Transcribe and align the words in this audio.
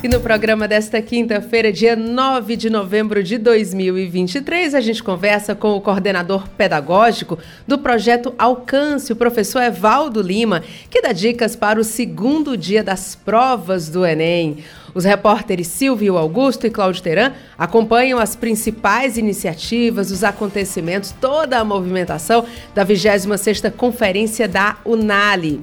E 0.00 0.06
no 0.06 0.20
programa 0.20 0.68
desta 0.68 1.02
quinta-feira, 1.02 1.72
dia 1.72 1.96
9 1.96 2.54
de 2.54 2.70
novembro 2.70 3.20
de 3.20 3.36
2023, 3.36 4.72
a 4.76 4.80
gente 4.80 5.02
conversa 5.02 5.56
com 5.56 5.72
o 5.72 5.80
coordenador 5.80 6.48
pedagógico 6.50 7.36
do 7.66 7.78
projeto 7.78 8.32
Alcance, 8.38 9.12
o 9.12 9.16
professor 9.16 9.60
Evaldo 9.60 10.22
Lima, 10.22 10.62
que 10.88 11.02
dá 11.02 11.10
dicas 11.10 11.56
para 11.56 11.80
o 11.80 11.84
segundo 11.84 12.56
dia 12.56 12.84
das 12.84 13.16
provas 13.16 13.88
do 13.88 14.06
Enem. 14.06 14.58
Os 14.94 15.04
repórteres 15.04 15.66
Silvio 15.66 16.16
Augusto 16.16 16.64
e 16.64 16.70
Cláudio 16.70 17.02
Teran 17.02 17.32
acompanham 17.58 18.20
as 18.20 18.36
principais 18.36 19.18
iniciativas, 19.18 20.12
os 20.12 20.22
acontecimentos, 20.22 21.12
toda 21.20 21.58
a 21.58 21.64
movimentação 21.64 22.44
da 22.72 22.86
26ª 22.86 23.72
Conferência 23.72 24.46
da 24.46 24.76
Unali. 24.84 25.60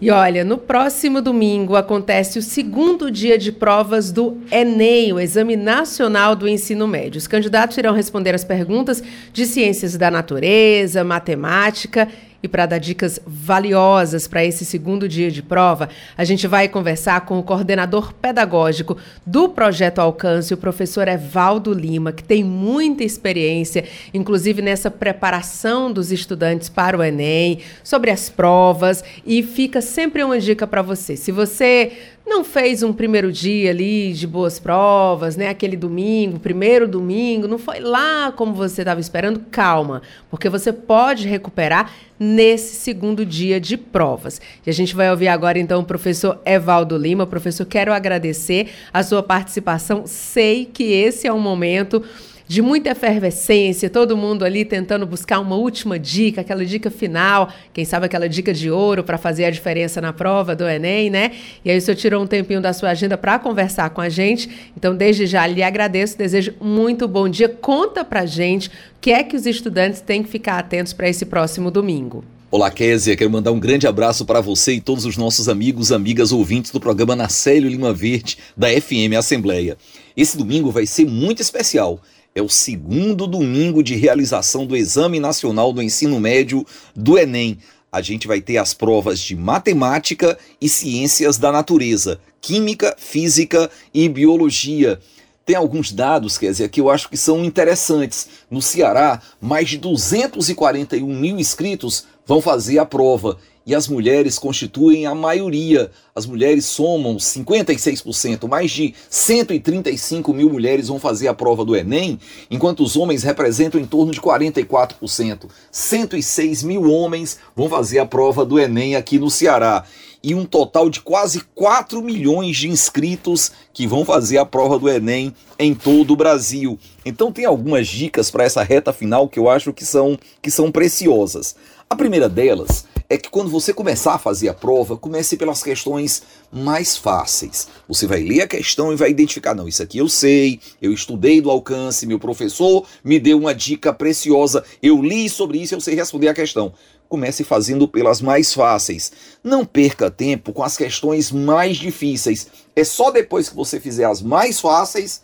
E 0.00 0.12
olha, 0.12 0.44
no 0.44 0.56
próximo 0.56 1.20
domingo 1.20 1.74
acontece 1.74 2.38
o 2.38 2.42
segundo 2.42 3.10
dia 3.10 3.36
de 3.36 3.50
provas 3.50 4.12
do 4.12 4.38
Enem, 4.48 5.12
o 5.12 5.18
Exame 5.18 5.56
Nacional 5.56 6.36
do 6.36 6.48
Ensino 6.48 6.86
Médio. 6.86 7.18
Os 7.18 7.26
candidatos 7.26 7.76
irão 7.76 7.92
responder 7.92 8.32
as 8.32 8.44
perguntas 8.44 9.02
de 9.32 9.44
ciências 9.44 9.96
da 9.96 10.08
natureza, 10.08 11.02
matemática 11.02 12.08
e 12.42 12.48
para 12.48 12.66
dar 12.66 12.78
dicas 12.78 13.20
valiosas 13.26 14.26
para 14.26 14.44
esse 14.44 14.64
segundo 14.64 15.08
dia 15.08 15.30
de 15.30 15.42
prova, 15.42 15.88
a 16.16 16.24
gente 16.24 16.46
vai 16.46 16.68
conversar 16.68 17.20
com 17.22 17.38
o 17.38 17.42
coordenador 17.42 18.12
pedagógico 18.14 18.96
do 19.24 19.48
Projeto 19.48 20.00
Alcance, 20.00 20.52
o 20.52 20.56
professor 20.56 21.06
Evaldo 21.08 21.72
Lima, 21.72 22.12
que 22.12 22.24
tem 22.24 22.42
muita 22.42 23.04
experiência, 23.04 23.84
inclusive 24.12 24.60
nessa 24.60 24.90
preparação 24.90 25.92
dos 25.92 26.10
estudantes 26.10 26.68
para 26.68 26.98
o 26.98 27.02
Enem, 27.02 27.60
sobre 27.84 28.10
as 28.10 28.28
provas, 28.28 29.04
e 29.24 29.42
fica 29.42 29.80
sempre 29.80 30.22
uma 30.24 30.38
dica 30.38 30.66
para 30.66 30.82
você. 30.82 31.16
Se 31.16 31.30
você 31.30 31.92
não 32.24 32.44
fez 32.44 32.82
um 32.82 32.92
primeiro 32.92 33.32
dia 33.32 33.70
ali 33.70 34.12
de 34.12 34.26
boas 34.26 34.58
provas, 34.58 35.36
né? 35.36 35.48
Aquele 35.48 35.76
domingo, 35.76 36.38
primeiro 36.38 36.86
domingo, 36.86 37.48
não 37.48 37.58
foi 37.58 37.80
lá 37.80 38.32
como 38.32 38.54
você 38.54 38.82
estava 38.82 39.00
esperando, 39.00 39.40
calma, 39.50 40.02
porque 40.30 40.48
você 40.48 40.72
pode 40.72 41.26
recuperar 41.26 41.92
nesse 42.18 42.76
segundo 42.76 43.26
dia 43.26 43.60
de 43.60 43.76
provas. 43.76 44.40
E 44.64 44.70
a 44.70 44.72
gente 44.72 44.94
vai 44.94 45.10
ouvir 45.10 45.28
agora 45.28 45.58
então 45.58 45.80
o 45.80 45.84
professor 45.84 46.40
Evaldo 46.44 46.96
Lima. 46.96 47.26
Professor, 47.26 47.66
quero 47.66 47.92
agradecer 47.92 48.70
a 48.92 49.02
sua 49.02 49.22
participação. 49.22 50.04
Sei 50.06 50.64
que 50.64 50.84
esse 50.84 51.26
é 51.26 51.32
um 51.32 51.40
momento 51.40 52.02
de 52.46 52.60
muita 52.60 52.90
efervescência, 52.90 53.88
todo 53.88 54.16
mundo 54.16 54.44
ali 54.44 54.64
tentando 54.64 55.06
buscar 55.06 55.40
uma 55.40 55.56
última 55.56 55.98
dica, 55.98 56.40
aquela 56.40 56.64
dica 56.64 56.90
final, 56.90 57.48
quem 57.72 57.84
sabe 57.84 58.06
aquela 58.06 58.28
dica 58.28 58.52
de 58.52 58.70
ouro 58.70 59.04
para 59.04 59.18
fazer 59.18 59.44
a 59.44 59.50
diferença 59.50 60.00
na 60.00 60.12
prova 60.12 60.54
do 60.54 60.68
Enem, 60.68 61.10
né? 61.10 61.32
E 61.64 61.70
aí 61.70 61.78
o 61.78 61.80
senhor 61.80 61.96
tirou 61.96 62.22
um 62.22 62.26
tempinho 62.26 62.60
da 62.60 62.72
sua 62.72 62.90
agenda 62.90 63.16
para 63.16 63.38
conversar 63.38 63.90
com 63.90 64.00
a 64.00 64.08
gente. 64.08 64.48
Então, 64.76 64.94
desde 64.94 65.26
já 65.26 65.46
lhe 65.46 65.62
agradeço, 65.62 66.16
desejo 66.18 66.54
muito 66.60 67.08
bom 67.08 67.28
dia. 67.28 67.48
Conta 67.48 68.04
pra 68.04 68.26
gente 68.26 68.68
o 68.68 68.72
que 69.00 69.12
é 69.12 69.22
que 69.22 69.36
os 69.36 69.46
estudantes 69.46 70.00
têm 70.00 70.22
que 70.22 70.28
ficar 70.28 70.58
atentos 70.58 70.92
para 70.92 71.08
esse 71.08 71.24
próximo 71.24 71.70
domingo. 71.70 72.24
Olá, 72.50 72.70
Kézia. 72.70 73.16
Quero 73.16 73.30
mandar 73.30 73.50
um 73.50 73.58
grande 73.58 73.86
abraço 73.86 74.26
para 74.26 74.38
você 74.38 74.74
e 74.74 74.80
todos 74.80 75.06
os 75.06 75.16
nossos 75.16 75.48
amigos, 75.48 75.90
amigas, 75.90 76.32
ouvintes 76.32 76.70
do 76.70 76.78
programa 76.78 77.16
Nacélio 77.16 77.70
Lima 77.70 77.94
Verde, 77.94 78.36
da 78.54 78.68
FM 78.68 79.16
Assembleia. 79.16 79.78
Esse 80.14 80.36
domingo 80.36 80.70
vai 80.70 80.84
ser 80.84 81.06
muito 81.06 81.40
especial 81.40 81.98
é 82.34 82.40
o 82.40 82.48
segundo 82.48 83.26
domingo 83.26 83.82
de 83.82 83.94
realização 83.94 84.66
do 84.66 84.76
Exame 84.76 85.20
Nacional 85.20 85.72
do 85.72 85.82
Ensino 85.82 86.18
Médio 86.18 86.66
do 86.96 87.18
Enem. 87.18 87.58
A 87.90 88.00
gente 88.00 88.26
vai 88.26 88.40
ter 88.40 88.56
as 88.56 88.72
provas 88.72 89.20
de 89.20 89.36
matemática 89.36 90.38
e 90.60 90.68
ciências 90.68 91.36
da 91.36 91.52
natureza, 91.52 92.18
química, 92.40 92.94
física 92.98 93.70
e 93.92 94.08
biologia. 94.08 94.98
Tem 95.44 95.56
alguns 95.56 95.92
dados, 95.92 96.38
quer 96.38 96.52
dizer, 96.52 96.70
que 96.70 96.80
eu 96.80 96.88
acho 96.88 97.10
que 97.10 97.16
são 97.16 97.44
interessantes. 97.44 98.28
No 98.50 98.62
Ceará, 98.62 99.20
mais 99.40 99.68
de 99.68 99.76
241 99.76 101.06
mil 101.06 101.38
inscritos 101.38 102.06
vão 102.26 102.40
fazer 102.40 102.78
a 102.78 102.86
prova 102.86 103.38
e 103.64 103.74
as 103.74 103.88
mulheres 103.88 104.38
constituem 104.38 105.06
a 105.06 105.14
maioria. 105.14 105.90
As 106.14 106.26
mulheres 106.26 106.66
somam 106.66 107.16
56%, 107.16 108.48
mais 108.48 108.70
de 108.70 108.94
135 109.08 110.34
mil 110.34 110.50
mulheres 110.50 110.88
vão 110.88 110.98
fazer 110.98 111.28
a 111.28 111.34
prova 111.34 111.64
do 111.64 111.76
Enem, 111.76 112.18
enquanto 112.50 112.82
os 112.82 112.96
homens 112.96 113.22
representam 113.22 113.80
em 113.80 113.86
torno 113.86 114.12
de 114.12 114.20
44%. 114.20 115.48
106 115.70 116.62
mil 116.62 116.90
homens 116.90 117.38
vão 117.56 117.68
fazer 117.68 117.98
a 117.98 118.06
prova 118.06 118.44
do 118.44 118.58
Enem 118.58 118.96
aqui 118.96 119.18
no 119.18 119.30
Ceará. 119.30 119.84
E 120.24 120.36
um 120.36 120.44
total 120.44 120.88
de 120.88 121.00
quase 121.00 121.40
4 121.52 122.00
milhões 122.00 122.56
de 122.56 122.68
inscritos 122.68 123.50
que 123.72 123.88
vão 123.88 124.04
fazer 124.04 124.38
a 124.38 124.46
prova 124.46 124.78
do 124.78 124.88
Enem 124.88 125.34
em 125.58 125.74
todo 125.74 126.12
o 126.12 126.16
Brasil. 126.16 126.78
Então 127.04 127.32
tem 127.32 127.44
algumas 127.44 127.88
dicas 127.88 128.30
para 128.30 128.44
essa 128.44 128.62
reta 128.62 128.92
final 128.92 129.28
que 129.28 129.36
eu 129.36 129.50
acho 129.50 129.72
que 129.72 129.84
são, 129.84 130.16
que 130.40 130.48
são 130.48 130.70
preciosas. 130.70 131.56
A 131.92 131.94
primeira 131.94 132.26
delas 132.26 132.86
é 133.06 133.18
que 133.18 133.28
quando 133.28 133.50
você 133.50 133.70
começar 133.70 134.14
a 134.14 134.18
fazer 134.18 134.48
a 134.48 134.54
prova, 134.54 134.96
comece 134.96 135.36
pelas 135.36 135.62
questões 135.62 136.22
mais 136.50 136.96
fáceis. 136.96 137.68
Você 137.86 138.06
vai 138.06 138.22
ler 138.22 138.40
a 138.40 138.48
questão 138.48 138.90
e 138.90 138.96
vai 138.96 139.10
identificar, 139.10 139.54
não, 139.54 139.68
isso 139.68 139.82
aqui 139.82 139.98
eu 139.98 140.08
sei, 140.08 140.58
eu 140.80 140.90
estudei 140.90 141.42
do 141.42 141.50
alcance, 141.50 142.06
meu 142.06 142.18
professor 142.18 142.86
me 143.04 143.20
deu 143.20 143.36
uma 143.38 143.54
dica 143.54 143.92
preciosa, 143.92 144.64
eu 144.82 145.02
li 145.02 145.28
sobre 145.28 145.58
isso, 145.58 145.74
eu 145.74 145.82
sei 145.82 145.94
responder 145.94 146.28
a 146.28 146.34
questão. 146.34 146.72
Comece 147.10 147.44
fazendo 147.44 147.86
pelas 147.86 148.22
mais 148.22 148.54
fáceis. 148.54 149.12
Não 149.44 149.62
perca 149.62 150.10
tempo 150.10 150.50
com 150.54 150.62
as 150.62 150.78
questões 150.78 151.30
mais 151.30 151.76
difíceis. 151.76 152.46
É 152.74 152.84
só 152.84 153.10
depois 153.10 153.50
que 153.50 153.54
você 153.54 153.78
fizer 153.78 154.06
as 154.06 154.22
mais 154.22 154.58
fáceis 154.60 155.20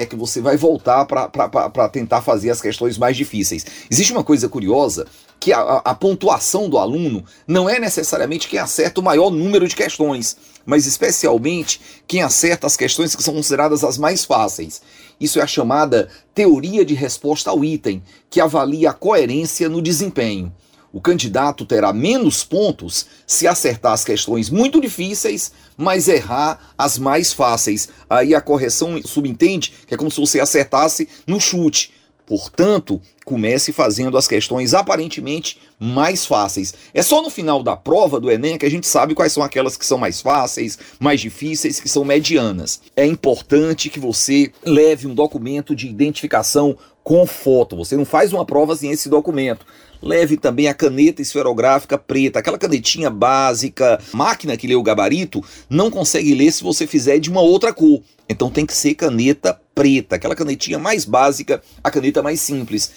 é 0.00 0.06
que 0.06 0.16
você 0.16 0.40
vai 0.40 0.56
voltar 0.56 1.04
para 1.04 1.88
tentar 1.90 2.22
fazer 2.22 2.50
as 2.50 2.60
questões 2.60 2.96
mais 2.96 3.16
difíceis. 3.16 3.66
Existe 3.90 4.12
uma 4.12 4.24
coisa 4.24 4.48
curiosa 4.48 5.06
que 5.38 5.52
a, 5.52 5.60
a, 5.60 5.94
pontuação 5.94 6.70
do 6.70 6.78
aluno 6.78 7.22
não 7.46 7.68
é 7.68 7.78
necessariamente 7.78 8.48
quem 8.48 8.58
acerta 8.58 9.00
o 9.00 9.04
maior 9.04 9.30
número 9.30 9.68
de 9.68 9.76
questões, 9.76 10.38
mas 10.64 10.86
especialmente 10.86 11.80
quem 12.06 12.22
acerta 12.22 12.66
as 12.66 12.78
questões 12.78 13.14
que 13.14 13.22
são 13.22 13.34
consideradas 13.34 13.84
as 13.84 13.98
mais 13.98 14.24
fáceis. 14.24 14.80
Isso 15.20 15.38
é 15.38 15.42
a 15.42 15.46
chamada 15.46 16.08
teoria 16.34 16.82
de 16.82 16.94
resposta 16.94 17.50
ao 17.50 17.62
item, 17.62 18.02
que 18.30 18.40
avalia 18.40 18.90
a 18.90 18.94
coerência 18.94 19.68
no 19.68 19.82
desempenho. 19.82 20.50
O 20.92 21.00
candidato 21.00 21.64
terá 21.64 21.92
menos 21.92 22.42
pontos 22.42 23.06
se 23.26 23.46
acertar 23.46 23.92
as 23.92 24.04
questões 24.04 24.50
muito 24.50 24.80
difíceis, 24.80 25.52
mas 25.76 26.08
errar 26.08 26.72
as 26.76 26.98
mais 26.98 27.32
fáceis. 27.32 27.88
Aí 28.08 28.34
a 28.34 28.40
correção 28.40 29.00
subentende 29.04 29.72
que 29.86 29.94
é 29.94 29.96
como 29.96 30.10
se 30.10 30.20
você 30.20 30.40
acertasse 30.40 31.08
no 31.26 31.40
chute. 31.40 31.92
Portanto, 32.26 33.00
comece 33.24 33.72
fazendo 33.72 34.16
as 34.16 34.28
questões 34.28 34.72
aparentemente 34.72 35.60
mais 35.80 36.24
fáceis. 36.24 36.72
É 36.94 37.02
só 37.02 37.20
no 37.22 37.28
final 37.28 37.60
da 37.60 37.76
prova 37.76 38.20
do 38.20 38.30
Enem 38.30 38.56
que 38.56 38.66
a 38.66 38.70
gente 38.70 38.86
sabe 38.86 39.16
quais 39.16 39.32
são 39.32 39.42
aquelas 39.42 39.76
que 39.76 39.84
são 39.84 39.98
mais 39.98 40.20
fáceis, 40.20 40.78
mais 41.00 41.20
difíceis, 41.20 41.80
que 41.80 41.88
são 41.88 42.04
medianas. 42.04 42.82
É 42.94 43.04
importante 43.04 43.90
que 43.90 43.98
você 43.98 44.52
leve 44.64 45.08
um 45.08 45.14
documento 45.14 45.74
de 45.74 45.88
identificação 45.88 46.78
com 47.02 47.26
foto. 47.26 47.76
Você 47.76 47.96
não 47.96 48.04
faz 48.04 48.32
uma 48.32 48.44
prova 48.44 48.76
sem 48.76 48.92
esse 48.92 49.08
documento. 49.08 49.66
Leve 50.02 50.36
também 50.36 50.66
a 50.66 50.74
caneta 50.74 51.20
esferográfica 51.20 51.98
preta, 51.98 52.38
aquela 52.38 52.58
canetinha 52.58 53.10
básica. 53.10 54.00
Máquina 54.12 54.56
que 54.56 54.66
lê 54.66 54.74
o 54.74 54.82
gabarito 54.82 55.44
não 55.68 55.90
consegue 55.90 56.34
ler 56.34 56.50
se 56.52 56.62
você 56.62 56.86
fizer 56.86 57.18
de 57.18 57.30
uma 57.30 57.40
outra 57.40 57.72
cor. 57.72 58.02
Então 58.28 58.50
tem 58.50 58.64
que 58.64 58.72
ser 58.72 58.94
caneta 58.94 59.60
preta, 59.74 60.16
aquela 60.16 60.36
canetinha 60.36 60.78
mais 60.78 61.04
básica, 61.04 61.62
a 61.82 61.90
caneta 61.90 62.22
mais 62.22 62.40
simples. 62.40 62.92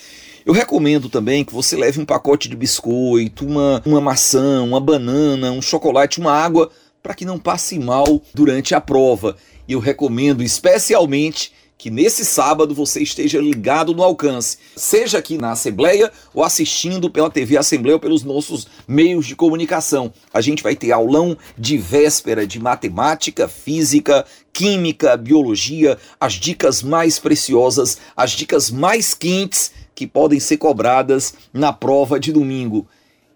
Eu 0.45 0.53
recomendo 0.53 1.09
também 1.09 1.43
que 1.43 1.53
você 1.53 1.75
leve 1.75 1.99
um 2.01 2.05
pacote 2.05 2.49
de 2.49 2.55
biscoito, 2.55 3.45
uma, 3.45 3.81
uma 3.85 4.01
maçã, 4.01 4.61
uma 4.61 4.79
banana, 4.79 5.51
um 5.51 5.61
chocolate, 5.61 6.19
uma 6.19 6.33
água, 6.33 6.69
para 7.01 7.13
que 7.13 7.25
não 7.25 7.39
passe 7.39 7.79
mal 7.79 8.21
durante 8.33 8.75
a 8.75 8.81
prova. 8.81 9.35
E 9.67 9.73
eu 9.73 9.79
recomendo 9.79 10.43
especialmente 10.43 11.53
que 11.83 11.91
nesse 11.91 12.23
sábado 12.23 12.73
você 12.73 13.03
esteja 13.03 13.41
ligado 13.41 13.93
no 13.93 14.01
alcance, 14.01 14.57
seja 14.73 15.17
aqui 15.17 15.37
na 15.37 15.51
Assembleia 15.51 16.09
ou 16.33 16.41
assistindo 16.41 17.09
pela 17.09 17.29
TV 17.29 17.57
Assembleia 17.57 17.97
ou 17.97 17.99
pelos 17.99 18.23
nossos 18.23 18.65
meios 18.87 19.25
de 19.25 19.35
comunicação. 19.35 20.13
A 20.33 20.39
gente 20.39 20.63
vai 20.63 20.77
ter 20.77 20.93
aulão 20.93 21.37
de 21.57 21.77
véspera 21.77 22.47
de 22.47 22.57
matemática, 22.57 23.49
física, 23.49 24.25
química, 24.53 25.17
biologia, 25.17 25.97
as 26.17 26.35
dicas 26.35 26.81
mais 26.81 27.19
preciosas, 27.19 27.97
as 28.15 28.31
dicas 28.31 28.71
mais 28.71 29.13
quentes 29.13 29.73
que 29.93 30.07
podem 30.07 30.39
ser 30.39 30.55
cobradas 30.55 31.33
na 31.51 31.73
prova 31.73 32.17
de 32.17 32.31
domingo. 32.31 32.87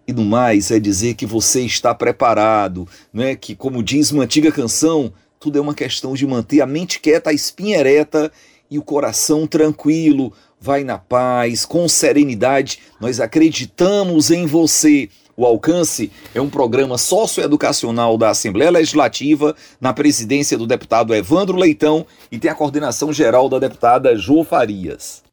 E 0.06 0.12
no 0.14 0.24
mais 0.24 0.70
é 0.70 0.80
dizer 0.80 1.16
que 1.16 1.26
você 1.26 1.60
está 1.66 1.94
preparado, 1.94 2.88
né? 3.12 3.36
Que 3.36 3.54
como 3.54 3.82
diz 3.82 4.10
uma 4.10 4.24
antiga 4.24 4.50
canção, 4.50 5.12
tudo 5.40 5.58
é 5.58 5.60
uma 5.60 5.74
questão 5.74 6.14
de 6.14 6.26
manter 6.26 6.60
a 6.60 6.66
mente 6.66 7.00
quieta, 7.00 7.30
a 7.30 7.32
espinha 7.32 7.78
ereta 7.78 8.32
e 8.70 8.78
o 8.78 8.82
coração 8.82 9.46
tranquilo. 9.46 10.32
Vai 10.60 10.82
na 10.82 10.98
paz, 10.98 11.64
com 11.64 11.88
serenidade. 11.88 12.80
Nós 13.00 13.20
acreditamos 13.20 14.30
em 14.30 14.46
você. 14.46 15.08
O 15.36 15.46
Alcance 15.46 16.10
é 16.34 16.40
um 16.40 16.50
programa 16.50 16.98
socioeducacional 16.98 18.18
da 18.18 18.30
Assembleia 18.30 18.72
Legislativa, 18.72 19.54
na 19.80 19.92
presidência 19.92 20.58
do 20.58 20.66
deputado 20.66 21.14
Evandro 21.14 21.56
Leitão 21.56 22.04
e 22.32 22.40
tem 22.40 22.50
a 22.50 22.56
coordenação 22.56 23.12
geral 23.12 23.48
da 23.48 23.60
deputada 23.60 24.16
Jo 24.16 24.42
Farias. 24.42 25.27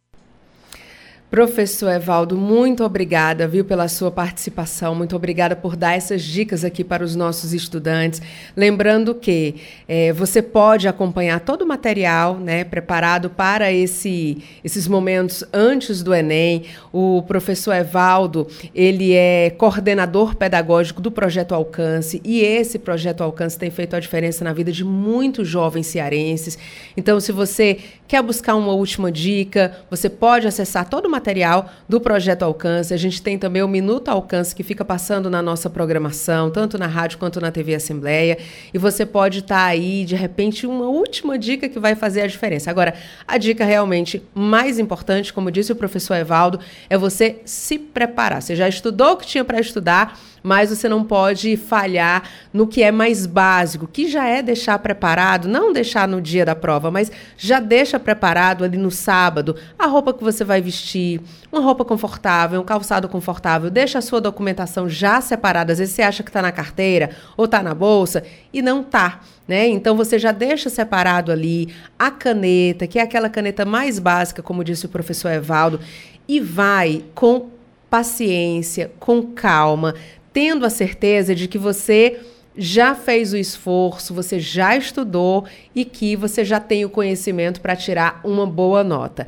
Professor 1.36 1.90
Evaldo, 1.92 2.38
muito 2.38 2.82
obrigada, 2.82 3.46
viu, 3.46 3.66
pela 3.66 3.90
sua 3.90 4.10
participação. 4.10 4.96
Muito 4.96 5.18
obrigada 5.18 5.54
por 5.54 5.76
dar 5.76 5.92
essas 5.92 6.24
dicas 6.24 6.64
aqui 6.64 6.82
para 6.82 7.04
os 7.04 7.14
nossos 7.14 7.54
estudantes. 7.54 8.22
Lembrando 8.56 9.14
que 9.14 9.56
é, 9.86 10.14
você 10.14 10.42
pode 10.42 10.88
acompanhar 10.88 11.42
todo 11.42 11.64
o 11.64 11.68
material, 11.68 12.38
né, 12.38 12.64
preparado 12.64 13.30
para 13.30 13.70
esse, 13.70 14.42
esses 14.64 14.88
momentos 14.88 15.44
antes 15.52 16.02
do 16.02 16.16
Enem. 16.16 16.64
O 16.94 17.22
professor 17.24 17.74
Evaldo, 17.74 18.48
ele 18.74 19.12
é 19.12 19.50
coordenador 19.58 20.38
pedagógico 20.38 21.02
do 21.02 21.12
projeto 21.12 21.54
Alcance 21.54 22.22
e 22.24 22.40
esse 22.44 22.80
projeto 22.80 23.20
Alcance 23.20 23.60
tem 23.60 23.70
feito 23.70 23.94
a 23.94 24.00
diferença 24.00 24.42
na 24.46 24.54
vida 24.54 24.72
de 24.72 24.86
muitos 24.86 25.50
jovens 25.50 25.88
cearenses. 25.88 26.58
Então, 26.96 27.20
se 27.20 27.34
você 27.34 27.80
quer 28.08 28.22
buscar 28.22 28.56
uma 28.56 28.74
última 28.74 29.12
dica, 29.12 29.78
você 29.90 30.10
pode 30.10 30.48
acessar 30.48 30.88
todo 30.88 31.06
o 31.06 31.10
material 31.10 31.70
do 31.88 32.00
Projeto 32.00 32.44
Alcance. 32.44 32.94
A 32.94 32.98
gente 32.98 33.22
tem 33.22 33.38
também 33.38 33.64
o 33.64 33.68
Minuto 33.68 34.10
Alcance, 34.10 34.56
que 34.56 34.64
fica 34.64 34.86
passando 34.86 35.30
na 35.30 35.42
nossa 35.42 35.70
programação, 35.70 36.50
tanto 36.50 36.78
na 36.78 36.88
rádio 36.88 37.18
quanto 37.18 37.42
na 37.42 37.52
TV 37.52 37.76
Assembleia. 37.76 38.38
E 38.74 38.78
você 38.78 39.06
pode 39.06 39.40
estar 39.40 39.56
tá 39.56 39.66
aí, 39.66 40.06
de 40.06 40.16
repente, 40.16 40.68
uma 40.68 40.88
última 40.88 41.38
dica 41.38 41.68
que 41.68 41.80
vai 41.80 41.96
fazer 41.96 42.22
a 42.22 42.28
diferença. 42.28 42.70
Agora, 42.70 42.94
a 43.28 43.38
dica 43.38 43.66
realmente 43.66 44.22
mais 44.34 44.78
importante, 44.78 45.34
como 45.34 45.52
disse 45.52 45.72
o 45.72 45.76
professor 45.76 46.16
Evaldo, 46.16 46.60
é 46.90 46.98
você 46.98 47.38
se 47.46 47.80
preparar. 47.80 48.42
Você 48.42 48.56
já 48.56 48.68
estudou 48.68 49.14
o 49.14 49.18
que 49.18 49.26
tinha 49.26 49.44
para 49.44 49.60
estudar 49.60 50.20
mas 50.46 50.70
você 50.70 50.88
não 50.88 51.04
pode 51.04 51.58
falhar 51.58 52.22
no 52.54 52.68
que 52.68 52.84
é 52.84 52.92
mais 52.92 53.26
básico, 53.26 53.88
que 53.88 54.08
já 54.08 54.28
é 54.28 54.44
deixar 54.44 54.78
preparado, 54.78 55.48
não 55.48 55.74
deixar 55.74 56.08
no 56.08 56.22
dia 56.22 56.46
da 56.46 56.56
prova, 56.56 56.92
mas 56.92 57.12
já 57.36 57.60
deixa 57.60 58.00
preparado 58.00 58.64
ali 58.64 58.78
no 58.78 58.92
sábado 58.92 59.56
a 59.78 59.88
roupa 59.88 60.14
que 60.14 60.24
você 60.24 60.44
vai 60.44 60.62
vestir, 60.62 61.20
uma 61.52 61.62
roupa 61.62 61.84
confortável, 61.84 62.62
um 62.62 62.64
calçado 62.64 63.10
confortável, 63.10 63.72
deixa 63.72 63.98
a 63.98 64.02
sua 64.04 64.22
documentação 64.22 64.88
já 64.88 65.20
separada. 65.20 65.74
Às 65.74 65.80
vezes 65.80 65.96
você 65.96 66.04
acha 66.04 66.22
que 66.22 66.30
está 66.30 66.44
na 66.44 66.52
carteira 66.52 67.10
ou 67.36 67.46
está 67.46 67.64
na 67.64 67.74
bolsa 67.74 68.24
e 68.54 68.62
não 68.62 68.82
está. 68.82 69.22
Né? 69.48 69.68
Então 69.68 69.98
você 69.98 70.20
já 70.20 70.32
deixa 70.32 70.70
separado 70.70 71.32
ali 71.32 71.74
a 71.98 72.12
caneta, 72.12 72.86
que 72.86 73.00
é 73.00 73.02
aquela 73.02 73.30
caneta 73.30 73.66
mais 73.66 73.98
básica, 73.98 74.44
como 74.44 74.64
disse 74.64 74.86
o 74.86 74.90
professor 74.90 75.32
Evaldo, 75.32 75.80
e 76.28 76.40
vai 76.40 77.04
com 77.16 77.50
paciência, 77.90 78.92
com 79.00 79.24
calma, 79.24 79.96
tendo 80.36 80.66
a 80.66 80.70
certeza 80.70 81.34
de 81.34 81.48
que 81.48 81.58
você 81.58 82.20
já 82.58 82.94
fez 82.94 83.32
o 83.32 83.38
esforço, 83.38 84.14
você 84.14 84.38
já 84.38 84.76
estudou 84.76 85.46
e 85.74 85.86
que 85.86 86.14
você 86.14 86.44
já 86.44 86.60
tem 86.60 86.84
o 86.84 86.90
conhecimento 86.90 87.62
para 87.62 87.74
tirar 87.74 88.20
uma 88.22 88.46
boa 88.46 88.84
nota. 88.84 89.28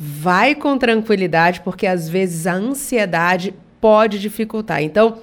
Vai 0.00 0.54
com 0.54 0.78
tranquilidade, 0.78 1.60
porque 1.60 1.86
às 1.86 2.08
vezes 2.08 2.46
a 2.46 2.54
ansiedade 2.54 3.52
pode 3.82 4.18
dificultar. 4.18 4.82
Então, 4.82 5.18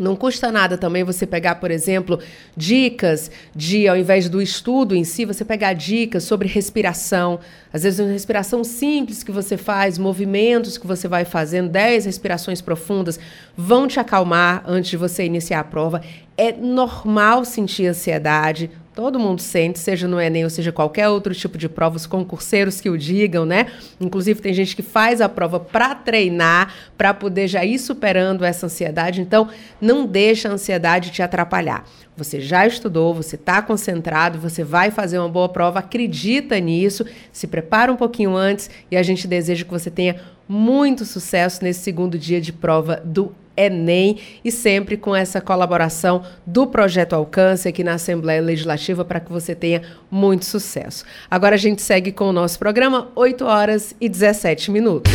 não 0.00 0.16
custa 0.16 0.50
nada 0.50 0.78
também 0.78 1.04
você 1.04 1.26
pegar, 1.26 1.56
por 1.56 1.70
exemplo, 1.70 2.18
dicas 2.56 3.30
de, 3.54 3.86
ao 3.86 3.96
invés 3.96 4.28
do 4.28 4.40
estudo 4.40 4.94
em 4.94 5.04
si, 5.04 5.24
você 5.24 5.44
pegar 5.44 5.74
dicas 5.74 6.24
sobre 6.24 6.48
respiração. 6.48 7.38
Às 7.72 7.82
vezes, 7.82 8.00
uma 8.00 8.10
respiração 8.10 8.64
simples 8.64 9.22
que 9.22 9.30
você 9.30 9.56
faz, 9.56 9.98
movimentos 9.98 10.78
que 10.78 10.86
você 10.86 11.06
vai 11.06 11.24
fazendo, 11.24 11.68
10 11.68 12.06
respirações 12.06 12.60
profundas, 12.60 13.20
vão 13.56 13.86
te 13.86 14.00
acalmar 14.00 14.62
antes 14.66 14.90
de 14.90 14.96
você 14.96 15.24
iniciar 15.24 15.60
a 15.60 15.64
prova. 15.64 16.00
É 16.36 16.52
normal 16.52 17.44
sentir 17.44 17.86
ansiedade, 17.86 18.70
Todo 18.94 19.18
mundo 19.18 19.40
sente, 19.40 19.78
seja 19.78 20.06
no 20.06 20.20
Enem 20.20 20.44
ou 20.44 20.50
seja 20.50 20.70
qualquer 20.70 21.08
outro 21.08 21.34
tipo 21.34 21.56
de 21.56 21.66
prova, 21.66 21.96
os 21.96 22.04
concurseiros 22.04 22.78
que 22.78 22.90
o 22.90 22.98
digam, 22.98 23.46
né? 23.46 23.68
Inclusive, 23.98 24.40
tem 24.42 24.52
gente 24.52 24.76
que 24.76 24.82
faz 24.82 25.22
a 25.22 25.30
prova 25.30 25.58
para 25.58 25.94
treinar, 25.94 26.74
para 26.98 27.14
poder 27.14 27.48
já 27.48 27.64
ir 27.64 27.78
superando 27.78 28.44
essa 28.44 28.66
ansiedade. 28.66 29.22
Então, 29.22 29.48
não 29.80 30.06
deixa 30.06 30.50
a 30.50 30.52
ansiedade 30.52 31.10
te 31.10 31.22
atrapalhar. 31.22 31.86
Você 32.14 32.38
já 32.38 32.66
estudou, 32.66 33.14
você 33.14 33.36
está 33.36 33.62
concentrado, 33.62 34.38
você 34.38 34.62
vai 34.62 34.90
fazer 34.90 35.18
uma 35.18 35.28
boa 35.28 35.48
prova, 35.48 35.78
acredita 35.78 36.60
nisso, 36.60 37.06
se 37.32 37.46
prepara 37.46 37.90
um 37.90 37.96
pouquinho 37.96 38.36
antes 38.36 38.68
e 38.90 38.96
a 38.98 39.02
gente 39.02 39.26
deseja 39.26 39.64
que 39.64 39.70
você 39.70 39.90
tenha 39.90 40.20
muito 40.46 41.06
sucesso 41.06 41.64
nesse 41.64 41.80
segundo 41.80 42.18
dia 42.18 42.42
de 42.42 42.52
prova 42.52 43.00
do 43.02 43.34
Enem 43.56 44.18
e 44.44 44.50
sempre 44.50 44.96
com 44.96 45.14
essa 45.14 45.40
colaboração 45.40 46.22
do 46.46 46.66
Projeto 46.66 47.14
Alcance 47.14 47.68
aqui 47.68 47.84
na 47.84 47.94
Assembleia 47.94 48.40
Legislativa 48.40 49.04
para 49.04 49.20
que 49.20 49.32
você 49.32 49.54
tenha 49.54 49.82
muito 50.10 50.44
sucesso. 50.44 51.04
Agora 51.30 51.54
a 51.54 51.58
gente 51.58 51.82
segue 51.82 52.12
com 52.12 52.28
o 52.28 52.32
nosso 52.32 52.58
programa, 52.58 53.08
8 53.14 53.44
horas 53.44 53.94
e 54.00 54.08
17 54.08 54.70
minutos. 54.70 55.12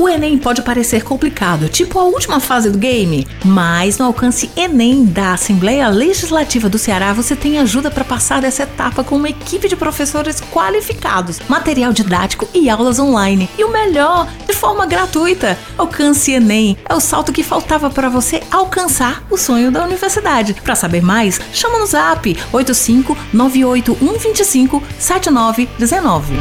O 0.00 0.08
Enem 0.08 0.38
pode 0.38 0.62
parecer 0.62 1.04
complicado, 1.04 1.68
tipo 1.68 1.98
a 1.98 2.04
última 2.04 2.40
fase 2.40 2.70
do 2.70 2.78
game, 2.78 3.28
mas 3.44 3.98
no 3.98 4.06
alcance 4.06 4.50
Enem 4.56 5.04
da 5.04 5.34
Assembleia 5.34 5.88
Legislativa 5.88 6.70
do 6.70 6.78
Ceará 6.78 7.12
você 7.12 7.36
tem 7.36 7.58
ajuda 7.58 7.90
para 7.90 8.02
passar 8.02 8.40
dessa 8.40 8.62
etapa 8.62 9.04
com 9.04 9.16
uma 9.16 9.28
equipe 9.28 9.68
de 9.68 9.76
professores 9.76 10.40
qualificados, 10.40 11.38
material 11.50 11.92
didático 11.92 12.48
e 12.54 12.70
aulas 12.70 12.98
online. 12.98 13.50
E 13.58 13.62
o 13.62 13.70
melhor, 13.70 14.26
de 14.46 14.54
forma 14.54 14.86
gratuita. 14.86 15.58
Alcance 15.76 16.32
Enem 16.32 16.78
é 16.88 16.94
o 16.94 17.00
salto 17.00 17.30
que 17.30 17.42
faltava 17.42 17.90
para 17.90 18.08
você 18.08 18.42
alcançar 18.50 19.22
o 19.28 19.36
sonho 19.36 19.70
da 19.70 19.84
universidade. 19.84 20.54
Para 20.54 20.74
saber 20.74 21.02
mais, 21.02 21.38
chama 21.52 21.78
no 21.78 21.84
Zap 21.84 22.34
85 22.50 23.14
98125 23.34 24.82
7919. 24.98 26.38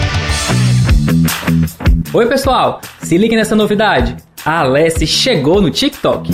Oi, 2.14 2.26
pessoal! 2.28 2.82
Se 3.02 3.18
ligue 3.18 3.36
nessa 3.36 3.56
novidade. 3.56 4.16
A 4.46 4.60
Alessi 4.60 5.08
chegou 5.08 5.60
no 5.62 5.72
TikTok. 5.72 6.34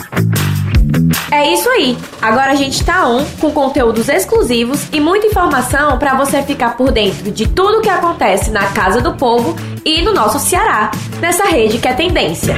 É 1.32 1.54
isso 1.54 1.70
aí. 1.70 1.98
Agora 2.22 2.52
a 2.52 2.56
gente 2.56 2.84
tá 2.84 3.08
on 3.08 3.26
com 3.40 3.52
conteúdos 3.52 4.10
exclusivos 4.10 4.88
e 4.92 5.00
muita 5.00 5.28
informação 5.28 5.98
para 5.98 6.16
você 6.16 6.42
ficar 6.44 6.76
por 6.76 6.92
dentro 6.92 7.32
de 7.32 7.48
tudo 7.48 7.82
que 7.82 7.90
acontece 7.90 8.52
na 8.52 8.68
casa 8.68 9.02
do 9.02 9.14
povo 9.14 9.56
e 9.86 10.02
no 10.02 10.14
nosso 10.14 10.40
Ceará, 10.40 10.92
nessa 11.20 11.46
rede 11.46 11.78
que 11.78 11.88
é 11.88 11.94
tendência. 11.94 12.56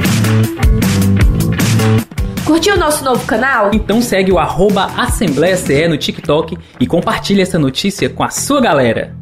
Curtiu 2.44 2.74
o 2.74 2.78
nosso 2.78 3.04
novo 3.04 3.24
canal? 3.26 3.70
Então 3.72 4.02
segue 4.02 4.32
o 4.32 4.38
arroba 4.38 4.90
Assembleia 4.96 5.56
CE 5.56 5.86
no 5.86 5.96
TikTok 5.96 6.58
e 6.80 6.86
compartilhe 6.86 7.42
essa 7.42 7.58
notícia 7.58 8.08
com 8.08 8.24
a 8.24 8.30
sua 8.30 8.60
galera. 8.60 9.14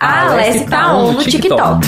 A 0.00 0.22
Alessi 0.22 0.64
tá 0.66 0.92
on 0.92 1.12
no 1.12 1.24
TikTok. 1.24 1.80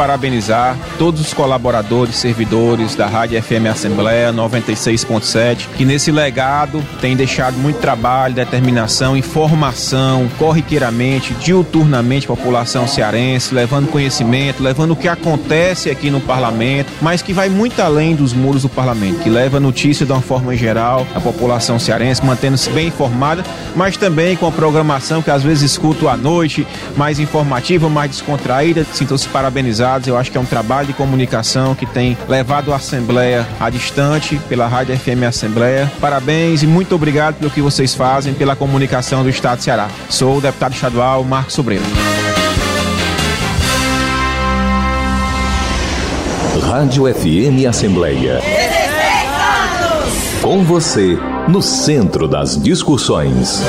Parabenizar 0.00 0.78
todos 0.98 1.20
os 1.20 1.34
colaboradores, 1.34 2.16
servidores 2.16 2.94
da 2.94 3.06
Rádio 3.06 3.42
FM 3.42 3.66
Assembleia 3.70 4.32
96.7, 4.32 5.66
que 5.76 5.84
nesse 5.84 6.10
legado 6.10 6.82
tem 7.02 7.14
deixado 7.14 7.58
muito 7.58 7.80
trabalho, 7.80 8.34
determinação, 8.34 9.14
informação, 9.14 10.26
corriqueiramente, 10.38 11.34
diuturnamente, 11.34 12.26
população 12.26 12.88
cearense, 12.88 13.54
levando 13.54 13.90
conhecimento, 13.90 14.62
levando 14.62 14.92
o 14.92 14.96
que 14.96 15.06
acontece 15.06 15.90
aqui 15.90 16.10
no 16.10 16.22
parlamento, 16.22 16.90
mas 17.02 17.20
que 17.20 17.34
vai 17.34 17.50
muito 17.50 17.82
além 17.82 18.16
dos 18.16 18.32
muros 18.32 18.62
do 18.62 18.70
parlamento, 18.70 19.20
que 19.20 19.28
leva 19.28 19.60
notícia 19.60 20.06
de 20.06 20.12
uma 20.12 20.22
forma 20.22 20.56
geral 20.56 21.06
à 21.14 21.20
população 21.20 21.78
cearense, 21.78 22.24
mantendo-se 22.24 22.70
bem 22.70 22.88
informada, 22.88 23.44
mas 23.76 23.98
também 23.98 24.34
com 24.34 24.46
a 24.46 24.52
programação 24.52 25.20
que 25.20 25.30
às 25.30 25.42
vezes 25.42 25.72
escuto 25.72 26.08
à 26.08 26.16
noite, 26.16 26.66
mais 26.96 27.18
informativa, 27.18 27.86
mais 27.90 28.12
descontraída. 28.12 28.86
Sintam-se 28.94 29.28
parabenizados. 29.90 30.06
Eu 30.06 30.16
acho 30.16 30.30
que 30.30 30.38
é 30.38 30.40
um 30.40 30.44
trabalho 30.44 30.86
de 30.86 30.92
comunicação 30.92 31.74
que 31.74 31.86
tem 31.86 32.16
levado 32.28 32.72
a 32.72 32.76
Assembleia 32.76 33.46
a 33.58 33.68
distante 33.68 34.38
pela 34.48 34.68
Rádio 34.68 34.96
FM 34.96 35.24
Assembleia. 35.26 35.90
Parabéns 36.00 36.62
e 36.62 36.66
muito 36.66 36.94
obrigado 36.94 37.36
pelo 37.36 37.50
que 37.50 37.60
vocês 37.60 37.94
fazem 37.94 38.32
pela 38.34 38.54
comunicação 38.54 39.22
do 39.22 39.28
Estado 39.28 39.58
de 39.58 39.64
Ceará. 39.64 39.88
Sou 40.08 40.38
o 40.38 40.40
deputado 40.40 40.74
estadual 40.74 41.24
Marcos 41.24 41.54
Sobreiro. 41.54 41.84
Rádio 46.62 47.12
FM 47.12 47.66
Assembleia. 47.68 48.40
Com 50.40 50.64
você, 50.64 51.18
no 51.48 51.60
centro 51.60 52.28
das 52.28 52.60
discussões. 52.60 53.60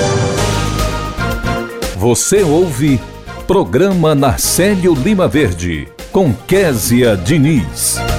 Você 1.97 2.41
ouve 2.43 2.99
Programa 3.45 4.15
Narcélio 4.15 4.93
Lima 4.93 5.27
Verde, 5.27 5.87
com 6.11 6.33
Késia 6.47 7.15
Diniz. 7.15 8.10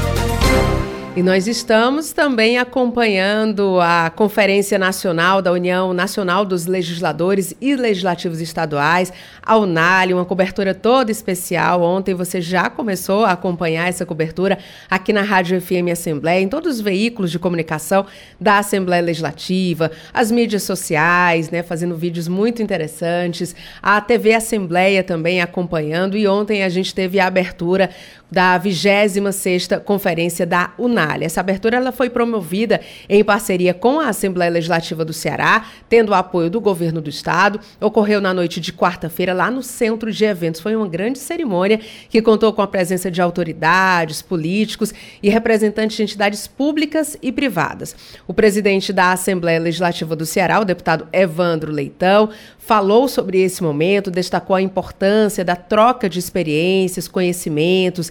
E 1.14 1.22
nós 1.22 1.46
estamos 1.46 2.10
também 2.10 2.56
acompanhando 2.56 3.78
a 3.82 4.08
Conferência 4.08 4.78
Nacional 4.78 5.42
da 5.42 5.52
União 5.52 5.92
Nacional 5.92 6.42
dos 6.42 6.64
Legisladores 6.64 7.52
e 7.60 7.76
Legislativos 7.76 8.40
Estaduais, 8.40 9.12
a 9.42 9.58
UNALI, 9.58 10.14
uma 10.14 10.24
cobertura 10.24 10.72
toda 10.72 11.12
especial. 11.12 11.82
Ontem 11.82 12.14
você 12.14 12.40
já 12.40 12.70
começou 12.70 13.26
a 13.26 13.32
acompanhar 13.32 13.90
essa 13.90 14.06
cobertura 14.06 14.58
aqui 14.88 15.12
na 15.12 15.20
Rádio 15.20 15.60
FM 15.60 15.92
Assembleia, 15.92 16.40
em 16.40 16.48
todos 16.48 16.76
os 16.76 16.80
veículos 16.80 17.30
de 17.30 17.38
comunicação 17.38 18.06
da 18.40 18.56
Assembleia 18.56 19.02
Legislativa, 19.02 19.90
as 20.14 20.30
mídias 20.30 20.62
sociais, 20.62 21.50
né, 21.50 21.62
fazendo 21.62 21.94
vídeos 21.94 22.26
muito 22.26 22.62
interessantes, 22.62 23.54
a 23.82 24.00
TV 24.00 24.32
Assembleia 24.32 25.04
também 25.04 25.42
acompanhando. 25.42 26.16
E 26.16 26.26
ontem 26.26 26.62
a 26.62 26.70
gente 26.70 26.94
teve 26.94 27.20
a 27.20 27.26
abertura 27.26 27.90
da 28.32 28.58
26ª 28.58 29.80
Conferência 29.80 30.46
da 30.46 30.72
UNALI. 30.78 31.26
Essa 31.26 31.40
abertura 31.40 31.76
ela 31.76 31.92
foi 31.92 32.08
promovida 32.08 32.80
em 33.08 33.22
parceria 33.22 33.74
com 33.74 34.00
a 34.00 34.08
Assembleia 34.08 34.50
Legislativa 34.50 35.04
do 35.04 35.12
Ceará, 35.12 35.66
tendo 35.88 36.08
o 36.10 36.14
apoio 36.14 36.48
do 36.48 36.60
governo 36.60 37.02
do 37.02 37.10
estado. 37.10 37.60
Ocorreu 37.78 38.22
na 38.22 38.32
noite 38.32 38.58
de 38.58 38.72
quarta-feira 38.72 39.34
lá 39.34 39.50
no 39.50 39.62
Centro 39.62 40.10
de 40.10 40.24
Eventos. 40.24 40.62
Foi 40.62 40.74
uma 40.74 40.88
grande 40.88 41.18
cerimônia 41.18 41.78
que 42.08 42.22
contou 42.22 42.52
com 42.54 42.62
a 42.62 42.66
presença 42.66 43.10
de 43.10 43.20
autoridades, 43.20 44.22
políticos 44.22 44.94
e 45.22 45.28
representantes 45.28 45.98
de 45.98 46.02
entidades 46.02 46.46
públicas 46.46 47.18
e 47.20 47.30
privadas. 47.30 47.94
O 48.26 48.32
presidente 48.32 48.94
da 48.94 49.12
Assembleia 49.12 49.60
Legislativa 49.60 50.16
do 50.16 50.24
Ceará, 50.24 50.58
o 50.58 50.64
deputado 50.64 51.06
Evandro 51.12 51.70
Leitão, 51.70 52.30
falou 52.56 53.08
sobre 53.08 53.42
esse 53.42 53.62
momento, 53.62 54.10
destacou 54.10 54.56
a 54.56 54.62
importância 54.62 55.44
da 55.44 55.56
troca 55.56 56.08
de 56.08 56.18
experiências, 56.18 57.08
conhecimentos, 57.08 58.10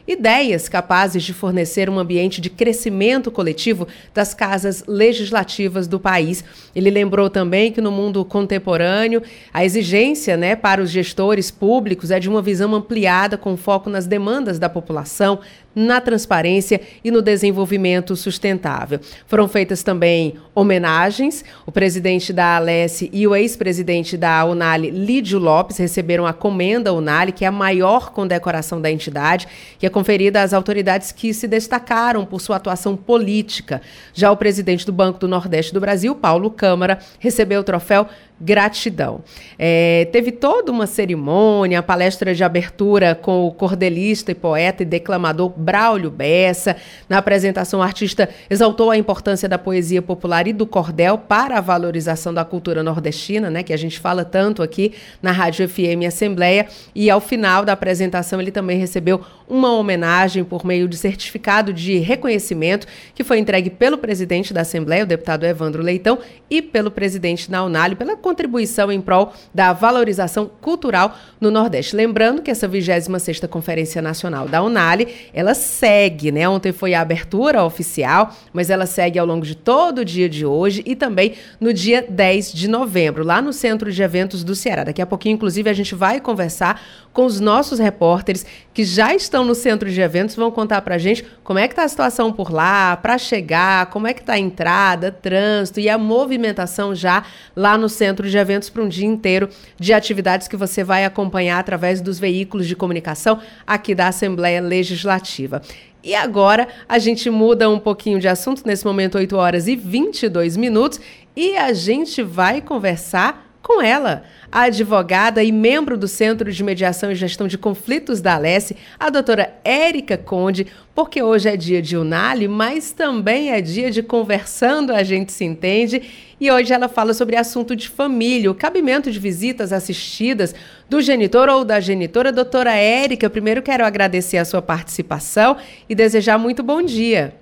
ideias 0.07 0.67
capazes 0.67 1.23
de 1.23 1.33
fornecer 1.33 1.89
um 1.89 1.99
ambiente 1.99 2.41
de 2.41 2.49
crescimento 2.49 3.31
coletivo 3.31 3.87
das 4.13 4.33
casas 4.33 4.83
legislativas 4.87 5.87
do 5.87 5.99
país. 5.99 6.43
Ele 6.75 6.89
lembrou 6.89 7.29
também 7.29 7.71
que 7.71 7.81
no 7.81 7.91
mundo 7.91 8.23
contemporâneo, 8.25 9.21
a 9.53 9.63
exigência 9.63 10.35
né, 10.37 10.55
para 10.55 10.81
os 10.81 10.89
gestores 10.89 11.51
públicos 11.51 12.11
é 12.11 12.19
de 12.19 12.29
uma 12.29 12.41
visão 12.41 12.73
ampliada 12.75 13.37
com 13.37 13.55
foco 13.57 13.89
nas 13.89 14.07
demandas 14.07 14.59
da 14.59 14.69
população, 14.69 15.39
na 15.73 16.01
transparência 16.01 16.81
e 17.03 17.09
no 17.09 17.21
desenvolvimento 17.21 18.15
sustentável. 18.15 18.99
Foram 19.25 19.47
feitas 19.47 19.83
também 19.83 20.35
homenagens. 20.53 21.45
O 21.65 21.71
presidente 21.71 22.33
da 22.33 22.57
Alesse 22.57 23.09
e 23.13 23.25
o 23.25 23.35
ex-presidente 23.35 24.17
da 24.17 24.43
Unali, 24.45 24.89
Lídio 24.89 25.39
Lopes, 25.39 25.77
receberam 25.77 26.25
a 26.25 26.33
Comenda 26.33 26.93
Unali, 26.93 27.31
que 27.31 27.45
é 27.45 27.47
a 27.47 27.51
maior 27.51 28.11
condecoração 28.11 28.81
da 28.81 28.91
entidade, 28.91 29.47
que 29.79 29.85
é 29.85 29.89
conferida 29.91 30.41
às 30.41 30.53
autoridades 30.53 31.11
que 31.11 31.33
se 31.33 31.47
destacaram 31.47 32.25
por 32.25 32.41
sua 32.41 32.55
atuação 32.55 32.97
política. 32.97 33.81
Já 34.13 34.31
o 34.31 34.37
presidente 34.37 34.85
do 34.85 34.91
Banco 34.91 35.19
do 35.19 35.27
Nordeste 35.27 35.73
do 35.73 35.79
Brasil, 35.79 36.15
Paulo 36.15 36.49
Câmara, 36.49 36.97
recebeu 37.19 37.61
o 37.61 37.63
troféu 37.63 38.07
gratidão. 38.41 39.21
É, 39.57 40.07
teve 40.11 40.31
toda 40.31 40.71
uma 40.71 40.87
cerimônia, 40.87 41.83
palestra 41.83 42.33
de 42.33 42.43
abertura 42.43 43.13
com 43.13 43.45
o 43.45 43.51
cordelista 43.51 44.31
e 44.31 44.35
poeta 44.35 44.81
e 44.81 44.85
declamador 44.85 45.53
Braulio 45.55 46.09
Bessa. 46.09 46.75
Na 47.07 47.19
apresentação, 47.19 47.79
o 47.79 47.83
artista 47.83 48.27
exaltou 48.49 48.89
a 48.89 48.97
importância 48.97 49.47
da 49.47 49.57
poesia 49.57 50.01
popular 50.01 50.47
e 50.47 50.53
do 50.53 50.65
cordel 50.65 51.17
para 51.17 51.57
a 51.57 51.61
valorização 51.61 52.33
da 52.33 52.43
cultura 52.43 52.81
nordestina, 52.81 53.49
né, 53.49 53.61
que 53.61 53.73
a 53.73 53.77
gente 53.77 53.99
fala 53.99 54.25
tanto 54.25 54.63
aqui 54.63 54.93
na 55.21 55.31
Rádio 55.31 55.69
FM 55.69 56.07
Assembleia. 56.07 56.67
E 56.95 57.09
ao 57.09 57.21
final 57.21 57.63
da 57.63 57.73
apresentação, 57.73 58.41
ele 58.41 58.51
também 58.51 58.77
recebeu 58.77 59.21
uma 59.47 59.73
homenagem 59.73 60.43
por 60.43 60.65
meio 60.65 60.87
de 60.87 60.97
certificado 60.97 61.73
de 61.73 61.97
reconhecimento 61.97 62.87
que 63.13 63.23
foi 63.23 63.37
entregue 63.37 63.69
pelo 63.69 63.97
presidente 63.97 64.53
da 64.53 64.61
Assembleia, 64.61 65.03
o 65.03 65.07
deputado 65.07 65.45
Evandro 65.45 65.83
Leitão, 65.83 66.19
e 66.49 66.61
pelo 66.61 66.89
presidente 66.89 67.51
da 67.51 67.63
Unali, 67.63 67.95
pela 67.95 68.15
contribuição 68.31 68.89
em 68.89 69.01
prol 69.01 69.33
da 69.53 69.73
valorização 69.73 70.49
cultural 70.61 71.17
no 71.39 71.51
Nordeste. 71.51 71.95
Lembrando 71.95 72.41
que 72.41 72.49
essa 72.49 72.67
26ª 72.67 73.45
Conferência 73.49 74.01
Nacional 74.01 74.47
da 74.47 74.63
Unali, 74.63 75.07
ela 75.33 75.53
segue, 75.53 76.31
né? 76.31 76.47
Ontem 76.47 76.71
foi 76.71 76.93
a 76.93 77.01
abertura 77.01 77.63
oficial, 77.63 78.33
mas 78.53 78.69
ela 78.69 78.85
segue 78.85 79.19
ao 79.19 79.25
longo 79.25 79.45
de 79.45 79.55
todo 79.55 79.99
o 79.99 80.05
dia 80.05 80.29
de 80.29 80.45
hoje 80.45 80.81
e 80.85 80.95
também 80.95 81.33
no 81.59 81.73
dia 81.73 82.05
10 82.07 82.53
de 82.53 82.69
novembro, 82.69 83.25
lá 83.25 83.41
no 83.41 83.51
Centro 83.51 83.91
de 83.91 84.01
Eventos 84.01 84.45
do 84.45 84.55
Ceará. 84.55 84.85
Daqui 84.85 85.01
a 85.01 85.05
pouquinho, 85.05 85.33
inclusive, 85.33 85.69
a 85.69 85.73
gente 85.73 85.93
vai 85.93 86.21
conversar 86.21 86.81
com 87.11 87.25
os 87.25 87.39
nossos 87.39 87.79
repórteres 87.79 88.45
que 88.73 88.85
já 88.85 89.13
estão 89.13 89.43
no 89.43 89.53
centro 89.53 89.91
de 89.91 89.99
eventos, 89.99 90.35
vão 90.35 90.49
contar 90.49 90.81
para 90.81 90.95
a 90.95 90.97
gente 90.97 91.25
como 91.43 91.59
é 91.59 91.67
que 91.67 91.73
está 91.73 91.83
a 91.83 91.87
situação 91.89 92.31
por 92.31 92.51
lá, 92.51 92.95
para 92.95 93.17
chegar, 93.17 93.87
como 93.87 94.07
é 94.07 94.13
que 94.13 94.21
está 94.21 94.33
a 94.33 94.39
entrada, 94.39 95.11
trânsito 95.11 95.79
e 95.79 95.89
a 95.89 95.97
movimentação 95.97 96.95
já 96.95 97.23
lá 97.55 97.77
no 97.77 97.89
centro 97.89 98.20
de 98.29 98.37
eventos 98.37 98.69
para 98.69 98.83
um 98.83 98.87
dia 98.87 99.05
inteiro 99.05 99.49
de 99.79 99.93
atividades 99.93 100.47
que 100.47 100.57
você 100.57 100.83
vai 100.83 101.05
acompanhar 101.05 101.59
através 101.59 102.01
dos 102.01 102.19
veículos 102.19 102.67
de 102.67 102.75
comunicação 102.75 103.39
aqui 103.65 103.95
da 103.95 104.07
Assembleia 104.07 104.61
Legislativa. 104.61 105.61
E 106.03 106.15
agora 106.15 106.67
a 106.89 106.97
gente 106.97 107.29
muda 107.29 107.69
um 107.69 107.79
pouquinho 107.79 108.19
de 108.19 108.27
assunto, 108.27 108.63
nesse 108.65 108.85
momento 108.85 109.17
8 109.17 109.35
horas 109.35 109.67
e 109.67 109.75
22 109.75 110.57
minutos, 110.57 110.99
e 111.35 111.55
a 111.55 111.73
gente 111.73 112.23
vai 112.23 112.59
conversar 112.61 113.50
com 113.61 113.81
ela, 113.81 114.23
a 114.51 114.63
advogada 114.63 115.43
e 115.43 115.51
membro 115.51 115.97
do 115.97 116.07
Centro 116.07 116.51
de 116.51 116.63
Mediação 116.63 117.11
e 117.11 117.15
Gestão 117.15 117.47
de 117.47 117.57
Conflitos 117.57 118.19
da 118.19 118.35
Alesse, 118.35 118.75
a 118.99 119.09
doutora 119.09 119.53
Érica 119.63 120.17
Conde, 120.17 120.67
porque 120.95 121.21
hoje 121.21 121.47
é 121.47 121.55
dia 121.55 121.81
de 121.81 121.95
Unali, 121.95 122.47
mas 122.47 122.91
também 122.91 123.51
é 123.51 123.61
dia 123.61 123.91
de 123.91 124.03
Conversando 124.03 124.91
a 124.91 125.03
Gente 125.03 125.31
Se 125.31 125.45
Entende. 125.45 126.01
E 126.39 126.51
hoje 126.51 126.73
ela 126.73 126.89
fala 126.89 127.13
sobre 127.13 127.35
assunto 127.35 127.75
de 127.75 127.87
família, 127.87 128.49
o 128.49 128.55
cabimento 128.55 129.11
de 129.11 129.19
visitas 129.19 129.71
assistidas 129.71 130.55
do 130.89 130.99
genitor 130.99 131.47
ou 131.47 131.63
da 131.63 131.79
genitora. 131.79 132.31
Doutora 132.31 132.73
Érica, 132.73 133.29
primeiro 133.29 133.61
quero 133.61 133.85
agradecer 133.85 134.37
a 134.37 134.45
sua 134.45 134.61
participação 134.61 135.55
e 135.87 135.93
desejar 135.93 136.39
muito 136.39 136.63
bom 136.63 136.81
dia. 136.81 137.40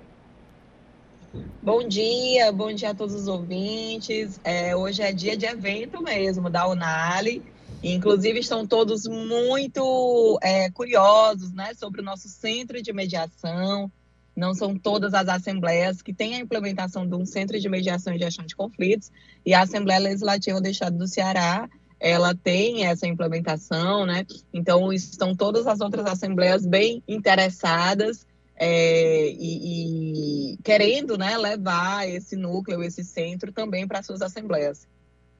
Bom 1.62 1.86
dia, 1.86 2.50
bom 2.50 2.72
dia 2.72 2.90
a 2.90 2.94
todos 2.94 3.14
os 3.14 3.28
ouvintes. 3.28 4.40
É, 4.42 4.74
hoje 4.74 5.00
é 5.00 5.12
dia 5.12 5.36
de 5.36 5.46
evento 5.46 6.02
mesmo 6.02 6.50
da 6.50 6.66
Unali. 6.68 7.40
Inclusive, 7.82 8.40
estão 8.40 8.66
todos 8.66 9.06
muito 9.06 10.38
é, 10.42 10.70
curiosos 10.70 11.52
né, 11.52 11.72
sobre 11.74 12.00
o 12.00 12.04
nosso 12.04 12.28
centro 12.28 12.82
de 12.82 12.92
mediação. 12.92 13.90
Não 14.34 14.54
são 14.54 14.76
todas 14.76 15.14
as 15.14 15.28
assembleias 15.28 16.02
que 16.02 16.12
têm 16.12 16.34
a 16.34 16.40
implementação 16.40 17.06
de 17.06 17.14
um 17.14 17.24
centro 17.24 17.60
de 17.60 17.68
mediação 17.68 18.12
e 18.12 18.18
gestão 18.18 18.44
de 18.44 18.56
conflitos. 18.56 19.12
E 19.46 19.54
a 19.54 19.62
Assembleia 19.62 20.00
Legislativa 20.00 20.60
do 20.60 20.68
Estado 20.68 20.98
do 20.98 21.06
Ceará, 21.06 21.70
ela 22.00 22.34
tem 22.34 22.86
essa 22.86 23.06
implementação, 23.06 24.04
né? 24.04 24.26
Então, 24.52 24.92
estão 24.92 25.36
todas 25.36 25.66
as 25.68 25.80
outras 25.80 26.06
assembleias 26.06 26.66
bem 26.66 27.04
interessadas 27.06 28.26
é, 28.62 29.30
e, 29.30 30.52
e, 30.52 30.58
querendo 30.62 31.16
né, 31.16 31.38
levar 31.38 32.06
esse 32.06 32.36
núcleo, 32.36 32.82
esse 32.82 33.02
centro 33.02 33.50
também 33.50 33.88
para 33.88 34.02
suas 34.02 34.20
assembleias. 34.20 34.86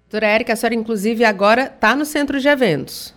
Doutora 0.04 0.26
Érica, 0.26 0.54
a 0.54 0.56
senhora, 0.56 0.74
inclusive, 0.74 1.22
agora 1.22 1.64
está 1.66 1.94
no 1.94 2.06
centro 2.06 2.40
de 2.40 2.48
eventos. 2.48 3.14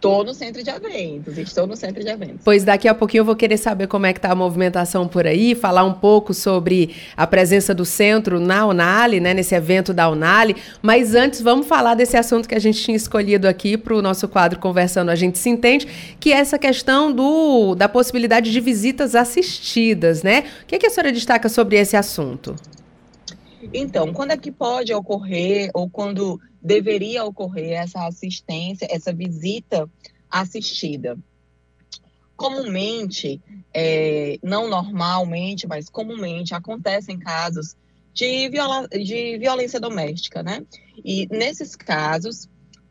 Estou 0.00 0.24
no 0.24 0.32
centro 0.32 0.64
de 0.64 0.70
eventos, 0.70 1.36
estou 1.36 1.66
no 1.66 1.76
centro 1.76 2.02
de 2.02 2.08
eventos. 2.08 2.40
Pois 2.42 2.64
daqui 2.64 2.88
a 2.88 2.94
pouquinho 2.94 3.20
eu 3.20 3.24
vou 3.26 3.36
querer 3.36 3.58
saber 3.58 3.86
como 3.86 4.06
é 4.06 4.14
que 4.14 4.18
está 4.18 4.32
a 4.32 4.34
movimentação 4.34 5.06
por 5.06 5.26
aí, 5.26 5.54
falar 5.54 5.84
um 5.84 5.92
pouco 5.92 6.32
sobre 6.32 6.96
a 7.14 7.26
presença 7.26 7.74
do 7.74 7.84
centro 7.84 8.40
na 8.40 8.66
Unali, 8.66 9.20
né, 9.20 9.34
nesse 9.34 9.54
evento 9.54 9.92
da 9.92 10.08
Unali. 10.08 10.56
Mas 10.80 11.14
antes, 11.14 11.42
vamos 11.42 11.66
falar 11.66 11.94
desse 11.96 12.16
assunto 12.16 12.48
que 12.48 12.54
a 12.54 12.58
gente 12.58 12.82
tinha 12.82 12.96
escolhido 12.96 13.46
aqui 13.46 13.76
para 13.76 13.94
o 13.94 14.00
nosso 14.00 14.26
quadro 14.26 14.58
Conversando 14.58 15.10
A 15.10 15.14
Gente 15.14 15.38
Se 15.38 15.50
Entende, 15.50 15.86
que 16.18 16.32
é 16.32 16.36
essa 16.36 16.58
questão 16.58 17.12
do, 17.12 17.74
da 17.74 17.86
possibilidade 17.86 18.50
de 18.50 18.58
visitas 18.58 19.14
assistidas, 19.14 20.22
né? 20.22 20.44
O 20.62 20.66
que, 20.66 20.76
é 20.76 20.78
que 20.78 20.86
a 20.86 20.90
senhora 20.90 21.12
destaca 21.12 21.46
sobre 21.50 21.76
esse 21.76 21.94
assunto? 21.94 22.56
Então, 23.72 24.12
quando 24.12 24.30
é 24.30 24.36
que 24.36 24.50
pode 24.50 24.92
ocorrer 24.92 25.70
ou 25.74 25.88
quando 25.88 26.40
deveria 26.62 27.24
ocorrer 27.24 27.72
essa 27.72 28.06
assistência, 28.06 28.86
essa 28.90 29.12
visita 29.12 29.88
assistida? 30.30 31.18
Comumente, 32.36 33.40
é, 33.74 34.38
não 34.42 34.68
normalmente, 34.68 35.66
mas 35.66 35.90
comumente 35.90 36.54
acontecem 36.54 37.18
casos 37.18 37.76
de, 38.14 38.48
viola, 38.48 38.88
de 38.88 39.36
violência 39.38 39.78
doméstica, 39.78 40.42
né? 40.42 40.64
E 41.04 41.26
nesses 41.30 41.76
casos, 41.76 42.48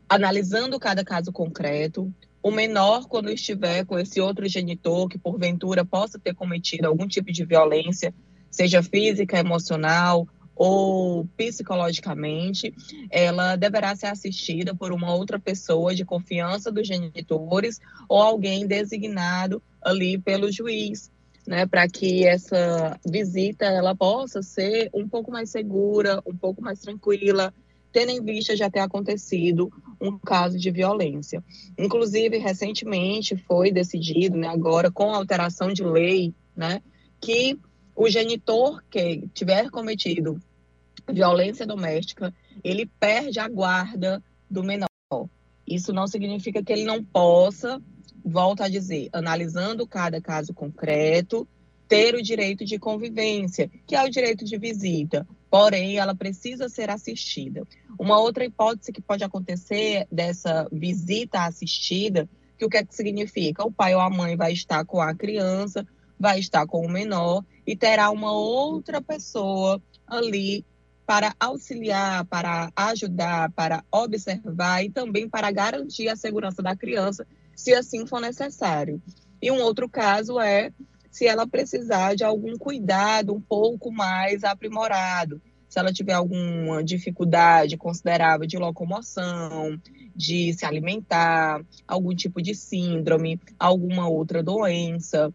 analisando 0.08 0.78
cada 0.78 1.04
caso 1.04 1.32
concreto, 1.32 2.12
o 2.42 2.50
menor, 2.50 3.06
quando 3.06 3.30
estiver 3.30 3.84
com 3.84 3.98
esse 3.98 4.20
outro 4.20 4.48
genitor 4.48 5.08
que 5.08 5.18
porventura 5.18 5.84
possa 5.84 6.18
ter 6.18 6.34
cometido 6.34 6.86
algum 6.86 7.06
tipo 7.06 7.32
de 7.32 7.44
violência, 7.44 8.14
seja 8.50 8.82
física, 8.82 9.38
emocional 9.38 10.28
ou 10.62 11.26
psicologicamente, 11.38 12.74
ela 13.10 13.56
deverá 13.56 13.96
ser 13.96 14.08
assistida 14.08 14.74
por 14.74 14.92
uma 14.92 15.14
outra 15.14 15.40
pessoa 15.40 15.94
de 15.94 16.04
confiança 16.04 16.70
dos 16.70 16.86
genitores 16.86 17.80
ou 18.06 18.20
alguém 18.20 18.66
designado 18.66 19.62
ali 19.80 20.18
pelo 20.18 20.52
juiz, 20.52 21.10
né, 21.46 21.64
para 21.64 21.88
que 21.88 22.26
essa 22.26 23.00
visita 23.06 23.64
ela 23.64 23.96
possa 23.96 24.42
ser 24.42 24.90
um 24.92 25.08
pouco 25.08 25.30
mais 25.30 25.48
segura, 25.48 26.22
um 26.26 26.36
pouco 26.36 26.60
mais 26.60 26.78
tranquila, 26.80 27.54
tendo 27.90 28.10
em 28.10 28.22
vista 28.22 28.54
já 28.54 28.68
ter 28.70 28.80
acontecido 28.80 29.72
um 29.98 30.18
caso 30.18 30.58
de 30.58 30.70
violência. 30.70 31.42
Inclusive, 31.78 32.36
recentemente 32.36 33.34
foi 33.34 33.72
decidido, 33.72 34.36
né, 34.36 34.48
agora 34.48 34.90
com 34.90 35.14
alteração 35.14 35.72
de 35.72 35.82
lei, 35.82 36.34
né, 36.54 36.82
que 37.18 37.58
o 37.96 38.10
genitor 38.10 38.82
que 38.90 39.26
tiver 39.32 39.70
cometido 39.70 40.38
violência 41.08 41.66
doméstica, 41.66 42.34
ele 42.62 42.86
perde 42.98 43.38
a 43.38 43.48
guarda 43.48 44.22
do 44.50 44.62
menor. 44.62 44.88
Isso 45.66 45.92
não 45.92 46.06
significa 46.06 46.62
que 46.62 46.72
ele 46.72 46.84
não 46.84 47.02
possa, 47.04 47.80
volto 48.24 48.62
a 48.62 48.68
dizer, 48.68 49.08
analisando 49.12 49.86
cada 49.86 50.20
caso 50.20 50.52
concreto, 50.52 51.46
ter 51.88 52.14
o 52.14 52.22
direito 52.22 52.64
de 52.64 52.78
convivência, 52.78 53.70
que 53.86 53.96
é 53.96 54.04
o 54.04 54.10
direito 54.10 54.44
de 54.44 54.56
visita. 54.56 55.26
Porém, 55.50 55.98
ela 55.98 56.14
precisa 56.14 56.68
ser 56.68 56.88
assistida. 56.88 57.66
Uma 57.98 58.20
outra 58.20 58.44
hipótese 58.44 58.92
que 58.92 59.02
pode 59.02 59.24
acontecer 59.24 60.06
dessa 60.10 60.68
visita 60.70 61.44
assistida, 61.44 62.28
que 62.56 62.64
o 62.64 62.68
que, 62.68 62.76
é 62.76 62.84
que 62.84 62.94
significa? 62.94 63.66
O 63.66 63.72
pai 63.72 63.94
ou 63.94 64.00
a 64.00 64.08
mãe 64.08 64.36
vai 64.36 64.52
estar 64.52 64.84
com 64.84 65.00
a 65.00 65.14
criança, 65.14 65.84
vai 66.18 66.38
estar 66.38 66.66
com 66.66 66.86
o 66.86 66.90
menor 66.90 67.42
e 67.66 67.74
terá 67.74 68.10
uma 68.10 68.32
outra 68.32 69.00
pessoa 69.00 69.82
ali 70.06 70.64
para 71.10 71.34
auxiliar, 71.40 72.24
para 72.26 72.70
ajudar, 72.76 73.50
para 73.50 73.82
observar 73.90 74.84
e 74.84 74.90
também 74.90 75.28
para 75.28 75.50
garantir 75.50 76.08
a 76.08 76.14
segurança 76.14 76.62
da 76.62 76.76
criança, 76.76 77.26
se 77.56 77.74
assim 77.74 78.06
for 78.06 78.20
necessário. 78.20 79.02
E 79.42 79.50
um 79.50 79.60
outro 79.60 79.88
caso 79.88 80.38
é 80.38 80.70
se 81.10 81.26
ela 81.26 81.48
precisar 81.48 82.14
de 82.14 82.22
algum 82.22 82.56
cuidado 82.56 83.34
um 83.34 83.40
pouco 83.40 83.90
mais 83.90 84.44
aprimorado, 84.44 85.42
se 85.68 85.80
ela 85.80 85.92
tiver 85.92 86.12
alguma 86.12 86.84
dificuldade 86.84 87.76
considerável 87.76 88.46
de 88.46 88.56
locomoção, 88.56 89.76
de 90.14 90.52
se 90.52 90.64
alimentar, 90.64 91.60
algum 91.88 92.14
tipo 92.14 92.40
de 92.40 92.54
síndrome, 92.54 93.40
alguma 93.58 94.08
outra 94.08 94.44
doença, 94.44 95.34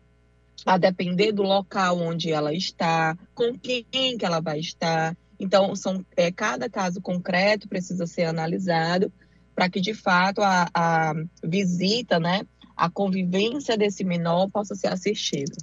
a 0.65 0.77
depender 0.77 1.33
do 1.33 1.43
local 1.43 1.99
onde 1.99 2.31
ela 2.31 2.53
está, 2.53 3.17
com 3.33 3.59
quem 3.59 4.17
que 4.17 4.25
ela 4.25 4.39
vai 4.39 4.59
estar. 4.59 5.17
Então, 5.39 5.75
são, 5.75 6.05
é, 6.15 6.31
cada 6.31 6.69
caso 6.69 7.01
concreto 7.01 7.67
precisa 7.67 8.07
ser 8.07 8.25
analisado 8.25 9.11
para 9.53 9.69
que, 9.69 9.79
de 9.79 9.93
fato, 9.93 10.41
a, 10.41 10.67
a 10.73 11.13
visita, 11.43 12.19
né, 12.19 12.45
a 12.75 12.89
convivência 12.89 13.77
desse 13.77 14.03
menor 14.03 14.49
possa 14.49 14.75
ser 14.75 14.87
assistida. 14.87 15.55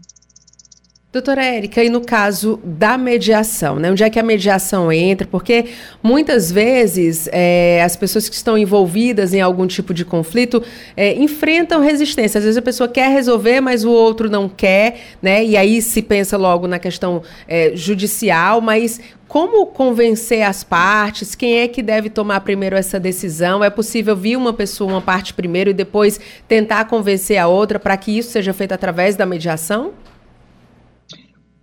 Doutora 1.12 1.44
Érica, 1.44 1.84
e 1.84 1.90
no 1.90 2.00
caso 2.00 2.58
da 2.64 2.96
mediação, 2.96 3.76
né? 3.76 3.90
Onde 3.90 4.02
é 4.02 4.08
que 4.08 4.18
a 4.18 4.22
mediação 4.22 4.90
entra? 4.90 5.28
Porque 5.30 5.66
muitas 6.02 6.50
vezes 6.50 7.28
é, 7.30 7.82
as 7.84 7.94
pessoas 7.94 8.30
que 8.30 8.34
estão 8.34 8.56
envolvidas 8.56 9.34
em 9.34 9.40
algum 9.42 9.66
tipo 9.66 9.92
de 9.92 10.06
conflito 10.06 10.62
é, 10.96 11.12
enfrentam 11.16 11.82
resistência. 11.82 12.38
Às 12.38 12.44
vezes 12.44 12.56
a 12.56 12.62
pessoa 12.62 12.88
quer 12.88 13.10
resolver, 13.10 13.60
mas 13.60 13.84
o 13.84 13.90
outro 13.90 14.30
não 14.30 14.48
quer, 14.48 15.00
né? 15.20 15.44
E 15.44 15.54
aí 15.54 15.82
se 15.82 16.00
pensa 16.00 16.38
logo 16.38 16.66
na 16.66 16.78
questão 16.78 17.22
é, 17.46 17.72
judicial, 17.74 18.62
mas 18.62 18.98
como 19.28 19.66
convencer 19.66 20.40
as 20.40 20.64
partes? 20.64 21.34
Quem 21.34 21.58
é 21.58 21.68
que 21.68 21.82
deve 21.82 22.08
tomar 22.08 22.40
primeiro 22.40 22.74
essa 22.74 22.98
decisão? 22.98 23.62
É 23.62 23.68
possível 23.68 24.16
vir 24.16 24.38
uma 24.38 24.54
pessoa, 24.54 24.90
uma 24.90 25.02
parte 25.02 25.34
primeiro 25.34 25.68
e 25.68 25.74
depois 25.74 26.18
tentar 26.48 26.86
convencer 26.86 27.36
a 27.36 27.48
outra 27.48 27.78
para 27.78 27.98
que 27.98 28.16
isso 28.16 28.30
seja 28.30 28.54
feito 28.54 28.72
através 28.72 29.14
da 29.14 29.26
mediação? 29.26 29.92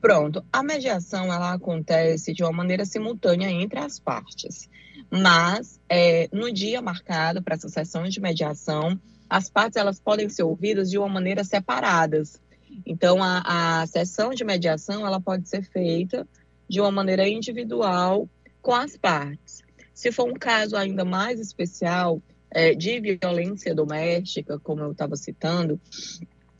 Pronto, 0.02 0.46
a 0.52 0.64
mediação 0.64 1.26
ela 1.26 1.54
acontece 1.54 2.34
de 2.34 2.42
uma 2.42 2.54
maneira 2.54 2.86
simultânea 2.86 3.50
entre 3.50 3.80
as 3.80 4.00
partes, 4.00 4.70
mas 5.12 5.78
é, 5.90 6.30
no 6.32 6.52
dia 6.54 6.82
marcado 6.82 7.44
para 7.44 7.56
essa 7.56 7.68
sessão 7.68 8.04
de 8.04 8.22
mediação, 8.22 8.98
as 9.30 9.50
partes 9.50 9.76
elas 9.76 10.00
podem 10.00 10.30
ser 10.30 10.44
ouvidas 10.44 10.90
de 10.90 10.98
uma 10.98 11.10
maneira 11.10 11.44
separadas. 11.44 12.42
Então, 12.86 13.22
a, 13.22 13.82
a 13.82 13.88
sessão 13.88 14.30
de 14.30 14.46
mediação 14.46 15.06
ela 15.06 15.20
pode 15.20 15.50
ser 15.50 15.64
feita 15.64 16.26
de 16.68 16.80
uma 16.80 16.92
maneira 16.92 17.28
individual 17.28 18.30
com 18.62 18.74
as 18.74 18.96
partes. 18.96 19.62
Se 19.94 20.14
for 20.14 20.30
um 20.30 20.34
caso 20.34 20.78
ainda 20.78 21.04
mais 21.04 21.42
especial 21.42 22.22
é, 22.50 22.74
de 22.74 23.02
violência 23.02 23.76
doméstica, 23.76 24.58
como 24.60 24.82
eu 24.82 24.94
estava 24.94 25.18
citando, 25.18 25.80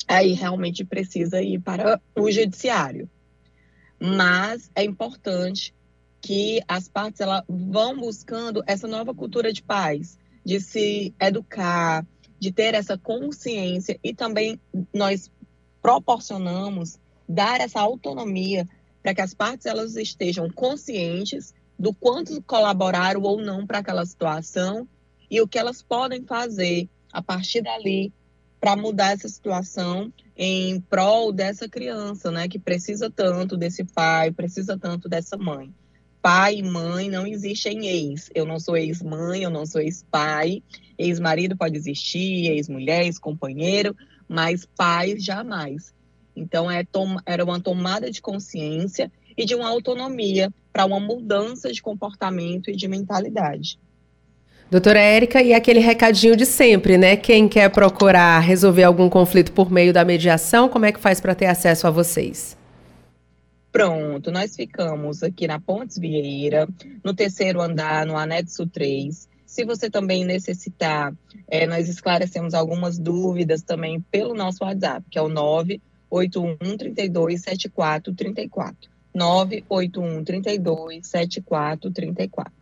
aí 0.06 0.34
realmente 0.34 0.84
precisa 0.84 1.42
ir 1.42 1.60
para 1.60 2.02
o 2.18 2.30
judiciário 2.30 3.10
mas 4.00 4.72
é 4.76 4.84
importante 4.84 5.74
que 6.22 6.62
as 6.68 6.88
partes 6.88 7.22
elas 7.22 7.44
vão 7.48 7.98
buscando 7.98 8.64
essa 8.68 8.88
nova 8.88 9.14
cultura 9.14 9.52
de 9.52 9.64
paz, 9.64 10.18
de 10.46 10.60
se 10.60 11.14
educar, 11.20 12.06
de 12.40 12.52
ter 12.52 12.74
essa 12.74 12.98
consciência 12.98 14.00
e 14.04 14.14
também 14.14 14.60
nós 14.94 15.32
proporcionamos 15.82 16.98
dar 17.28 17.62
essa 17.62 17.80
autonomia 17.80 18.68
para 19.02 19.14
que 19.14 19.22
as 19.22 19.34
partes 19.34 19.66
elas 19.66 19.96
estejam 19.96 20.50
conscientes 20.50 21.54
do 21.78 21.94
quanto 21.94 22.42
colaboraram 22.44 23.22
ou 23.22 23.42
não 23.42 23.66
para 23.66 23.80
aquela 23.80 24.06
situação 24.06 24.88
e 25.30 25.40
o 25.42 25.48
que 25.48 25.58
elas 25.58 25.82
podem 25.82 26.26
fazer 26.26 26.90
a 27.12 27.22
partir 27.22 27.62
dali 27.62 28.14
para 28.60 28.76
mudar 28.76 29.14
essa 29.14 29.30
situação 29.30 30.12
em 30.42 30.80
prol 30.80 31.34
dessa 31.34 31.68
criança, 31.68 32.32
né, 32.32 32.48
que 32.48 32.58
precisa 32.58 33.12
tanto 33.14 33.58
desse 33.58 33.84
pai, 33.84 34.32
precisa 34.32 34.80
tanto 34.80 35.10
dessa 35.10 35.36
mãe. 35.36 35.70
Pai 36.22 36.60
e 36.60 36.64
mãe 36.64 37.10
não 37.10 37.28
existem 37.28 37.88
ex. 37.88 38.30
Eu 38.34 38.46
não 38.46 38.58
sou 38.58 38.78
ex-mãe, 38.78 39.44
eu 39.44 39.50
não 39.50 39.66
sou 39.66 39.82
ex-pai. 39.82 40.64
Ex-marido 40.98 41.58
pode 41.58 41.76
existir, 41.76 42.52
ex-mulher, 42.52 43.04
ex-companheiro, 43.04 43.94
mas 44.30 44.66
pai 44.66 45.20
jamais. 45.20 45.94
Então 46.34 46.72
é 46.72 46.86
era 47.26 47.44
uma 47.44 47.60
tomada 47.60 48.10
de 48.10 48.22
consciência 48.22 49.12
e 49.36 49.44
de 49.44 49.56
uma 49.56 49.68
autonomia 49.68 50.54
para 50.72 50.86
uma 50.86 51.02
mudança 51.02 51.70
de 51.70 51.82
comportamento 51.82 52.70
e 52.70 52.78
de 52.78 52.88
mentalidade. 52.88 53.78
Doutora 54.72 55.00
Érica, 55.00 55.42
e 55.42 55.52
aquele 55.52 55.80
recadinho 55.80 56.36
de 56.36 56.46
sempre, 56.46 56.96
né? 56.96 57.16
Quem 57.18 57.50
quer 57.50 57.72
procurar 57.72 58.40
resolver 58.40 58.84
algum 58.84 59.10
conflito 59.10 59.52
por 59.52 59.72
meio 59.72 59.92
da 59.92 60.06
mediação, 60.06 60.70
como 60.70 60.86
é 60.86 60.92
que 60.92 61.00
faz 61.00 61.20
para 61.20 61.34
ter 61.34 61.48
acesso 61.48 61.88
a 61.88 61.90
vocês? 61.90 62.56
Pronto, 63.72 64.32
nós 64.32 64.56
ficamos 64.56 65.24
aqui 65.24 65.48
na 65.48 65.60
Pontes 65.60 65.98
Vieira, 65.98 66.68
no 67.04 67.16
terceiro 67.16 67.62
andar, 67.62 68.06
no 68.06 68.16
anexo 68.16 68.68
3. 68.68 69.28
Se 69.44 69.66
você 69.66 69.90
também 69.90 70.24
necessitar, 70.24 71.12
é, 71.48 71.66
nós 71.66 71.90
esclarecemos 71.90 72.54
algumas 72.54 73.00
dúvidas 73.00 73.64
também 73.64 74.00
pelo 74.12 74.36
nosso 74.36 74.64
WhatsApp, 74.64 75.04
que 75.10 75.18
é 75.18 75.22
o 75.22 75.30
981 75.30 76.78
32 76.78 77.42
74 77.42 78.14
34. 78.14 78.90
981 79.16 80.24
32 80.24 81.08
74 81.08 81.90
34. 81.90 82.59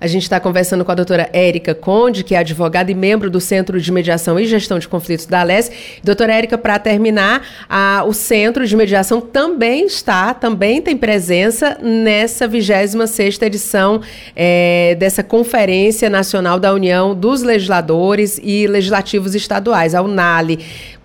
A 0.00 0.06
gente 0.06 0.22
está 0.22 0.40
conversando 0.40 0.82
com 0.82 0.90
a 0.90 0.94
doutora 0.94 1.28
Érica 1.30 1.74
Conde, 1.74 2.24
que 2.24 2.34
é 2.34 2.38
advogada 2.38 2.90
e 2.90 2.94
membro 2.94 3.28
do 3.28 3.38
Centro 3.38 3.78
de 3.78 3.92
Mediação 3.92 4.40
e 4.40 4.46
Gestão 4.46 4.78
de 4.78 4.88
Conflitos 4.88 5.26
da 5.26 5.40
ALES. 5.40 5.70
Doutora 6.02 6.32
Érica, 6.32 6.56
para 6.56 6.78
terminar, 6.78 7.46
a, 7.68 8.02
o 8.06 8.14
Centro 8.14 8.66
de 8.66 8.74
Mediação 8.74 9.20
também 9.20 9.84
está, 9.84 10.32
também 10.32 10.80
tem 10.80 10.96
presença 10.96 11.76
nessa 11.82 12.48
26ª 12.48 13.42
edição 13.42 14.00
é, 14.34 14.96
dessa 14.98 15.22
Conferência 15.22 16.08
Nacional 16.08 16.58
da 16.58 16.72
União 16.72 17.14
dos 17.14 17.42
Legisladores 17.42 18.40
e 18.42 18.66
Legislativos 18.66 19.34
Estaduais, 19.34 19.94
a 19.94 20.00
UNALE. 20.00 20.60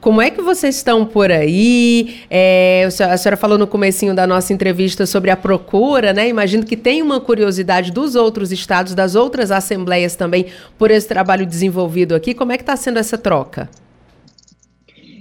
Como 0.06 0.22
é 0.22 0.30
que 0.30 0.39
vocês 0.39 0.76
estão 0.76 1.04
por 1.04 1.32
aí? 1.32 2.18
É, 2.30 2.88
a 2.88 3.18
senhora 3.18 3.36
falou 3.36 3.58
no 3.58 3.65
comecinho 3.65 4.13
da 4.13 4.28
nossa 4.28 4.54
entrevista 4.54 5.04
sobre 5.08 5.32
a 5.32 5.36
procura, 5.36 6.13
né? 6.13 6.30
Imagino 6.30 6.63
que 6.63 6.78
tem 6.78 7.02
uma 7.02 7.20
curiosidade 7.20 7.91
dos 7.91 8.13
outros 8.13 8.52
estados, 8.52 8.94
das 8.94 9.15
outras 9.15 9.50
assembleias 9.50 10.15
também, 10.15 10.46
por 10.78 10.91
esse 10.91 11.08
trabalho 11.08 11.44
desenvolvido 11.44 12.13
aqui. 12.13 12.36
Como 12.36 12.52
é 12.52 12.58
que 12.58 12.62
está 12.62 12.76
sendo 12.76 13.00
essa 13.00 13.18
troca? 13.18 13.68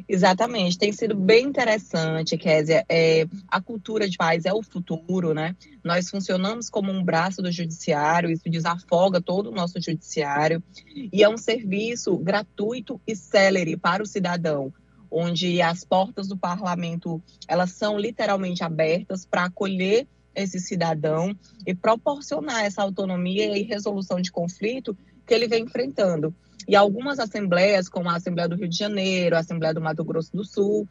Exatamente, 0.06 0.78
tem 0.78 0.92
sido 0.92 1.14
bem 1.14 1.46
interessante, 1.46 2.36
Kézia. 2.36 2.84
É, 2.88 3.26
a 3.48 3.60
cultura 3.60 4.08
de 4.08 4.16
paz 4.18 4.44
é 4.44 4.52
o 4.52 4.62
futuro, 4.62 5.32
né? 5.32 5.56
Nós 5.82 6.10
funcionamos 6.10 6.68
como 6.68 6.92
um 6.92 7.02
braço 7.02 7.40
do 7.40 7.50
judiciário, 7.50 8.30
isso 8.30 8.48
desafoga 8.50 9.20
todo 9.20 9.50
o 9.50 9.54
nosso 9.54 9.80
judiciário, 9.80 10.62
e 10.94 11.22
é 11.22 11.28
um 11.28 11.38
serviço 11.38 12.16
gratuito 12.18 13.00
e 13.06 13.16
célere 13.16 13.76
para 13.76 14.02
o 14.02 14.06
cidadão, 14.06 14.72
onde 15.10 15.62
as 15.62 15.84
portas 15.84 16.28
do 16.28 16.36
parlamento 16.36 17.22
elas 17.48 17.72
são 17.72 17.98
literalmente 17.98 18.62
abertas 18.62 19.24
para 19.24 19.44
acolher 19.44 20.06
esse 20.34 20.58
cidadão 20.58 21.34
e 21.66 21.74
proporcionar 21.74 22.64
essa 22.64 22.82
autonomia 22.82 23.56
e 23.56 23.62
resolução 23.62 24.20
de 24.20 24.30
conflito 24.30 24.96
que 25.26 25.32
ele 25.32 25.48
vem 25.48 25.64
enfrentando. 25.64 26.34
E 26.66 26.74
algumas 26.74 27.18
assembleias, 27.18 27.88
como 27.88 28.08
a 28.08 28.16
Assembleia 28.16 28.48
do 28.48 28.56
Rio 28.56 28.68
de 28.68 28.76
Janeiro, 28.76 29.36
a 29.36 29.40
Assembleia 29.40 29.74
do 29.74 29.80
Mato 29.80 30.04
Grosso 30.04 30.32
do 30.32 30.44
Sul, 30.44 30.88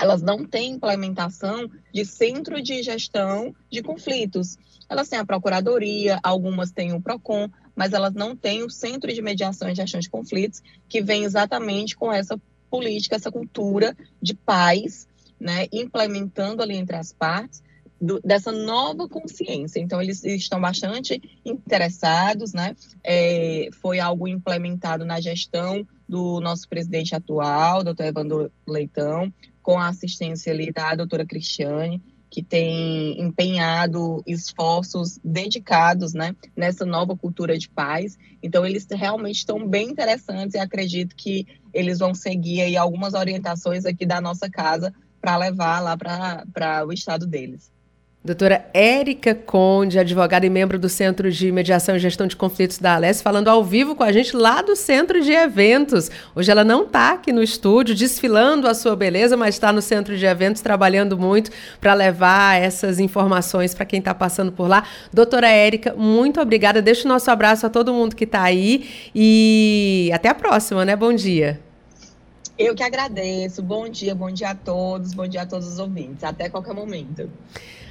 elas 0.00 0.22
não 0.22 0.44
têm 0.46 0.72
implementação 0.72 1.70
de 1.92 2.04
centro 2.04 2.62
de 2.62 2.82
gestão 2.82 3.54
de 3.70 3.82
conflitos. 3.82 4.56
Elas 4.88 5.08
têm 5.08 5.18
a 5.18 5.24
Procuradoria, 5.24 6.18
algumas 6.22 6.70
têm 6.70 6.92
o 6.92 7.00
PROCON, 7.00 7.48
mas 7.76 7.92
elas 7.92 8.14
não 8.14 8.34
têm 8.34 8.62
o 8.62 8.70
Centro 8.70 9.12
de 9.12 9.22
Mediação 9.22 9.68
e 9.68 9.74
Gestão 9.74 10.00
de 10.00 10.10
Conflitos, 10.10 10.62
que 10.88 11.02
vem 11.02 11.24
exatamente 11.24 11.96
com 11.96 12.12
essa 12.12 12.40
política, 12.70 13.16
essa 13.16 13.30
cultura 13.30 13.96
de 14.22 14.34
paz, 14.34 15.08
né, 15.38 15.66
implementando 15.72 16.62
ali 16.62 16.76
entre 16.76 16.96
as 16.96 17.12
partes, 17.12 17.62
do, 18.00 18.20
dessa 18.20 18.50
nova 18.50 19.08
consciência. 19.08 19.78
Então, 19.78 20.00
eles 20.00 20.24
estão 20.24 20.60
bastante 20.60 21.20
interessados, 21.44 22.52
né? 22.52 22.74
É, 23.04 23.68
foi 23.80 24.00
algo 24.00 24.26
implementado 24.26 25.04
na 25.04 25.20
gestão 25.20 25.86
do 26.08 26.40
nosso 26.40 26.68
presidente 26.68 27.14
atual, 27.14 27.84
doutor 27.84 28.06
Evandro 28.06 28.50
Leitão, 28.66 29.32
com 29.62 29.78
a 29.78 29.88
assistência 29.88 30.52
ali 30.52 30.72
da 30.72 30.94
doutora 30.94 31.26
Cristiane, 31.26 32.02
que 32.30 32.42
tem 32.42 33.20
empenhado 33.20 34.22
esforços 34.26 35.18
dedicados 35.22 36.14
né, 36.14 36.34
nessa 36.56 36.86
nova 36.86 37.16
cultura 37.16 37.58
de 37.58 37.68
paz. 37.68 38.16
Então, 38.42 38.64
eles 38.64 38.86
realmente 38.90 39.36
estão 39.36 39.66
bem 39.68 39.90
interessantes 39.90 40.54
e 40.54 40.58
acredito 40.58 41.14
que 41.14 41.46
eles 41.74 41.98
vão 41.98 42.14
seguir 42.14 42.62
aí 42.62 42.76
algumas 42.76 43.14
orientações 43.14 43.84
aqui 43.84 44.06
da 44.06 44.20
nossa 44.20 44.48
casa 44.48 44.94
para 45.20 45.36
levar 45.36 45.80
lá 45.80 45.96
para 45.96 46.86
o 46.86 46.92
estado 46.92 47.26
deles. 47.26 47.70
Doutora 48.22 48.66
Érica 48.74 49.34
Conde, 49.34 49.98
advogada 49.98 50.44
e 50.44 50.50
membro 50.50 50.78
do 50.78 50.90
Centro 50.90 51.32
de 51.32 51.50
Mediação 51.50 51.96
e 51.96 51.98
Gestão 51.98 52.26
de 52.26 52.36
Conflitos 52.36 52.76
da 52.76 52.94
Aless, 52.94 53.22
falando 53.22 53.48
ao 53.48 53.64
vivo 53.64 53.94
com 53.94 54.02
a 54.02 54.12
gente 54.12 54.36
lá 54.36 54.60
do 54.60 54.76
Centro 54.76 55.22
de 55.22 55.32
Eventos. 55.32 56.10
Hoje 56.34 56.50
ela 56.50 56.62
não 56.62 56.82
está 56.82 57.12
aqui 57.12 57.32
no 57.32 57.42
estúdio 57.42 57.94
desfilando 57.94 58.68
a 58.68 58.74
sua 58.74 58.94
beleza, 58.94 59.38
mas 59.38 59.54
está 59.54 59.72
no 59.72 59.80
Centro 59.80 60.18
de 60.18 60.26
Eventos 60.26 60.60
trabalhando 60.60 61.16
muito 61.16 61.50
para 61.80 61.94
levar 61.94 62.60
essas 62.60 63.00
informações 63.00 63.74
para 63.74 63.86
quem 63.86 64.00
está 64.00 64.14
passando 64.14 64.52
por 64.52 64.68
lá. 64.68 64.84
Doutora 65.10 65.48
Érica, 65.48 65.94
muito 65.96 66.42
obrigada. 66.42 66.82
Deixa 66.82 67.06
o 67.06 67.08
nosso 67.08 67.30
abraço 67.30 67.64
a 67.64 67.70
todo 67.70 67.90
mundo 67.90 68.14
que 68.14 68.24
está 68.24 68.42
aí 68.42 68.86
e 69.14 70.10
até 70.12 70.28
a 70.28 70.34
próxima, 70.34 70.84
né? 70.84 70.94
Bom 70.94 71.14
dia. 71.14 71.58
Eu 72.58 72.74
que 72.74 72.82
agradeço. 72.82 73.62
Bom 73.62 73.88
dia, 73.88 74.14
bom 74.14 74.30
dia 74.30 74.50
a 74.50 74.54
todos, 74.54 75.14
bom 75.14 75.26
dia 75.26 75.40
a 75.40 75.46
todos 75.46 75.66
os 75.66 75.78
ouvintes. 75.78 76.22
Até 76.22 76.50
qualquer 76.50 76.74
momento. 76.74 77.30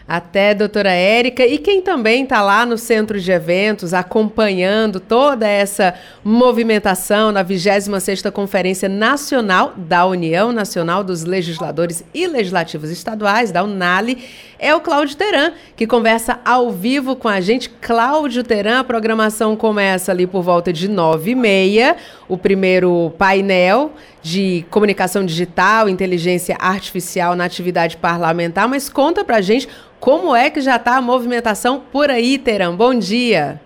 Até, 0.10 0.56
doutora 0.56 0.89
Érica. 0.91 1.45
E 1.45 1.60
quem 1.60 1.84
também 1.84 2.24
está 2.24 2.41
lá 2.41 2.65
no 2.65 2.80
centro 2.80 3.19
de 3.19 3.32
eventos, 3.32 3.93
acompanhando 3.93 5.00
toda 5.00 5.48
essa 5.48 5.93
movimentação 6.24 7.32
na 7.32 7.45
26ª 7.45 8.32
Conferência 8.32 8.89
Nacional 8.89 9.76
da 9.78 10.08
União 10.08 10.52
Nacional 10.52 11.04
dos 11.04 11.26
Legisladores 11.26 12.04
e 12.12 12.26
Legislativos 12.26 12.89
Estaduais, 12.89 13.52
da 13.52 13.63
UNALE, 13.63 14.17
é 14.58 14.74
o 14.74 14.82
Cláudio 14.82 15.15
Teran, 15.15 15.54
que 15.76 15.86
conversa 15.86 16.39
ao 16.43 16.72
vivo 16.72 17.15
com 17.15 17.28
a 17.28 17.39
gente. 17.39 17.69
Cláudio 17.69 18.43
Teran, 18.43 18.80
a 18.80 18.84
programação 18.84 19.56
começa 19.56 20.12
ali 20.12 20.26
por 20.26 20.41
volta 20.41 20.74
de 20.74 20.89
nove 20.89 21.32
e 21.32 21.36
meia, 21.36 21.95
o 22.28 22.36
primeiro 22.36 23.13
painel 23.15 23.93
de 24.21 24.65
comunicação 24.69 25.25
digital, 25.25 25.88
inteligência 25.88 26.55
artificial 26.60 27.36
na 27.36 27.45
atividade 27.45 27.97
parlamentar, 27.97 28.67
mas 28.67 28.89
conta 28.89 29.23
pra 29.23 29.41
gente 29.41 29.67
como 29.99 30.36
é 30.36 30.49
que 30.49 30.62
já 30.62 30.75
está 30.77 30.97
a 30.97 31.01
movimentação 31.01 31.82
por 31.91 32.10
aí, 32.10 32.38
Teran? 32.38 32.75
Bom 32.75 32.93
dia. 32.93 33.60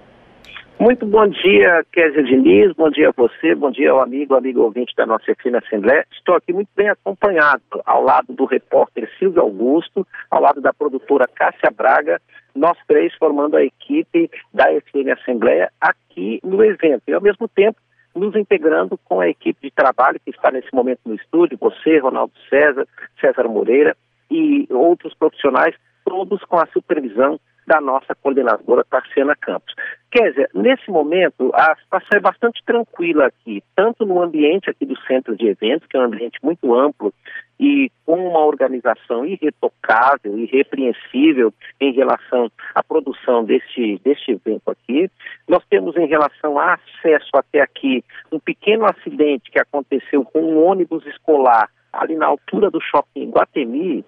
Muito 0.79 1.05
bom 1.05 1.25
dia, 1.27 1.85
Kézia 1.93 2.23
Diniz, 2.23 2.73
bom 2.73 2.89
dia 2.89 3.09
a 3.09 3.13
você, 3.15 3.55
bom 3.55 3.71
dia 3.71 3.91
ao 3.91 4.01
amigo, 4.01 4.35
amigo 4.35 4.61
ouvinte 4.61 4.93
da 4.97 5.05
nossa 5.05 5.23
FM 5.23 5.55
Assembleia. 5.65 6.05
Estou 6.11 6.35
aqui 6.35 6.51
muito 6.51 6.67
bem 6.75 6.89
acompanhado, 6.89 7.61
ao 7.85 8.03
lado 8.03 8.33
do 8.33 8.43
repórter 8.43 9.09
Silvio 9.17 9.41
Augusto, 9.41 10.05
ao 10.29 10.41
lado 10.41 10.59
da 10.59 10.73
produtora 10.73 11.25
Cássia 11.33 11.71
Braga, 11.71 12.19
nós 12.53 12.77
três 12.87 13.13
formando 13.15 13.55
a 13.55 13.63
equipe 13.63 14.29
da 14.53 14.65
FM 14.65 15.17
Assembleia 15.21 15.71
aqui 15.79 16.41
no 16.43 16.63
evento. 16.63 17.03
E, 17.07 17.13
ao 17.13 17.21
mesmo 17.21 17.47
tempo, 17.47 17.77
nos 18.15 18.35
integrando 18.35 18.97
com 19.05 19.19
a 19.19 19.29
equipe 19.29 19.59
de 19.61 19.71
trabalho 19.71 20.19
que 20.23 20.31
está 20.31 20.51
nesse 20.51 20.73
momento 20.73 21.01
no 21.05 21.15
estúdio, 21.15 21.57
você, 21.59 21.97
Ronaldo 21.97 22.33
César, 22.49 22.87
César 23.19 23.47
Moreira 23.47 23.95
e 24.29 24.67
outros 24.69 25.13
profissionais 25.13 25.75
todos 26.05 26.43
com 26.43 26.57
a 26.57 26.67
supervisão 26.67 27.39
da 27.67 27.79
nossa 27.79 28.15
coordenadora 28.15 28.83
Tarciana 28.83 29.35
Campos. 29.35 29.73
Kézia, 30.11 30.47
nesse 30.53 30.91
momento 30.91 31.49
a 31.55 31.75
situação 31.75 32.17
é 32.17 32.19
bastante 32.19 32.61
tranquila 32.65 33.25
aqui, 33.25 33.63
tanto 33.75 34.05
no 34.05 34.21
ambiente 34.21 34.69
aqui 34.69 34.85
do 34.85 34.97
centro 35.07 35.35
de 35.35 35.47
eventos, 35.47 35.87
que 35.87 35.97
é 35.97 35.99
um 35.99 36.03
ambiente 36.03 36.37
muito 36.43 36.73
amplo 36.75 37.11
e 37.59 37.89
com 38.05 38.29
uma 38.29 38.45
organização 38.45 39.25
irretocável, 39.25 40.37
irrepreensível 40.37 41.53
em 41.79 41.93
relação 41.93 42.51
à 42.75 42.83
produção 42.83 43.43
deste, 43.43 43.99
deste 44.03 44.31
evento 44.31 44.69
aqui. 44.69 45.09
Nós 45.47 45.63
temos 45.69 45.95
em 45.97 46.05
relação 46.05 46.59
a 46.59 46.73
acesso 46.73 47.31
até 47.33 47.61
aqui 47.61 48.03
um 48.31 48.39
pequeno 48.39 48.85
acidente 48.85 49.49
que 49.49 49.59
aconteceu 49.59 50.23
com 50.25 50.41
um 50.41 50.63
ônibus 50.63 51.05
escolar 51.07 51.69
ali 51.91 52.15
na 52.15 52.25
altura 52.25 52.69
do 52.69 52.81
shopping 52.81 53.29
Guatemi, 53.29 54.03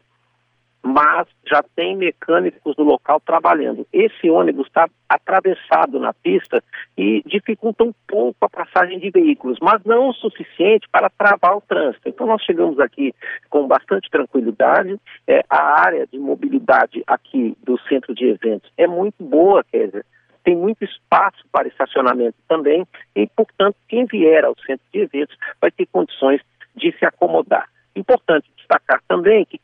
mas 0.86 1.28
já 1.50 1.64
tem 1.76 1.98
mecânicos 1.98 2.78
no 2.78 2.84
local 2.84 3.20
trabalhando. 3.20 3.88
Esse 3.92 4.30
ônibus 4.30 4.68
está 4.68 4.88
atravessado 5.10 6.00
na 6.00 6.14
pista 6.14 6.64
e 6.96 7.24
dificulta 7.26 7.84
um 7.84 7.92
pouco 8.08 8.38
a 8.46 8.50
passagem 8.50 9.00
de 9.00 9.10
veículos, 9.10 9.58
mas 9.60 9.84
não 9.84 10.10
o 10.10 10.14
suficiente 10.14 10.88
para 10.92 11.10
travar 11.10 11.58
o 11.58 11.62
trânsito. 11.62 12.08
Então 12.08 12.28
nós 12.28 12.44
chegamos 12.44 12.80
aqui 12.80 13.16
com 13.50 13.68
bastante 13.68 14.12
tranquilidade. 14.12 14.96
É, 15.28 15.42
a 15.50 15.82
área 15.82 16.06
de 16.06 16.20
mobilidade 16.20 17.04
aqui 17.08 17.58
do 17.64 17.80
centro 17.90 18.14
de 18.14 18.26
eventos 18.26 18.72
é 18.78 18.86
muito 18.86 19.24
boa, 19.24 19.64
quer 19.64 19.88
dizer, 19.88 20.06
tem 20.44 20.56
muito 20.56 20.86
espaço 20.86 21.44
para 21.52 21.68
estacionamento 21.68 22.38
também 22.48 22.86
e, 23.16 23.28
portanto, 23.36 23.76
quem 23.88 24.06
vier 24.06 24.46
ao 24.46 24.56
centro 24.60 24.86
de 24.94 25.00
eventos 25.00 25.36
vai 25.60 25.72
ter 25.72 25.88
condições 25.88 26.42
de 26.76 26.96
se 27.00 27.04
acomodar. 27.06 27.68
Importante 27.96 28.48
destacar 28.56 29.02
também 29.08 29.46
que 29.46 29.60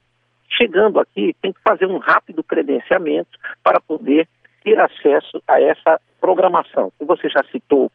chegando 0.58 1.00
aqui, 1.00 1.36
tem 1.42 1.54
que 1.54 1.62
fazer 1.62 1.86
um 1.86 1.98
rápido 1.98 2.44
credenciamento 2.44 3.38
para 3.64 3.80
poder 3.80 4.28
ter 4.64 4.80
acesso 4.80 5.42
a 5.48 5.62
essa 5.62 6.00
programação. 6.20 6.92
Você 7.00 7.30
já 7.30 7.44
citou 7.52 7.92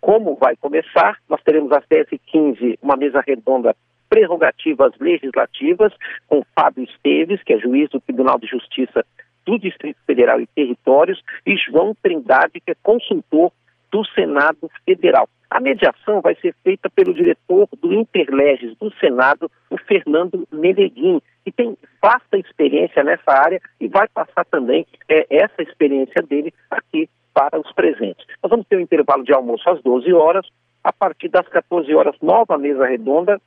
como 0.00 0.36
vai 0.36 0.56
começar, 0.56 1.16
nós 1.28 1.42
teremos 1.42 1.72
às 1.72 1.84
10h15 1.86 2.78
uma 2.82 2.96
mesa 2.96 3.22
redonda 3.26 3.74
prerrogativas 4.08 4.92
legislativas 4.98 5.92
com 6.26 6.44
Fábio 6.54 6.84
Esteves, 6.84 7.42
que 7.44 7.54
é 7.54 7.58
juiz 7.58 7.88
do 7.90 8.00
Tribunal 8.00 8.38
de 8.38 8.46
Justiça 8.46 9.04
do 9.46 9.58
Distrito 9.58 9.98
Federal 10.06 10.40
e 10.40 10.46
Territórios, 10.46 11.22
e 11.46 11.56
João 11.56 11.94
Trindade, 12.02 12.60
que 12.60 12.72
é 12.72 12.74
consultor 12.82 13.52
do 13.90 14.04
Senado 14.06 14.70
Federal. 14.84 15.28
A 15.50 15.60
mediação 15.60 16.20
vai 16.20 16.36
ser 16.36 16.54
feita 16.62 16.88
pelo 16.88 17.12
diretor 17.12 17.68
do 17.80 17.92
Interleges 17.92 18.76
do 18.78 18.92
Senado, 18.98 19.50
o 19.68 19.76
Fernando 19.76 20.46
Meneguin, 20.52 21.20
que 21.44 21.50
tem 21.50 21.76
vasta 22.00 22.38
experiência 22.38 23.02
nessa 23.02 23.32
área 23.32 23.60
e 23.80 23.88
vai 23.88 24.06
passar 24.08 24.44
também 24.44 24.86
é, 25.08 25.26
essa 25.28 25.60
experiência 25.60 26.22
dele 26.22 26.54
aqui 26.70 27.08
para 27.34 27.58
os 27.58 27.72
presentes. 27.72 28.24
Nós 28.42 28.50
vamos 28.50 28.66
ter 28.68 28.76
um 28.76 28.80
intervalo 28.80 29.24
de 29.24 29.32
almoço 29.32 29.68
às 29.68 29.82
12 29.82 30.12
horas, 30.12 30.46
a 30.84 30.92
partir 30.92 31.28
das 31.28 31.46
14 31.48 31.92
horas, 31.94 32.14
nova 32.22 32.56
mesa 32.56 32.86
redonda. 32.86 33.40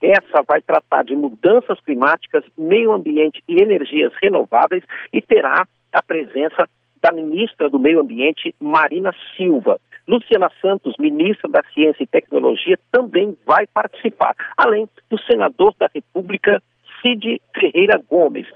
Essa 0.00 0.42
vai 0.46 0.60
tratar 0.60 1.04
de 1.04 1.16
mudanças 1.16 1.80
climáticas, 1.80 2.44
meio 2.56 2.92
ambiente 2.92 3.42
e 3.48 3.60
energias 3.60 4.12
renováveis 4.22 4.84
e 5.12 5.20
terá 5.20 5.66
a 5.92 6.02
presença 6.02 6.68
da 7.06 7.12
ministra 7.12 7.70
do 7.70 7.78
Meio 7.78 8.00
Ambiente, 8.00 8.52
Marina 8.60 9.14
Silva. 9.36 9.78
Luciana 10.08 10.50
Santos, 10.60 10.94
ministra 10.98 11.48
da 11.48 11.62
Ciência 11.72 12.02
e 12.02 12.06
Tecnologia, 12.06 12.78
também 12.90 13.36
vai 13.46 13.66
participar, 13.66 14.34
além 14.56 14.88
do 15.08 15.18
senador 15.22 15.74
da 15.78 15.88
República, 15.92 16.60
Cid 17.00 17.40
Ferreira 17.54 18.00
Gomes. 18.08 18.46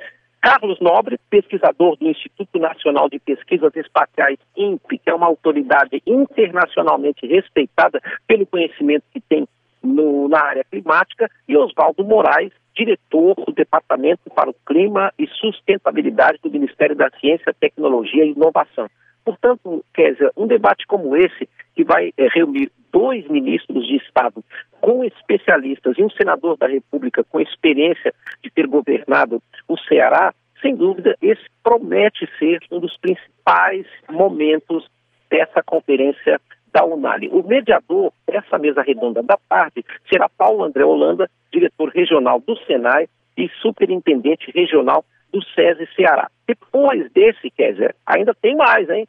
Carlos 0.40 0.80
Nobre, 0.80 1.18
pesquisador 1.28 1.96
do 1.96 2.08
Instituto 2.08 2.58
Nacional 2.58 3.08
de 3.08 3.18
Pesquisas 3.18 3.74
Espaciais, 3.76 4.38
INPE, 4.56 4.98
que 4.98 5.10
é 5.10 5.14
uma 5.14 5.26
autoridade 5.26 6.02
internacionalmente 6.06 7.26
respeitada 7.26 8.00
pelo 8.26 8.46
conhecimento 8.46 9.04
que 9.12 9.20
tem 9.20 9.46
no, 9.82 10.28
na 10.28 10.40
área 10.40 10.64
climática, 10.64 11.30
e 11.46 11.56
Oswaldo 11.56 12.04
Moraes, 12.04 12.52
diretor 12.80 13.34
do 13.46 13.52
Departamento 13.52 14.30
para 14.34 14.48
o 14.48 14.54
Clima 14.66 15.12
e 15.18 15.26
Sustentabilidade 15.26 16.38
do 16.42 16.50
Ministério 16.50 16.96
da 16.96 17.10
Ciência, 17.20 17.54
Tecnologia 17.58 18.24
e 18.24 18.32
Inovação. 18.32 18.88
Portanto, 19.22 19.84
Kézia, 19.92 20.30
um 20.34 20.46
debate 20.46 20.86
como 20.86 21.14
esse, 21.14 21.46
que 21.74 21.84
vai 21.84 22.10
é, 22.16 22.28
reunir 22.28 22.72
dois 22.90 23.28
ministros 23.28 23.86
de 23.86 23.96
Estado 23.96 24.42
com 24.80 25.04
especialistas 25.04 25.96
e 25.98 26.02
um 26.02 26.10
senador 26.10 26.56
da 26.56 26.66
República 26.66 27.22
com 27.22 27.38
experiência 27.38 28.14
de 28.42 28.50
ter 28.50 28.66
governado 28.66 29.42
o 29.68 29.76
Ceará, 29.78 30.32
sem 30.62 30.74
dúvida, 30.74 31.14
esse 31.20 31.44
promete 31.62 32.26
ser 32.38 32.60
um 32.70 32.80
dos 32.80 32.96
principais 32.96 33.86
momentos 34.10 34.86
dessa 35.30 35.62
conferência 35.62 36.40
da 36.72 36.84
Unali. 36.84 37.28
O 37.28 37.42
mediador 37.42 38.12
dessa 38.26 38.58
mesa 38.58 38.82
redonda 38.82 39.22
da 39.22 39.38
tarde 39.48 39.84
será 40.08 40.28
Paulo 40.28 40.64
André 40.64 40.84
Holanda, 40.84 41.28
diretor 41.52 41.88
regional 41.90 42.40
do 42.40 42.56
Senai 42.64 43.08
e 43.36 43.48
superintendente 43.60 44.50
regional 44.54 45.04
do 45.32 45.42
SESI 45.54 45.88
Ceará. 45.94 46.28
Depois 46.46 47.10
desse, 47.12 47.50
Kézia, 47.50 47.94
ainda 48.06 48.34
tem 48.34 48.56
mais, 48.56 48.88
hein? 48.90 49.06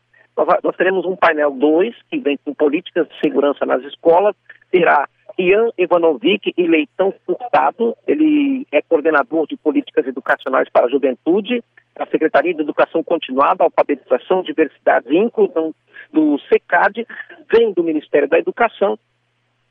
Nós, 0.63 0.75
teremos 0.75 1.05
um 1.05 1.15
painel 1.15 1.51
2, 1.51 1.95
que 2.09 2.17
vem 2.19 2.37
com 2.43 2.53
políticas 2.53 3.07
de 3.07 3.19
segurança 3.19 3.65
nas 3.65 3.83
escolas, 3.83 4.35
terá 4.71 5.07
Ian 5.37 5.69
Ivanovic 5.77 6.53
e 6.57 6.67
Leitão 6.67 7.13
Furtado, 7.25 7.95
ele 8.07 8.65
é 8.71 8.81
coordenador 8.81 9.47
de 9.47 9.57
políticas 9.57 10.07
educacionais 10.07 10.69
para 10.69 10.85
a 10.85 10.89
juventude, 10.89 11.63
da 11.95 12.05
Secretaria 12.05 12.53
de 12.53 12.61
Educação 12.61 13.03
Continuada, 13.03 13.63
Alfabetização, 13.63 14.41
Diversidade 14.43 15.07
e 15.09 15.17
Inclusão 15.17 15.73
do 16.11 16.39
SECAD, 16.49 17.05
vem 17.51 17.73
do 17.73 17.83
Ministério 17.83 18.27
da 18.27 18.39
Educação, 18.39 18.97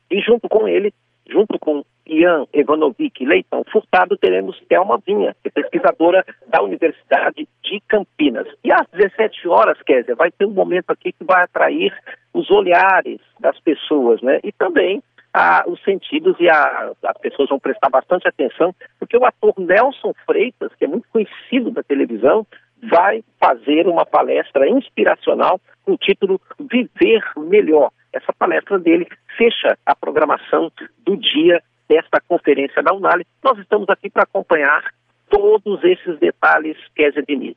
e 0.09 0.19
junto 0.19 0.49
com 0.49 0.67
ele, 0.67 0.93
junto 1.27 1.57
com 1.59 1.83
Ian 2.05 2.45
Evanovic 2.51 3.25
Leitão 3.25 3.63
Furtado, 3.71 4.17
teremos 4.17 4.59
Thelma 4.67 5.01
Vinha, 5.05 5.35
que 5.41 5.47
é 5.47 5.51
pesquisadora 5.51 6.25
da 6.47 6.61
Universidade 6.61 7.47
de 7.63 7.79
Campinas. 7.87 8.47
E 8.63 8.71
às 8.71 8.85
17 8.91 9.47
horas, 9.47 9.81
Kézia, 9.83 10.15
vai 10.15 10.31
ter 10.31 10.45
um 10.45 10.51
momento 10.51 10.89
aqui 10.89 11.13
que 11.13 11.23
vai 11.23 11.43
atrair 11.43 11.93
os 12.33 12.49
olhares 12.51 13.19
das 13.39 13.57
pessoas, 13.61 14.21
né? 14.21 14.39
E 14.43 14.51
também 14.51 15.01
a, 15.33 15.63
os 15.67 15.81
sentidos 15.83 16.35
e 16.39 16.49
a, 16.49 16.91
as 17.03 17.17
pessoas 17.19 17.49
vão 17.49 17.59
prestar 17.59 17.89
bastante 17.89 18.27
atenção, 18.27 18.75
porque 18.99 19.17
o 19.17 19.25
ator 19.25 19.53
Nelson 19.57 20.13
Freitas, 20.25 20.73
que 20.75 20.85
é 20.85 20.87
muito 20.87 21.07
conhecido 21.09 21.71
da 21.71 21.83
televisão, 21.83 22.45
vai 22.81 23.23
fazer 23.39 23.87
uma 23.87 24.05
palestra 24.05 24.67
inspiracional 24.69 25.59
com 25.83 25.93
o 25.93 25.97
título 25.97 26.39
Viver 26.59 27.23
Melhor. 27.37 27.91
Essa 28.13 28.33
palestra 28.33 28.77
dele 28.77 29.07
fecha 29.37 29.77
a 29.85 29.95
programação 29.95 30.71
do 31.05 31.15
dia 31.17 31.61
desta 31.87 32.21
conferência 32.27 32.81
da 32.81 32.93
Unali. 32.93 33.25
Nós 33.43 33.57
estamos 33.59 33.89
aqui 33.89 34.09
para 34.09 34.23
acompanhar 34.23 34.83
todos 35.31 35.83
esses 35.83 36.19
detalhes, 36.19 36.75
Kézia 36.93 37.23
Diniz. 37.27 37.55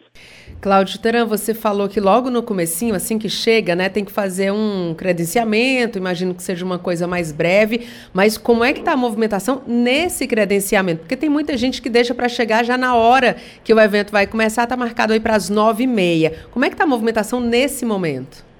Cláudio 0.61 0.99
Teran, 1.01 1.27
você 1.27 1.53
falou 1.53 1.89
que 1.89 2.01
logo 2.01 2.31
no 2.31 2.43
comecinho, 2.43 2.95
assim 2.95 3.19
que 3.19 3.29
chega, 3.29 3.75
né, 3.75 3.89
tem 3.89 4.05
que 4.05 4.13
fazer 4.13 4.53
um 4.53 4.95
credenciamento, 4.97 5.99
imagino 5.99 6.35
que 6.35 6.43
seja 6.43 6.65
uma 6.65 6.79
coisa 6.79 7.07
mais 7.07 7.33
breve, 7.33 7.87
mas 8.15 8.39
como 8.39 8.65
é 8.65 8.73
que 8.73 8.79
está 8.79 8.93
a 8.93 8.97
movimentação 8.97 9.63
nesse 9.67 10.27
credenciamento? 10.27 11.01
Porque 11.01 11.17
tem 11.17 11.29
muita 11.29 11.57
gente 11.57 11.83
que 11.83 11.91
deixa 11.91 12.15
para 12.15 12.29
chegar 12.29 12.65
já 12.65 12.79
na 12.79 12.95
hora 12.95 13.37
que 13.63 13.75
o 13.75 13.81
evento 13.81 14.13
vai 14.13 14.27
começar, 14.27 14.63
está 14.63 14.77
marcado 14.77 15.13
aí 15.13 15.21
para 15.21 15.35
as 15.35 15.51
nove 15.51 15.85
e 15.85 15.87
meia. 15.87 16.33
Como 16.51 16.65
é 16.65 16.69
que 16.69 16.75
está 16.75 16.85
a 16.85 16.87
movimentação 16.87 17.41
nesse 17.41 17.85
momento? 17.85 18.54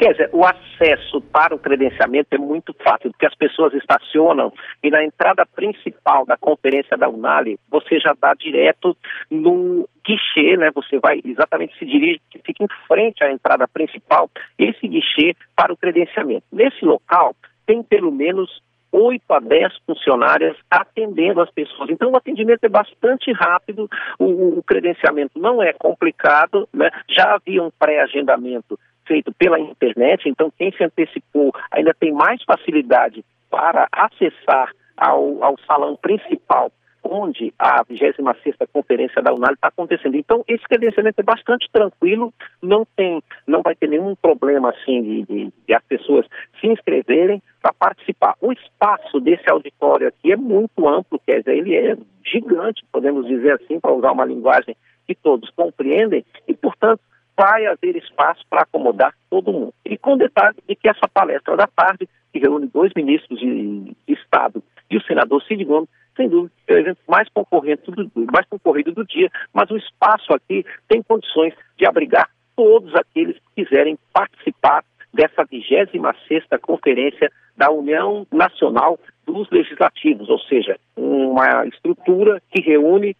Quer 0.00 0.12
dizer, 0.12 0.30
o 0.32 0.46
acesso 0.46 1.20
para 1.20 1.54
o 1.54 1.58
credenciamento 1.58 2.28
é 2.32 2.38
muito 2.38 2.74
fácil, 2.82 3.10
porque 3.10 3.26
as 3.26 3.34
pessoas 3.34 3.74
estacionam 3.74 4.50
e 4.82 4.88
na 4.88 5.04
entrada 5.04 5.44
principal 5.44 6.24
da 6.24 6.38
conferência 6.38 6.96
da 6.96 7.06
Unali, 7.06 7.58
você 7.70 8.00
já 8.00 8.16
dá 8.18 8.32
direto 8.32 8.96
no 9.30 9.86
guichê, 10.02 10.56
né? 10.56 10.70
Você 10.74 10.98
vai 10.98 11.20
exatamente 11.22 11.78
se 11.78 11.84
dirige, 11.84 12.18
fica 12.46 12.64
em 12.64 12.68
frente 12.88 13.22
à 13.22 13.30
entrada 13.30 13.68
principal, 13.68 14.30
esse 14.58 14.88
guichê 14.88 15.36
para 15.54 15.70
o 15.70 15.76
credenciamento. 15.76 16.44
Nesse 16.50 16.82
local, 16.82 17.36
tem 17.66 17.82
pelo 17.82 18.10
menos 18.10 18.62
8 18.90 19.22
a 19.34 19.38
10 19.38 19.76
funcionárias 19.86 20.56
atendendo 20.70 21.42
as 21.42 21.50
pessoas. 21.50 21.90
Então, 21.90 22.10
o 22.10 22.16
atendimento 22.16 22.64
é 22.64 22.70
bastante 22.70 23.30
rápido, 23.32 23.86
o, 24.18 24.58
o 24.58 24.62
credenciamento 24.62 25.38
não 25.38 25.62
é 25.62 25.74
complicado, 25.74 26.66
né? 26.72 26.90
já 27.06 27.34
havia 27.34 27.62
um 27.62 27.70
pré-agendamento 27.70 28.78
feito 29.10 29.34
pela 29.34 29.58
internet, 29.58 30.28
então 30.28 30.52
quem 30.56 30.70
se 30.70 30.84
antecipou 30.84 31.52
ainda 31.72 31.92
tem 31.92 32.12
mais 32.12 32.40
facilidade 32.44 33.24
para 33.50 33.88
acessar 33.90 34.70
ao, 34.96 35.42
ao 35.42 35.58
salão 35.66 35.96
principal 35.96 36.70
onde 37.02 37.52
a 37.58 37.84
26ª 37.84 38.68
Conferência 38.72 39.22
da 39.22 39.32
UNAL 39.32 39.54
está 39.54 39.68
acontecendo. 39.68 40.16
Então, 40.16 40.44
esse 40.46 40.62
credenciamento 40.64 41.18
é 41.18 41.24
bastante 41.24 41.66
tranquilo, 41.72 42.32
não 42.62 42.86
tem, 42.94 43.22
não 43.46 43.62
vai 43.62 43.74
ter 43.74 43.88
nenhum 43.88 44.14
problema 44.14 44.68
assim 44.70 45.02
de, 45.02 45.22
de, 45.22 45.52
de 45.66 45.74
as 45.74 45.82
pessoas 45.84 46.26
se 46.60 46.68
inscreverem 46.68 47.42
para 47.60 47.72
participar. 47.72 48.34
O 48.40 48.52
espaço 48.52 49.18
desse 49.18 49.50
auditório 49.50 50.08
aqui 50.08 50.30
é 50.30 50.36
muito 50.36 50.86
amplo, 50.86 51.18
quer 51.26 51.38
dizer, 51.38 51.56
ele 51.56 51.74
é 51.74 51.96
gigante, 52.24 52.84
podemos 52.92 53.26
dizer 53.26 53.54
assim, 53.54 53.80
para 53.80 53.94
usar 53.94 54.12
uma 54.12 54.26
linguagem 54.26 54.76
que 55.06 55.14
todos 55.14 55.50
compreendem, 55.50 56.24
e, 56.46 56.54
portanto, 56.54 57.00
vai 57.40 57.64
haver 57.64 57.96
espaço 57.96 58.44
para 58.50 58.62
acomodar 58.62 59.14
todo 59.30 59.50
mundo. 59.50 59.72
E 59.86 59.96
com 59.96 60.18
detalhe 60.18 60.58
de 60.68 60.76
que 60.76 60.86
essa 60.86 61.08
palestra 61.08 61.56
da 61.56 61.66
tarde, 61.66 62.06
que 62.30 62.38
reúne 62.38 62.66
dois 62.66 62.92
ministros 62.94 63.40
de, 63.40 63.96
Estado 64.06 64.62
e 64.90 64.98
o 64.98 65.02
senador 65.02 65.42
Cid 65.44 65.64
Gomes, 65.64 65.88
sem 66.16 66.28
dúvida, 66.28 66.52
é 66.66 66.74
o 66.74 66.78
evento 66.78 66.98
mais 67.08 67.28
concorrente 67.30 67.90
do, 67.90 68.10
mais 68.30 68.46
concorrido 68.46 68.92
do 68.92 69.06
dia, 69.06 69.30
mas 69.54 69.70
o 69.70 69.76
espaço 69.78 70.34
aqui 70.34 70.66
tem 70.86 71.02
condições 71.02 71.54
de 71.78 71.86
abrigar 71.86 72.28
todos 72.54 72.94
aqueles 72.94 73.36
que 73.36 73.64
quiserem 73.64 73.98
participar 74.12 74.84
dessa 75.14 75.46
26ª 75.46 76.58
Conferência 76.60 77.32
da 77.56 77.70
União 77.70 78.26
Nacional 78.30 78.98
dos 79.26 79.48
Legislativos, 79.50 80.28
ou 80.28 80.38
seja, 80.40 80.78
uma 80.94 81.64
estrutura 81.66 82.42
que 82.50 82.60
reúne 82.60 83.16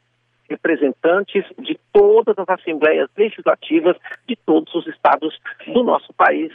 representantes 0.51 1.45
de 1.59 1.79
todas 1.93 2.37
as 2.37 2.49
assembleias 2.49 3.09
legislativas 3.17 3.97
de 4.29 4.37
todos 4.37 4.75
os 4.75 4.87
estados 4.89 5.39
do 5.73 5.85
nosso 5.85 6.13
país, 6.15 6.53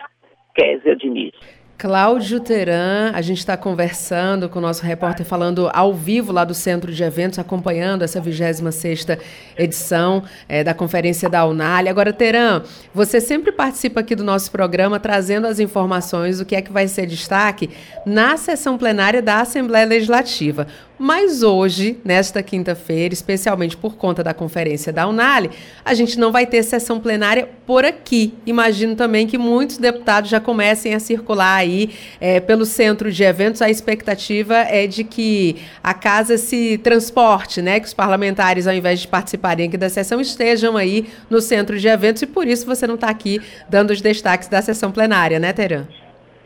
Kézia 0.53 0.95
Diniz. 0.95 1.34
Cláudio 1.77 2.39
Teran, 2.39 3.12
a 3.13 3.21
gente 3.21 3.39
está 3.39 3.58
conversando 3.58 4.47
com 4.47 4.60
o 4.60 4.62
nosso 4.62 4.81
repórter 4.81 5.25
falando 5.25 5.69
ao 5.73 5.93
vivo 5.93 6.31
lá 6.31 6.45
do 6.45 6.53
Centro 6.53 6.89
de 6.89 7.03
Eventos, 7.03 7.38
acompanhando 7.38 8.01
essa 8.01 8.21
26ª 8.21 9.19
edição 9.58 10.23
é, 10.47 10.63
da 10.63 10.73
Conferência 10.73 11.29
da 11.29 11.45
Unali. 11.45 11.89
Agora, 11.89 12.13
Teran, 12.13 12.63
você 12.93 13.19
sempre 13.19 13.51
participa 13.51 13.99
aqui 13.99 14.15
do 14.15 14.23
nosso 14.23 14.49
programa 14.51 15.01
trazendo 15.01 15.47
as 15.47 15.60
informações 15.60 16.38
do 16.39 16.45
que 16.45 16.55
é 16.55 16.62
que 16.62 16.71
vai 16.71 16.88
ser 16.88 17.08
destaque 17.08 17.69
na 18.05 18.38
sessão 18.38 18.77
plenária 18.77 19.21
da 19.21 19.41
Assembleia 19.41 19.86
Legislativa. 19.86 20.67
Mas 20.97 21.43
hoje, 21.43 21.97
nesta 22.05 22.41
quinta-feira, 22.41 23.13
especialmente 23.13 23.75
por 23.75 23.95
conta 23.95 24.23
da 24.23 24.34
conferência 24.34 24.93
da 24.93 25.05
Unali, 25.08 25.49
a 25.84 25.93
gente 25.93 26.17
não 26.17 26.31
vai 26.31 26.45
ter 26.45 26.63
sessão 26.63 27.01
plenária 27.01 27.49
por 27.67 27.84
aqui. 27.84 28.34
Imagino 28.45 28.95
também 28.95 29.27
que 29.27 29.38
muitos 29.38 29.77
deputados 29.77 30.29
já 30.29 30.39
comecem 30.39 30.93
a 30.93 30.99
circular 30.99 31.58
aí 31.58 31.89
é, 32.21 32.39
pelo 32.39 32.65
centro 32.65 33.12
de 33.12 33.23
eventos. 33.23 33.62
A 33.62 33.69
expectativa 33.69 34.55
é 34.55 34.88
de 34.88 35.03
que 35.03 35.58
a 35.84 35.93
casa 35.93 36.38
se 36.38 36.77
transporte, 36.77 37.62
né? 37.62 37.79
Que 37.81 37.88
os 37.88 37.93
parlamentares, 37.93 38.65
ao 38.65 38.73
invés 38.73 39.01
de 39.01 39.08
participarem 39.10 39.67
aqui 39.67 39.77
da 39.77 39.89
sessão, 39.89 40.21
estejam 40.21 40.77
aí 40.77 41.10
no 41.29 41.41
centro 41.41 41.77
de 41.77 41.88
eventos 41.89 42.21
e 42.21 42.25
por 42.25 42.47
isso 42.47 42.65
você 42.65 42.88
não 42.88 42.95
está 42.95 43.10
aqui 43.10 43.41
dando 43.69 43.91
os 43.91 43.99
destaques 43.99 44.47
da 44.47 44.62
sessão 44.62 44.91
plenária, 44.91 45.39
né, 45.39 45.51
Teran? 45.51 45.86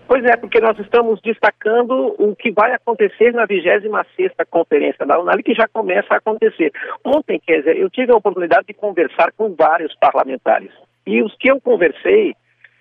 Pois 0.10 0.26
é, 0.26 0.36
porque 0.36 0.60
nós 0.60 0.76
estamos 0.80 1.22
destacando 1.22 2.16
o 2.18 2.36
que 2.36 2.50
vai 2.52 2.74
acontecer 2.74 3.32
na 3.32 3.46
26ª 3.46 4.44
Conferência 4.50 5.06
da 5.06 5.20
UNAL, 5.20 5.38
que 5.38 5.54
já 5.54 5.68
começa 5.68 6.16
a 6.16 6.18
acontecer. 6.18 6.72
Ontem, 7.06 7.40
quer 7.40 7.60
dizer, 7.60 7.78
eu 7.78 7.92
tive 7.92 8.12
a 8.12 8.16
oportunidade 8.16 8.66
de 8.66 8.74
conversar 8.74 9.32
com 9.34 9.54
vários 9.54 9.96
parlamentares. 10.00 10.72
E 11.06 11.22
os 11.22 11.36
que 11.38 11.52
eu 11.52 11.62
conversei 11.62 12.34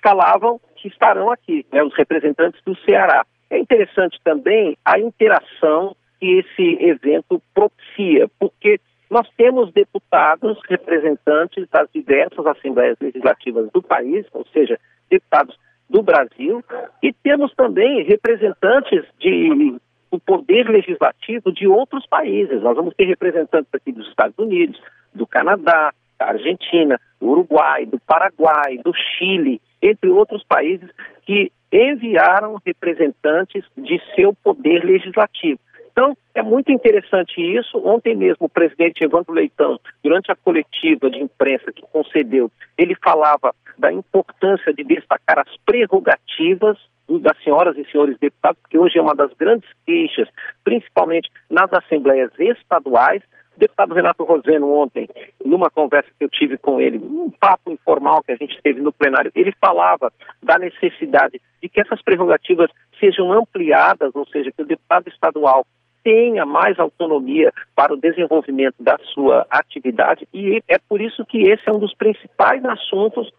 falavam 0.02 0.58
que 0.76 0.88
estarão 0.88 1.30
aqui, 1.30 1.66
né, 1.70 1.82
os 1.82 1.94
representantes 1.94 2.62
do 2.64 2.74
Ceará. 2.78 3.26
É 3.50 3.58
interessante 3.58 4.18
também 4.24 4.78
a 4.82 4.98
interação 4.98 5.94
que 6.18 6.38
esse 6.38 6.82
evento 6.82 7.42
propicia, 7.52 8.26
porque 8.38 8.80
nós 9.10 9.28
temos 9.36 9.70
deputados 9.74 10.58
representantes 10.66 11.68
das 11.68 11.90
diversas 11.92 12.46
assembleias 12.46 12.96
legislativas 12.98 13.70
do 13.70 13.82
país, 13.82 14.24
ou 14.32 14.46
seja, 14.46 14.80
deputados 15.10 15.54
do 15.88 16.02
Brasil, 16.02 16.62
e 17.02 17.12
temos 17.12 17.52
também 17.54 18.02
representantes 18.04 19.04
de, 19.18 19.76
do 20.10 20.20
poder 20.20 20.68
legislativo 20.68 21.52
de 21.52 21.66
outros 21.66 22.06
países. 22.06 22.62
Nós 22.62 22.76
vamos 22.76 22.94
ter 22.94 23.04
representantes 23.04 23.72
aqui 23.72 23.92
dos 23.92 24.08
Estados 24.08 24.38
Unidos, 24.38 24.80
do 25.14 25.26
Canadá, 25.26 25.92
da 26.18 26.26
Argentina, 26.26 27.00
do 27.20 27.28
Uruguai, 27.28 27.86
do 27.86 27.98
Paraguai, 28.00 28.78
do 28.84 28.92
Chile, 28.94 29.60
entre 29.80 30.10
outros 30.10 30.44
países 30.44 30.90
que 31.22 31.50
enviaram 31.72 32.60
representantes 32.64 33.64
de 33.76 34.00
seu 34.14 34.34
poder 34.34 34.84
legislativo. 34.84 35.60
Então, 35.98 36.16
é 36.32 36.42
muito 36.42 36.70
interessante 36.70 37.40
isso. 37.40 37.76
Ontem 37.78 38.14
mesmo, 38.14 38.46
o 38.46 38.48
presidente 38.48 39.02
Evandro 39.02 39.32
Leitão, 39.32 39.80
durante 40.00 40.30
a 40.30 40.36
coletiva 40.36 41.10
de 41.10 41.18
imprensa 41.18 41.72
que 41.72 41.82
concedeu, 41.90 42.52
ele 42.78 42.94
falava 43.02 43.52
da 43.76 43.92
importância 43.92 44.72
de 44.72 44.84
destacar 44.84 45.40
as 45.40 45.56
prerrogativas 45.66 46.78
das 47.20 47.36
senhoras 47.42 47.76
e 47.76 47.84
senhores 47.90 48.16
deputados, 48.20 48.60
porque 48.62 48.78
hoje 48.78 48.96
é 48.96 49.02
uma 49.02 49.16
das 49.16 49.32
grandes 49.34 49.68
queixas, 49.84 50.28
principalmente 50.62 51.28
nas 51.50 51.72
assembleias 51.72 52.30
estaduais. 52.38 53.20
O 53.56 53.58
deputado 53.58 53.92
Renato 53.92 54.22
Roseno, 54.22 54.72
ontem, 54.72 55.08
numa 55.44 55.68
conversa 55.68 56.08
que 56.16 56.24
eu 56.24 56.28
tive 56.28 56.58
com 56.58 56.80
ele, 56.80 56.98
um 56.98 57.28
papo 57.28 57.72
informal 57.72 58.22
que 58.22 58.30
a 58.30 58.36
gente 58.36 58.56
teve 58.62 58.80
no 58.80 58.92
plenário, 58.92 59.32
ele 59.34 59.52
falava 59.60 60.12
da 60.40 60.60
necessidade 60.60 61.40
de 61.60 61.68
que 61.68 61.80
essas 61.80 62.00
prerrogativas 62.02 62.70
sejam 63.00 63.32
ampliadas, 63.32 64.14
ou 64.14 64.24
seja, 64.28 64.52
que 64.52 64.62
o 64.62 64.66
deputado 64.66 65.08
estadual 65.08 65.66
tenha 66.08 66.46
mais 66.46 66.78
autonomia 66.78 67.52
para 67.76 67.92
o 67.92 68.00
desenvolvimento 68.00 68.76
da 68.80 68.96
sua 69.12 69.46
atividade 69.50 70.26
e 70.32 70.62
é 70.66 70.78
por 70.78 71.02
isso 71.02 71.22
que 71.26 71.42
esse 71.42 71.68
é 71.68 71.70
um 71.70 71.78
dos 71.78 71.94
principais 71.94 72.64
assuntos 72.64 73.30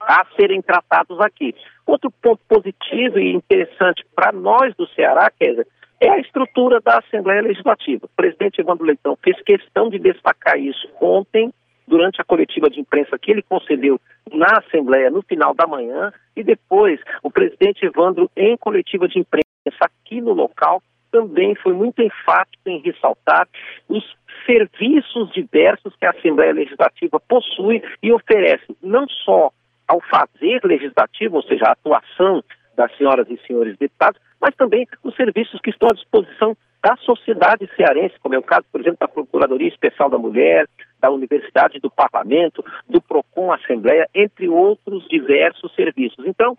a 0.00 0.26
serem 0.34 0.60
tratados 0.60 1.20
aqui. 1.20 1.54
Outro 1.86 2.10
ponto 2.10 2.40
positivo 2.48 3.20
e 3.20 3.32
interessante 3.32 4.04
para 4.12 4.32
nós 4.32 4.74
do 4.74 4.88
Ceará, 4.88 5.30
Kézia, 5.38 5.64
é 6.00 6.10
a 6.10 6.18
estrutura 6.18 6.80
da 6.80 6.98
Assembleia 6.98 7.42
Legislativa. 7.42 8.06
O 8.06 8.16
presidente 8.16 8.60
Evandro 8.60 8.84
Leitão 8.84 9.16
fez 9.22 9.40
questão 9.42 9.88
de 9.88 10.00
destacar 10.00 10.58
isso 10.58 10.88
ontem, 11.00 11.54
durante 11.86 12.20
a 12.20 12.24
coletiva 12.24 12.68
de 12.68 12.80
imprensa 12.80 13.16
que 13.20 13.30
ele 13.30 13.42
concedeu 13.42 14.00
na 14.32 14.58
Assembleia 14.58 15.10
no 15.10 15.22
final 15.22 15.54
da 15.54 15.66
manhã, 15.66 16.12
e 16.34 16.42
depois 16.42 16.98
o 17.22 17.30
presidente 17.30 17.86
Evandro, 17.86 18.28
em 18.36 18.56
coletiva 18.56 19.06
de 19.06 19.20
imprensa 19.20 19.44
aqui 19.80 20.20
no 20.20 20.32
local, 20.32 20.82
também 21.14 21.54
foi 21.54 21.72
muito 21.72 22.02
enfático 22.02 22.68
em 22.68 22.80
ressaltar 22.80 23.46
os 23.88 24.02
serviços 24.44 25.30
diversos 25.32 25.94
que 25.94 26.04
a 26.04 26.10
Assembleia 26.10 26.52
Legislativa 26.52 27.20
possui 27.20 27.80
e 28.02 28.12
oferece, 28.12 28.76
não 28.82 29.06
só 29.08 29.52
ao 29.86 30.00
fazer 30.00 30.60
legislativo, 30.64 31.36
ou 31.36 31.42
seja, 31.44 31.66
a 31.66 31.72
atuação 31.72 32.42
das 32.76 32.94
senhoras 32.96 33.30
e 33.30 33.38
senhores 33.46 33.78
deputados, 33.78 34.20
mas 34.40 34.56
também 34.56 34.88
os 35.04 35.14
serviços 35.14 35.60
que 35.60 35.70
estão 35.70 35.88
à 35.88 35.94
disposição 35.94 36.56
da 36.82 36.96
sociedade 36.96 37.70
cearense, 37.76 38.18
como 38.20 38.34
é 38.34 38.38
o 38.38 38.42
caso, 38.42 38.66
por 38.72 38.80
exemplo, 38.80 38.98
da 39.00 39.06
Procuradoria 39.06 39.68
Especial 39.68 40.10
da 40.10 40.18
Mulher, 40.18 40.66
da 41.00 41.10
Universidade 41.10 41.78
do 41.78 41.90
Parlamento, 41.90 42.64
do 42.88 43.00
PROCON 43.00 43.52
Assembleia, 43.52 44.08
entre 44.12 44.48
outros 44.48 45.06
diversos 45.06 45.72
serviços. 45.76 46.26
Então, 46.26 46.58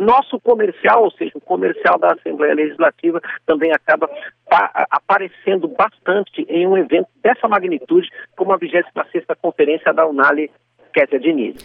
nosso 0.00 0.40
comercial, 0.40 1.04
ou 1.04 1.10
seja, 1.12 1.32
o 1.34 1.40
comercial 1.40 1.98
da 1.98 2.12
Assembleia 2.12 2.54
Legislativa, 2.54 3.20
também 3.46 3.70
acaba 3.72 4.08
aparecendo 4.90 5.68
bastante 5.68 6.44
em 6.48 6.66
um 6.66 6.76
evento 6.76 7.08
dessa 7.22 7.46
magnitude, 7.46 8.08
como 8.36 8.52
a 8.52 8.58
26ª 8.58 9.36
Conferência 9.40 9.92
da 9.92 10.06
Unali 10.06 10.50
Kézia 10.92 11.20
Diniz. 11.20 11.56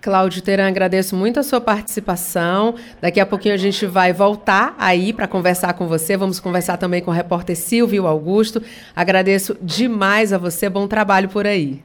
Cláudio 0.00 0.42
Teran, 0.42 0.68
agradeço 0.68 1.16
muito 1.16 1.40
a 1.40 1.42
sua 1.42 1.60
participação. 1.60 2.74
Daqui 3.00 3.18
a 3.18 3.26
pouquinho 3.26 3.54
a 3.54 3.58
gente 3.58 3.86
vai 3.86 4.12
voltar 4.12 4.74
aí 4.78 5.12
para 5.12 5.26
conversar 5.26 5.72
com 5.74 5.88
você. 5.88 6.16
Vamos 6.16 6.38
conversar 6.38 6.76
também 6.76 7.02
com 7.02 7.10
o 7.10 7.14
repórter 7.14 7.56
Silvio 7.56 8.06
Augusto. 8.06 8.60
Agradeço 8.94 9.56
demais 9.60 10.32
a 10.32 10.38
você. 10.38 10.68
Bom 10.68 10.86
trabalho 10.86 11.28
por 11.28 11.46
aí. 11.46 11.82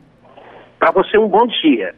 Para 0.77 0.91
você, 0.91 1.17
um 1.17 1.27
bom 1.27 1.47
dia. 1.47 1.95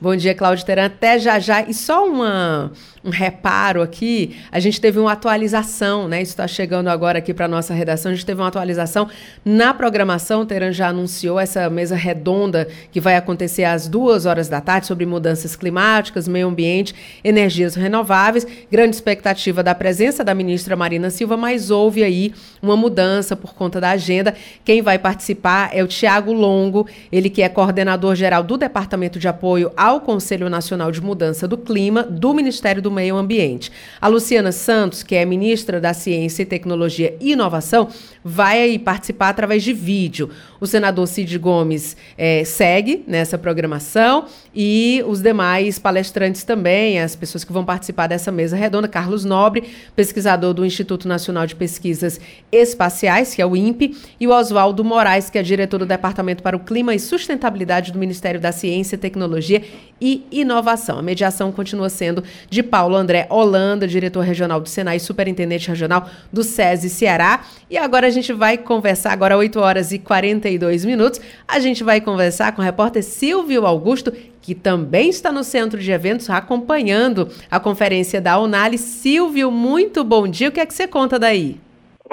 Bom 0.00 0.14
dia, 0.14 0.34
Cláudio 0.34 0.66
Teran. 0.66 0.86
Até 0.86 1.18
já 1.18 1.38
já. 1.38 1.62
E 1.62 1.72
só 1.72 2.06
uma 2.06 2.70
um 3.04 3.10
reparo 3.10 3.82
aqui, 3.82 4.36
a 4.50 4.58
gente 4.58 4.80
teve 4.80 4.98
uma 4.98 5.12
atualização, 5.12 6.08
né? 6.08 6.22
Isso 6.22 6.32
está 6.32 6.48
chegando 6.48 6.88
agora 6.88 7.18
aqui 7.18 7.34
para 7.34 7.46
nossa 7.46 7.74
redação. 7.74 8.10
A 8.10 8.14
gente 8.14 8.24
teve 8.24 8.40
uma 8.40 8.48
atualização 8.48 9.08
na 9.44 9.74
programação. 9.74 10.40
O 10.40 10.46
Teran 10.46 10.72
já 10.72 10.88
anunciou 10.88 11.38
essa 11.38 11.68
mesa 11.68 11.94
redonda 11.94 12.66
que 12.90 13.00
vai 13.00 13.16
acontecer 13.16 13.64
às 13.64 13.86
duas 13.86 14.24
horas 14.24 14.48
da 14.48 14.60
tarde 14.60 14.86
sobre 14.86 15.04
mudanças 15.04 15.54
climáticas, 15.54 16.26
meio 16.26 16.48
ambiente, 16.48 16.94
energias 17.22 17.74
renováveis. 17.74 18.46
Grande 18.72 18.96
expectativa 18.96 19.62
da 19.62 19.74
presença 19.74 20.24
da 20.24 20.34
ministra 20.34 20.74
Marina 20.74 21.10
Silva, 21.10 21.36
mas 21.36 21.70
houve 21.70 22.02
aí 22.02 22.32
uma 22.62 22.76
mudança 22.76 23.36
por 23.36 23.54
conta 23.54 23.78
da 23.82 23.90
agenda. 23.90 24.34
Quem 24.64 24.80
vai 24.80 24.98
participar 24.98 25.68
é 25.74 25.82
o 25.82 25.86
Tiago 25.86 26.32
Longo, 26.32 26.86
ele 27.12 27.28
que 27.28 27.42
é 27.42 27.50
coordenador 27.50 28.14
geral 28.14 28.42
do 28.42 28.56
Departamento 28.56 29.18
de 29.18 29.28
Apoio 29.28 29.70
ao 29.76 30.00
Conselho 30.00 30.48
Nacional 30.48 30.90
de 30.90 31.02
Mudança 31.02 31.46
do 31.46 31.58
Clima 31.58 32.02
do 32.02 32.32
Ministério 32.32 32.80
do 32.80 32.93
Meio 32.94 33.16
Ambiente. 33.16 33.70
A 34.00 34.08
Luciana 34.08 34.52
Santos, 34.52 35.02
que 35.02 35.14
é 35.14 35.24
ministra 35.26 35.80
da 35.80 35.92
Ciência, 35.92 36.46
Tecnologia 36.46 37.16
e 37.20 37.32
Inovação, 37.32 37.88
vai 38.24 38.78
participar 38.78 39.28
através 39.28 39.62
de 39.62 39.72
vídeo. 39.72 40.30
O 40.60 40.66
senador 40.66 41.06
Cid 41.06 41.38
Gomes 41.38 41.94
é, 42.16 42.42
segue 42.44 43.04
nessa 43.06 43.36
programação 43.36 44.24
e 44.54 45.04
os 45.06 45.20
demais 45.20 45.78
palestrantes 45.78 46.42
também, 46.44 47.00
as 47.00 47.14
pessoas 47.14 47.44
que 47.44 47.52
vão 47.52 47.64
participar 47.64 48.06
dessa 48.06 48.32
mesa 48.32 48.56
redonda, 48.56 48.88
Carlos 48.88 49.24
Nobre, 49.24 49.64
pesquisador 49.94 50.54
do 50.54 50.64
Instituto 50.64 51.06
Nacional 51.06 51.46
de 51.46 51.54
Pesquisas 51.54 52.20
Espaciais, 52.50 53.34
que 53.34 53.42
é 53.42 53.46
o 53.46 53.54
INPE, 53.54 53.96
e 54.18 54.26
o 54.26 54.30
Oswaldo 54.30 54.82
Moraes, 54.84 55.28
que 55.28 55.38
é 55.38 55.42
diretor 55.42 55.78
do 55.78 55.86
Departamento 55.86 56.42
para 56.42 56.56
o 56.56 56.60
Clima 56.60 56.94
e 56.94 56.98
Sustentabilidade 56.98 57.92
do 57.92 57.98
Ministério 57.98 58.40
da 58.40 58.52
Ciência, 58.52 58.96
Tecnologia 58.96 59.62
e 60.00 60.24
Inovação. 60.30 60.98
A 60.98 61.02
mediação 61.02 61.50
continua 61.52 61.88
sendo 61.88 62.22
de 62.48 62.62
Paulo 62.84 62.96
André 62.96 63.26
Holanda, 63.30 63.88
diretor 63.88 64.20
regional 64.20 64.60
do 64.60 64.68
Senai 64.68 64.98
superintendente 64.98 65.68
regional 65.68 66.06
do 66.30 66.44
SESI 66.44 66.90
Ceará. 66.90 67.40
E 67.70 67.78
agora 67.78 68.06
a 68.06 68.10
gente 68.10 68.30
vai 68.30 68.58
conversar, 68.58 69.10
agora 69.10 69.38
8 69.38 69.58
horas 69.58 69.90
e 69.90 69.98
42 69.98 70.84
minutos, 70.84 71.18
a 71.48 71.58
gente 71.58 71.82
vai 71.82 71.98
conversar 72.02 72.52
com 72.52 72.60
o 72.60 72.64
repórter 72.64 73.02
Silvio 73.02 73.64
Augusto, 73.64 74.12
que 74.42 74.54
também 74.54 75.08
está 75.08 75.32
no 75.32 75.42
centro 75.42 75.80
de 75.80 75.90
eventos 75.90 76.28
acompanhando 76.28 77.30
a 77.50 77.58
conferência 77.58 78.20
da 78.20 78.38
Unali. 78.38 78.76
Silvio, 78.76 79.50
muito 79.50 80.04
bom 80.04 80.28
dia. 80.28 80.50
O 80.50 80.52
que 80.52 80.60
é 80.60 80.66
que 80.66 80.74
você 80.74 80.86
conta 80.86 81.18
daí? 81.18 81.63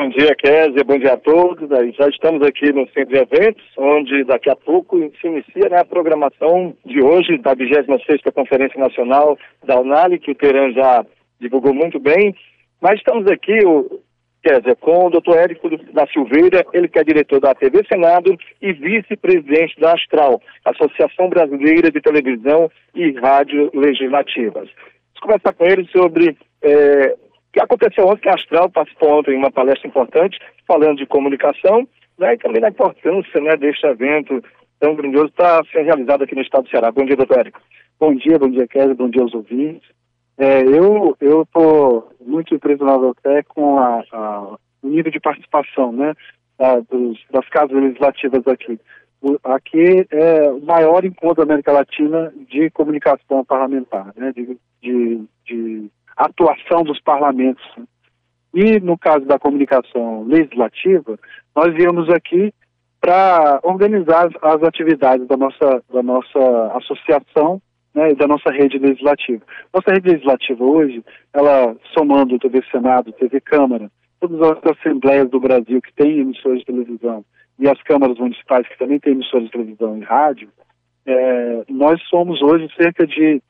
Bom 0.01 0.09
dia, 0.09 0.33
Kézia. 0.33 0.83
Bom 0.83 0.97
dia 0.97 1.13
a 1.13 1.17
todos. 1.17 1.69
Já 1.95 2.07
estamos 2.07 2.41
aqui 2.41 2.73
no 2.73 2.89
Centro 2.89 3.13
de 3.13 3.17
Eventos, 3.17 3.63
onde 3.77 4.23
daqui 4.23 4.49
a 4.49 4.55
pouco 4.55 4.97
se 4.97 5.27
inicia 5.27 5.69
né, 5.69 5.77
a 5.77 5.85
programação 5.85 6.75
de 6.83 7.03
hoje 7.03 7.37
da 7.37 7.55
26ª 7.55 8.31
Conferência 8.33 8.79
Nacional 8.79 9.37
da 9.63 9.79
Unali, 9.79 10.17
que 10.17 10.31
o 10.31 10.35
Teran 10.35 10.71
já 10.71 11.05
divulgou 11.39 11.71
muito 11.71 11.99
bem. 11.99 12.35
Mas 12.81 12.95
estamos 12.95 13.29
aqui, 13.29 13.55
o, 13.63 14.01
Kézia, 14.41 14.75
com 14.75 15.05
o 15.05 15.09
doutor 15.11 15.37
Érico 15.37 15.69
da 15.93 16.07
Silveira, 16.07 16.65
ele 16.73 16.87
que 16.87 16.97
é 16.97 17.03
diretor 17.03 17.39
da 17.39 17.53
TV 17.53 17.85
Senado 17.85 18.35
e 18.59 18.73
vice-presidente 18.73 19.79
da 19.79 19.93
Astral, 19.93 20.41
Associação 20.65 21.29
Brasileira 21.29 21.91
de 21.91 22.01
Televisão 22.01 22.71
e 22.95 23.11
Rádio 23.19 23.69
Legislativas. 23.71 24.67
Vamos 24.67 25.21
conversar 25.21 25.53
com 25.53 25.63
ele 25.63 25.87
sobre 25.91 26.35
é, 26.63 27.15
que 27.51 27.59
aconteceu 27.59 28.07
ontem, 28.07 28.21
que 28.21 28.29
a 28.29 28.35
Astral 28.35 28.69
participou 28.69 29.19
ontem 29.19 29.33
em 29.33 29.37
uma 29.37 29.51
palestra 29.51 29.87
importante, 29.87 30.39
falando 30.67 30.97
de 30.97 31.05
comunicação, 31.05 31.87
né, 32.17 32.33
e 32.33 32.37
também 32.37 32.61
da 32.61 32.69
importância 32.69 33.41
né, 33.41 33.55
deste 33.57 33.85
evento 33.85 34.41
tão 34.79 34.95
grandioso 34.95 35.27
está 35.27 35.61
sendo 35.71 35.85
realizado 35.85 36.23
aqui 36.23 36.33
no 36.33 36.41
estado 36.41 36.63
do 36.63 36.69
Ceará. 36.69 36.91
Bom 36.91 37.05
dia, 37.05 37.15
doutor 37.15 37.39
Érico. 37.39 37.61
Bom 37.99 38.15
dia, 38.15 38.39
bom 38.39 38.49
dia, 38.49 38.67
Kézia, 38.67 38.95
bom 38.95 39.09
dia 39.09 39.21
aos 39.21 39.33
ouvintes. 39.33 39.87
É, 40.37 40.63
eu 40.63 41.15
estou 41.21 42.11
muito 42.19 42.49
surpreso 42.49 42.83
até 43.09 43.43
com 43.43 43.77
a, 43.77 44.03
a, 44.11 44.57
o 44.81 44.87
nível 44.87 45.11
de 45.11 45.19
participação 45.19 45.91
né, 45.91 46.15
a, 46.57 46.79
dos, 46.79 47.19
das 47.31 47.47
casas 47.49 47.71
legislativas 47.71 48.47
aqui. 48.47 48.79
O, 49.21 49.37
aqui 49.43 50.07
é 50.09 50.49
o 50.49 50.61
maior 50.61 51.05
encontro 51.05 51.45
da 51.45 51.53
América 51.53 51.71
Latina 51.71 52.33
de 52.49 52.71
comunicação 52.71 53.45
parlamentar, 53.45 54.11
né, 54.15 54.33
de, 54.35 54.57
de, 54.81 55.21
de 55.45 55.91
atuação 56.15 56.83
dos 56.83 56.99
parlamentos. 57.01 57.63
E 58.53 58.79
no 58.79 58.97
caso 58.97 59.25
da 59.25 59.39
comunicação 59.39 60.23
legislativa, 60.23 61.17
nós 61.55 61.73
viemos 61.73 62.09
aqui 62.09 62.53
para 62.99 63.59
organizar 63.63 64.29
as, 64.41 64.63
atividades 64.63 65.27
da 65.27 65.35
nossa, 65.35 65.83
da 65.91 66.03
nossa 66.03 66.71
associação 66.77 67.61
né, 67.93 68.13
da 68.13 68.27
nossa 68.27 68.51
rede 68.51 68.77
legislativa. 68.77 69.41
Nossa 69.73 69.91
rede 69.91 70.09
legislativa 70.09 70.63
hoje, 70.63 71.03
ela 71.33 71.75
somando 71.97 72.39
TV 72.39 72.61
Senado, 72.71 73.11
TV 73.13 73.41
Câmara, 73.41 73.91
todas 74.19 74.41
as 74.41 74.77
assembleias 74.77 75.29
do 75.29 75.39
Brasil 75.39 75.81
que 75.81 75.93
têm 75.93 76.19
emissoras 76.19 76.59
de 76.59 76.65
televisão 76.65 77.25
e 77.59 77.67
as 77.67 77.81
câmaras 77.83 78.17
municipais 78.17 78.67
que 78.67 78.77
também 78.77 78.99
têm 78.99 79.13
emissoras 79.13 79.45
de 79.45 79.51
televisão 79.51 79.97
e 79.97 80.01
rádio, 80.01 80.49
é, 81.05 81.63
nós 81.69 82.01
somos 82.09 82.41
hoje 82.41 82.69
cerca 82.75 83.05
de 83.05 83.41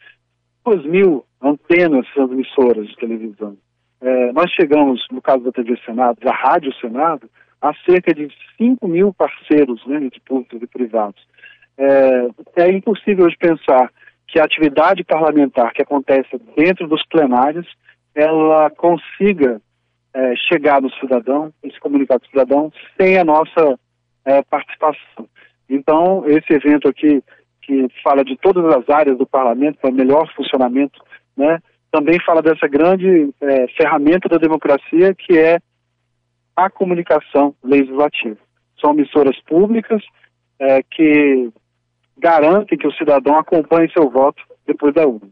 2 0.65 0.85
mil 0.85 1.25
antenas 1.41 2.05
transmissoras 2.13 2.87
de 2.87 2.95
televisão. 2.95 3.57
É, 4.01 4.31
nós 4.31 4.51
chegamos, 4.51 5.05
no 5.11 5.21
caso 5.21 5.43
da 5.43 5.51
TV 5.51 5.77
Senado, 5.85 6.19
da 6.21 6.33
Rádio 6.33 6.73
Senado, 6.75 7.29
a 7.61 7.73
cerca 7.85 8.13
de 8.13 8.27
5 8.57 8.87
mil 8.87 9.13
parceiros 9.13 9.85
né, 9.85 9.99
de 9.99 10.19
públicos 10.21 10.61
e 10.61 10.67
privados. 10.67 11.21
É, 11.77 12.27
é 12.57 12.71
impossível 12.71 13.25
hoje 13.25 13.37
pensar 13.37 13.91
que 14.27 14.39
a 14.39 14.45
atividade 14.45 15.03
parlamentar 15.03 15.73
que 15.73 15.81
acontece 15.81 16.29
dentro 16.55 16.87
dos 16.87 17.05
plenários, 17.07 17.67
ela 18.15 18.69
consiga 18.71 19.61
é, 20.13 20.35
chegar 20.35 20.81
no 20.81 20.91
cidadão 20.95 21.53
e 21.63 21.71
se 21.71 21.79
comunicar 21.79 22.19
com 22.19 22.25
o 22.25 22.29
cidadão 22.29 22.73
sem 22.99 23.17
a 23.17 23.23
nossa 23.23 23.79
é, 24.25 24.41
participação. 24.43 25.27
Então, 25.69 26.23
esse 26.25 26.53
evento 26.53 26.87
aqui, 26.87 27.23
que 27.71 27.87
fala 28.03 28.21
de 28.25 28.35
todas 28.35 28.65
as 28.75 28.89
áreas 28.89 29.17
do 29.17 29.25
parlamento, 29.25 29.79
para 29.79 29.91
melhor 29.91 30.29
funcionamento, 30.35 31.01
né, 31.37 31.59
também 31.89 32.19
fala 32.19 32.41
dessa 32.41 32.67
grande 32.67 33.29
é, 33.39 33.67
ferramenta 33.77 34.27
da 34.27 34.37
democracia, 34.37 35.15
que 35.15 35.37
é 35.37 35.57
a 36.53 36.69
comunicação 36.69 37.55
legislativa. 37.63 38.37
São 38.79 38.91
emissoras 38.91 39.39
públicas 39.43 40.03
é, 40.59 40.83
que 40.83 41.49
garantem 42.17 42.77
que 42.77 42.87
o 42.87 42.93
cidadão 42.93 43.37
acompanhe 43.39 43.91
seu 43.91 44.09
voto 44.09 44.43
depois 44.67 44.93
da 44.93 45.07
urna. 45.07 45.31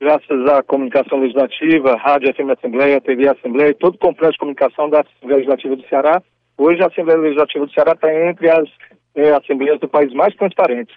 Graças 0.00 0.48
à 0.48 0.62
comunicação 0.62 1.18
legislativa, 1.18 1.96
Rádio 1.96 2.32
FM 2.34 2.50
Assembleia, 2.56 3.00
TV 3.00 3.28
Assembleia 3.28 3.74
todo 3.74 3.96
o 3.96 3.98
complexo 3.98 4.34
de 4.34 4.38
comunicação 4.38 4.88
da 4.88 5.00
Assembleia 5.00 5.38
Legislativa 5.38 5.76
do 5.76 5.88
Ceará, 5.88 6.22
hoje 6.56 6.82
a 6.82 6.86
Assembleia 6.86 7.18
Legislativa 7.18 7.66
do 7.66 7.72
Ceará 7.72 7.92
está 7.92 8.12
entre 8.28 8.48
as 8.48 8.68
é, 9.14 9.32
assembleias 9.32 9.80
do 9.80 9.88
país 9.88 10.12
mais 10.12 10.34
transparentes. 10.36 10.94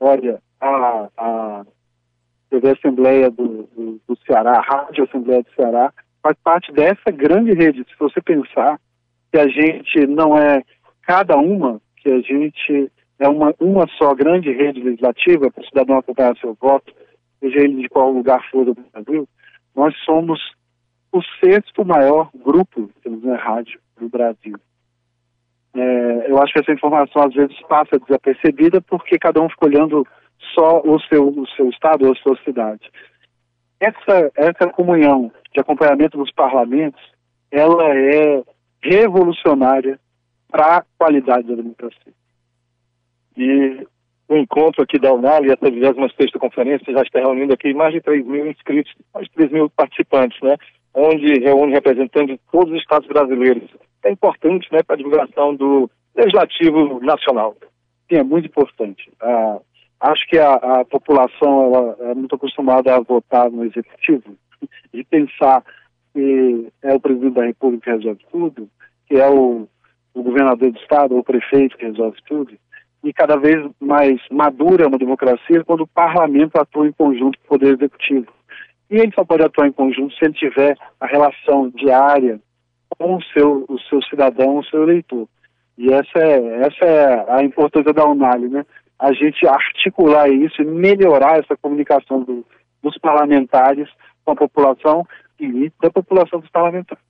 Olha, 0.00 0.40
a, 0.60 1.08
a 1.16 1.66
TV 2.50 2.70
Assembleia 2.70 3.30
do, 3.30 3.68
do, 3.74 4.00
do 4.06 4.18
Ceará, 4.26 4.58
a 4.58 4.62
Rádio 4.62 5.04
Assembleia 5.04 5.42
do 5.42 5.54
Ceará, 5.54 5.92
faz 6.22 6.36
parte 6.42 6.72
dessa 6.72 7.10
grande 7.10 7.52
rede. 7.52 7.84
Se 7.84 7.98
você 7.98 8.20
pensar 8.20 8.80
que 9.30 9.38
a 9.38 9.48
gente 9.48 10.06
não 10.06 10.36
é 10.36 10.62
cada 11.02 11.36
uma, 11.36 11.80
que 11.96 12.08
a 12.08 12.20
gente 12.20 12.90
é 13.18 13.28
uma, 13.28 13.54
uma 13.60 13.86
só 13.98 14.14
grande 14.14 14.50
rede 14.52 14.82
legislativa 14.82 15.50
para 15.50 15.62
o 15.62 15.66
cidadão 15.66 15.98
acompanhar 15.98 16.36
seu 16.36 16.56
voto, 16.60 16.92
seja 17.40 17.60
ele 17.60 17.82
de 17.82 17.88
qual 17.88 18.10
lugar 18.10 18.42
for 18.50 18.64
do 18.64 18.74
Brasil, 18.74 19.28
nós 19.74 19.94
somos 20.04 20.40
o 21.12 21.22
sexto 21.42 21.84
maior 21.84 22.30
grupo 22.34 22.90
de 23.04 23.28
e 23.28 23.36
rádio 23.36 23.80
do 23.98 24.08
Brasil. 24.08 24.56
É, 25.74 26.30
eu 26.30 26.40
acho 26.40 26.52
que 26.52 26.60
essa 26.60 26.72
informação 26.72 27.22
às 27.22 27.34
vezes 27.34 27.58
passa 27.68 27.98
desapercebida 27.98 28.80
porque 28.80 29.18
cada 29.18 29.40
um 29.42 29.48
fica 29.48 29.66
olhando 29.66 30.06
só 30.54 30.80
o 30.84 31.00
seu, 31.00 31.28
o 31.28 31.46
seu 31.48 31.68
estado 31.68 32.06
ou 32.06 32.12
a 32.12 32.16
sua 32.16 32.36
cidade. 32.44 32.90
Essa, 33.80 34.30
essa 34.36 34.68
comunhão 34.70 35.32
de 35.52 35.60
acompanhamento 35.60 36.16
dos 36.16 36.32
parlamentos, 36.32 37.00
ela 37.50 37.94
é 37.94 38.42
revolucionária 38.82 39.98
para 40.50 40.76
a 40.76 40.84
qualidade 40.96 41.48
da 41.48 41.56
democracia. 41.56 42.12
E 43.36 43.86
o 44.28 44.36
encontro 44.36 44.82
aqui 44.82 44.98
da 44.98 45.12
Unal 45.12 45.44
e 45.44 45.50
essa 45.50 45.70
26 45.70 46.30
conferência 46.32 46.92
já 46.92 47.02
está 47.02 47.18
reunindo 47.18 47.52
aqui 47.52 47.74
mais 47.74 47.92
de 47.92 48.00
3 48.00 48.24
mil 48.24 48.46
inscritos, 48.46 48.92
mais 49.12 49.26
de 49.26 49.32
3 49.34 49.52
mil 49.52 49.70
participantes, 49.70 50.40
né? 50.40 50.56
Onde 50.94 51.40
reúne 51.40 51.72
representantes 51.72 52.36
de 52.36 52.40
todos 52.50 52.72
os 52.72 52.80
estados 52.80 53.08
brasileiros. 53.08 53.68
É 54.04 54.10
importante, 54.10 54.68
né, 54.72 54.82
para 54.82 54.94
a 54.94 54.98
divulgação 54.98 55.54
do 55.54 55.90
Legislativo 56.14 57.00
Nacional. 57.00 57.56
Sim, 58.08 58.18
é 58.18 58.22
muito 58.22 58.46
importante. 58.46 59.10
Ah, 59.20 59.58
acho 60.00 60.26
que 60.28 60.38
a, 60.38 60.54
a 60.54 60.84
população 60.84 61.96
é 62.00 62.14
muito 62.14 62.34
acostumada 62.34 62.94
a 62.94 63.00
votar 63.00 63.50
no 63.50 63.64
Executivo 63.64 64.36
e 64.92 65.02
pensar 65.04 65.64
que 66.12 66.68
é 66.82 66.94
o 66.94 67.00
presidente 67.00 67.34
da 67.34 67.46
República 67.46 67.90
que 67.90 67.96
resolve 67.96 68.20
tudo, 68.30 68.68
que 69.08 69.16
é 69.16 69.28
o, 69.28 69.66
o 70.14 70.22
governador 70.22 70.70
do 70.70 70.78
estado 70.78 71.14
ou 71.14 71.20
o 71.20 71.24
prefeito 71.24 71.76
que 71.76 71.86
resolve 71.86 72.18
tudo 72.26 72.54
e 73.04 73.12
cada 73.12 73.36
vez 73.36 73.70
mais 73.78 74.18
madura 74.30 74.88
uma 74.88 74.96
democracia 74.96 75.62
quando 75.64 75.82
o 75.82 75.86
parlamento 75.86 76.56
atua 76.56 76.88
em 76.88 76.92
conjunto 76.92 77.38
com 77.40 77.44
o 77.44 77.58
poder 77.58 77.74
executivo. 77.74 78.26
E 78.90 78.96
ele 78.96 79.12
só 79.14 79.24
pode 79.24 79.42
atuar 79.42 79.66
em 79.66 79.72
conjunto 79.72 80.14
se 80.14 80.24
ele 80.24 80.34
tiver 80.34 80.76
a 81.00 81.06
relação 81.06 81.70
diária 81.70 82.40
com 82.98 83.16
o 83.16 83.22
seu, 83.22 83.64
o 83.68 83.78
seu 83.80 84.02
cidadão, 84.02 84.58
o 84.58 84.64
seu 84.64 84.82
eleitor. 84.82 85.26
E 85.76 85.92
essa 85.92 86.18
é, 86.18 86.60
essa 86.60 86.84
é 86.84 87.32
a 87.32 87.42
importância 87.42 87.92
da 87.92 88.06
Unali, 88.06 88.48
né? 88.48 88.64
A 88.98 89.12
gente 89.12 89.46
articular 89.46 90.28
isso 90.28 90.62
e 90.62 90.64
melhorar 90.64 91.38
essa 91.38 91.56
comunicação 91.56 92.22
do, 92.22 92.46
dos 92.82 92.96
parlamentares 92.98 93.88
com 94.24 94.32
a 94.32 94.36
população 94.36 95.06
e 95.40 95.72
da 95.82 95.90
população 95.90 96.40
dos 96.40 96.50
parlamentares. 96.50 97.02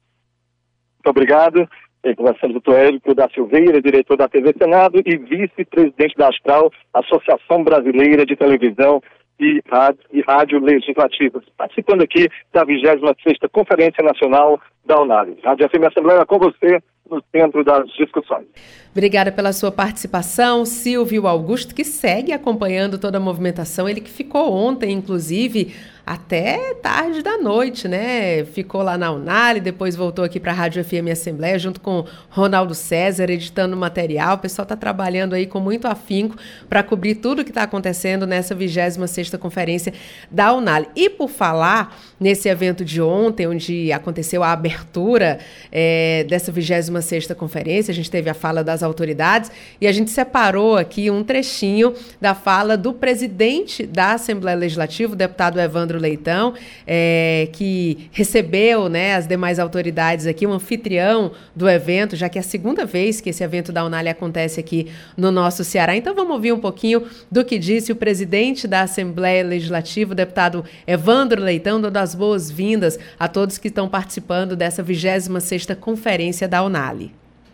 Muito 0.95 1.11
obrigado. 1.11 1.69
Conversamos 2.17 2.63
com 2.63 2.71
o 2.71 2.75
Érico 2.75 3.15
da 3.15 3.29
Silveira, 3.31 3.81
diretor 3.81 4.17
da 4.17 4.29
TV 4.29 4.55
Senado 4.59 5.01
e 5.05 5.17
vice-presidente 5.17 6.15
da 6.17 6.29
Astral, 6.29 6.71
Associação 6.93 7.65
Brasileira 7.65 8.27
de 8.27 8.37
Televisão 8.37 9.03
e 9.39 9.61
Rádio, 9.71 10.01
e 10.13 10.21
Rádio 10.23 10.59
Legislativas, 10.61 11.45
participando 11.57 12.03
aqui 12.03 12.29
da 12.53 12.65
26ª 12.65 13.49
Conferência 13.51 14.03
Nacional 14.03 14.61
da 14.85 15.01
Unali. 15.01 15.37
Rádio 15.43 15.69
FM 15.69 15.85
Assembleia 15.87 16.27
com 16.27 16.39
você 16.39 16.81
no 17.11 17.23
centro 17.31 17.63
das 17.63 17.87
discussões. 17.93 18.47
Obrigada 18.93 19.31
pela 19.31 19.53
sua 19.53 19.71
participação, 19.71 20.65
Silvio 20.65 21.27
Augusto, 21.27 21.75
que 21.75 21.85
segue 21.85 22.33
acompanhando 22.33 22.99
toda 22.99 23.19
a 23.19 23.21
movimentação, 23.21 23.89
ele 23.89 24.01
que 24.01 24.11
ficou 24.11 24.53
ontem, 24.53 24.93
inclusive, 24.93 25.75
até 26.07 26.75
tarde 26.75 27.23
da 27.23 27.39
noite, 27.39 27.89
né? 27.89 28.45
Ficou 28.45 28.83
lá 28.83 28.99
na 28.99 29.11
Unali, 29.11 29.59
depois 29.59 29.97
voltou 29.97 30.23
aqui 30.23 30.39
para 30.39 30.53
a 30.53 30.55
Rádio 30.55 30.85
FM 30.85 31.11
Assembleia, 31.11 31.59
junto 31.59 31.81
com 31.81 32.05
Ronaldo 32.29 32.75
César, 32.75 33.31
editando 33.31 33.75
material. 33.75 34.35
O 34.35 34.39
pessoal 34.39 34.65
está 34.65 34.77
trabalhando 34.77 35.33
aí 35.33 35.47
com 35.47 35.61
muito 35.61 35.87
afinco 35.87 36.37
para 36.69 36.83
cobrir 36.83 37.15
tudo 37.15 37.41
o 37.41 37.45
que 37.45 37.51
está 37.51 37.63
acontecendo 37.63 38.27
nessa 38.27 38.55
26ª 38.55 39.39
Conferência 39.39 39.95
da 40.31 40.53
Unali. 40.53 40.87
E 40.95 41.09
por 41.09 41.31
falar 41.31 41.99
nesse 42.21 42.51
evento 42.51 42.85
de 42.85 43.01
ontem, 43.01 43.47
onde 43.47 43.91
aconteceu 43.91 44.43
a 44.43 44.53
abertura 44.53 45.39
é, 45.73 46.27
dessa 46.29 46.53
26ª 46.53 47.35
Conferência, 47.35 47.93
a 47.93 47.95
gente 47.95 48.11
teve 48.11 48.29
a 48.29 48.35
fala 48.35 48.63
das 48.63 48.83
autoridades 48.83 49.51
e 49.81 49.87
a 49.87 49.93
gente 49.93 50.11
separou 50.11 50.77
aqui 50.77 51.11
um 51.11 51.25
trechinho 51.25 51.95
da 52.21 52.35
fala 52.35 52.77
do 52.77 52.93
presidente 52.93 53.87
da 53.87 54.13
Assembleia 54.13 54.57
Legislativa, 54.57 55.15
o 55.15 55.17
deputado 55.17 55.59
Evandro 55.59 55.94
Leandro 55.95 55.99
Leitão, 55.99 56.55
é, 56.87 57.49
que 57.53 58.09
recebeu 58.13 58.89
né, 58.89 59.15
as 59.15 59.27
demais 59.27 59.59
autoridades 59.59 60.27
aqui, 60.27 60.47
um 60.47 60.53
anfitrião 60.53 61.33
do 61.55 61.69
evento, 61.69 62.17
já 62.17 62.29
que 62.29 62.39
é 62.39 62.41
a 62.41 62.45
segunda 62.45 62.85
vez 62.85 63.21
que 63.21 63.31
esse 63.31 63.43
evento 63.43 63.73
da 63.73 63.85
Unali 63.85 64.09
acontece 64.09 64.61
aqui 64.61 64.89
no 65.17 65.31
nosso 65.31 65.65
Ceará. 65.65 65.97
Então 65.97 66.15
vamos 66.15 66.35
ouvir 66.35 66.53
um 66.53 66.59
pouquinho 66.59 67.05
do 67.31 67.45
que 67.45 67.59
disse 67.59 67.93
o 67.93 67.97
presidente 67.97 68.67
da 68.67 68.83
Assembleia 68.83 69.45
Legislativa, 69.45 70.13
o 70.13 70.17
deputado 70.17 70.65
Evandro 70.87 71.41
Leitão, 71.41 71.81
dando 71.81 71.97
as 71.97 72.15
boas-vindas 72.15 72.99
a 73.19 73.29
todos 73.29 73.59
que 73.59 73.69
estão 73.69 73.89
participando 73.89 74.57
dessa 74.57 74.83
26ª 74.83 75.77
conferência 75.77 76.49
da 76.49 76.63
Unali. 76.63 77.13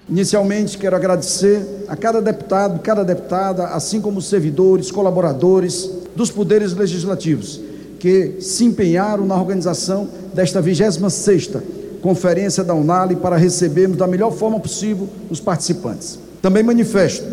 Inicialmente, 0.08 0.76
quero 0.76 0.96
agradecer 0.96 1.64
a 1.86 1.96
cada 1.96 2.20
deputado, 2.20 2.80
cada 2.80 3.04
deputada, 3.04 3.66
assim 3.66 4.00
como 4.00 4.18
os 4.18 4.28
servidores, 4.28 4.90
colaboradores 4.90 5.88
dos 6.16 6.32
poderes 6.32 6.72
legislativos 6.72 7.69
que 8.00 8.38
se 8.40 8.64
empenharam 8.64 9.26
na 9.26 9.36
organização 9.36 10.08
desta 10.34 10.60
26ª 10.60 11.60
Conferência 12.00 12.64
da 12.64 12.74
Unali 12.74 13.14
para 13.14 13.36
recebermos 13.36 13.98
da 13.98 14.06
melhor 14.06 14.32
forma 14.32 14.58
possível 14.58 15.06
os 15.28 15.38
participantes. 15.38 16.18
Também 16.40 16.62
manifesto 16.62 17.26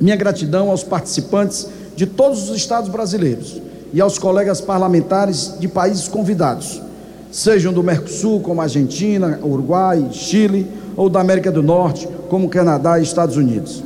minha 0.00 0.14
gratidão 0.14 0.70
aos 0.70 0.84
participantes 0.84 1.66
de 1.96 2.06
todos 2.06 2.48
os 2.48 2.56
estados 2.56 2.88
brasileiros 2.88 3.60
e 3.92 4.00
aos 4.00 4.16
colegas 4.16 4.60
parlamentares 4.60 5.54
de 5.58 5.66
países 5.66 6.06
convidados, 6.06 6.80
sejam 7.32 7.72
do 7.72 7.82
Mercosul, 7.82 8.38
como 8.38 8.60
Argentina, 8.60 9.40
Uruguai, 9.42 10.06
Chile, 10.12 10.68
ou 10.96 11.08
da 11.10 11.20
América 11.20 11.50
do 11.50 11.62
Norte, 11.62 12.08
como 12.28 12.48
Canadá 12.48 13.00
e 13.00 13.02
Estados 13.02 13.36
Unidos. 13.36 13.82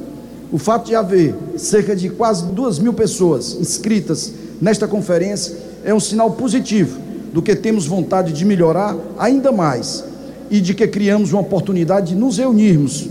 O 0.52 0.58
fato 0.58 0.88
de 0.88 0.94
haver 0.94 1.34
cerca 1.56 1.96
de 1.96 2.10
quase 2.10 2.44
duas 2.46 2.78
mil 2.78 2.92
pessoas 2.92 3.56
inscritas 3.58 4.30
nesta 4.60 4.86
conferência 4.86 5.71
é 5.84 5.92
um 5.92 6.00
sinal 6.00 6.30
positivo 6.32 6.98
do 7.32 7.42
que 7.42 7.56
temos 7.56 7.86
vontade 7.86 8.32
de 8.32 8.44
melhorar 8.44 8.96
ainda 9.18 9.50
mais 9.50 10.04
e 10.50 10.60
de 10.60 10.74
que 10.74 10.86
criamos 10.86 11.32
uma 11.32 11.40
oportunidade 11.40 12.08
de 12.08 12.14
nos 12.14 12.38
reunirmos 12.38 13.08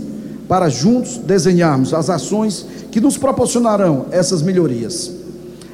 para 0.48 0.68
juntos 0.68 1.16
desenharmos 1.16 1.92
as 1.92 2.08
ações 2.08 2.66
que 2.90 3.00
nos 3.00 3.16
proporcionarão 3.16 4.06
essas 4.10 4.42
melhorias. 4.42 5.10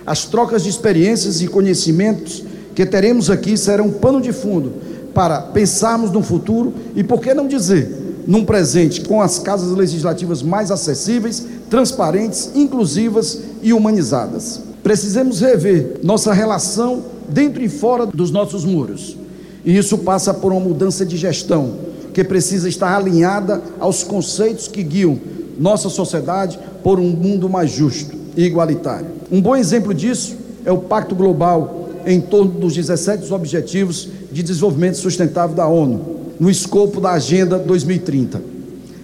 As 0.07 0.25
trocas 0.25 0.63
de 0.63 0.71
experiências 0.71 1.43
e 1.43 1.49
conhecimentos 1.49 2.43
que 2.75 2.87
teremos 2.87 3.29
aqui 3.29 3.57
serão 3.57 3.91
pano 3.91 4.21
de 4.21 4.33
fundo 4.33 4.73
para 5.13 5.41
pensarmos 5.41 6.11
no 6.11 6.23
futuro 6.23 6.73
e, 6.95 7.03
por 7.03 7.21
que 7.21 7.35
não 7.35 7.49
dizer, 7.49 8.23
num 8.27 8.45
presente 8.45 9.01
com 9.01 9.21
as 9.21 9.39
casas 9.39 9.77
legislativas 9.77 10.43
mais 10.43 10.71
acessíveis, 10.71 11.45
transparentes, 11.69 12.51
inclusivas 12.55 13.41
e 13.63 13.73
humanizadas. 13.73 14.68
Precisamos 14.89 15.43
rever 15.43 15.97
nossa 16.03 16.33
relação 16.33 17.03
dentro 17.29 17.63
e 17.63 17.69
fora 17.69 18.07
dos 18.07 18.31
nossos 18.31 18.65
muros. 18.65 19.19
E 19.63 19.77
isso 19.77 19.99
passa 19.99 20.33
por 20.33 20.51
uma 20.51 20.63
mudança 20.63 21.05
de 21.05 21.15
gestão, 21.15 21.75
que 22.15 22.25
precisa 22.25 22.71
estar 22.71 22.97
alinhada 22.97 23.61
aos 23.79 24.03
conceitos 24.03 24.67
que 24.67 24.83
guiam 24.83 25.21
nossa 25.59 25.91
sociedade 25.91 26.59
por 26.83 26.99
um 26.99 27.11
mundo 27.11 27.51
mais 27.51 27.71
justo 27.71 28.17
e 28.35 28.45
igualitário. 28.45 29.09
Um 29.31 29.43
bom 29.43 29.55
exemplo 29.55 29.93
disso 29.93 30.35
é 30.65 30.73
o 30.73 30.79
Pacto 30.79 31.15
Global 31.15 31.91
em 32.07 32.19
torno 32.19 32.53
dos 32.53 32.73
17 32.75 33.31
Objetivos 33.31 34.09
de 34.33 34.43
Desenvolvimento 34.43 34.97
Sustentável 34.97 35.55
da 35.55 35.69
ONU, 35.69 36.01
no 36.41 36.49
escopo 36.49 36.99
da 36.99 37.11
Agenda 37.11 37.59
2030. 37.59 38.41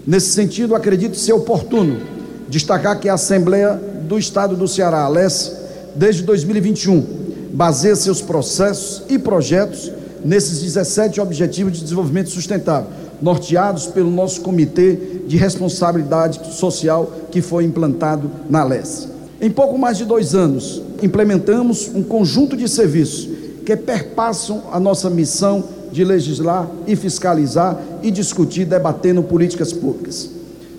Nesse 0.07 0.31
sentido, 0.31 0.75
acredito 0.75 1.19
ser 1.19 1.35
oportuno 1.35 2.01
destacar 2.49 2.99
que 2.99 3.07
a 3.07 3.15
Assembleia 3.15 3.79
do 4.09 4.19
Estado 4.19 4.57
do 4.57 4.67
Ceará, 4.67 5.05
a 5.05 5.09
desde 5.95 6.23
2021, 6.23 7.05
baseia 7.53 7.95
seus 7.95 8.21
processos 8.21 9.03
e 9.09 9.19
projetos 9.19 9.93
nesses 10.25 10.61
17 10.63 11.21
Objetivos 11.21 11.75
de 11.75 11.83
Desenvolvimento 11.83 12.31
Sustentável, 12.31 12.91
norteados 13.21 13.87
pelo 13.87 14.11
nosso 14.11 14.41
Comitê 14.41 14.99
de 15.27 15.37
Responsabilidade 15.37 16.41
Social 16.55 17.11
que 17.31 17.41
foi 17.41 17.65
implantado 17.65 18.31
na 18.49 18.63
Alesse. 18.63 19.09
Em 19.41 19.51
pouco 19.51 19.79
mais 19.79 19.99
de 19.99 20.05
dois 20.05 20.35
anos, 20.35 20.83
implementamos 21.03 21.91
um 21.95 22.03
conjunto 22.03 22.57
de 22.57 22.69
serviços 22.69 23.29
que 23.65 23.77
perpassam 23.77 24.65
a 24.73 24.81
nossa 24.81 25.09
missão 25.09 25.65
de 25.93 26.05
legislar 26.05 26.69
e 26.87 26.97
fiscalizar 26.97 27.81
e 28.03 28.11
discutir, 28.11 28.65
debatendo 28.65 29.23
políticas 29.23 29.73
públicas. 29.73 30.29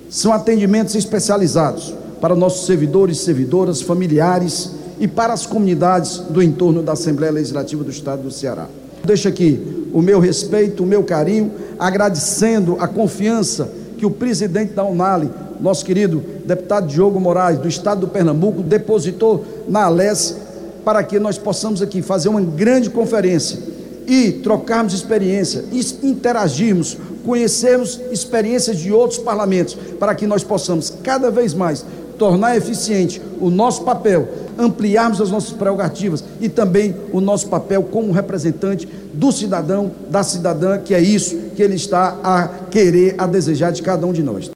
São 0.09 0.34
atendimentos 0.34 0.93
especializados 0.95 1.93
para 2.20 2.36
nossos 2.36 2.66
servidores, 2.66 3.20
servidoras, 3.20 3.82
familiares 3.82 4.72
e 4.99 5.07
para 5.07 5.33
as 5.33 5.45
comunidades 5.45 6.19
do 6.19 6.41
entorno 6.41 6.81
da 6.81 6.93
Assembleia 6.93 7.31
Legislativa 7.31 7.83
do 7.83 7.91
Estado 7.91 8.23
do 8.23 8.31
Ceará. 8.31 8.67
Deixo 9.03 9.27
aqui 9.27 9.89
o 9.93 10.01
meu 10.01 10.19
respeito, 10.19 10.83
o 10.83 10.85
meu 10.85 11.03
carinho, 11.03 11.51
agradecendo 11.77 12.77
a 12.79 12.87
confiança 12.87 13.69
que 13.97 14.05
o 14.05 14.11
presidente 14.11 14.73
da 14.73 14.83
Unali, 14.83 15.29
nosso 15.59 15.85
querido 15.85 16.23
deputado 16.45 16.87
Diogo 16.87 17.19
Moraes, 17.19 17.59
do 17.59 17.67
Estado 17.67 18.01
do 18.01 18.07
Pernambuco, 18.07 18.61
depositou 18.61 19.45
na 19.67 19.85
Alesse 19.85 20.35
para 20.83 21.03
que 21.03 21.19
nós 21.19 21.37
possamos 21.37 21.81
aqui 21.81 22.01
fazer 22.01 22.29
uma 22.29 22.41
grande 22.41 22.89
conferência 22.89 23.59
e 24.07 24.31
trocarmos 24.31 24.93
experiência, 24.93 25.65
interagirmos, 26.03 26.97
conhecermos 27.25 27.99
experiências 28.11 28.77
de 28.77 28.91
outros 28.91 29.19
parlamentos, 29.19 29.75
para 29.99 30.13
que 30.13 30.27
nós 30.27 30.43
possamos 30.43 30.93
cada 31.03 31.31
vez 31.31 31.53
mais 31.53 31.83
tornar 32.18 32.55
eficiente 32.57 33.22
o 33.39 33.49
nosso 33.49 33.84
papel, 33.84 34.28
ampliarmos 34.57 35.22
as 35.22 35.30
nossas 35.30 35.51
prerrogativas 35.51 36.24
e 36.39 36.49
também 36.49 36.95
o 37.11 37.20
nosso 37.20 37.47
papel 37.47 37.84
como 37.84 38.11
representante 38.11 38.88
do 39.13 39.32
cidadão, 39.32 39.91
da 40.09 40.24
cidadã, 40.24 40.78
que 40.78 40.93
é 40.93 41.01
isso 41.01 41.38
que 41.55 41.61
ele 41.61 41.76
está 41.76 42.18
a 42.24 42.47
querer, 42.70 43.16
a 43.18 43.26
desejar 43.26 43.72
de 43.72 43.82
cada 43.82 44.05
um 44.05 44.13
de 44.13 44.24
nós. 44.24 44.54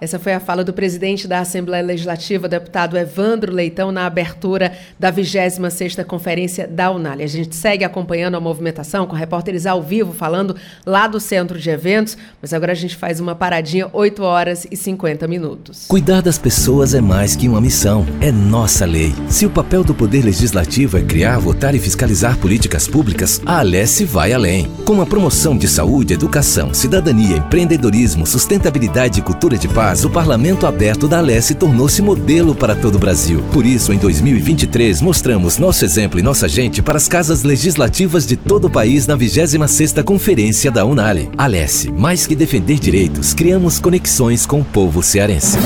Essa 0.00 0.18
foi 0.18 0.34
a 0.34 0.40
fala 0.40 0.64
do 0.64 0.72
presidente 0.72 1.28
da 1.28 1.38
Assembleia 1.38 1.82
Legislativa, 1.82 2.48
deputado 2.48 2.98
Evandro 2.98 3.52
Leitão, 3.52 3.92
na 3.92 4.04
abertura 4.06 4.72
da 4.98 5.12
26ª 5.12 6.04
Conferência 6.04 6.66
da 6.66 6.90
Unali. 6.90 7.22
A 7.22 7.28
gente 7.28 7.54
segue 7.54 7.84
acompanhando 7.84 8.36
a 8.36 8.40
movimentação 8.40 9.06
com 9.06 9.14
repórteres 9.14 9.66
ao 9.66 9.80
vivo 9.80 10.12
falando 10.12 10.56
lá 10.84 11.06
do 11.06 11.20
centro 11.20 11.60
de 11.60 11.70
eventos, 11.70 12.18
mas 12.42 12.52
agora 12.52 12.72
a 12.72 12.74
gente 12.74 12.96
faz 12.96 13.20
uma 13.20 13.36
paradinha, 13.36 13.88
8 13.92 14.22
horas 14.22 14.66
e 14.68 14.76
50 14.76 15.28
minutos. 15.28 15.86
Cuidar 15.86 16.20
das 16.20 16.38
pessoas 16.38 16.92
é 16.92 17.00
mais 17.00 17.36
que 17.36 17.48
uma 17.48 17.60
missão, 17.60 18.04
é 18.20 18.32
nossa 18.32 18.84
lei. 18.84 19.14
Se 19.28 19.46
o 19.46 19.50
papel 19.50 19.84
do 19.84 19.94
Poder 19.94 20.24
Legislativo 20.24 20.98
é 20.98 21.02
criar, 21.02 21.38
votar 21.38 21.72
e 21.72 21.78
fiscalizar 21.78 22.36
políticas 22.38 22.88
públicas, 22.88 23.40
a 23.46 23.60
Alesse 23.60 24.04
vai 24.04 24.32
além. 24.32 24.68
Com 24.84 25.00
a 25.00 25.06
promoção 25.06 25.56
de 25.56 25.68
saúde, 25.68 26.14
educação, 26.14 26.74
cidadania, 26.74 27.36
empreendedorismo, 27.36 28.26
sustentabilidade 28.26 29.20
e 29.20 29.22
cultura 29.22 29.56
de 29.56 29.68
paz, 29.68 29.83
o 30.04 30.10
Parlamento 30.10 30.66
Aberto 30.66 31.06
da 31.06 31.18
Alesse 31.18 31.54
tornou-se 31.54 32.00
modelo 32.00 32.54
para 32.54 32.74
todo 32.74 32.96
o 32.96 32.98
Brasil. 32.98 33.42
Por 33.52 33.66
isso, 33.66 33.92
em 33.92 33.98
2023, 33.98 35.00
mostramos 35.02 35.58
nosso 35.58 35.84
exemplo 35.84 36.18
e 36.18 36.22
nossa 36.22 36.48
gente 36.48 36.80
para 36.80 36.96
as 36.96 37.06
casas 37.06 37.42
legislativas 37.42 38.26
de 38.26 38.36
todo 38.36 38.66
o 38.66 38.70
país 38.70 39.06
na 39.06 39.16
26ª 39.16 40.02
Conferência 40.02 40.70
da 40.70 40.84
Unale. 40.84 41.30
Alesse, 41.36 41.92
mais 41.92 42.26
que 42.26 42.34
defender 42.34 42.78
direitos, 42.78 43.34
criamos 43.34 43.78
conexões 43.78 44.46
com 44.46 44.60
o 44.60 44.64
povo 44.64 45.02
cearense. 45.02 45.58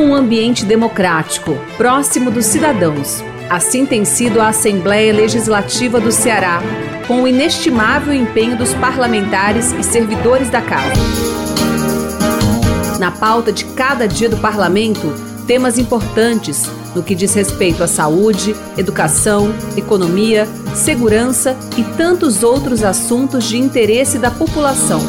Um 0.00 0.14
ambiente 0.14 0.64
democrático, 0.64 1.56
próximo 1.76 2.30
dos 2.30 2.46
cidadãos. 2.46 3.22
Assim 3.48 3.86
tem 3.86 4.04
sido 4.04 4.40
a 4.40 4.48
Assembleia 4.48 5.12
Legislativa 5.12 6.00
do 6.00 6.10
Ceará, 6.10 6.60
com 7.06 7.22
o 7.22 7.28
inestimável 7.28 8.12
empenho 8.12 8.56
dos 8.56 8.74
parlamentares 8.74 9.70
e 9.72 9.84
servidores 9.84 10.50
da 10.50 10.60
casa. 10.60 11.00
Na 12.98 13.12
pauta 13.12 13.52
de 13.52 13.64
cada 13.64 14.08
dia 14.08 14.28
do 14.28 14.36
parlamento, 14.38 15.14
temas 15.46 15.78
importantes 15.78 16.68
no 16.92 17.04
que 17.04 17.14
diz 17.14 17.34
respeito 17.34 17.84
à 17.84 17.86
saúde, 17.86 18.56
educação, 18.76 19.54
economia, 19.76 20.48
segurança 20.74 21.56
e 21.76 21.84
tantos 21.84 22.42
outros 22.42 22.82
assuntos 22.82 23.44
de 23.44 23.58
interesse 23.58 24.18
da 24.18 24.30
população. 24.30 25.00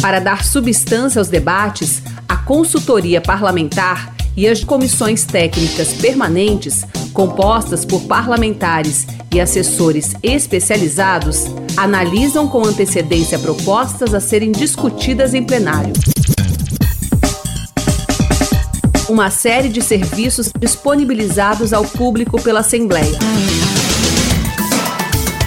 Para 0.00 0.18
dar 0.18 0.44
substância 0.44 1.18
aos 1.18 1.28
debates, 1.28 2.00
a 2.26 2.36
consultoria 2.36 3.20
parlamentar 3.20 4.15
e 4.36 4.46
as 4.46 4.62
comissões 4.62 5.24
técnicas 5.24 5.94
permanentes, 5.94 6.84
compostas 7.12 7.84
por 7.84 8.02
parlamentares 8.02 9.06
e 9.32 9.40
assessores 9.40 10.14
especializados, 10.22 11.46
analisam 11.76 12.46
com 12.46 12.64
antecedência 12.64 13.38
propostas 13.38 14.12
a 14.12 14.20
serem 14.20 14.52
discutidas 14.52 15.32
em 15.32 15.42
plenário. 15.42 15.92
Uma 19.08 19.30
série 19.30 19.68
de 19.68 19.80
serviços 19.80 20.50
disponibilizados 20.58 21.72
ao 21.72 21.84
público 21.84 22.42
pela 22.42 22.60
Assembleia. 22.60 23.18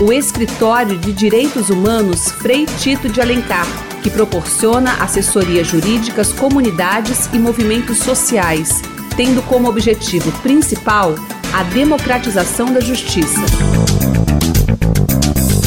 O 0.01 0.13
Escritório 0.13 0.97
de 0.97 1.11
Direitos 1.11 1.69
Humanos 1.69 2.31
Frei 2.31 2.65
Tito 2.65 3.09
de 3.09 3.19
Alencar, 3.19 3.67
que 4.01 4.09
proporciona 4.09 5.03
assessoria 5.03 5.63
jurídica 5.63 6.21
às 6.21 6.31
comunidades 6.31 7.29
e 7.33 7.39
movimentos 7.39 7.99
sociais, 7.99 8.81
tendo 9.15 9.41
como 9.43 9.69
objetivo 9.69 10.31
principal 10.41 11.15
a 11.53 11.63
democratização 11.63 12.71
da 12.71 12.79
justiça. 12.79 13.41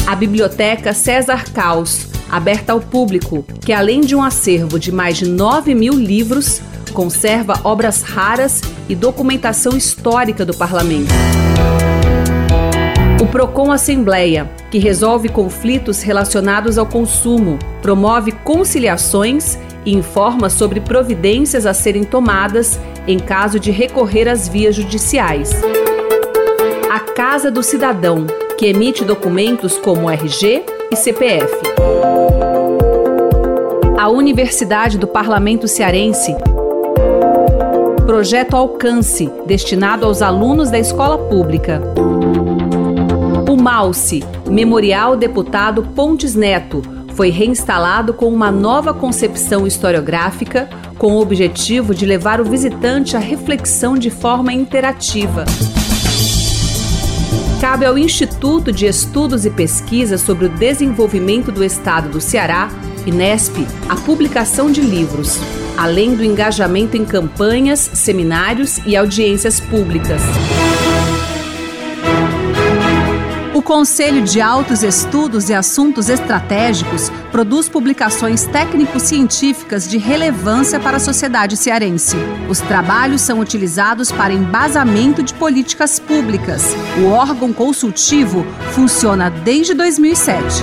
A 0.07 0.15
Biblioteca 0.15 0.93
César 0.93 1.45
Caos, 1.51 2.07
aberta 2.29 2.73
ao 2.73 2.79
público, 2.79 3.45
que 3.65 3.73
além 3.73 4.01
de 4.01 4.15
um 4.15 4.23
acervo 4.23 4.79
de 4.79 4.91
mais 4.91 5.17
de 5.17 5.27
9 5.27 5.73
mil 5.75 5.93
livros, 5.93 6.61
conserva 6.93 7.59
obras 7.63 8.01
raras 8.01 8.61
e 8.87 8.95
documentação 8.95 9.75
histórica 9.75 10.45
do 10.45 10.53
parlamento. 10.53 11.13
O 13.23 13.25
Procon 13.25 13.71
Assembleia, 13.71 14.51
que 14.69 14.77
resolve 14.77 15.29
conflitos 15.29 16.01
relacionados 16.01 16.77
ao 16.77 16.85
consumo, 16.85 17.57
promove 17.81 18.33
conciliações 18.33 19.57
e 19.85 19.95
informa 19.95 20.49
sobre 20.49 20.81
providências 20.81 21.65
a 21.65 21.73
serem 21.73 22.03
tomadas 22.03 22.77
em 23.07 23.17
caso 23.17 23.61
de 23.61 23.71
recorrer 23.71 24.27
às 24.27 24.49
vias 24.49 24.75
judiciais. 24.75 25.53
A 26.91 26.99
Casa 26.99 27.49
do 27.49 27.63
Cidadão, 27.63 28.27
que 28.57 28.65
emite 28.65 29.05
documentos 29.05 29.77
como 29.77 30.11
RG 30.11 30.65
e 30.91 30.95
CPF. 30.97 31.47
A 33.97 34.09
Universidade 34.09 34.97
do 34.97 35.07
Parlamento 35.07 35.65
Cearense. 35.65 36.35
Projeto 38.05 38.57
Alcance, 38.57 39.31
destinado 39.45 40.05
aos 40.05 40.21
alunos 40.21 40.69
da 40.69 40.77
escola 40.77 41.17
pública. 41.17 41.81
O 43.63 43.71
MAUSE, 43.73 44.21
Memorial 44.45 45.15
Deputado 45.15 45.83
Pontes 45.95 46.35
Neto, 46.35 46.81
foi 47.15 47.29
reinstalado 47.29 48.13
com 48.13 48.27
uma 48.27 48.51
nova 48.51 48.93
concepção 48.93 49.65
historiográfica, 49.65 50.69
com 50.97 51.13
o 51.13 51.21
objetivo 51.21 51.95
de 51.95 52.05
levar 52.05 52.41
o 52.41 52.43
visitante 52.43 53.15
à 53.15 53.19
reflexão 53.19 53.97
de 53.97 54.09
forma 54.09 54.51
interativa. 54.51 55.45
Cabe 57.61 57.85
ao 57.85 57.97
Instituto 57.97 58.69
de 58.69 58.85
Estudos 58.85 59.45
e 59.45 59.49
Pesquisas 59.49 60.19
sobre 60.19 60.47
o 60.47 60.49
Desenvolvimento 60.49 61.49
do 61.49 61.63
Estado 61.63 62.09
do 62.09 62.19
Ceará 62.19 62.67
Inesp, 63.05 63.65
a 63.87 63.95
publicação 63.95 64.73
de 64.73 64.81
livros, 64.81 65.39
além 65.77 66.15
do 66.15 66.23
engajamento 66.25 66.97
em 66.97 67.05
campanhas, 67.05 67.79
seminários 67.79 68.81
e 68.85 68.97
audiências 68.97 69.61
públicas. 69.61 70.21
Conselho 73.73 74.21
de 74.21 74.39
Altos 74.39 74.83
Estudos 74.83 75.49
e 75.49 75.53
Assuntos 75.55 76.07
Estratégicos 76.07 77.09
produz 77.31 77.67
publicações 77.67 78.45
técnico-científicas 78.45 79.89
de 79.89 79.97
relevância 79.97 80.79
para 80.79 80.97
a 80.97 80.99
sociedade 80.99 81.57
cearense. 81.57 82.15
Os 82.47 82.59
trabalhos 82.59 83.21
são 83.21 83.39
utilizados 83.39 84.11
para 84.11 84.31
embasamento 84.31 85.23
de 85.23 85.33
políticas 85.33 85.97
públicas. 85.97 86.75
O 86.99 87.07
órgão 87.13 87.51
consultivo 87.51 88.45
funciona 88.73 89.31
desde 89.31 89.73
2007. 89.73 90.61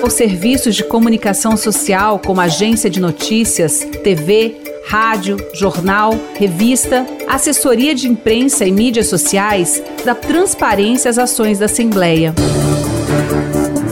Os 0.00 0.12
serviços 0.12 0.76
de 0.76 0.84
comunicação 0.84 1.56
social, 1.56 2.20
como 2.20 2.40
agência 2.40 2.88
de 2.88 3.00
notícias, 3.00 3.80
TV, 4.04 4.59
rádio, 4.90 5.36
jornal, 5.54 6.18
revista, 6.34 7.06
assessoria 7.28 7.94
de 7.94 8.08
imprensa 8.08 8.64
e 8.64 8.72
mídias 8.72 9.06
sociais, 9.06 9.80
da 10.04 10.16
transparência 10.16 11.08
às 11.08 11.16
ações 11.16 11.60
da 11.60 11.66
Assembleia. 11.66 12.34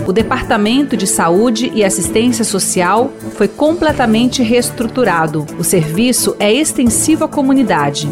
O 0.08 0.12
Departamento 0.12 0.96
de 0.96 1.06
Saúde 1.06 1.70
e 1.72 1.84
Assistência 1.84 2.44
Social 2.44 3.12
foi 3.36 3.46
completamente 3.46 4.42
reestruturado. 4.42 5.46
O 5.56 5.62
serviço 5.62 6.34
é 6.40 6.52
extensivo 6.52 7.26
à 7.26 7.28
comunidade. 7.28 8.08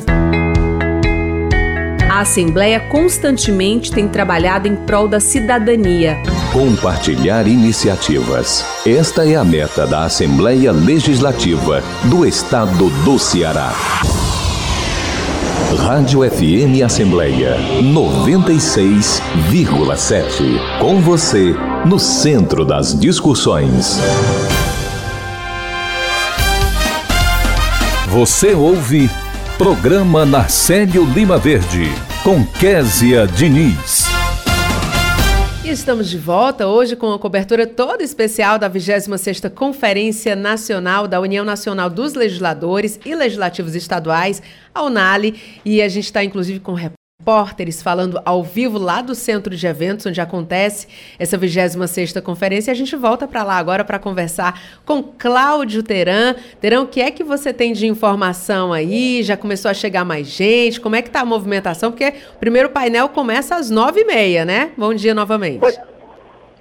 A 2.17 2.21
Assembleia 2.21 2.81
constantemente 2.81 3.93
tem 3.93 4.09
trabalhado 4.09 4.67
em 4.67 4.75
prol 4.75 5.07
da 5.07 5.21
cidadania. 5.21 6.17
Compartilhar 6.51 7.47
iniciativas. 7.47 8.65
Esta 8.87 9.29
é 9.29 9.37
a 9.37 9.45
meta 9.45 9.87
da 9.87 10.05
Assembleia 10.05 10.73
Legislativa 10.73 11.83
do 12.05 12.25
Estado 12.25 12.89
do 13.05 13.19
Ceará. 13.19 13.71
Rádio 15.77 16.23
FM 16.23 16.83
Assembleia 16.83 17.59
96,7. 17.83 20.81
Com 20.81 21.03
você, 21.03 21.55
no 21.85 21.99
centro 21.99 22.65
das 22.65 22.99
discussões. 22.99 24.01
Você 28.09 28.55
ouve 28.55 29.11
Programa 29.59 30.27
Narcélio 30.27 31.03
Lima 31.03 31.39
Verde, 31.39 31.87
com 32.23 32.45
Késia 32.45 33.27
Diniz. 33.27 34.05
Estamos 35.65 36.11
de 36.11 36.19
volta 36.19 36.67
hoje 36.67 36.95
com 36.95 37.11
a 37.11 37.19
cobertura 37.19 37.67
toda 37.67 38.05
especial 38.05 38.59
da 38.59 38.69
26ª 38.69 39.49
Conferência 39.49 40.37
Nacional 40.37 41.09
da 41.09 41.19
União 41.23 41.43
Nacional 41.43 41.89
dos 41.89 42.13
Legisladores 42.13 43.01
e 43.03 43.15
Legislativos 43.15 43.75
Estaduais, 43.75 44.43
a 44.75 44.83
UNALI, 44.83 45.41
e 45.65 45.81
a 45.81 45.89
gente 45.89 46.05
está 46.05 46.23
inclusive 46.23 46.61
com 46.61 46.75
repórteres 47.27 47.83
falando 47.83 48.21
ao 48.25 48.45
vivo 48.45 48.79
lá 48.79 49.03
do 49.03 49.13
centro 49.13 49.57
de 49.57 49.67
eventos 49.67 50.07
onde 50.07 50.21
acontece 50.21 50.87
essa 51.19 51.37
26ª 51.37 52.23
conferência. 52.23 52.71
E 52.71 52.73
a 52.73 52.75
gente 52.75 52.95
volta 52.95 53.27
para 53.27 53.43
lá 53.43 53.57
agora 53.57 53.85
para 53.85 53.99
conversar 53.99 54.55
com 54.87 55.03
Cláudio 55.03 55.83
Teran. 55.83 56.35
Teran, 56.61 56.83
o 56.83 56.87
que 56.87 57.01
é 57.01 57.11
que 57.11 57.25
você 57.25 57.53
tem 57.53 57.73
de 57.73 57.85
informação 57.89 58.73
aí? 58.73 59.25
Já 59.25 59.37
começou 59.37 59.69
a 59.69 59.75
chegar 59.75 60.05
mais 60.05 60.29
gente? 60.29 60.81
Como 60.81 60.95
é 60.95 61.03
que 61.03 61.09
está 61.09 61.23
a 61.23 61.25
movimentação? 61.25 61.91
Porque 61.91 62.15
o 62.37 62.39
primeiro 62.39 62.71
painel 62.71 63.09
começa 63.09 63.57
às 63.57 63.71
nove 63.71 64.03
e 64.03 64.05
meia, 64.05 64.45
né? 64.45 64.71
Bom 64.79 64.95
dia 64.95 65.13
novamente. 65.13 65.67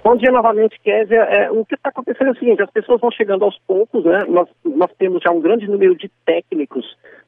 Bom 0.02 0.16
dia 0.16 0.32
novamente, 0.32 0.80
Kézia. 0.82 1.20
É, 1.20 1.50
o 1.50 1.64
que 1.64 1.76
está 1.76 1.90
acontecendo 1.90 2.28
é 2.28 2.30
o 2.30 2.38
seguinte, 2.38 2.62
as 2.62 2.70
pessoas 2.70 3.00
vão 3.00 3.10
chegando 3.12 3.44
aos 3.44 3.56
poucos, 3.68 4.04
né? 4.04 4.24
Nós, 4.28 4.48
nós 4.64 4.90
temos 4.98 5.22
já 5.22 5.30
um 5.30 5.40
grande 5.40 5.68
número 5.68 5.96
de 5.96 6.10
técnicos 6.24 6.84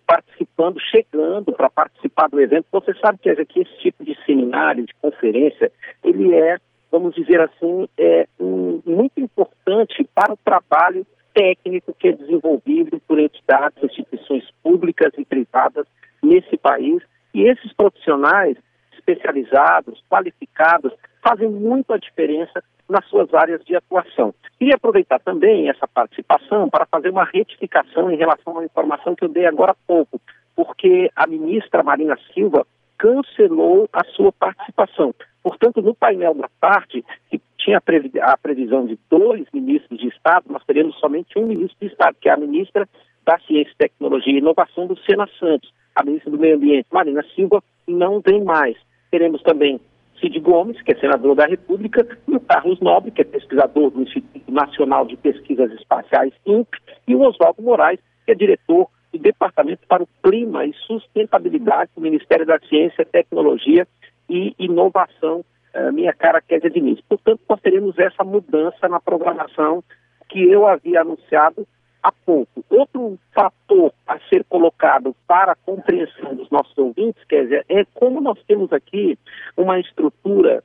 participando, 0.08 0.80
chegando 0.80 1.52
para 1.52 1.68
participar 1.68 2.30
do 2.30 2.40
evento. 2.40 2.64
Você 2.72 2.94
sabe, 2.94 3.18
que 3.18 3.44
que 3.44 3.60
esse 3.60 3.78
tipo 3.80 4.02
de 4.02 4.16
seminário, 4.24 4.86
de 4.86 4.94
conferência, 4.94 5.70
ele 6.02 6.34
é, 6.34 6.56
vamos 6.90 7.14
dizer 7.14 7.38
assim, 7.42 7.86
é 7.98 8.26
um, 8.40 8.80
muito 8.86 9.20
importante 9.20 10.08
para 10.14 10.32
o 10.32 10.38
trabalho 10.38 11.06
técnico 11.34 11.94
que 11.98 12.08
é 12.08 12.12
desenvolvido 12.12 12.98
por 13.06 13.18
entidades, 13.18 13.82
instituições 13.82 14.44
públicas 14.62 15.12
e 15.18 15.26
privadas 15.26 15.86
nesse 16.22 16.56
país. 16.56 17.02
E 17.34 17.42
esses 17.42 17.70
profissionais 17.74 18.56
especializados, 18.94 20.02
qualificados, 20.08 20.92
fazem 21.22 21.50
muito 21.50 21.92
a 21.92 21.98
diferença 21.98 22.64
nas 22.88 23.04
suas 23.06 23.32
áreas 23.34 23.64
de 23.64 23.76
atuação. 23.76 24.34
Queria 24.58 24.76
aproveitar 24.76 25.20
também 25.20 25.68
essa 25.68 25.86
participação 25.86 26.68
para 26.68 26.86
fazer 26.86 27.10
uma 27.10 27.24
retificação 27.24 28.10
em 28.10 28.16
relação 28.16 28.58
à 28.58 28.64
informação 28.64 29.14
que 29.14 29.24
eu 29.24 29.28
dei 29.28 29.46
agora 29.46 29.72
há 29.72 29.76
pouco, 29.86 30.20
porque 30.56 31.10
a 31.14 31.26
ministra 31.26 31.82
Marina 31.82 32.18
Silva 32.32 32.66
cancelou 32.98 33.88
a 33.92 34.04
sua 34.04 34.32
participação. 34.32 35.14
Portanto, 35.42 35.80
no 35.80 35.94
painel 35.94 36.34
da 36.34 36.48
tarde, 36.60 37.04
que 37.30 37.40
tinha 37.58 37.78
a 37.78 38.36
previsão 38.36 38.86
de 38.86 38.98
dois 39.08 39.46
ministros 39.52 40.00
de 40.00 40.08
Estado, 40.08 40.46
nós 40.48 40.64
teremos 40.64 40.98
somente 40.98 41.38
um 41.38 41.46
ministro 41.46 41.78
de 41.80 41.86
Estado, 41.86 42.16
que 42.20 42.28
é 42.28 42.32
a 42.32 42.36
ministra 42.36 42.88
da 43.24 43.38
Ciência, 43.40 43.74
Tecnologia 43.78 44.32
e 44.32 44.38
Inovação, 44.38 44.88
Sena 45.06 45.28
Santos. 45.38 45.72
A 45.94 46.02
ministra 46.04 46.30
do 46.30 46.38
Meio 46.38 46.56
Ambiente, 46.56 46.86
Marina 46.92 47.24
Silva, 47.34 47.62
não 47.86 48.20
vem 48.20 48.42
mais. 48.42 48.76
Teremos 49.10 49.42
também 49.42 49.80
Cid 50.20 50.38
Gomes, 50.40 50.80
que 50.82 50.92
é 50.92 50.96
senador 50.96 51.34
da 51.34 51.46
República, 51.46 52.06
e 52.26 52.34
o 52.34 52.40
Carlos 52.40 52.80
Nobre, 52.80 53.10
que 53.10 53.22
é 53.22 53.24
pesquisador 53.24 53.90
do 53.90 54.02
Instituto 54.02 54.50
Nacional 54.50 55.06
de 55.06 55.16
Pesquisas 55.16 55.72
Espaciais, 55.72 56.32
INPE, 56.46 56.78
e 57.06 57.14
o 57.14 57.20
Oswaldo 57.20 57.62
Moraes, 57.62 58.00
que 58.24 58.32
é 58.32 58.34
diretor 58.34 58.88
do 59.12 59.18
Departamento 59.18 59.86
para 59.86 60.02
o 60.02 60.08
Clima 60.22 60.64
e 60.66 60.72
Sustentabilidade 60.86 61.90
do 61.94 62.02
Ministério 62.02 62.46
da 62.46 62.58
Ciência, 62.60 63.04
Tecnologia 63.04 63.86
e 64.28 64.54
Inovação, 64.58 65.44
uh, 65.74 65.92
minha 65.92 66.12
cara 66.12 66.42
Kézia 66.42 66.70
Diniz. 66.70 67.00
Portanto, 67.08 67.40
nós 67.48 67.60
teremos 67.60 67.98
essa 67.98 68.22
mudança 68.24 68.88
na 68.88 69.00
programação 69.00 69.82
que 70.28 70.42
eu 70.42 70.66
havia 70.66 71.00
anunciado 71.00 71.66
há 72.02 72.12
pouco. 72.12 72.64
Outro 72.68 73.18
fator 73.32 73.92
a 74.06 74.18
ser 74.28 74.44
colocado 74.44 75.14
para 75.26 75.52
a 75.52 75.56
compreensão 75.56 76.34
dos 76.34 76.50
nossos 76.50 76.76
ouvintes, 76.78 77.22
quer 77.24 77.44
dizer, 77.44 77.64
é 77.68 77.84
como 77.94 78.20
nós 78.20 78.38
temos 78.46 78.72
aqui 78.72 79.18
uma 79.56 79.78
estrutura 79.78 80.62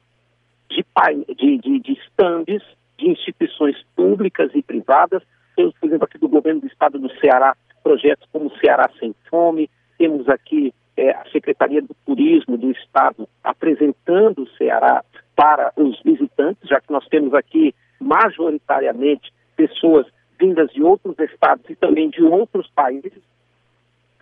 de, 0.69 0.85
de, 1.35 1.57
de, 1.57 1.79
de 1.79 1.93
stands 2.09 2.63
de 2.97 3.09
instituições 3.09 3.75
públicas 3.95 4.51
e 4.53 4.61
privadas. 4.61 5.21
Temos, 5.55 5.73
por 5.79 5.87
exemplo, 5.87 6.05
aqui 6.05 6.17
do 6.17 6.29
governo 6.29 6.61
do 6.61 6.67
estado 6.67 6.99
do 6.99 7.09
Ceará, 7.19 7.55
projetos 7.83 8.27
como 8.31 8.55
Ceará 8.57 8.89
Sem 8.99 9.13
Fome, 9.29 9.69
temos 9.97 10.27
aqui 10.29 10.73
é, 10.95 11.11
a 11.11 11.25
Secretaria 11.31 11.81
do 11.81 11.95
Turismo 12.05 12.57
do 12.57 12.71
Estado 12.71 13.27
apresentando 13.43 14.43
o 14.43 14.49
Ceará 14.57 15.03
para 15.35 15.73
os 15.75 15.99
visitantes, 16.01 16.67
já 16.67 16.79
que 16.79 16.91
nós 16.91 17.05
temos 17.07 17.33
aqui 17.33 17.73
majoritariamente 17.99 19.33
pessoas 19.55 20.05
vindas 20.39 20.71
de 20.71 20.81
outros 20.83 21.17
estados 21.19 21.69
e 21.69 21.75
também 21.75 22.09
de 22.09 22.23
outros 22.23 22.69
países, 22.75 23.21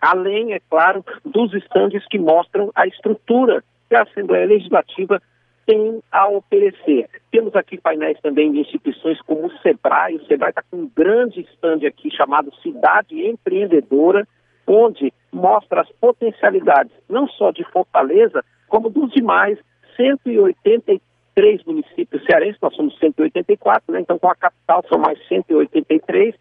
além, 0.01 0.53
é 0.53 0.59
claro, 0.70 1.05
dos 1.24 1.53
estandes 1.53 2.05
que 2.07 2.18
mostram 2.18 2.72
a 2.76 2.88
estrutura 2.88 3.64
que 3.88 3.95
a 3.95 4.03
Assembleia 4.03 4.47
Legislativa 4.47 5.22
tem 5.66 6.01
a 6.12 6.28
oferecer. 6.28 7.07
Temos 7.32 7.55
aqui 7.55 7.78
painéis 7.80 8.20
também 8.22 8.51
de 8.51 8.59
instituições 8.59 9.22
como 9.22 9.47
o 9.47 9.57
SEBRAE. 9.59 10.16
O 10.16 10.26
SEBRAE 10.26 10.49
está 10.49 10.64
com 10.64 10.78
um 10.78 10.91
grande 10.95 11.41
stand 11.53 11.86
aqui 11.88 12.09
chamado 12.12 12.53
Cidade 12.62 13.22
Empreendedora, 13.26 14.28
onde 14.66 15.14
mostra 15.32 15.82
as 15.82 15.91
potencialidades 15.93 16.91
não 17.09 17.28
só 17.28 17.51
de 17.51 17.64
Fortaleza, 17.66 18.43
como 18.68 18.89
dos 18.89 19.12
demais 19.12 19.59
183 19.95 20.99
três 21.34 21.64
municípios 21.64 22.24
cearenses, 22.26 22.60
nós 22.62 22.76
somos 22.76 22.98
184, 23.00 23.94
né? 23.94 24.02
então 24.02 24.20
com 24.20 24.30
a 24.30 24.36
capital 24.36 24.84
são 24.88 25.00
mais 25.00 25.20
183, 25.28 26.36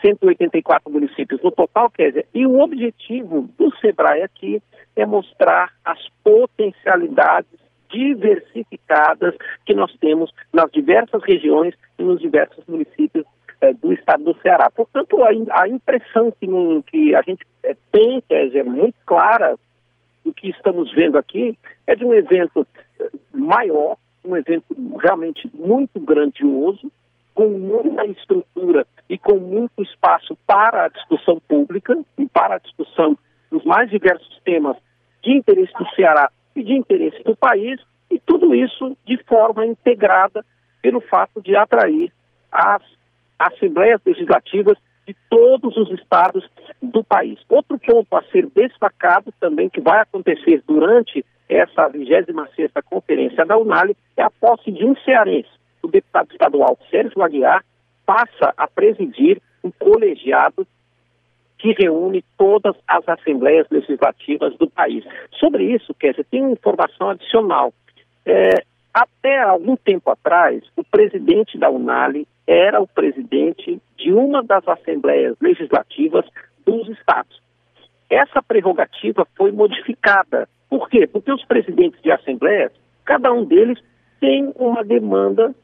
184 0.00 0.90
municípios 0.90 1.42
no 1.42 1.50
total, 1.50 1.90
quer 1.90 2.08
dizer, 2.08 2.26
e 2.34 2.46
o 2.46 2.60
objetivo 2.60 3.48
do 3.58 3.74
SEBRAE 3.78 4.22
aqui 4.22 4.62
é 4.96 5.06
mostrar 5.06 5.72
as 5.84 5.98
potencialidades 6.22 7.58
diversificadas 7.90 9.34
que 9.64 9.74
nós 9.74 9.94
temos 9.98 10.30
nas 10.52 10.70
diversas 10.70 11.22
regiões 11.22 11.74
e 11.98 12.02
nos 12.02 12.20
diversos 12.20 12.64
municípios 12.66 13.24
eh, 13.60 13.72
do 13.74 13.92
estado 13.92 14.24
do 14.24 14.40
Ceará. 14.40 14.70
Portanto, 14.70 15.22
a, 15.22 15.62
a 15.62 15.68
impressão 15.68 16.30
que, 16.30 16.46
que, 16.86 17.14
a 17.14 17.22
gente 17.22 17.44
eh, 17.62 17.76
tem, 17.90 18.22
quer 18.28 18.46
dizer, 18.46 18.64
muito 18.64 18.94
clara 19.06 19.56
do 20.24 20.32
que 20.32 20.50
estamos 20.50 20.92
vendo 20.92 21.16
aqui, 21.16 21.58
é 21.86 21.96
de 21.96 22.04
um 22.04 22.12
evento 22.12 22.66
eh, 23.00 23.10
maior, 23.32 23.96
um 24.24 24.36
evento 24.36 24.76
realmente 25.00 25.50
muito 25.54 26.00
grandioso, 26.00 26.90
com 27.34 27.48
muita 27.48 28.04
estrutura 28.06 28.86
e 29.08 29.16
com 29.16 29.38
muito 29.38 29.82
espaço 29.82 30.36
para 30.46 30.84
a 30.84 30.88
discussão 30.88 31.40
pública 31.46 31.96
e 32.18 32.26
para 32.26 32.56
a 32.56 32.58
discussão 32.58 33.16
dos 33.50 33.64
mais 33.64 33.88
diversos 33.90 34.40
temas 34.44 34.76
de 35.22 35.32
interesse 35.32 35.72
do 35.74 35.88
Ceará 35.94 36.30
e 36.54 36.62
de 36.62 36.72
interesse 36.72 37.22
do 37.22 37.36
país, 37.36 37.80
e 38.10 38.18
tudo 38.18 38.54
isso 38.54 38.96
de 39.04 39.16
forma 39.24 39.64
integrada 39.66 40.44
pelo 40.82 41.00
fato 41.00 41.40
de 41.40 41.54
atrair 41.54 42.12
as 42.50 42.82
assembleias 43.38 44.00
legislativas 44.04 44.76
de 45.06 45.14
todos 45.30 45.76
os 45.76 45.90
estados 45.92 46.48
do 46.82 47.02
país. 47.04 47.38
Outro 47.48 47.78
ponto 47.78 48.16
a 48.16 48.22
ser 48.24 48.46
destacado 48.54 49.32
também, 49.40 49.68
que 49.68 49.80
vai 49.80 50.00
acontecer 50.00 50.62
durante 50.66 51.24
essa 51.48 51.88
26ª 51.88 52.82
Conferência 52.84 53.44
da 53.44 53.56
Unali, 53.56 53.96
é 54.16 54.22
a 54.22 54.30
posse 54.30 54.70
de 54.70 54.84
um 54.84 54.96
cearense. 54.96 55.48
O 55.82 55.88
deputado 55.88 56.30
estadual 56.30 56.78
Sérgio 56.90 57.22
Aguiar 57.22 57.64
passa 58.04 58.52
a 58.56 58.66
presidir 58.66 59.40
um 59.62 59.70
colegiado 59.70 60.66
que 61.58 61.72
reúne 61.72 62.24
todas 62.36 62.76
as 62.86 63.08
assembleias 63.08 63.66
legislativas 63.70 64.56
do 64.56 64.70
país. 64.70 65.04
Sobre 65.38 65.64
isso, 65.64 65.92
Kézia, 65.94 66.24
tem 66.30 66.42
uma 66.42 66.52
informação 66.52 67.10
adicional. 67.10 67.72
É, 68.24 68.62
até 68.94 69.40
algum 69.40 69.76
tempo 69.76 70.10
atrás, 70.10 70.62
o 70.76 70.84
presidente 70.84 71.58
da 71.58 71.70
Unali 71.70 72.26
era 72.46 72.80
o 72.80 72.86
presidente 72.86 73.80
de 73.96 74.12
uma 74.12 74.42
das 74.42 74.66
assembleias 74.66 75.36
legislativas 75.40 76.24
dos 76.64 76.88
estados. 76.88 77.40
Essa 78.10 78.42
prerrogativa 78.42 79.26
foi 79.36 79.52
modificada. 79.52 80.48
Por 80.68 80.88
quê? 80.88 81.06
Porque 81.06 81.32
os 81.32 81.44
presidentes 81.44 82.00
de 82.02 82.10
assembleias, 82.10 82.72
cada 83.04 83.32
um 83.32 83.44
deles 83.44 83.78
tem 84.20 84.52
uma 84.56 84.82
demanda 84.82 85.54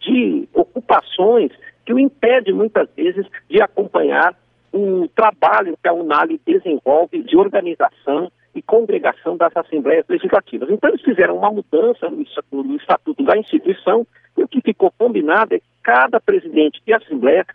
de 0.00 0.48
ocupações 0.52 1.52
que 1.84 1.92
o 1.92 1.98
impede 1.98 2.52
muitas 2.52 2.88
vezes 2.94 3.26
de 3.48 3.60
acompanhar 3.60 4.34
o 4.72 5.08
trabalho 5.08 5.76
que 5.80 5.88
a 5.88 5.92
Unali 5.92 6.40
desenvolve 6.46 7.22
de 7.22 7.36
organização 7.36 8.30
e 8.54 8.62
congregação 8.62 9.36
das 9.36 9.54
assembleias 9.56 10.04
legislativas. 10.08 10.70
Então 10.70 10.90
eles 10.90 11.02
fizeram 11.02 11.36
uma 11.36 11.50
mudança 11.50 12.08
no 12.08 12.22
estatuto, 12.22 12.62
no 12.62 12.76
estatuto 12.76 13.22
da 13.24 13.36
instituição 13.36 14.06
e 14.36 14.42
o 14.42 14.48
que 14.48 14.60
ficou 14.60 14.92
combinado 14.96 15.54
é 15.54 15.58
que 15.58 15.66
cada 15.82 16.20
presidente 16.20 16.80
de 16.86 16.92
assembleia 16.92 17.46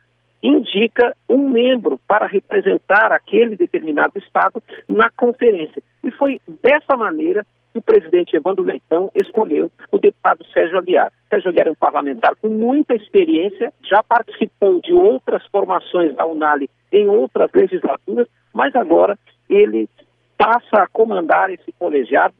indica 0.41 1.15
um 1.27 1.49
membro 1.49 1.99
para 2.07 2.27
representar 2.27 3.11
aquele 3.11 3.55
determinado 3.55 4.17
estado 4.17 4.61
na 4.87 5.09
conferência. 5.09 5.81
E 6.03 6.11
foi 6.11 6.39
dessa 6.61 6.95
maneira 6.95 7.45
que 7.73 7.79
o 7.79 7.81
presidente 7.81 8.35
Evandro 8.35 8.63
Leitão 8.63 9.11
escolheu 9.15 9.71
o 9.91 9.97
deputado 9.97 10.45
Sérgio 10.53 10.77
Aguiar. 10.77 11.11
Sérgio 11.29 11.49
Aguiar 11.49 11.67
é 11.67 11.71
um 11.71 11.75
parlamentar 11.75 12.35
com 12.35 12.49
muita 12.49 12.95
experiência, 12.95 13.73
já 13.83 14.01
participou 14.03 14.79
de 14.81 14.93
outras 14.93 15.45
formações 15.47 16.15
da 16.15 16.25
Unali 16.25 16.69
em 16.91 17.07
outras 17.07 17.51
legislaturas, 17.53 18.27
mas 18.53 18.75
agora 18.75 19.17
ele 19.49 19.89
passa 20.37 20.83
a 20.83 20.87
comandar 20.87 21.49
esse 21.49 21.71
colegiado 21.73 22.33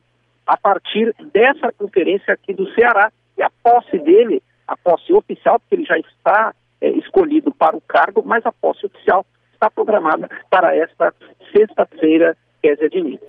a 0.45 0.55
partir 0.55 1.13
dessa 1.33 1.73
conferência 1.73 2.33
aqui 2.33 2.53
do 2.53 2.71
Ceará. 2.73 3.11
E 3.37 3.43
a 3.43 3.51
posse 3.61 3.99
dele, 3.99 4.41
a 4.67 4.75
posse 4.75 5.13
oficial, 5.13 5.59
porque 5.59 5.75
ele 5.75 5.85
já 5.85 5.97
está 5.99 6.55
é, 6.81 6.89
escolhido 6.89 7.51
para 7.51 7.75
o 7.75 7.81
cargo, 7.81 8.23
mas 8.25 8.45
a 8.45 8.51
posse 8.51 8.85
oficial 8.85 9.25
está 9.53 9.69
programada 9.69 10.29
para 10.49 10.75
esta 10.75 11.13
sexta-feira, 11.51 12.37
Kézia 12.61 12.89
Diniz. 12.89 13.19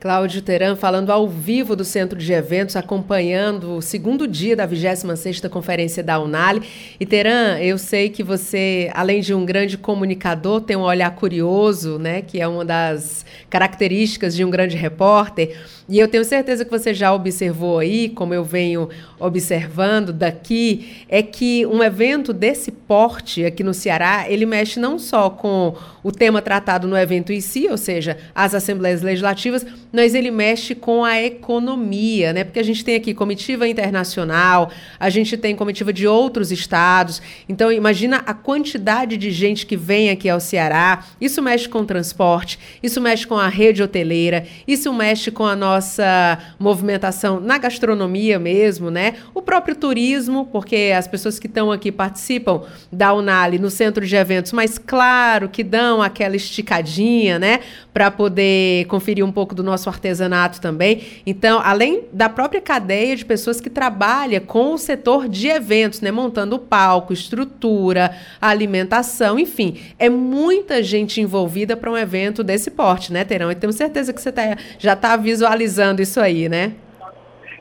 Cláudio 0.00 0.42
Teran 0.42 0.76
falando 0.76 1.10
ao 1.10 1.26
vivo 1.26 1.74
do 1.74 1.84
Centro 1.84 2.18
de 2.18 2.30
Eventos, 2.30 2.76
acompanhando 2.76 3.76
o 3.76 3.82
segundo 3.82 4.26
dia 4.28 4.54
da 4.54 4.68
26ª 4.68 5.48
Conferência 5.48 6.02
da 6.02 6.20
Unali. 6.20 6.62
E 7.00 7.06
Teran, 7.06 7.58
eu 7.58 7.78
sei 7.78 8.10
que 8.10 8.22
você, 8.22 8.90
além 8.92 9.22
de 9.22 9.32
um 9.32 9.46
grande 9.46 9.78
comunicador, 9.78 10.60
tem 10.60 10.76
um 10.76 10.82
olhar 10.82 11.10
curioso, 11.14 11.98
né, 11.98 12.20
que 12.20 12.38
é 12.38 12.46
uma 12.46 12.64
das 12.64 13.24
características 13.48 14.36
de 14.36 14.44
um 14.44 14.50
grande 14.50 14.76
repórter. 14.76 15.56
E 15.88 15.98
eu 15.98 16.08
tenho 16.08 16.24
certeza 16.24 16.64
que 16.64 16.70
você 16.70 16.92
já 16.92 17.12
observou 17.12 17.78
aí, 17.78 18.10
como 18.10 18.34
eu 18.34 18.44
venho 18.44 18.90
observando 19.18 20.12
daqui, 20.12 21.04
é 21.08 21.22
que 21.22 21.64
um 21.66 21.82
evento 21.82 22.32
desse 22.32 22.70
porte 22.70 23.44
aqui 23.44 23.62
no 23.62 23.72
Ceará, 23.72 24.26
ele 24.28 24.44
mexe 24.44 24.78
não 24.78 24.98
só 24.98 25.30
com 25.30 25.74
o 26.04 26.12
tema 26.12 26.40
tratado 26.40 26.86
no 26.86 26.96
evento 26.96 27.32
em 27.32 27.40
si, 27.40 27.66
ou 27.68 27.76
seja, 27.76 28.16
as 28.32 28.54
assembleias 28.54 29.02
legislativas, 29.02 29.66
mas 29.92 30.14
ele 30.14 30.30
mexe 30.30 30.76
com 30.76 31.04
a 31.04 31.20
economia, 31.20 32.32
né? 32.32 32.44
Porque 32.44 32.60
a 32.60 32.64
gente 32.64 32.84
tem 32.84 32.94
aqui 32.94 33.12
comitiva 33.12 33.66
internacional, 33.66 34.70
a 35.00 35.10
gente 35.10 35.36
tem 35.36 35.56
comitiva 35.56 35.92
de 35.92 36.06
outros 36.06 36.52
estados. 36.52 37.20
Então, 37.48 37.72
imagina 37.72 38.22
a 38.24 38.34
quantidade 38.34 39.16
de 39.16 39.32
gente 39.32 39.66
que 39.66 39.76
vem 39.76 40.10
aqui 40.10 40.28
ao 40.28 40.38
Ceará. 40.38 41.04
Isso 41.20 41.42
mexe 41.42 41.68
com 41.68 41.84
transporte, 41.84 42.58
isso 42.80 43.00
mexe 43.00 43.26
com 43.26 43.36
a 43.36 43.48
rede 43.48 43.82
hoteleira, 43.82 44.46
isso 44.68 44.92
mexe 44.92 45.32
com 45.32 45.44
a 45.44 45.56
nossa 45.56 46.04
nossa 46.04 46.38
movimentação 46.58 47.40
na 47.40 47.56
gastronomia 47.56 48.38
mesmo, 48.38 48.90
né? 48.90 49.14
O 49.32 49.40
próprio 49.40 49.74
turismo, 49.74 50.46
porque 50.46 50.92
as 50.96 51.08
pessoas 51.08 51.38
que 51.38 51.46
estão 51.46 51.72
aqui 51.72 51.90
participam 51.90 52.62
da 52.92 53.12
Unali 53.14 53.58
no 53.58 53.70
centro 53.70 54.06
de 54.06 54.14
eventos, 54.14 54.52
mas 54.52 54.78
claro 54.78 55.48
que 55.48 55.64
dão 55.64 55.93
aquela 56.02 56.36
esticadinha, 56.36 57.38
né? 57.38 57.60
Para 57.92 58.10
poder 58.10 58.86
conferir 58.86 59.24
um 59.24 59.32
pouco 59.32 59.54
do 59.54 59.62
nosso 59.62 59.88
artesanato 59.88 60.60
também. 60.60 61.02
Então, 61.26 61.60
além 61.62 62.04
da 62.12 62.28
própria 62.28 62.60
cadeia 62.60 63.16
de 63.16 63.24
pessoas 63.24 63.60
que 63.60 63.70
trabalha 63.70 64.40
com 64.40 64.74
o 64.74 64.78
setor 64.78 65.28
de 65.28 65.48
eventos, 65.48 66.00
né? 66.00 66.10
Montando 66.10 66.58
palco, 66.58 67.12
estrutura, 67.12 68.10
alimentação, 68.40 69.38
enfim, 69.38 69.80
é 69.98 70.08
muita 70.08 70.82
gente 70.82 71.20
envolvida 71.20 71.76
para 71.76 71.90
um 71.90 71.96
evento 71.96 72.42
desse 72.42 72.70
porte, 72.70 73.12
né, 73.12 73.24
Terão? 73.24 73.50
E 73.50 73.54
tenho 73.54 73.72
certeza 73.72 74.12
que 74.12 74.20
você 74.20 74.32
tá, 74.32 74.56
já 74.78 74.92
está 74.94 75.16
visualizando 75.16 76.02
isso 76.02 76.20
aí, 76.20 76.48
né? 76.48 76.72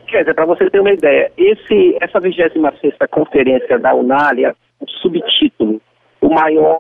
Dizer, 0.07 0.34
para 0.36 0.45
você 0.45 0.69
ter 0.69 0.79
uma 0.79 0.91
ideia, 0.91 1.31
esse, 1.36 1.97
essa 1.99 2.19
26 2.19 2.53
conferência 3.09 3.79
da 3.79 3.95
Unália, 3.95 4.55
o 4.79 4.88
subtítulo, 4.88 5.81
o 6.21 6.29
maior 6.29 6.79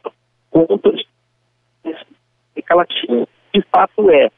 ponto 0.51 0.95
de 0.95 1.03
América 1.85 2.75
Latina, 2.75 3.27
de 3.53 3.61
fato 3.71 4.09
é. 4.09 4.27
O 4.27 4.31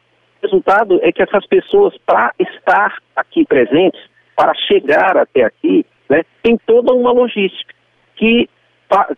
resultado 0.44 1.00
é 1.02 1.12
que 1.12 1.24
essas 1.24 1.46
pessoas, 1.48 1.96
para 2.06 2.32
estar 2.40 2.98
aqui 3.16 3.46
presentes, 3.46 4.00
para 4.36 4.54
chegar 4.54 5.18
até 5.18 5.44
aqui, 5.44 5.86
né, 6.10 6.24
tem 6.44 6.58
toda 6.66 6.94
uma 6.94 7.12
logística 7.12 7.74
que, 8.16 8.50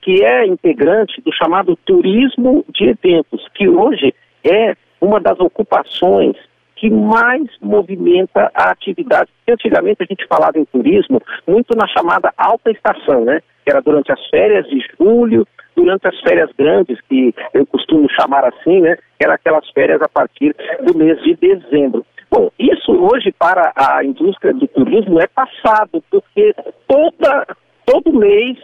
que 0.02 0.24
é 0.24 0.46
integrante 0.46 1.22
do 1.22 1.34
chamado 1.34 1.76
turismo 1.86 2.64
de 2.70 2.86
eventos, 2.86 3.48
que 3.54 3.68
hoje 3.68 4.14
é 4.44 4.76
uma 5.02 5.20
das 5.20 5.40
ocupações 5.40 6.36
que 6.76 6.90
mais 6.90 7.44
movimenta 7.60 8.52
a 8.54 8.70
atividade. 8.72 9.30
Antigamente 9.50 10.04
a 10.04 10.06
gente 10.06 10.26
falava 10.28 10.60
em 10.60 10.66
turismo 10.66 11.20
muito 11.48 11.76
na 11.76 11.88
chamada 11.88 12.32
alta 12.38 12.72
estação, 12.72 13.26
né? 13.26 13.42
Que 13.66 13.72
era 13.72 13.82
durante 13.82 14.12
as 14.12 14.24
férias 14.28 14.68
de 14.68 14.80
julho, 14.98 15.46
durante 15.78 16.08
as 16.08 16.20
férias 16.22 16.50
grandes, 16.58 17.00
que 17.02 17.34
eu 17.54 17.66
costumo 17.68 18.10
chamar 18.20 18.44
assim, 18.44 18.82
né? 18.82 18.98
Eram 19.20 19.34
aquelas 19.34 19.70
férias 19.70 20.02
a 20.02 20.10
partir 20.10 20.56
do 20.84 20.98
mês 20.98 21.22
de 21.22 21.36
dezembro. 21.36 22.04
Bom, 22.32 22.50
isso 22.58 22.92
hoje 22.92 23.32
para 23.32 23.72
a 23.76 24.04
indústria 24.04 24.54
do 24.54 24.68
turismo 24.68 25.22
é 25.22 25.28
passado, 25.28 26.04
porque 26.10 26.54
toda, 26.88 27.46
todo 27.86 28.12
mês 28.12 28.58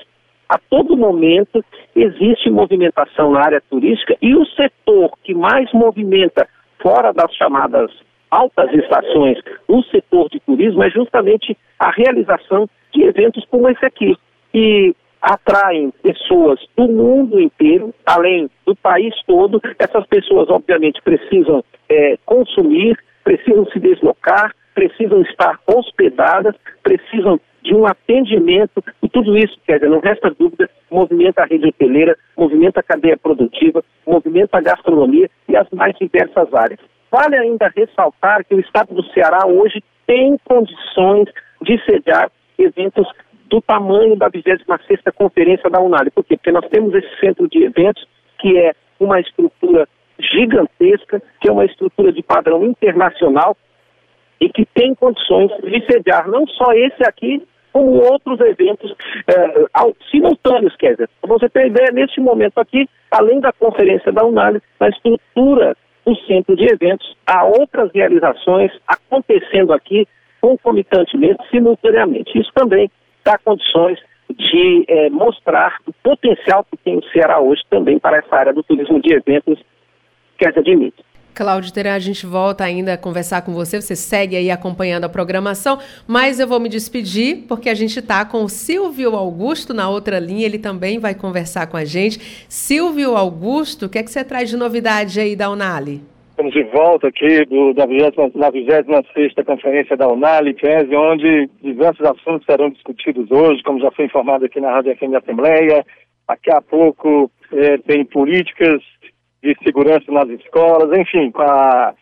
a 0.49 0.57
todo 0.69 0.97
momento 0.97 1.63
existe 1.95 2.49
movimentação 2.49 3.31
na 3.31 3.41
área 3.41 3.61
turística 3.69 4.17
e 4.21 4.35
o 4.35 4.45
setor 4.47 5.11
que 5.23 5.33
mais 5.33 5.71
movimenta 5.71 6.47
fora 6.81 7.13
das 7.13 7.33
chamadas 7.35 7.89
altas 8.29 8.73
estações 8.73 9.37
no 9.69 9.83
setor 9.85 10.29
de 10.29 10.39
turismo 10.41 10.83
é 10.83 10.89
justamente 10.89 11.55
a 11.79 11.91
realização 11.91 12.67
de 12.91 13.03
eventos 13.03 13.45
como 13.45 13.69
esse 13.69 13.85
aqui, 13.85 14.17
que 14.51 14.95
atraem 15.23 15.91
pessoas 16.03 16.59
do 16.75 16.85
mundo 16.87 17.39
inteiro, 17.39 17.93
além 18.05 18.49
do 18.65 18.75
país 18.75 19.15
todo. 19.25 19.61
Essas 19.79 20.05
pessoas, 20.07 20.49
obviamente, 20.49 21.01
precisam 21.01 21.63
é, 21.87 22.17
consumir, 22.25 22.97
precisam 23.23 23.65
se 23.67 23.79
deslocar, 23.79 24.53
precisam 24.75 25.21
estar 25.21 25.57
hospedadas, 25.65 26.55
precisam 26.83 27.39
de 27.63 27.73
um 27.73 27.85
atendimento, 27.85 28.83
e 29.01 29.07
tudo 29.07 29.37
isso, 29.37 29.57
quer 29.65 29.75
dizer, 29.75 29.89
não 29.89 30.01
resta 30.01 30.29
dúvida, 30.37 30.69
movimenta 30.91 31.43
a 31.43 31.45
rede 31.45 31.69
hoteleira, 31.69 32.17
movimenta 32.37 32.81
a 32.81 32.83
cadeia 32.83 33.17
produtiva, 33.17 33.81
movimenta 34.05 34.57
a 34.57 34.61
gastronomia 34.61 35.29
e 35.47 35.55
as 35.55 35.69
mais 35.69 35.95
diversas 35.97 36.53
áreas. 36.53 36.81
Vale 37.09 37.37
ainda 37.37 37.71
ressaltar 37.73 38.43
que 38.43 38.55
o 38.55 38.59
estado 38.59 38.93
do 38.93 39.03
Ceará 39.13 39.47
hoje 39.47 39.81
tem 40.05 40.37
condições 40.43 41.29
de 41.61 41.81
sediar 41.85 42.29
eventos 42.57 43.07
do 43.53 43.61
tamanho 43.61 44.15
da 44.15 44.31
26ª 44.31 45.13
Conferência 45.13 45.69
da 45.69 45.79
Unali. 45.79 46.09
Por 46.09 46.23
quê? 46.23 46.35
Porque 46.35 46.51
nós 46.51 46.67
temos 46.69 46.91
esse 46.95 47.19
centro 47.19 47.47
de 47.47 47.63
eventos 47.63 48.03
que 48.39 48.57
é 48.57 48.73
uma 48.99 49.19
estrutura 49.19 49.87
gigantesca, 50.19 51.21
que 51.39 51.47
é 51.47 51.51
uma 51.51 51.65
estrutura 51.65 52.11
de 52.11 52.23
padrão 52.23 52.65
internacional 52.65 53.55
e 54.41 54.49
que 54.49 54.65
tem 54.73 54.95
condições 54.95 55.51
de 55.61 55.85
sediar 55.85 56.27
não 56.27 56.47
só 56.47 56.73
esse 56.73 57.07
aqui, 57.07 57.43
como 57.71 58.01
outros 58.01 58.39
eventos 58.39 58.91
eh, 59.27 59.65
simultâneos, 60.09 60.75
quer 60.75 60.93
dizer. 60.93 61.09
Para 61.21 61.29
você 61.29 61.47
ter 61.47 61.67
ideia, 61.67 61.91
neste 61.91 62.19
momento 62.19 62.57
aqui, 62.57 62.89
além 63.11 63.39
da 63.39 63.51
conferência 63.51 64.11
da 64.11 64.25
Unali, 64.25 64.61
a 64.79 64.89
estrutura 64.89 65.77
do 66.03 66.15
centro 66.25 66.55
de 66.55 66.65
eventos, 66.65 67.15
há 67.27 67.45
outras 67.45 67.91
realizações 67.93 68.71
acontecendo 68.87 69.73
aqui 69.73 70.07
concomitantemente, 70.41 71.47
simultaneamente. 71.51 72.37
Isso 72.37 72.51
também 72.55 72.89
dá 73.23 73.37
condições 73.37 73.99
de 74.29 74.85
é, 74.87 75.09
mostrar 75.09 75.79
o 75.87 75.93
potencial 76.03 76.65
que 76.69 76.77
tem 76.77 76.97
o 76.97 77.03
Ceará 77.11 77.39
hoje 77.39 77.61
também 77.69 77.99
para 77.99 78.17
essa 78.17 78.35
área 78.35 78.53
do 78.53 78.63
turismo 78.63 79.01
de 79.01 79.13
eventos 79.13 79.59
que 80.37 80.47
as 80.47 80.57
admite. 80.57 81.03
Cláudio 81.33 81.73
Terá, 81.73 81.95
a 81.95 81.99
gente 81.99 82.27
volta 82.27 82.63
ainda 82.63 82.93
a 82.93 82.97
conversar 82.97 83.41
com 83.41 83.53
você, 83.53 83.81
você 83.81 83.95
segue 83.95 84.35
aí 84.35 84.51
acompanhando 84.51 85.05
a 85.05 85.09
programação, 85.09 85.79
mas 86.07 86.39
eu 86.39 86.47
vou 86.47 86.59
me 86.59 86.69
despedir 86.69 87.45
porque 87.47 87.69
a 87.69 87.73
gente 87.73 87.97
está 87.97 88.23
com 88.23 88.43
o 88.43 88.49
Silvio 88.49 89.15
Augusto 89.15 89.73
na 89.73 89.89
outra 89.89 90.19
linha, 90.19 90.45
ele 90.45 90.59
também 90.59 90.99
vai 90.99 91.15
conversar 91.15 91.65
com 91.67 91.75
a 91.75 91.83
gente. 91.83 92.45
Silvio 92.47 93.17
Augusto, 93.17 93.87
o 93.87 93.89
que 93.89 93.97
é 93.97 94.03
que 94.03 94.11
você 94.11 94.23
traz 94.23 94.49
de 94.49 94.57
novidade 94.57 95.19
aí 95.19 95.35
da 95.35 95.49
Unali? 95.49 96.12
Estamos 96.43 96.53
de 96.53 96.77
volta 96.77 97.07
aqui 97.07 97.45
do, 97.45 97.73
da 97.73 97.85
26 97.85 99.33
Conferência 99.45 99.95
da 99.95 100.09
Unali, 100.09 100.53
onde 100.93 101.49
diversos 101.61 102.05
assuntos 102.05 102.45
serão 102.45 102.69
discutidos 102.69 103.31
hoje, 103.31 103.63
como 103.63 103.79
já 103.79 103.89
foi 103.91 104.05
informado 104.05 104.43
aqui 104.43 104.59
na 104.59 104.71
Rádio 104.71 104.93
FM 104.97 105.15
Assembleia. 105.15 105.85
Daqui 106.27 106.51
a 106.51 106.61
pouco 106.61 107.31
é, 107.53 107.77
tem 107.77 108.03
políticas 108.03 108.81
de 109.41 109.55
segurança 109.63 110.11
nas 110.11 110.27
escolas, 110.27 110.91
enfim, 110.99 111.31
com 111.31 111.43
a... 111.43 111.93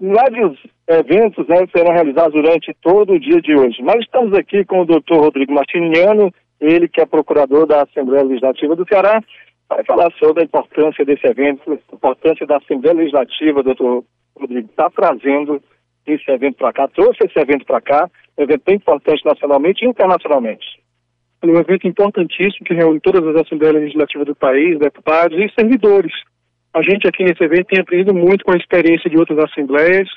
vários 0.00 0.56
eventos 0.86 1.48
né, 1.48 1.56
serão 1.74 1.92
realizados 1.92 2.32
durante 2.32 2.72
todo 2.80 3.14
o 3.14 3.20
dia 3.20 3.40
de 3.40 3.56
hoje. 3.56 3.82
Mas 3.82 3.98
estamos 4.04 4.32
aqui 4.32 4.64
com 4.64 4.82
o 4.82 4.86
doutor 4.86 5.24
Rodrigo 5.24 5.52
Martiniano, 5.52 6.32
ele 6.60 6.86
que 6.86 7.00
é 7.00 7.06
procurador 7.06 7.66
da 7.66 7.82
Assembleia 7.82 8.22
Legislativa 8.22 8.76
do 8.76 8.86
Ceará, 8.86 9.20
vai 9.76 9.84
falar 9.84 10.12
sobre 10.18 10.42
a 10.42 10.44
importância 10.44 11.04
desse 11.04 11.26
evento, 11.26 11.72
a 11.72 11.94
importância 11.94 12.46
da 12.46 12.58
Assembleia 12.58 12.96
Legislativa, 12.96 13.62
doutor 13.62 14.04
Rodrigo, 14.38 14.68
está 14.68 14.90
trazendo 14.90 15.62
esse 16.06 16.30
evento 16.30 16.56
para 16.56 16.72
cá, 16.72 16.88
trouxe 16.88 17.18
esse 17.24 17.38
evento 17.38 17.64
para 17.64 17.80
cá, 17.80 18.10
um 18.36 18.42
evento 18.42 18.62
bem 18.66 18.76
importante 18.76 19.24
nacionalmente 19.24 19.84
e 19.84 19.88
internacionalmente. 19.88 20.66
É 21.42 21.46
um 21.46 21.58
evento 21.58 21.86
importantíssimo 21.86 22.66
que 22.66 22.74
reúne 22.74 23.00
todas 23.00 23.26
as 23.26 23.42
Assembleias 23.42 23.76
Legislativas 23.76 24.26
do 24.26 24.34
país, 24.34 24.78
deputados 24.78 25.38
e 25.38 25.50
servidores 25.58 26.12
a 26.72 26.82
gente 26.82 27.06
aqui 27.06 27.24
nesse 27.24 27.42
evento 27.42 27.66
tem 27.66 27.80
aprendido 27.80 28.14
muito 28.14 28.44
com 28.44 28.52
a 28.52 28.56
experiência 28.56 29.10
de 29.10 29.18
outras 29.18 29.38
assembleias 29.38 30.08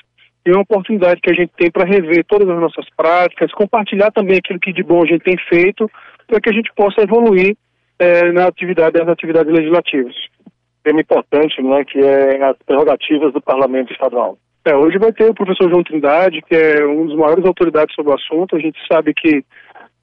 e 0.46 0.50
é 0.50 0.52
uma 0.52 0.62
oportunidade 0.62 1.20
que 1.20 1.30
a 1.30 1.34
gente 1.34 1.52
tem 1.56 1.70
para 1.70 1.84
rever 1.84 2.24
todas 2.26 2.48
as 2.48 2.60
nossas 2.60 2.86
práticas, 2.96 3.52
compartilhar 3.52 4.12
também 4.12 4.38
aquilo 4.38 4.60
que 4.60 4.72
de 4.72 4.82
bom 4.82 5.02
a 5.02 5.06
gente 5.06 5.24
tem 5.24 5.36
feito, 5.48 5.90
para 6.26 6.40
que 6.40 6.50
a 6.50 6.52
gente 6.52 6.70
possa 6.76 7.02
evoluir 7.02 7.56
é, 7.98 8.32
na 8.32 8.46
atividade 8.46 8.98
das 8.98 9.08
atividades 9.08 9.52
legislativas. 9.52 10.14
Tema 10.82 11.00
importante, 11.00 11.62
né, 11.62 11.84
que 11.84 11.98
é 11.98 12.44
as 12.44 12.56
prerrogativas 12.66 13.32
do 13.32 13.40
Parlamento 13.40 13.92
Estadual. 13.92 14.36
É, 14.66 14.74
hoje 14.74 14.98
vai 14.98 15.12
ter 15.12 15.28
o 15.28 15.34
professor 15.34 15.68
João 15.70 15.82
Trindade, 15.82 16.42
que 16.42 16.54
é 16.54 16.86
um 16.86 17.06
dos 17.06 17.16
maiores 17.16 17.44
autoridades 17.44 17.94
sobre 17.94 18.12
o 18.12 18.14
assunto. 18.14 18.56
A 18.56 18.58
gente 18.58 18.78
sabe 18.90 19.12
que 19.14 19.44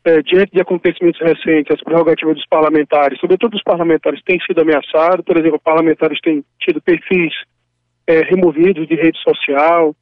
é, 0.03 0.21
diante 0.21 0.51
de 0.51 0.61
acontecimentos 0.61 1.19
recentes, 1.19 1.73
as 1.73 1.83
prerrogativas 1.83 2.35
dos 2.35 2.47
parlamentares, 2.47 3.19
sobretudo 3.19 3.51
dos 3.51 3.63
parlamentares, 3.63 4.21
têm 4.23 4.39
sido 4.41 4.61
ameaçadas. 4.61 5.23
Por 5.25 5.37
exemplo, 5.37 5.59
parlamentares 5.59 6.19
têm 6.21 6.43
tido 6.59 6.81
perfis 6.81 7.33
é, 8.07 8.21
removidos 8.21 8.87
de 8.87 8.95
rede 8.95 9.17
social, 9.19 9.95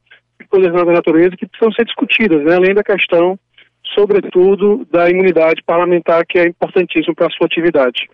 coisas 0.48 0.72
da 0.72 0.84
natureza 0.84 1.36
que 1.36 1.46
precisam 1.46 1.72
ser 1.72 1.84
discutidas, 1.84 2.42
né? 2.44 2.56
além 2.56 2.74
da 2.74 2.82
questão, 2.82 3.38
sobretudo, 3.94 4.86
da 4.90 5.08
imunidade 5.08 5.62
parlamentar, 5.64 6.24
que 6.26 6.38
é 6.38 6.48
importantíssimo 6.48 7.14
para 7.14 7.26
a 7.26 7.30
sua 7.30 7.46
atividade. 7.46 8.08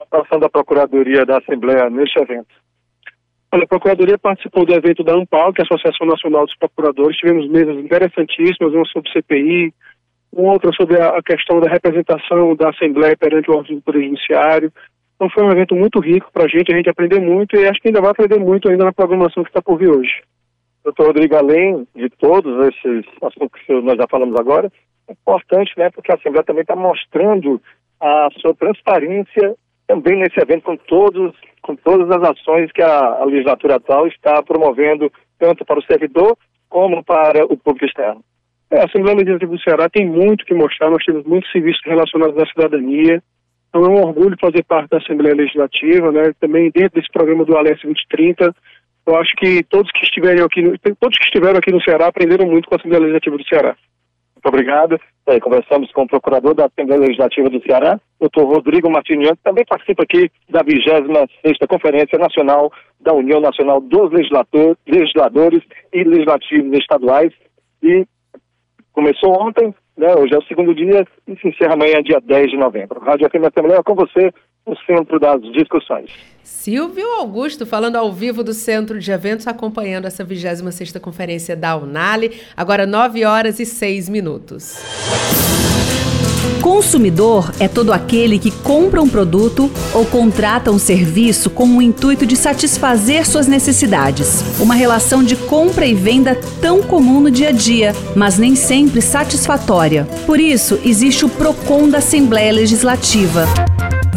A 0.00 0.04
atuação 0.04 0.38
da 0.38 0.48
Procuradoria 0.48 1.24
da 1.26 1.38
Assembleia 1.38 1.90
neste 1.90 2.18
evento. 2.20 2.54
Olha, 3.52 3.64
a 3.64 3.68
Procuradoria 3.68 4.18
participou 4.18 4.66
do 4.66 4.74
evento 4.74 5.02
da 5.02 5.14
ANPAL, 5.14 5.52
que 5.52 5.62
é 5.62 5.64
a 5.64 5.66
Associação 5.66 6.06
Nacional 6.06 6.44
dos 6.44 6.56
Procuradores. 6.56 7.16
Tivemos 7.16 7.48
mesas 7.48 7.76
interessantíssimas, 7.76 8.74
uma 8.74 8.84
sobre 8.86 9.10
CPI, 9.10 9.72
outra 10.32 10.70
sobre 10.72 11.00
a 11.00 11.22
questão 11.22 11.60
da 11.60 11.70
representação 11.70 12.54
da 12.54 12.70
Assembleia 12.70 13.16
perante 13.16 13.50
o 13.50 13.56
órgão 13.56 13.80
do 13.84 13.92
Judiciário. 13.92 14.72
Então 15.16 15.30
foi 15.30 15.44
um 15.44 15.50
evento 15.50 15.74
muito 15.74 15.98
rico 15.98 16.30
para 16.32 16.44
a 16.44 16.48
gente, 16.48 16.72
a 16.72 16.76
gente 16.76 16.90
aprendeu 16.90 17.20
muito 17.20 17.56
e 17.56 17.66
acho 17.66 17.80
que 17.80 17.88
ainda 17.88 18.00
vai 18.00 18.10
aprender 18.10 18.38
muito 18.38 18.68
ainda 18.70 18.84
na 18.84 18.92
programação 18.92 19.42
que 19.42 19.50
está 19.50 19.60
por 19.60 19.78
vir 19.78 19.90
hoje. 19.90 20.22
Doutor 20.84 21.08
Rodrigo, 21.08 21.34
além 21.34 21.86
de 21.94 22.08
todos 22.08 22.68
esses 22.68 23.04
assuntos 23.22 23.60
que 23.66 23.72
nós 23.80 23.96
já 23.96 24.06
falamos 24.08 24.38
agora, 24.38 24.70
importante, 25.12 25.72
né, 25.76 25.90
porque 25.90 26.12
a 26.12 26.14
Assembleia 26.14 26.44
também 26.44 26.62
está 26.62 26.76
mostrando 26.76 27.60
a 28.00 28.28
sua 28.40 28.54
transparência 28.54 29.54
também 29.86 30.18
nesse 30.18 30.38
evento 30.40 30.62
com 30.62 30.76
todos 30.76 31.34
com 31.62 31.74
todas 31.74 32.08
as 32.10 32.30
ações 32.30 32.70
que 32.72 32.82
a, 32.82 33.20
a 33.20 33.24
legislatura 33.24 33.76
atual 33.76 34.06
está 34.06 34.42
promovendo 34.42 35.10
tanto 35.38 35.64
para 35.64 35.78
o 35.78 35.82
servidor 35.82 36.36
como 36.68 37.02
para 37.02 37.44
o 37.44 37.56
público 37.56 37.86
externo. 37.86 38.22
É, 38.70 38.80
a 38.80 38.84
Assembleia 38.84 39.16
Legislativa 39.16 39.52
do 39.52 39.62
Ceará 39.62 39.88
tem 39.88 40.06
muito 40.06 40.44
que 40.44 40.54
mostrar, 40.54 40.90
nós 40.90 41.04
temos 41.04 41.24
muitos 41.24 41.50
serviços 41.50 41.82
relacionados 41.84 42.36
à 42.38 42.46
cidadania, 42.46 43.22
então 43.68 43.84
é 43.84 43.88
um 43.88 44.02
orgulho 44.02 44.36
fazer 44.40 44.62
parte 44.64 44.90
da 44.90 44.98
Assembleia 44.98 45.34
Legislativa, 45.34 46.12
né? 46.12 46.32
também 46.38 46.70
dentro 46.70 47.00
desse 47.00 47.10
programa 47.10 47.44
do 47.44 47.56
Alesse 47.56 47.82
2030, 47.82 48.54
eu 49.06 49.16
acho 49.16 49.34
que 49.36 49.62
todos 49.64 49.90
que 49.92 50.04
estiverem 50.04 50.42
aqui, 50.42 50.62
todos 51.00 51.16
que 51.16 51.24
estiveram 51.24 51.58
aqui 51.58 51.72
no 51.72 51.82
Ceará 51.82 52.08
aprenderam 52.08 52.46
muito 52.46 52.68
com 52.68 52.74
a 52.74 52.78
Assembleia 52.78 53.00
Legislativa 53.00 53.38
do 53.38 53.48
Ceará. 53.48 53.76
Muito 54.38 54.54
obrigado. 54.54 55.00
É, 55.26 55.40
conversamos 55.40 55.90
com 55.92 56.02
o 56.02 56.08
procurador 56.08 56.54
da 56.54 56.66
Assembleia 56.66 57.02
Legislativa 57.02 57.50
do 57.50 57.62
Ceará, 57.62 58.00
doutor 58.20 58.46
Rodrigo 58.46 58.90
Martiniano, 58.90 59.36
que 59.36 59.42
também 59.42 59.64
participa 59.64 60.04
aqui 60.04 60.30
da 60.48 60.62
26ª 60.62 61.66
Conferência 61.68 62.18
Nacional 62.18 62.72
da 63.00 63.12
União 63.12 63.40
Nacional 63.40 63.80
dos 63.80 64.10
Legisladores 64.12 65.62
e 65.92 66.04
Legislativos 66.04 66.78
Estaduais 66.78 67.32
e 67.82 68.06
Começou 68.98 69.30
ontem, 69.40 69.72
né, 69.96 70.12
hoje 70.16 70.34
é 70.34 70.38
o 70.38 70.42
segundo 70.42 70.74
dia 70.74 71.06
e 71.28 71.36
se 71.36 71.46
encerra 71.46 71.74
amanhã, 71.74 72.02
dia 72.02 72.20
10 72.20 72.50
de 72.50 72.56
novembro. 72.56 72.98
Rádio 72.98 73.30
FM 73.30 73.46
Assembleia 73.46 73.80
com 73.80 73.94
você, 73.94 74.32
no 74.68 74.76
centro 74.84 75.18
das 75.18 75.40
discussões. 75.52 76.10
Silvio 76.42 77.06
Augusto 77.18 77.64
falando 77.64 77.96
ao 77.96 78.12
vivo 78.12 78.44
do 78.44 78.52
Centro 78.52 78.98
de 78.98 79.10
Eventos, 79.10 79.46
acompanhando 79.46 80.04
essa 80.06 80.24
26ª 80.24 81.00
Conferência 81.00 81.56
da 81.56 81.76
Unali, 81.76 82.40
agora 82.56 82.86
9 82.86 83.24
horas 83.24 83.58
e 83.58 83.64
6 83.64 84.08
minutos. 84.08 84.76
Consumidor 86.60 87.52
é 87.60 87.68
todo 87.68 87.92
aquele 87.92 88.38
que 88.38 88.50
compra 88.50 89.00
um 89.00 89.08
produto 89.08 89.70
ou 89.94 90.04
contrata 90.04 90.70
um 90.70 90.78
serviço 90.78 91.48
com 91.48 91.64
o 91.64 91.82
intuito 91.82 92.26
de 92.26 92.36
satisfazer 92.36 93.26
suas 93.26 93.46
necessidades. 93.46 94.58
Uma 94.60 94.74
relação 94.74 95.22
de 95.22 95.36
compra 95.36 95.86
e 95.86 95.94
venda 95.94 96.38
tão 96.60 96.82
comum 96.82 97.20
no 97.20 97.30
dia 97.30 97.48
a 97.48 97.52
dia, 97.52 97.92
mas 98.16 98.38
nem 98.38 98.54
sempre 98.54 99.00
satisfatória. 99.00 100.06
Por 100.26 100.40
isso, 100.40 100.78
existe 100.84 101.24
o 101.24 101.28
PROCON 101.28 101.88
da 101.88 101.98
Assembleia 101.98 102.52
Legislativa. 102.52 103.46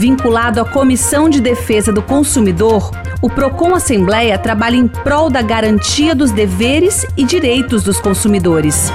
Vinculado 0.01 0.59
à 0.59 0.65
Comissão 0.65 1.29
de 1.29 1.39
Defesa 1.39 1.93
do 1.93 2.01
Consumidor, 2.01 2.89
o 3.21 3.29
Procon 3.29 3.75
Assembleia 3.75 4.35
trabalha 4.35 4.75
em 4.75 4.87
prol 4.87 5.29
da 5.29 5.43
garantia 5.43 6.15
dos 6.15 6.31
deveres 6.31 7.05
e 7.15 7.23
direitos 7.23 7.83
dos 7.83 7.99
consumidores. 7.99 8.91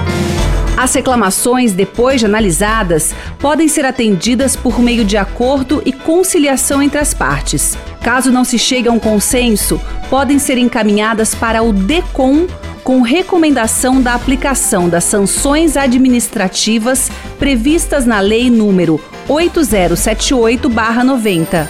As 0.75 0.93
reclamações, 0.93 1.71
depois 1.71 2.19
de 2.19 2.25
analisadas, 2.25 3.15
podem 3.39 3.69
ser 3.69 3.85
atendidas 3.85 4.57
por 4.57 4.81
meio 4.81 5.05
de 5.05 5.15
acordo 5.15 5.81
e 5.85 5.93
conciliação 5.93 6.83
entre 6.83 6.99
as 6.99 7.13
partes. 7.13 7.77
Caso 8.03 8.29
não 8.29 8.43
se 8.43 8.59
chegue 8.59 8.89
a 8.89 8.91
um 8.91 8.99
consenso, 8.99 9.79
podem 10.09 10.37
ser 10.37 10.57
encaminhadas 10.57 11.33
para 11.33 11.63
o 11.63 11.71
DECOM 11.71 12.47
com 12.87 13.01
recomendação 13.01 14.01
da 14.01 14.13
aplicação 14.13 14.87
das 14.87 15.03
sanções 15.03 15.75
administrativas 15.75 17.11
previstas 17.37 18.05
na 18.05 18.21
Lei 18.21 18.49
número 18.49 18.97
8078-90. 19.27 21.67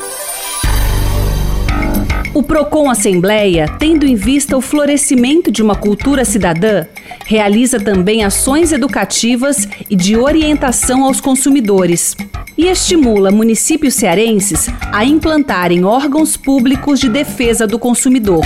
O 2.35 2.43
Procon 2.43 2.87
Assembleia, 2.87 3.67
tendo 3.79 4.05
em 4.05 4.13
vista 4.13 4.55
o 4.55 4.61
florescimento 4.61 5.51
de 5.51 5.63
uma 5.63 5.73
cultura 5.73 6.23
cidadã, 6.23 6.85
realiza 7.25 7.79
também 7.79 8.23
ações 8.23 8.71
educativas 8.71 9.67
e 9.89 9.95
de 9.95 10.15
orientação 10.15 11.03
aos 11.03 11.19
consumidores 11.19 12.15
e 12.55 12.67
estimula 12.67 13.31
municípios 13.31 13.95
cearenses 13.95 14.69
a 14.91 15.03
implantarem 15.03 15.83
órgãos 15.83 16.37
públicos 16.37 16.99
de 16.99 17.09
defesa 17.09 17.65
do 17.65 17.79
consumidor. 17.79 18.45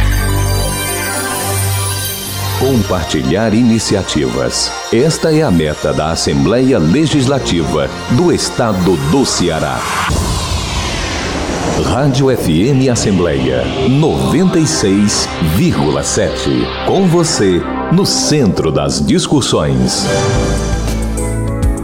Compartilhar 2.72 3.54
iniciativas. 3.54 4.72
Esta 4.94 5.36
é 5.36 5.44
a 5.44 5.52
meta 5.52 5.92
da 5.92 6.12
Assembleia 6.12 6.80
Legislativa 6.80 7.90
do 8.16 8.32
Estado 8.32 8.96
do 9.12 9.26
Ceará. 9.26 9.78
Rádio 11.84 12.34
FM 12.34 12.88
Assembleia 12.90 13.66
96,7. 13.90 16.86
Com 16.88 17.10
você, 17.10 17.62
no 17.92 18.06
centro 18.06 18.72
das 18.72 19.06
discussões. 19.06 20.06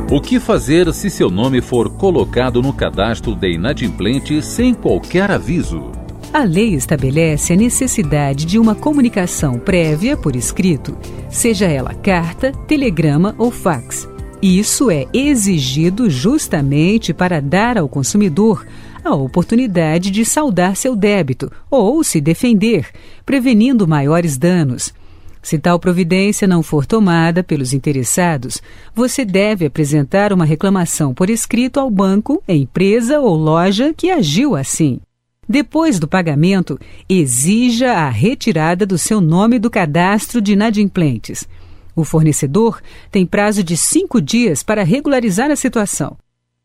O 0.10 0.22
que 0.22 0.40
fazer 0.40 0.94
se 0.94 1.10
seu 1.10 1.30
nome 1.30 1.60
for 1.60 1.90
colocado 1.90 2.62
no 2.62 2.72
cadastro 2.72 3.36
de 3.36 3.52
inadimplente 3.52 4.42
sem 4.42 4.74
qualquer 4.74 5.32
aviso? 5.32 6.07
A 6.34 6.44
lei 6.44 6.76
estabelece 6.76 7.54
a 7.54 7.56
necessidade 7.56 8.46
de 8.46 8.60
uma 8.60 8.76
comunicação 8.76 9.58
prévia 9.58 10.18
por 10.18 10.36
escrito, 10.36 10.96
seja 11.30 11.66
ela 11.66 11.94
carta, 11.94 12.52
telegrama 12.68 13.34
ou 13.38 13.50
fax 13.50 14.08
Isso 14.42 14.92
é 14.92 15.06
exigido 15.14 16.10
justamente 16.10 17.14
para 17.14 17.42
dar 17.42 17.78
ao 17.78 17.88
consumidor 17.88 18.66
a 19.04 19.16
oportunidade 19.16 20.12
de 20.12 20.26
saldar 20.26 20.76
seu 20.76 20.96
débito 20.96 21.50
ou 21.72 22.04
se 22.04 22.20
defender, 22.20 22.88
prevenindo 23.26 23.88
maiores 23.88 24.38
danos. 24.38 24.94
Se 25.42 25.58
tal 25.58 25.80
providência 25.80 26.46
não 26.46 26.62
for 26.62 26.86
tomada 26.86 27.42
pelos 27.42 27.72
interessados, 27.72 28.62
você 28.94 29.24
deve 29.24 29.66
apresentar 29.66 30.34
uma 30.34 30.44
reclamação 30.44 31.14
por 31.14 31.30
escrito 31.30 31.80
ao 31.80 31.90
banco, 31.90 32.44
empresa 32.50 33.22
ou 33.22 33.34
loja 33.34 33.94
que 33.96 34.12
agiu 34.12 34.58
assim. 34.58 35.00
Depois 35.48 36.00
do 36.00 36.08
pagamento, 36.08 36.78
exija 37.08 37.94
a 37.94 38.10
retirada 38.10 38.86
do 38.86 38.98
seu 38.98 39.22
nome 39.22 39.58
do 39.58 39.70
cadastro 39.70 40.42
de 40.42 40.54
inadimplentes. 40.54 41.48
O 41.96 42.04
fornecedor 42.04 42.82
tem 43.10 43.26
prazo 43.26 43.64
de 43.64 43.78
cinco 43.78 44.22
dias 44.22 44.62
para 44.62 44.84
regularizar 44.84 45.50
a 45.50 45.56
situação. 45.56 46.18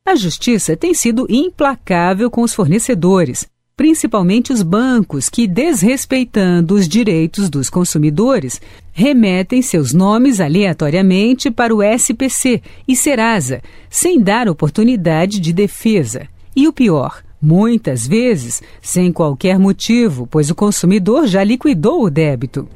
A 0.05 0.17
justiça 0.17 0.77
tem 0.77 0.93
sido 0.93 1.27
implacável 1.31 2.29
com 2.29 2.43
os 2.43 2.53
fornecedores, 2.53 3.47
principalmente 3.77 4.53
os 4.53 4.63
bancos 4.63 5.29
que, 5.29 5.47
desrespeitando 5.47 6.75
os 6.75 6.89
direitos 6.89 7.49
dos 7.49 7.71
consumidores, 7.71 8.61
remetem 8.93 9.63
seus 9.63 9.93
nomes 9.93 10.41
aleatoriamente 10.41 11.51
para 11.51 11.75
o 11.75 11.83
SPC 11.83 12.61
e 12.87 12.97
Serasa, 12.97 13.63
sem 13.89 14.21
dar 14.21 14.49
oportunidade 14.49 15.41
de 15.41 15.53
defesa. 15.53 16.29
E 16.55 16.69
o 16.69 16.73
pior, 16.73 17.23
muitas 17.43 18.07
vezes 18.07 18.63
sem 18.81 19.13
qualquer 19.13 19.59
motivo, 19.59 20.27
pois 20.31 20.49
o 20.49 20.55
consumidor 20.55 21.27
já 21.27 21.43
liquidou 21.43 22.05
o 22.05 22.11
débito. 22.11 22.69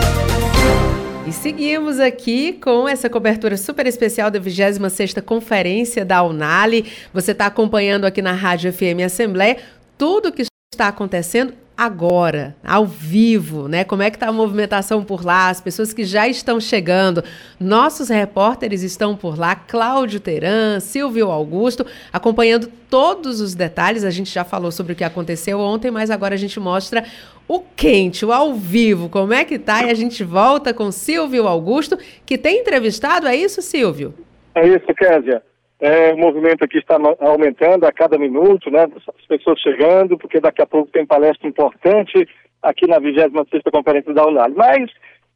E 1.24 1.32
seguimos 1.32 2.00
aqui 2.00 2.54
com 2.54 2.88
essa 2.88 3.08
cobertura 3.08 3.56
super 3.56 3.86
especial 3.86 4.32
da 4.32 4.40
26ª 4.40 5.22
Conferência 5.22 6.04
da 6.04 6.24
Unali. 6.24 6.86
Você 7.14 7.30
está 7.30 7.46
acompanhando 7.46 8.04
aqui 8.04 8.20
na 8.20 8.32
Rádio 8.32 8.72
FM 8.72 9.04
Assembleia 9.06 9.58
tudo 9.96 10.30
o 10.30 10.32
que 10.32 10.42
está 10.78 10.88
acontecendo 10.88 11.54
agora, 11.76 12.54
ao 12.64 12.84
vivo, 12.84 13.68
né? 13.68 13.84
Como 13.84 14.02
é 14.02 14.10
que 14.10 14.16
está 14.16 14.28
a 14.28 14.32
movimentação 14.32 15.02
por 15.02 15.24
lá, 15.24 15.48
as 15.48 15.60
pessoas 15.60 15.92
que 15.92 16.04
já 16.04 16.28
estão 16.28 16.60
chegando. 16.60 17.22
Nossos 17.58 18.08
repórteres 18.08 18.82
estão 18.82 19.16
por 19.16 19.38
lá, 19.38 19.56
Cláudio 19.56 20.20
Teran, 20.20 20.78
Silvio 20.78 21.30
Augusto, 21.30 21.86
acompanhando 22.12 22.68
todos 22.90 23.40
os 23.40 23.54
detalhes. 23.54 24.04
A 24.04 24.10
gente 24.10 24.32
já 24.32 24.44
falou 24.44 24.70
sobre 24.70 24.92
o 24.92 24.96
que 24.96 25.04
aconteceu 25.04 25.58
ontem, 25.58 25.90
mas 25.90 26.10
agora 26.10 26.34
a 26.34 26.38
gente 26.38 26.60
mostra 26.60 27.04
o 27.48 27.60
quente, 27.60 28.24
o 28.24 28.32
ao 28.32 28.54
vivo, 28.54 29.08
como 29.08 29.32
é 29.32 29.44
que 29.44 29.58
tá? 29.58 29.84
E 29.84 29.90
a 29.90 29.94
gente 29.94 30.22
volta 30.22 30.74
com 30.74 30.92
Silvio 30.92 31.48
Augusto, 31.48 31.98
que 32.26 32.38
tem 32.38 32.60
entrevistado, 32.60 33.26
é 33.26 33.34
isso, 33.34 33.62
Silvio? 33.62 34.14
É 34.54 34.66
isso, 34.66 34.86
Késia. 34.94 35.42
É, 35.80 36.12
o 36.12 36.18
movimento 36.18 36.64
aqui 36.64 36.78
está 36.78 36.98
aumentando 37.20 37.84
a 37.84 37.92
cada 37.92 38.18
minuto, 38.18 38.70
né? 38.70 38.84
As 38.84 39.26
pessoas 39.26 39.60
chegando, 39.60 40.18
porque 40.18 40.40
daqui 40.40 40.60
a 40.60 40.66
pouco 40.66 40.90
tem 40.90 41.06
palestra 41.06 41.48
importante 41.48 42.28
aqui 42.62 42.86
na 42.88 43.00
26ª 43.00 43.70
Conferência 43.72 44.12
da 44.12 44.26
UNAL. 44.26 44.50
Mas 44.56 44.90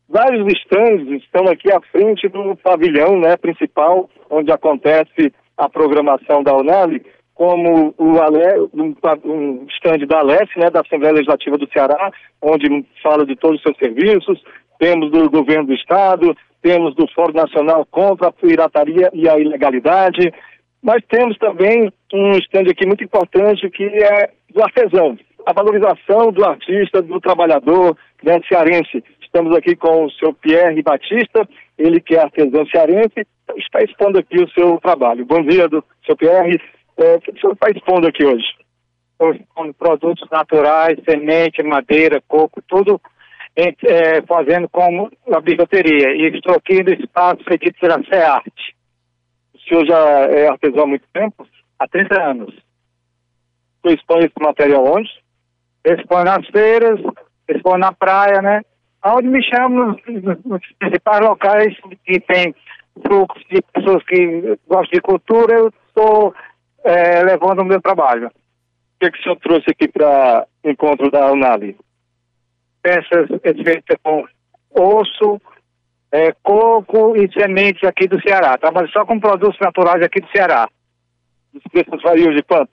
vários 0.09 0.47
estandes 0.53 1.23
estão 1.23 1.47
aqui 1.47 1.73
à 1.73 1.81
frente 1.81 2.29
do 2.29 2.57
pavilhão 2.57 3.19
né, 3.19 3.37
principal, 3.37 4.11
onde 4.29 4.51
acontece 4.51 5.33
a 5.57 5.69
programação 5.69 6.43
da 6.43 6.57
UNAL, 6.57 6.91
como 7.35 7.95
o 7.97 8.21
Ale, 8.21 8.69
um, 8.75 8.95
um 9.25 9.67
stand 9.77 10.07
da 10.07 10.19
Alesse, 10.19 10.59
né, 10.59 10.71
da 10.71 10.81
Assembleia 10.81 11.15
Legislativa 11.15 11.57
do 11.57 11.69
Ceará, 11.73 12.13
onde 12.41 12.85
fala 13.03 13.25
de 13.25 13.37
todos 13.37 13.57
os 13.59 13.63
seus 13.63 13.77
serviços, 13.79 14.43
temos 14.79 15.11
do 15.11 15.31
governo 15.31 15.67
do 15.67 15.75
Estado, 15.75 16.37
temos 16.63 16.95
do 16.95 17.07
Fórum 17.09 17.35
Nacional 17.35 17.85
contra 17.91 18.29
a 18.29 18.33
pirataria 18.33 19.11
e 19.13 19.29
a 19.29 19.39
ilegalidade, 19.39 20.33
mas 20.83 21.03
temos 21.09 21.37
também 21.39 21.93
um 22.13 22.33
stand 22.39 22.71
aqui 22.71 22.87
muito 22.87 23.05
importante 23.05 23.69
que 23.71 23.85
é 23.85 24.31
do 24.53 24.63
artesão, 24.63 25.19
a 25.45 25.53
valorização 25.53 26.33
do 26.33 26.45
artista, 26.45 27.03
do 27.03 27.21
trabalhador 27.21 27.97
né, 28.23 28.41
cearense. 28.49 29.03
Estamos 29.21 29.57
aqui 29.57 29.75
com 29.75 30.05
o 30.05 30.11
seu 30.13 30.33
Pierre 30.35 30.83
Batista, 30.83 31.49
ele 31.79 32.01
que 32.01 32.15
é 32.15 32.21
artesão 32.21 32.67
cearense, 32.67 33.27
está 33.57 33.83
expondo 33.83 34.19
aqui 34.19 34.43
o 34.43 34.51
seu 34.51 34.79
trabalho. 34.79 35.27
Bom 35.27 35.43
dia, 35.43 35.69
do 35.69 35.85
seu 36.07 36.17
Pierre. 36.17 36.61
É, 36.97 37.17
o 37.17 37.21
que 37.21 37.31
o 37.31 37.41
senhor 37.41 37.53
está 37.55 37.71
expondo 37.71 38.07
aqui 38.07 38.25
hoje? 38.25 38.45
Estou 39.13 39.33
expondo 39.33 39.75
produtos 39.75 40.29
naturais, 40.31 40.99
semente, 41.09 41.63
madeira, 41.63 42.23
coco, 42.29 42.61
tudo 42.69 43.01
é, 43.57 44.23
fazendo 44.23 44.69
como 44.69 45.11
a 45.33 45.41
bijuteria. 45.41 46.15
E 46.15 46.27
aqui 46.27 46.83
no 46.83 46.93
espaço 46.93 47.45
feito 47.45 47.73
pela 47.81 48.03
SEARTE. 48.05 48.75
O 49.55 49.59
senhor 49.61 49.87
já 49.87 49.99
é 50.31 50.49
artesão 50.49 50.85
há 50.85 50.87
muito 50.87 51.07
tempo? 51.13 51.47
Há 51.79 51.87
30 51.87 52.23
anos. 52.23 52.55
Você 53.83 53.95
expõe 53.95 54.21
esse 54.21 54.41
material 54.41 54.85
onde? 54.85 55.11
Expõe 55.85 56.25
nas 56.25 56.47
feiras, 56.49 57.01
expõe 57.49 57.79
na 57.79 57.93
praia, 57.93 58.41
né? 58.41 58.63
Onde 59.05 59.29
me 59.29 59.43
chamam 59.43 59.97
nos, 60.07 60.45
nos 60.45 60.61
principais 60.79 61.21
locais 61.21 61.77
que 62.05 62.21
tem 62.21 62.55
fluxo 63.07 63.41
de 63.51 63.61
pessoas 63.73 64.05
que 64.05 64.59
gostam 64.69 64.91
de 64.93 65.01
cultura, 65.01 65.59
eu 65.59 65.73
estou 65.89 66.35
é, 66.85 67.23
levando 67.23 67.61
o 67.61 67.65
meu 67.65 67.81
trabalho. 67.81 68.29
O 68.29 68.31
que, 69.01 69.07
é 69.07 69.11
que 69.11 69.19
o 69.19 69.23
senhor 69.23 69.37
trouxe 69.37 69.71
aqui 69.71 69.89
para 69.89 70.47
o 70.63 70.71
encontro 70.71 71.11
da 71.11 71.33
Unali? 71.33 71.77
Peças 72.83 73.29
feitas 73.43 73.97
com 74.03 74.27
osso, 74.71 75.41
é, 76.11 76.33
coco 76.43 77.17
e 77.17 77.31
sementes 77.33 77.83
aqui 77.85 78.07
do 78.07 78.21
Ceará. 78.21 78.59
Trabalho 78.59 78.89
só 78.91 79.05
com 79.05 79.21
produtos 79.21 79.59
naturais 79.61 80.03
aqui 80.03 80.21
do 80.21 80.31
Ceará. 80.31 80.69
Os 81.55 81.63
preços 81.71 82.03
variam 82.03 82.35
de 82.35 82.43
quanto? 82.43 82.71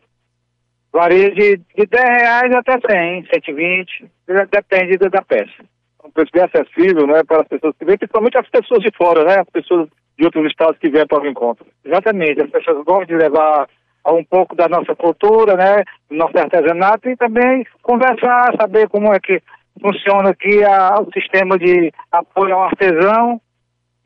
Varia 0.92 1.30
de, 1.32 1.58
de 1.58 1.86
10 1.86 2.04
reais 2.04 2.52
até 2.56 2.80
100, 2.80 3.28
120, 3.32 4.12
depende 4.52 4.98
da 4.98 5.22
peça. 5.22 5.64
É 6.04 6.08
um 6.08 6.12
preço 6.12 6.32
bem 6.34 6.44
acessível, 6.44 7.06
né, 7.06 7.24
para 7.24 7.42
as 7.42 7.48
pessoas 7.48 7.76
que 7.78 7.86
vêm, 7.86 7.98
principalmente 7.98 8.38
as 8.38 8.50
pessoas 8.50 8.82
de 8.82 8.90
fora, 8.98 9.24
né, 9.24 9.40
as 9.40 9.50
pessoas 9.50 9.88
de 10.18 10.26
outros 10.26 10.48
estados 10.48 10.80
que 10.80 10.90
vêm 10.90 11.06
para 11.06 11.22
o 11.22 11.28
encontro. 11.28 11.66
Exatamente, 11.86 12.42
as 12.42 12.50
pessoas 12.50 12.84
gostam 12.84 13.06
de 13.06 13.16
levar 13.16 13.70
um 14.08 14.24
pouco 14.24 14.56
da 14.56 14.68
nossa 14.68 14.96
cultura, 14.96 15.56
né, 15.56 15.84
do 16.10 16.16
nosso 16.16 16.38
artesanato 16.38 17.08
e 17.08 17.16
também 17.16 17.66
conversar, 17.84 18.56
saber 18.60 18.90
como 18.90 19.14
é 19.14 19.20
que 19.20 19.42
funciona 19.82 20.30
aqui 20.30 20.64
a, 20.64 21.02
o 21.02 21.12
sistema 21.12 21.58
de 21.58 21.92
apoio 22.12 22.56
ao 22.56 22.64
artesão 22.64 23.42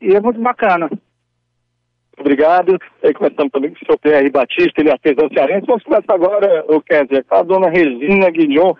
e 0.00 0.14
é 0.14 0.20
muito 0.20 0.40
bacana. 0.40 0.90
Obrigado. 2.18 2.78
E 3.02 3.08
aí 3.08 3.14
começamos 3.14 3.50
também 3.52 3.70
com 3.70 3.76
o 3.76 3.78
senhor 3.86 3.98
Pierre 3.98 4.30
Batista, 4.30 4.80
ele 4.80 4.88
é 4.88 4.92
artesão 4.92 5.28
cearense. 5.28 5.66
Vamos 5.66 5.82
começar 5.82 6.14
agora, 6.14 6.64
o 6.68 6.80
dizer, 6.80 7.24
com 7.24 7.34
a 7.34 7.42
dona 7.42 7.68
Regina 7.68 8.30
Guignon, 8.30 8.74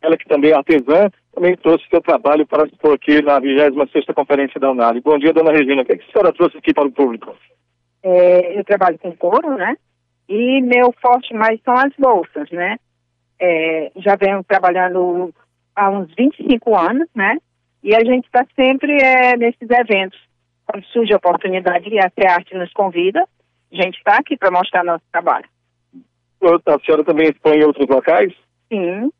ela 0.00 0.16
que 0.16 0.26
também 0.26 0.52
é 0.52 0.54
artesã, 0.54 1.10
também 1.34 1.56
trouxe 1.56 1.84
seu 1.88 2.00
trabalho 2.00 2.46
para 2.46 2.66
expor 2.66 2.94
aqui 2.94 3.20
na 3.22 3.40
26ª 3.40 4.14
Conferência 4.14 4.58
da 4.58 4.70
Unali. 4.70 5.00
Bom 5.00 5.18
dia, 5.18 5.32
dona 5.32 5.52
Regina. 5.52 5.82
O 5.82 5.84
que, 5.84 5.92
é 5.92 5.96
que 5.96 6.08
a 6.08 6.12
senhora 6.12 6.32
trouxe 6.32 6.56
aqui 6.56 6.72
para 6.72 6.86
o 6.86 6.92
público? 6.92 7.34
É, 8.02 8.58
eu 8.58 8.64
trabalho 8.64 8.98
com 8.98 9.12
couro, 9.12 9.56
né? 9.56 9.76
E 10.28 10.60
meu 10.62 10.94
forte 11.00 11.34
mais 11.34 11.60
são 11.62 11.74
as 11.74 11.92
bolsas, 11.98 12.50
né? 12.50 12.76
É, 13.40 13.90
já 13.96 14.16
venho 14.16 14.42
trabalhando 14.44 15.32
há 15.78 15.88
uns 15.90 16.12
25 16.16 16.76
anos, 16.76 17.08
né? 17.14 17.38
E 17.82 17.94
a 17.94 18.00
gente 18.00 18.26
está 18.26 18.44
sempre 18.56 18.92
é, 19.00 19.36
nesses 19.36 19.70
eventos. 19.70 20.18
Quando 20.66 20.84
surge 20.86 21.12
a 21.14 21.16
oportunidade 21.16 21.88
e 21.88 21.98
a 21.98 22.10
arte 22.32 22.54
nos 22.54 22.72
convida, 22.72 23.24
a 23.72 23.76
gente 23.76 23.96
está 23.96 24.16
aqui 24.16 24.36
para 24.36 24.50
mostrar 24.50 24.84
nosso 24.84 25.04
trabalho. 25.12 25.48
A 26.42 26.78
senhora 26.84 27.04
também 27.04 27.28
expõe 27.28 27.58
em 27.58 27.64
outros 27.64 27.88
locais? 27.88 28.32
Sim, 28.72 29.10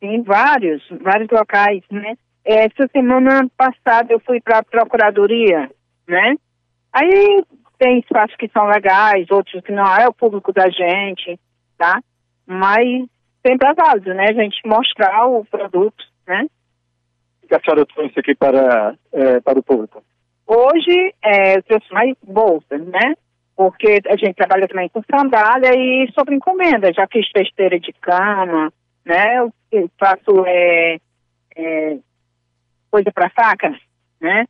sim, 0.00 0.22
vários, 0.22 0.82
vários 1.00 1.30
locais, 1.30 1.82
né? 1.90 2.16
Essa 2.44 2.88
semana 2.92 3.48
passada 3.56 4.12
eu 4.12 4.20
fui 4.20 4.40
para 4.40 4.58
a 4.58 4.64
Procuradoria, 4.64 5.70
né? 6.06 6.34
Aí 6.92 7.44
tem 7.78 7.98
espaços 8.00 8.36
que 8.36 8.48
são 8.48 8.66
legais, 8.66 9.30
outros 9.30 9.62
que 9.62 9.72
não 9.72 9.84
é 9.96 10.08
o 10.08 10.14
público 10.14 10.52
da 10.52 10.68
gente, 10.68 11.38
tá? 11.76 12.00
Mas 12.46 13.06
sempre 13.46 13.68
é 13.68 13.74
válido, 13.74 14.14
né? 14.14 14.26
A 14.28 14.32
gente 14.32 14.60
mostrar 14.66 15.26
o 15.26 15.44
produto, 15.44 16.04
né? 16.26 16.46
O 17.42 17.46
que 17.46 17.54
a 17.54 17.60
senhora 17.60 17.86
trouxe 17.86 18.18
aqui 18.18 18.34
para, 18.34 18.94
é, 19.12 19.40
para 19.40 19.58
o 19.58 19.62
público? 19.62 20.02
Hoje, 20.46 21.14
é, 21.22 21.58
eu 21.58 21.62
trouxe 21.62 21.92
mais 21.92 22.16
bolsas, 22.22 22.86
né? 22.86 23.14
Porque 23.56 24.00
a 24.06 24.16
gente 24.16 24.34
trabalha 24.34 24.68
também 24.68 24.88
com 24.88 25.02
sandália 25.10 25.72
e 25.76 26.10
sobre 26.12 26.34
encomenda. 26.34 26.92
Já 26.92 27.06
fiz 27.06 27.28
festeira 27.30 27.78
de 27.78 27.92
cama, 27.94 28.72
né? 29.04 29.38
Eu, 29.38 29.52
eu 29.72 29.90
faço 29.98 30.44
é, 30.46 30.98
é, 31.56 31.98
coisa 32.90 33.10
para 33.12 33.30
faca, 33.30 33.76
né? 34.20 34.46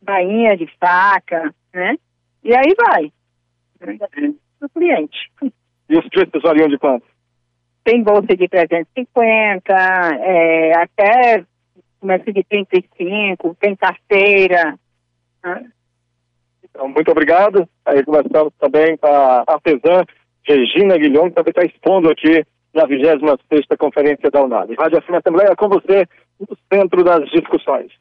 Bainha 0.00 0.56
de 0.56 0.66
faca, 0.78 1.54
né? 1.72 1.96
E 2.42 2.54
aí 2.54 2.74
vai. 2.76 3.12
O 4.62 4.68
cliente. 4.68 5.30
E 5.88 5.98
os 5.98 6.08
preços 6.08 6.42
variam 6.42 6.68
de 6.68 6.78
quanto? 6.78 7.13
Tem 7.84 8.02
bolsa 8.02 8.34
de 8.34 8.48
350, 8.48 9.72
é, 9.72 10.72
até 10.76 11.44
começa 12.00 12.32
de 12.32 12.42
35, 12.44 13.56
tem 13.60 13.76
carteira. 13.76 14.78
Né? 15.44 15.66
Então, 16.64 16.88
muito 16.88 17.10
obrigado. 17.10 17.68
Aí 17.84 18.02
começamos 18.04 18.52
também 18.58 18.96
com 18.96 19.06
a 19.06 19.44
artesã 19.46 20.04
Regina 20.42 20.98
Guilhom, 20.98 21.28
que 21.28 21.34
também 21.34 21.50
está 21.50 21.64
expondo 21.64 22.10
aqui 22.10 22.44
na 22.74 22.86
26ª 22.86 23.76
Conferência 23.78 24.30
da 24.30 24.42
UNAD. 24.42 24.74
Rádio 24.78 24.98
Assembleia 24.98 25.54
com 25.56 25.68
você 25.68 26.06
no 26.40 26.56
centro 26.72 27.04
das 27.04 27.24
discussões. 27.30 27.92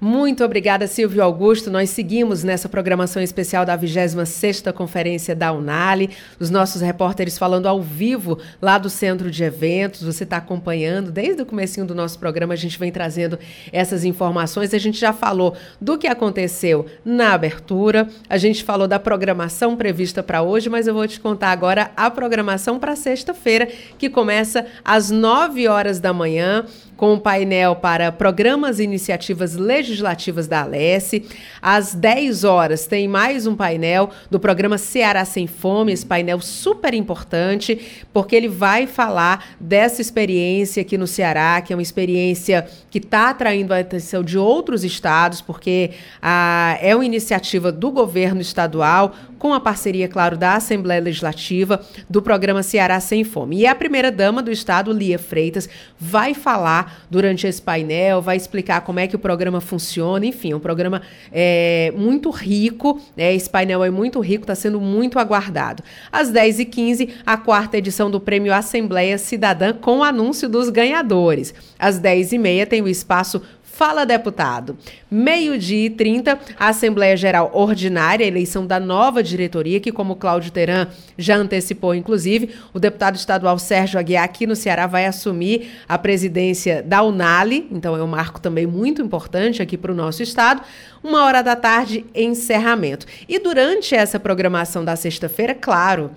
Muito 0.00 0.44
obrigada, 0.44 0.86
Silvio 0.86 1.24
Augusto. 1.24 1.72
Nós 1.72 1.90
seguimos 1.90 2.44
nessa 2.44 2.68
programação 2.68 3.20
especial 3.20 3.66
da 3.66 3.76
26ª 3.76 4.72
Conferência 4.72 5.34
da 5.34 5.52
Unali. 5.52 6.10
Os 6.38 6.50
nossos 6.50 6.80
repórteres 6.80 7.36
falando 7.36 7.66
ao 7.66 7.82
vivo 7.82 8.38
lá 8.62 8.78
do 8.78 8.88
Centro 8.88 9.28
de 9.28 9.42
Eventos. 9.42 10.04
Você 10.04 10.22
está 10.22 10.36
acompanhando 10.36 11.10
desde 11.10 11.42
o 11.42 11.46
comecinho 11.46 11.84
do 11.84 11.96
nosso 11.96 12.16
programa, 12.16 12.54
a 12.54 12.56
gente 12.56 12.78
vem 12.78 12.92
trazendo 12.92 13.40
essas 13.72 14.04
informações. 14.04 14.72
A 14.72 14.78
gente 14.78 15.00
já 15.00 15.12
falou 15.12 15.56
do 15.80 15.98
que 15.98 16.06
aconteceu 16.06 16.86
na 17.04 17.32
abertura, 17.32 18.08
a 18.30 18.38
gente 18.38 18.62
falou 18.62 18.86
da 18.86 19.00
programação 19.00 19.74
prevista 19.74 20.22
para 20.22 20.42
hoje, 20.42 20.70
mas 20.70 20.86
eu 20.86 20.94
vou 20.94 21.08
te 21.08 21.18
contar 21.18 21.50
agora 21.50 21.90
a 21.96 22.08
programação 22.08 22.78
para 22.78 22.94
sexta-feira, 22.94 23.66
que 23.98 24.08
começa 24.08 24.64
às 24.84 25.10
9 25.10 25.66
horas 25.66 25.98
da 25.98 26.12
manhã 26.12 26.64
com 26.98 27.14
um 27.14 27.18
painel 27.18 27.76
para 27.76 28.10
programas 28.10 28.80
e 28.80 28.82
iniciativas 28.82 29.54
legislativas 29.54 30.48
da 30.48 30.62
Alesse. 30.62 31.24
Às 31.62 31.94
10 31.94 32.42
horas 32.42 32.88
tem 32.88 33.06
mais 33.06 33.46
um 33.46 33.54
painel 33.54 34.10
do 34.28 34.40
programa 34.40 34.76
Ceará 34.76 35.24
Sem 35.24 35.46
Fome, 35.46 35.92
esse 35.92 36.04
painel 36.04 36.40
super 36.40 36.92
importante, 36.92 38.02
porque 38.12 38.34
ele 38.34 38.48
vai 38.48 38.88
falar 38.88 39.54
dessa 39.60 40.02
experiência 40.02 40.80
aqui 40.80 40.98
no 40.98 41.06
Ceará, 41.06 41.60
que 41.60 41.72
é 41.72 41.76
uma 41.76 41.82
experiência 41.82 42.66
que 42.90 42.98
está 42.98 43.30
atraindo 43.30 43.72
a 43.72 43.78
atenção 43.78 44.24
de 44.24 44.36
outros 44.36 44.82
estados, 44.82 45.40
porque 45.40 45.92
a, 46.20 46.76
é 46.82 46.96
uma 46.96 47.06
iniciativa 47.06 47.70
do 47.70 47.92
governo 47.92 48.40
estadual, 48.40 49.14
com 49.38 49.54
a 49.54 49.60
parceria, 49.60 50.08
claro, 50.08 50.36
da 50.36 50.56
Assembleia 50.56 51.00
Legislativa, 51.00 51.80
do 52.10 52.20
programa 52.20 52.60
Ceará 52.64 52.98
Sem 52.98 53.22
Fome. 53.22 53.58
E 53.58 53.66
a 53.68 53.74
primeira-dama 53.74 54.42
do 54.42 54.50
estado, 54.50 54.92
Lia 54.92 55.16
Freitas, 55.16 55.68
vai 55.96 56.34
falar 56.34 56.87
durante 57.10 57.46
esse 57.46 57.60
painel, 57.60 58.20
vai 58.20 58.36
explicar 58.36 58.80
como 58.82 59.00
é 59.00 59.06
que 59.06 59.16
o 59.16 59.18
programa 59.18 59.60
funciona, 59.60 60.26
enfim, 60.26 60.52
é 60.52 60.56
um 60.56 60.60
programa 60.60 61.02
é, 61.32 61.92
muito 61.96 62.30
rico, 62.30 63.00
né? 63.16 63.34
esse 63.34 63.48
painel 63.48 63.84
é 63.84 63.90
muito 63.90 64.20
rico, 64.20 64.44
está 64.44 64.54
sendo 64.54 64.80
muito 64.80 65.18
aguardado. 65.18 65.82
Às 66.10 66.30
10h15, 66.32 67.10
a 67.24 67.36
quarta 67.36 67.76
edição 67.78 68.10
do 68.10 68.20
Prêmio 68.20 68.52
Assembleia 68.52 69.18
Cidadã 69.18 69.72
com 69.72 69.98
o 69.98 70.02
anúncio 70.02 70.48
dos 70.48 70.68
ganhadores. 70.68 71.54
Às 71.78 72.00
10h30 72.00 72.66
tem 72.66 72.82
o 72.82 72.88
espaço 72.88 73.42
Fala 73.78 74.04
Deputado. 74.04 74.76
Meio-dia 75.08 75.86
e 75.86 75.90
30, 75.90 76.36
a 76.58 76.66
Assembleia 76.66 77.16
Geral 77.16 77.52
Ordinária, 77.54 78.24
eleição 78.24 78.66
da 78.66 78.80
nova 78.80 79.22
diretoria, 79.22 79.78
que, 79.78 79.92
como 79.92 80.16
Cláudio 80.16 80.50
Teran 80.50 80.88
já 81.16 81.36
antecipou, 81.36 81.94
inclusive, 81.94 82.56
o 82.74 82.80
deputado 82.80 83.14
estadual 83.14 83.56
Sérgio 83.56 83.96
Aguiar, 83.96 84.24
aqui 84.24 84.48
no 84.48 84.56
Ceará, 84.56 84.88
vai 84.88 85.06
assumir 85.06 85.70
a 85.88 85.96
presidência 85.96 86.82
da 86.82 87.04
Unali, 87.04 87.68
então 87.70 87.96
é 87.96 88.02
um 88.02 88.08
marco 88.08 88.40
também 88.40 88.66
muito 88.66 89.00
importante 89.00 89.62
aqui 89.62 89.78
para 89.78 89.92
o 89.92 89.94
nosso 89.94 90.24
estado. 90.24 90.60
Uma 91.00 91.24
hora 91.24 91.40
da 91.40 91.54
tarde, 91.54 92.04
encerramento. 92.12 93.06
E 93.28 93.38
durante 93.38 93.94
essa 93.94 94.18
programação 94.18 94.84
da 94.84 94.96
sexta-feira, 94.96 95.54
claro, 95.54 96.10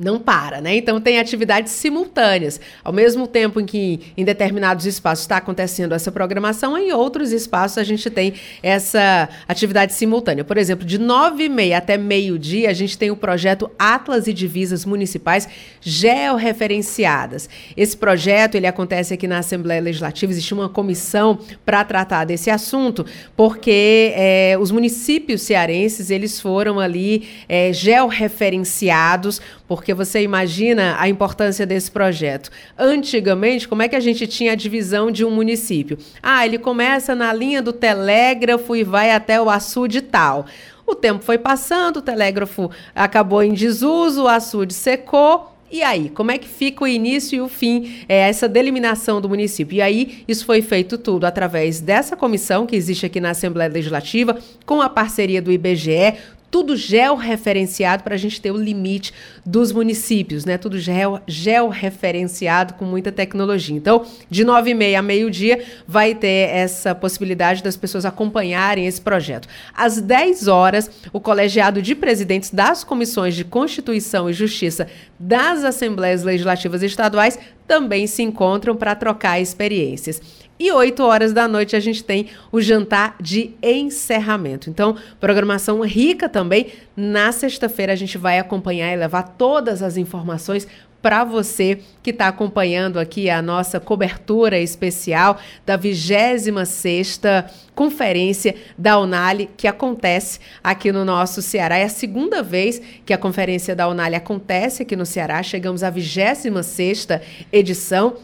não 0.00 0.18
para, 0.18 0.60
né? 0.60 0.76
Então 0.76 1.00
tem 1.00 1.18
atividades 1.18 1.72
simultâneas. 1.72 2.60
Ao 2.82 2.92
mesmo 2.92 3.26
tempo 3.26 3.60
em 3.60 3.66
que 3.66 4.00
em 4.16 4.24
determinados 4.24 4.86
espaços 4.86 5.24
está 5.24 5.36
acontecendo 5.36 5.94
essa 5.94 6.10
programação, 6.10 6.76
em 6.76 6.92
outros 6.92 7.32
espaços 7.32 7.78
a 7.78 7.84
gente 7.84 8.08
tem 8.10 8.34
essa 8.62 9.28
atividade 9.46 9.92
simultânea. 9.94 10.44
Por 10.44 10.56
exemplo, 10.56 10.86
de 10.86 10.98
nove 10.98 11.44
e 11.44 11.48
meia 11.48 11.78
até 11.78 11.96
meio-dia, 11.96 12.70
a 12.70 12.72
gente 12.72 12.96
tem 12.96 13.10
o 13.10 13.16
projeto 13.16 13.70
Atlas 13.78 14.26
e 14.26 14.32
Divisas 14.32 14.84
Municipais 14.84 15.48
Georreferenciadas. 15.80 17.48
Esse 17.76 17.96
projeto 17.96 18.54
ele 18.54 18.66
acontece 18.66 19.14
aqui 19.14 19.26
na 19.26 19.38
Assembleia 19.38 19.80
Legislativa, 19.80 20.32
existe 20.32 20.54
uma 20.54 20.68
comissão 20.68 21.38
para 21.64 21.84
tratar 21.84 22.24
desse 22.24 22.50
assunto, 22.50 23.04
porque 23.36 24.12
é, 24.14 24.56
os 24.58 24.70
municípios 24.70 25.42
cearenses 25.42 26.10
eles 26.10 26.40
foram 26.40 26.78
ali 26.78 27.28
é, 27.48 27.72
georreferenciados 27.72 29.40
porque 29.70 29.94
você 29.94 30.20
imagina 30.20 30.96
a 30.98 31.08
importância 31.08 31.64
desse 31.64 31.92
projeto. 31.92 32.50
Antigamente, 32.76 33.68
como 33.68 33.82
é 33.82 33.88
que 33.88 33.94
a 33.94 34.00
gente 34.00 34.26
tinha 34.26 34.50
a 34.50 34.56
divisão 34.56 35.12
de 35.12 35.24
um 35.24 35.30
município? 35.30 35.96
Ah, 36.20 36.44
ele 36.44 36.58
começa 36.58 37.14
na 37.14 37.32
linha 37.32 37.62
do 37.62 37.72
telégrafo 37.72 38.74
e 38.74 38.82
vai 38.82 39.12
até 39.12 39.40
o 39.40 39.48
açude 39.48 40.00
tal. 40.00 40.46
O 40.84 40.96
tempo 40.96 41.22
foi 41.22 41.38
passando, 41.38 41.98
o 41.98 42.02
telégrafo 42.02 42.68
acabou 42.92 43.44
em 43.44 43.54
desuso, 43.54 44.24
o 44.24 44.28
açude 44.28 44.74
secou, 44.74 45.54
e 45.70 45.84
aí, 45.84 46.08
como 46.08 46.32
é 46.32 46.38
que 46.38 46.48
fica 46.48 46.82
o 46.82 46.88
início 46.88 47.36
e 47.36 47.40
o 47.40 47.46
fim, 47.46 48.04
é, 48.08 48.28
essa 48.28 48.48
delimitação 48.48 49.20
do 49.20 49.28
município? 49.28 49.76
E 49.76 49.80
aí, 49.80 50.24
isso 50.26 50.44
foi 50.44 50.62
feito 50.62 50.98
tudo 50.98 51.26
através 51.26 51.80
dessa 51.80 52.16
comissão 52.16 52.66
que 52.66 52.74
existe 52.74 53.06
aqui 53.06 53.20
na 53.20 53.30
Assembleia 53.30 53.70
Legislativa, 53.70 54.36
com 54.66 54.82
a 54.82 54.88
parceria 54.88 55.40
do 55.40 55.52
IBGE, 55.52 56.16
tudo 56.50 56.76
georreferenciado 56.76 58.02
para 58.02 58.14
a 58.14 58.18
gente 58.18 58.40
ter 58.40 58.50
o 58.50 58.56
limite 58.56 59.14
dos 59.46 59.72
municípios, 59.72 60.44
né? 60.44 60.58
Tudo 60.58 60.78
geo, 60.78 61.20
georreferenciado 61.26 62.74
com 62.74 62.84
muita 62.84 63.12
tecnologia. 63.12 63.76
Então, 63.76 64.04
de 64.28 64.44
nove 64.44 64.70
e 64.70 64.74
meia 64.74 64.98
a 64.98 65.02
meio-dia, 65.02 65.64
vai 65.86 66.14
ter 66.14 66.50
essa 66.50 66.94
possibilidade 66.94 67.62
das 67.62 67.76
pessoas 67.76 68.04
acompanharem 68.04 68.86
esse 68.86 69.00
projeto. 69.00 69.48
Às 69.74 70.00
10 70.00 70.48
horas, 70.48 70.90
o 71.12 71.20
colegiado 71.20 71.80
de 71.80 71.94
presidentes 71.94 72.50
das 72.50 72.82
comissões 72.82 73.34
de 73.34 73.44
Constituição 73.44 74.28
e 74.28 74.32
Justiça 74.32 74.88
das 75.18 75.64
Assembleias 75.64 76.22
Legislativas 76.22 76.82
Estaduais 76.82 77.38
também 77.66 78.06
se 78.06 78.22
encontram 78.22 78.74
para 78.74 78.96
trocar 78.96 79.40
experiências. 79.40 80.20
E 80.60 80.70
8 80.70 81.02
horas 81.02 81.32
da 81.32 81.48
noite 81.48 81.74
a 81.74 81.80
gente 81.80 82.04
tem 82.04 82.26
o 82.52 82.60
jantar 82.60 83.16
de 83.18 83.52
encerramento. 83.62 84.68
Então, 84.68 84.94
programação 85.18 85.80
rica 85.80 86.28
também. 86.28 86.66
Na 86.94 87.32
sexta-feira 87.32 87.94
a 87.94 87.96
gente 87.96 88.18
vai 88.18 88.38
acompanhar 88.38 88.92
e 88.92 88.96
levar 88.96 89.22
todas 89.22 89.82
as 89.82 89.96
informações 89.96 90.68
para 91.00 91.24
você 91.24 91.78
que 92.02 92.10
está 92.10 92.28
acompanhando 92.28 92.98
aqui 92.98 93.30
a 93.30 93.40
nossa 93.40 93.80
cobertura 93.80 94.58
especial 94.58 95.38
da 95.64 95.78
26ª 95.78 97.46
conferência 97.74 98.54
da 98.76 98.98
Unali 98.98 99.48
que 99.56 99.66
acontece 99.66 100.40
aqui 100.62 100.92
no 100.92 101.06
nosso 101.06 101.40
Ceará. 101.40 101.78
É 101.78 101.84
a 101.84 101.88
segunda 101.88 102.42
vez 102.42 102.82
que 103.06 103.14
a 103.14 103.18
conferência 103.18 103.74
da 103.74 103.88
Unali 103.88 104.14
acontece 104.14 104.82
aqui 104.82 104.94
no 104.94 105.06
Ceará. 105.06 105.42
Chegamos 105.42 105.82
à 105.82 105.90
26ª 105.90 107.22
edição 107.50 108.16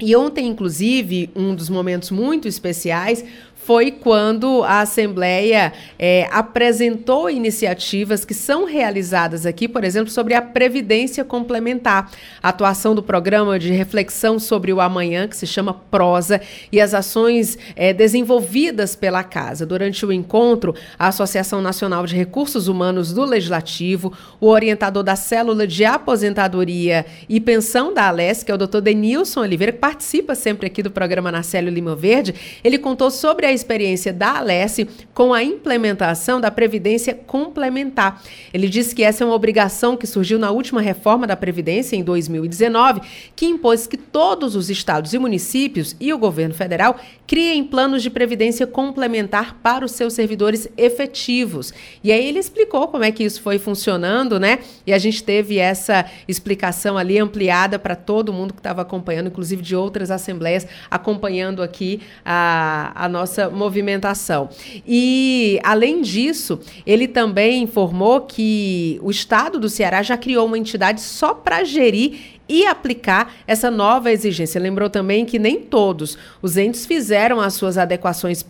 e 0.00 0.14
ontem, 0.14 0.46
inclusive, 0.46 1.30
um 1.34 1.54
dos 1.54 1.70
momentos 1.70 2.10
muito 2.10 2.46
especiais 2.46 3.24
foi 3.66 3.90
quando 3.90 4.62
a 4.62 4.82
Assembleia 4.82 5.72
é, 5.98 6.28
apresentou 6.30 7.28
iniciativas 7.28 8.24
que 8.24 8.32
são 8.32 8.64
realizadas 8.64 9.44
aqui, 9.44 9.66
por 9.66 9.82
exemplo, 9.82 10.08
sobre 10.08 10.34
a 10.34 10.40
Previdência 10.40 11.24
Complementar, 11.24 12.08
a 12.40 12.50
atuação 12.50 12.94
do 12.94 13.02
programa 13.02 13.58
de 13.58 13.72
reflexão 13.72 14.38
sobre 14.38 14.72
o 14.72 14.80
amanhã, 14.80 15.26
que 15.26 15.36
se 15.36 15.48
chama 15.48 15.74
Prosa, 15.74 16.40
e 16.70 16.80
as 16.80 16.94
ações 16.94 17.58
é, 17.74 17.92
desenvolvidas 17.92 18.94
pela 18.94 19.24
Casa. 19.24 19.66
Durante 19.66 20.06
o 20.06 20.12
encontro, 20.12 20.72
a 20.96 21.08
Associação 21.08 21.60
Nacional 21.60 22.06
de 22.06 22.14
Recursos 22.14 22.68
Humanos 22.68 23.12
do 23.12 23.24
Legislativo, 23.24 24.12
o 24.40 24.46
orientador 24.46 25.02
da 25.02 25.16
Célula 25.16 25.66
de 25.66 25.84
Aposentadoria 25.84 27.04
e 27.28 27.40
Pensão 27.40 27.92
da 27.92 28.06
Alesc, 28.06 28.46
que 28.46 28.52
é 28.52 28.54
o 28.54 28.58
doutor 28.58 28.80
Denilson 28.80 29.40
Oliveira, 29.40 29.72
que 29.72 29.80
participa 29.80 30.36
sempre 30.36 30.68
aqui 30.68 30.84
do 30.84 30.90
programa 30.92 31.32
Narcélio 31.32 31.72
Lima 31.72 31.96
Verde, 31.96 32.32
ele 32.62 32.78
contou 32.78 33.10
sobre 33.10 33.44
a 33.44 33.55
experiência 33.56 34.12
da 34.12 34.38
Alesse 34.38 34.86
com 35.12 35.34
a 35.34 35.42
implementação 35.42 36.40
da 36.40 36.50
Previdência 36.50 37.14
Complementar. 37.14 38.22
Ele 38.54 38.68
disse 38.68 38.94
que 38.94 39.02
essa 39.02 39.24
é 39.24 39.26
uma 39.26 39.34
obrigação 39.34 39.96
que 39.96 40.06
surgiu 40.06 40.38
na 40.38 40.50
última 40.50 40.80
reforma 40.80 41.26
da 41.26 41.36
Previdência, 41.36 41.96
em 41.96 42.04
2019, 42.04 43.00
que 43.34 43.46
impôs 43.46 43.86
que 43.86 43.96
todos 43.96 44.54
os 44.54 44.70
estados 44.70 45.12
e 45.12 45.18
municípios 45.18 45.96
e 45.98 46.12
o 46.12 46.18
governo 46.18 46.54
federal 46.54 47.00
criem 47.26 47.64
planos 47.64 48.02
de 48.02 48.10
previdência 48.10 48.66
complementar 48.66 49.56
para 49.62 49.84
os 49.84 49.92
seus 49.92 50.12
servidores 50.12 50.68
efetivos. 50.76 51.72
E 52.02 52.12
aí 52.12 52.26
ele 52.26 52.38
explicou 52.38 52.88
como 52.88 53.04
é 53.04 53.10
que 53.10 53.24
isso 53.24 53.42
foi 53.42 53.58
funcionando, 53.58 54.38
né? 54.38 54.60
E 54.86 54.92
a 54.92 54.98
gente 54.98 55.22
teve 55.22 55.58
essa 55.58 56.06
explicação 56.28 56.96
ali 56.96 57.18
ampliada 57.18 57.78
para 57.78 57.96
todo 57.96 58.32
mundo 58.32 58.54
que 58.54 58.60
estava 58.60 58.82
acompanhando, 58.82 59.26
inclusive 59.26 59.62
de 59.62 59.74
outras 59.74 60.10
assembleias, 60.10 60.66
acompanhando 60.90 61.62
aqui 61.62 62.00
a, 62.24 62.92
a 62.94 63.08
nossa 63.08 63.45
movimentação. 63.50 64.48
E, 64.86 65.60
além 65.62 66.02
disso, 66.02 66.60
ele 66.86 67.08
também 67.08 67.62
informou 67.62 68.22
que 68.22 68.98
o 69.02 69.10
estado 69.10 69.58
do 69.58 69.68
Ceará 69.68 70.02
já 70.02 70.16
criou 70.16 70.46
uma 70.46 70.58
entidade 70.58 71.00
só 71.00 71.34
para 71.34 71.64
gerir 71.64 72.35
e 72.48 72.66
aplicar 72.66 73.34
essa 73.46 73.70
nova 73.70 74.10
exigência. 74.12 74.60
Lembrou 74.60 74.88
também 74.88 75.24
que 75.24 75.38
nem 75.38 75.60
todos 75.60 76.16
os 76.40 76.56
entes 76.56 76.86
fizeram 76.86 77.40
as 77.40 77.54
suas 77.54 77.76
adequações 77.76 78.44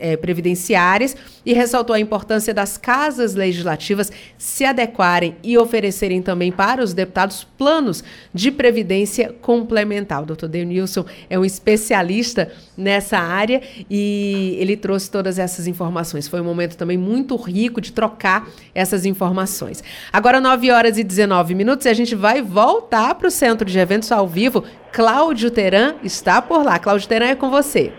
eh, 0.00 0.16
previdenciárias 0.16 1.16
e 1.44 1.52
ressaltou 1.52 1.94
a 1.94 2.00
importância 2.00 2.52
das 2.52 2.76
casas 2.76 3.34
legislativas 3.34 4.12
se 4.36 4.64
adequarem 4.64 5.36
e 5.42 5.56
oferecerem 5.56 6.20
também 6.20 6.52
para 6.52 6.82
os 6.82 6.92
deputados 6.92 7.44
planos 7.56 8.04
de 8.32 8.50
previdência 8.50 9.34
complementar. 9.40 10.22
O 10.22 10.26
doutor 10.26 10.48
Denilson 10.48 11.04
é 11.30 11.38
um 11.38 11.44
especialista 11.44 12.52
nessa 12.76 13.18
área 13.18 13.62
e 13.90 14.56
ele 14.58 14.76
trouxe 14.76 15.10
todas 15.10 15.38
essas 15.38 15.66
informações. 15.66 16.28
Foi 16.28 16.40
um 16.40 16.44
momento 16.44 16.76
também 16.76 16.96
muito 16.96 17.34
rico 17.36 17.80
de 17.80 17.92
trocar 17.92 18.48
essas 18.74 19.04
informações. 19.04 19.82
Agora, 20.12 20.40
9 20.40 20.70
horas 20.70 20.98
e 20.98 21.04
19 21.04 21.54
minutos, 21.54 21.86
e 21.86 21.88
a 21.88 21.94
gente 21.94 22.14
vai 22.14 22.42
voltar 22.42 23.14
para 23.14 23.28
o 23.28 23.30
Centro 23.38 23.64
de 23.64 23.78
Eventos 23.78 24.10
ao 24.10 24.26
vivo. 24.26 24.64
Cláudio 24.92 25.48
Teran 25.48 25.94
está 26.02 26.42
por 26.42 26.64
lá. 26.64 26.76
Cláudio 26.76 27.08
Teran 27.08 27.26
é 27.26 27.36
com 27.36 27.48
você. 27.48 27.92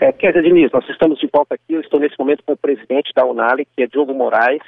É, 0.00 0.10
Kézia 0.10 0.42
Diniz, 0.42 0.68
nós 0.72 0.86
estamos 0.88 1.20
de 1.20 1.28
volta 1.32 1.54
aqui. 1.54 1.74
Eu 1.74 1.80
estou 1.80 2.00
nesse 2.00 2.18
momento 2.18 2.42
com 2.44 2.54
o 2.54 2.56
presidente 2.56 3.12
da 3.14 3.24
Unali, 3.24 3.64
que 3.64 3.84
é 3.84 3.86
Diogo 3.86 4.12
Moraes, 4.12 4.62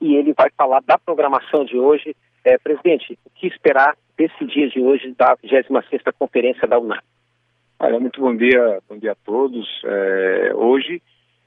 e 0.00 0.14
ele 0.14 0.32
vai 0.32 0.48
falar 0.56 0.80
da 0.86 0.96
programação 0.96 1.64
de 1.64 1.76
hoje. 1.76 2.14
É, 2.44 2.56
presidente, 2.56 3.18
o 3.26 3.30
que 3.34 3.48
esperar 3.48 3.96
desse 4.16 4.44
dia 4.46 4.68
de 4.68 4.80
hoje 4.80 5.12
da 5.18 5.36
26ª 5.38 6.12
Conferência 6.16 6.68
da 6.68 6.78
Unali? 6.78 7.02
Olha, 7.80 7.98
muito 7.98 8.20
bom 8.20 8.34
dia, 8.36 8.78
bom 8.88 8.96
dia 8.96 9.12
a 9.12 9.16
todos. 9.26 9.66
É, 9.84 10.52
hoje 10.54 11.02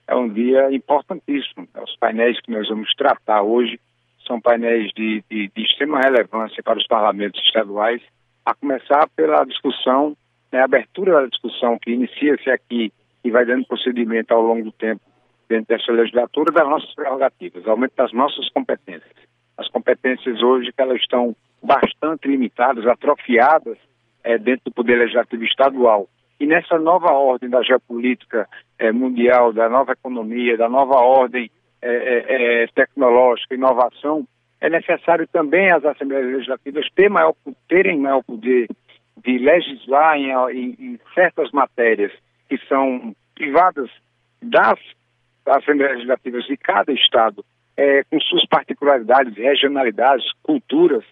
é 0.05 0.15
um 0.15 0.27
dia 0.27 0.69
importantíssimo. 0.73 1.65
Os 1.81 1.95
painéis 1.95 2.41
que 2.41 2.51
nós 2.51 2.67
vamos 2.67 2.93
tratar 2.95 3.41
hoje 3.41 3.79
são 4.29 4.39
painéis 4.39 4.91
de, 4.95 5.23
de, 5.27 5.51
de 5.55 5.63
extrema 5.63 5.99
relevância 5.99 6.61
para 6.61 6.77
os 6.77 6.85
parlamentos 6.85 7.41
estaduais, 7.43 7.99
a 8.45 8.53
começar 8.53 9.09
pela 9.15 9.43
discussão, 9.43 10.15
né, 10.51 10.61
a 10.61 10.65
abertura 10.65 11.13
da 11.13 11.25
discussão 11.25 11.79
que 11.79 11.91
inicia-se 11.91 12.49
aqui 12.51 12.93
e 13.23 13.31
vai 13.31 13.43
dando 13.43 13.65
procedimento 13.65 14.31
ao 14.31 14.41
longo 14.41 14.65
do 14.65 14.71
tempo 14.71 15.01
dentro 15.49 15.75
dessa 15.75 15.91
legislatura 15.91 16.53
das 16.53 16.69
nossas 16.69 16.93
prerrogativas, 16.93 17.67
aumento 17.67 17.95
das 17.97 18.13
nossas 18.13 18.47
competências. 18.49 19.11
As 19.57 19.67
competências 19.69 20.41
hoje 20.43 20.71
que 20.71 20.81
elas 20.81 21.01
estão 21.01 21.35
bastante 21.61 22.27
limitadas, 22.27 22.85
atrofiadas 22.85 23.77
é, 24.23 24.37
dentro 24.37 24.65
do 24.65 24.71
Poder 24.71 24.95
Legislativo 24.95 25.43
Estadual. 25.43 26.07
E 26.39 26.45
nessa 26.45 26.77
nova 26.77 27.11
ordem 27.11 27.49
da 27.49 27.61
geopolítica 27.63 28.47
é, 28.77 28.91
mundial, 28.91 29.51
da 29.51 29.67
nova 29.67 29.93
economia, 29.93 30.55
da 30.55 30.69
nova 30.69 30.95
ordem 30.95 31.51
é, 31.81 31.89
é, 31.89 32.63
é, 32.63 32.67
tecnológica, 32.67 33.55
inovação, 33.55 34.27
é 34.61 34.69
necessário 34.69 35.27
também 35.27 35.71
as 35.71 35.83
Assembleias 35.85 36.31
Legislativas 36.33 36.87
ter 36.95 37.09
maior, 37.09 37.33
terem 37.67 37.97
maior 37.99 38.23
poder 38.23 38.67
de 39.23 39.37
legislar 39.37 40.17
em, 40.17 40.31
em, 40.31 40.75
em 40.79 40.99
certas 41.13 41.51
matérias 41.51 42.11
que 42.49 42.57
são 42.67 43.15
privadas 43.35 43.89
das 44.41 44.79
Assembleias 45.45 45.95
Legislativas 45.95 46.45
de 46.45 46.57
cada 46.57 46.91
Estado, 46.91 47.43
é, 47.77 48.03
com 48.03 48.19
suas 48.19 48.45
particularidades, 48.47 49.35
regionalidades, 49.35 50.25
culturas, 50.43 51.03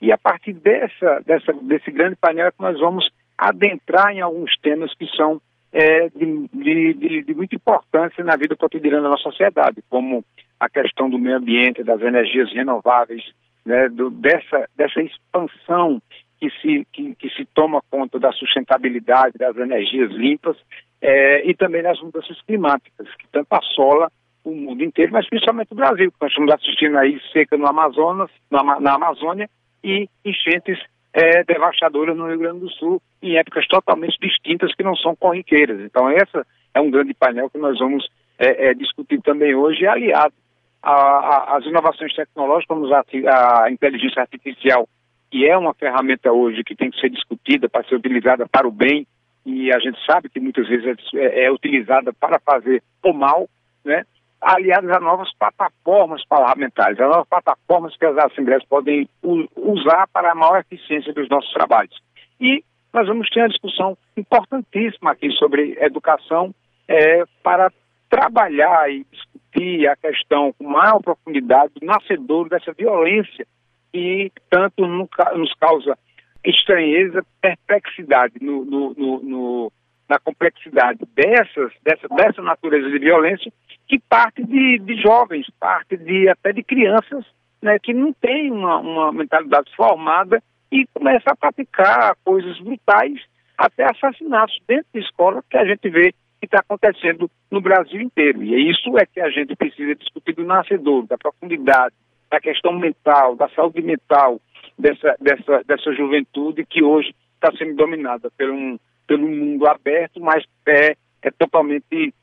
e 0.00 0.12
a 0.12 0.18
partir 0.18 0.54
dessa, 0.54 1.20
dessa, 1.26 1.52
desse 1.62 1.90
grande 1.90 2.16
painel 2.16 2.48
é 2.48 2.50
que 2.50 2.60
nós 2.60 2.78
vamos 2.78 3.08
adentrar 3.38 4.12
em 4.12 4.20
alguns 4.20 4.56
temas 4.58 4.94
que 4.94 5.06
são 5.16 5.40
é, 5.74 6.08
de, 6.08 6.48
de, 6.54 7.22
de, 7.24 7.34
muita 7.34 7.56
importância 7.56 8.22
na 8.22 8.36
vida 8.36 8.54
cotidiana 8.54 9.02
da 9.02 9.08
nossa 9.08 9.24
sociedade, 9.24 9.82
como 9.90 10.24
a 10.60 10.70
questão 10.70 11.10
do 11.10 11.18
meio 11.18 11.36
ambiente, 11.36 11.82
das 11.82 12.00
energias 12.00 12.52
renováveis, 12.52 13.24
né, 13.66 13.88
do, 13.88 14.08
dessa, 14.08 14.68
dessa 14.76 15.02
expansão 15.02 16.00
que 16.38 16.48
se, 16.60 16.86
que, 16.92 17.16
que, 17.16 17.28
se 17.30 17.44
toma 17.46 17.82
conta 17.90 18.20
da 18.20 18.30
sustentabilidade 18.30 19.36
das 19.36 19.56
energias 19.56 20.12
limpas 20.12 20.56
é, 21.02 21.44
e 21.44 21.54
também 21.54 21.82
das 21.82 22.00
mudanças 22.00 22.40
climáticas, 22.42 23.08
que 23.16 23.26
tanto 23.32 23.48
assola 23.50 24.08
o 24.44 24.54
mundo 24.54 24.84
inteiro, 24.84 25.12
mas 25.12 25.28
principalmente 25.28 25.72
o 25.72 25.76
Brasil, 25.76 26.12
nós 26.20 26.30
estamos 26.30 26.54
assistindo 26.54 26.96
aí 26.98 27.20
seca 27.32 27.56
no 27.56 27.66
Amazonas, 27.66 28.30
na, 28.48 28.78
na 28.78 28.94
Amazônia 28.94 29.48
e 29.82 30.08
enchentes 30.24 30.78
é, 31.14 31.44
devastadora 31.44 32.12
no 32.12 32.26
Rio 32.26 32.38
Grande 32.38 32.60
do 32.60 32.70
Sul, 32.70 33.00
em 33.22 33.36
épocas 33.36 33.66
totalmente 33.68 34.18
distintas 34.20 34.74
que 34.74 34.82
não 34.82 34.96
são 34.96 35.14
corriqueiras. 35.14 35.80
Então, 35.80 36.10
essa 36.10 36.44
é 36.74 36.80
um 36.80 36.90
grande 36.90 37.14
painel 37.14 37.48
que 37.48 37.56
nós 37.56 37.78
vamos 37.78 38.04
é, 38.36 38.66
é, 38.66 38.74
discutir 38.74 39.22
também 39.22 39.54
hoje, 39.54 39.86
aliado 39.86 40.34
às 40.82 41.64
inovações 41.64 42.12
tecnológicas, 42.14 42.66
como 42.66 42.92
a, 42.92 43.64
a 43.64 43.70
inteligência 43.70 44.20
artificial, 44.20 44.86
que 45.30 45.48
é 45.48 45.56
uma 45.56 45.72
ferramenta 45.72 46.30
hoje 46.30 46.62
que 46.64 46.74
tem 46.74 46.90
que 46.90 47.00
ser 47.00 47.08
discutida 47.08 47.68
para 47.68 47.84
ser 47.84 47.94
utilizada 47.94 48.46
para 48.46 48.68
o 48.68 48.72
bem, 48.72 49.06
e 49.46 49.72
a 49.72 49.78
gente 49.78 49.98
sabe 50.04 50.28
que 50.28 50.40
muitas 50.40 50.68
vezes 50.68 50.98
é, 51.14 51.44
é 51.44 51.52
utilizada 51.52 52.12
para 52.12 52.38
fazer 52.40 52.82
o 53.02 53.12
mal, 53.12 53.48
né? 53.84 54.04
Aliadas 54.44 54.90
a 54.90 55.00
novas 55.00 55.32
plataformas 55.38 56.24
parlamentares, 56.26 57.00
a 57.00 57.08
novas 57.08 57.28
plataformas 57.28 57.96
que 57.96 58.04
as 58.04 58.16
assembleias 58.18 58.64
podem 58.66 59.08
usar 59.56 60.06
para 60.12 60.32
a 60.32 60.34
maior 60.34 60.60
eficiência 60.60 61.12
dos 61.12 61.28
nossos 61.28 61.52
trabalhos. 61.52 61.98
E 62.40 62.62
nós 62.92 63.08
vamos 63.08 63.28
ter 63.30 63.40
uma 63.40 63.48
discussão 63.48 63.98
importantíssima 64.16 65.12
aqui 65.12 65.30
sobre 65.32 65.76
educação 65.80 66.54
é, 66.86 67.24
para 67.42 67.72
trabalhar 68.08 68.90
e 68.90 69.04
discutir 69.10 69.88
a 69.88 69.96
questão 69.96 70.52
com 70.52 70.64
maior 70.64 71.00
profundidade 71.00 71.72
do 71.80 71.86
nascedor 71.86 72.48
dessa 72.48 72.72
violência 72.72 73.46
que 73.92 74.30
tanto 74.50 74.86
nos 74.86 75.54
causa 75.54 75.96
estranheza, 76.44 77.24
perplexidade 77.40 78.34
no, 78.40 78.64
no, 78.64 78.94
no, 78.94 79.22
no 79.22 79.72
na 80.08 80.18
complexidade 80.18 81.00
dessas, 81.14 81.72
dessa, 81.82 82.08
dessa 82.08 82.42
natureza 82.42 82.90
de 82.90 82.98
violência 82.98 83.52
que 83.86 83.98
parte 83.98 84.42
de, 84.44 84.78
de 84.78 85.00
jovens, 85.00 85.46
parte 85.60 85.96
de 85.96 86.28
até 86.28 86.52
de 86.52 86.62
crianças, 86.62 87.24
né, 87.62 87.78
que 87.78 87.92
não 87.92 88.12
têm 88.12 88.50
uma, 88.50 88.78
uma 88.78 89.12
mentalidade 89.12 89.74
formada 89.76 90.42
e 90.70 90.86
começa 90.92 91.30
a 91.30 91.36
praticar 91.36 92.16
coisas 92.24 92.58
brutais, 92.60 93.20
até 93.56 93.84
assassinatos 93.84 94.58
dentro 94.66 94.86
de 94.92 95.00
escola 95.00 95.42
que 95.48 95.56
a 95.56 95.64
gente 95.64 95.88
vê 95.88 96.12
que 96.40 96.46
está 96.46 96.58
acontecendo 96.58 97.30
no 97.50 97.60
Brasil 97.60 98.00
inteiro. 98.00 98.42
E 98.42 98.70
isso 98.70 98.98
é 98.98 99.06
que 99.06 99.20
a 99.20 99.30
gente 99.30 99.54
precisa 99.54 99.94
discutir 99.94 100.34
do 100.34 100.44
nascedor, 100.44 101.06
da 101.06 101.16
profundidade, 101.16 101.94
da 102.30 102.40
questão 102.40 102.72
mental, 102.72 103.36
da 103.36 103.48
saúde 103.50 103.80
mental 103.80 104.40
dessa, 104.78 105.16
dessa, 105.20 105.62
dessa 105.64 105.92
juventude 105.94 106.66
que 106.66 106.82
hoje 106.82 107.14
está 107.34 107.56
sendo 107.56 107.76
dominada 107.76 108.30
por 108.36 108.50
um, 108.50 108.78
pelo 109.06 109.28
mundo 109.28 109.66
aberto, 109.66 110.20
mas 110.20 110.44
é, 110.66 110.96
é 111.22 111.30
totalmente 111.30 112.14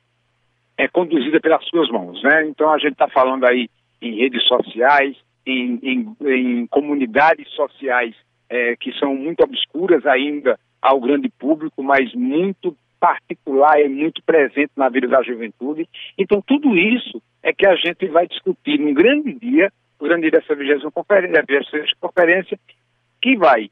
é 0.76 0.88
conduzida 0.88 1.40
pelas 1.40 1.64
suas 1.66 1.88
mãos, 1.90 2.22
né? 2.22 2.46
Então 2.46 2.72
a 2.72 2.78
gente 2.78 2.92
está 2.92 3.08
falando 3.08 3.44
aí 3.44 3.68
em 4.00 4.16
redes 4.16 4.42
sociais, 4.46 5.16
em, 5.46 5.78
em, 5.82 6.16
em 6.26 6.66
comunidades 6.66 7.48
sociais 7.50 8.14
é, 8.48 8.76
que 8.76 8.92
são 8.98 9.14
muito 9.14 9.42
obscuras 9.42 10.04
ainda 10.06 10.58
ao 10.80 11.00
grande 11.00 11.28
público, 11.28 11.82
mas 11.82 12.12
muito 12.14 12.76
particular 12.98 13.80
e 13.80 13.88
muito 13.88 14.22
presente 14.22 14.72
na 14.76 14.88
vida 14.88 15.08
da 15.08 15.22
juventude. 15.22 15.88
Então 16.18 16.42
tudo 16.46 16.76
isso 16.76 17.22
é 17.42 17.52
que 17.52 17.66
a 17.66 17.74
gente 17.76 18.06
vai 18.06 18.26
discutir 18.26 18.78
num 18.78 18.94
grande 18.94 19.34
dia, 19.34 19.72
dia 20.00 20.30
dessa 20.30 20.54
20 20.54 20.90
conferência, 20.92 21.96
conferência, 22.00 22.58
que 23.20 23.36
vai, 23.36 23.70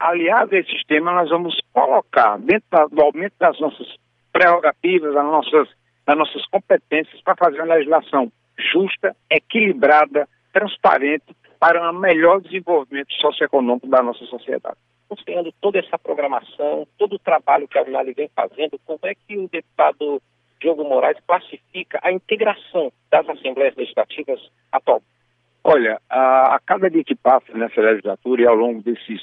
aliado 0.00 0.56
a 0.56 0.58
esse 0.58 0.84
temas, 0.86 1.14
nós 1.14 1.28
vamos 1.28 1.60
colocar 1.72 2.38
dentro 2.38 2.88
do 2.90 3.02
aumento 3.02 3.34
das 3.38 3.60
nossas 3.60 3.86
prerrogativas, 4.32 5.14
das 5.14 5.24
nossas 5.24 5.68
das 6.06 6.16
nossas 6.18 6.44
competências 6.46 7.20
para 7.22 7.36
fazer 7.36 7.60
uma 7.60 7.74
legislação 7.74 8.32
justa, 8.72 9.14
equilibrada, 9.30 10.28
transparente 10.52 11.36
para 11.60 11.90
um 11.90 11.98
melhor 11.98 12.40
desenvolvimento 12.40 13.12
socioeconômico 13.12 13.86
da 13.86 14.02
nossa 14.02 14.24
sociedade. 14.24 14.76
Considerando 15.08 15.52
toda 15.60 15.78
essa 15.78 15.98
programação, 15.98 16.86
todo 16.98 17.14
o 17.14 17.18
trabalho 17.18 17.68
que 17.68 17.78
a 17.78 17.82
Unali 17.82 18.12
vem 18.12 18.30
fazendo, 18.34 18.80
como 18.84 18.98
é 19.04 19.14
que 19.14 19.36
o 19.36 19.48
deputado 19.48 20.22
Diogo 20.60 20.84
Moraes 20.84 21.18
classifica 21.26 22.00
a 22.02 22.10
integração 22.10 22.92
das 23.10 23.28
Assembleias 23.28 23.76
Legislativas 23.76 24.40
atual? 24.72 25.02
Olha, 25.62 26.00
a, 26.08 26.54
a 26.54 26.60
cada 26.60 26.88
dia 26.88 27.04
que 27.04 27.14
passa 27.14 27.52
nessa 27.52 27.80
legislatura 27.80 28.42
e 28.42 28.46
ao 28.46 28.54
longo 28.54 28.82
desses 28.82 29.20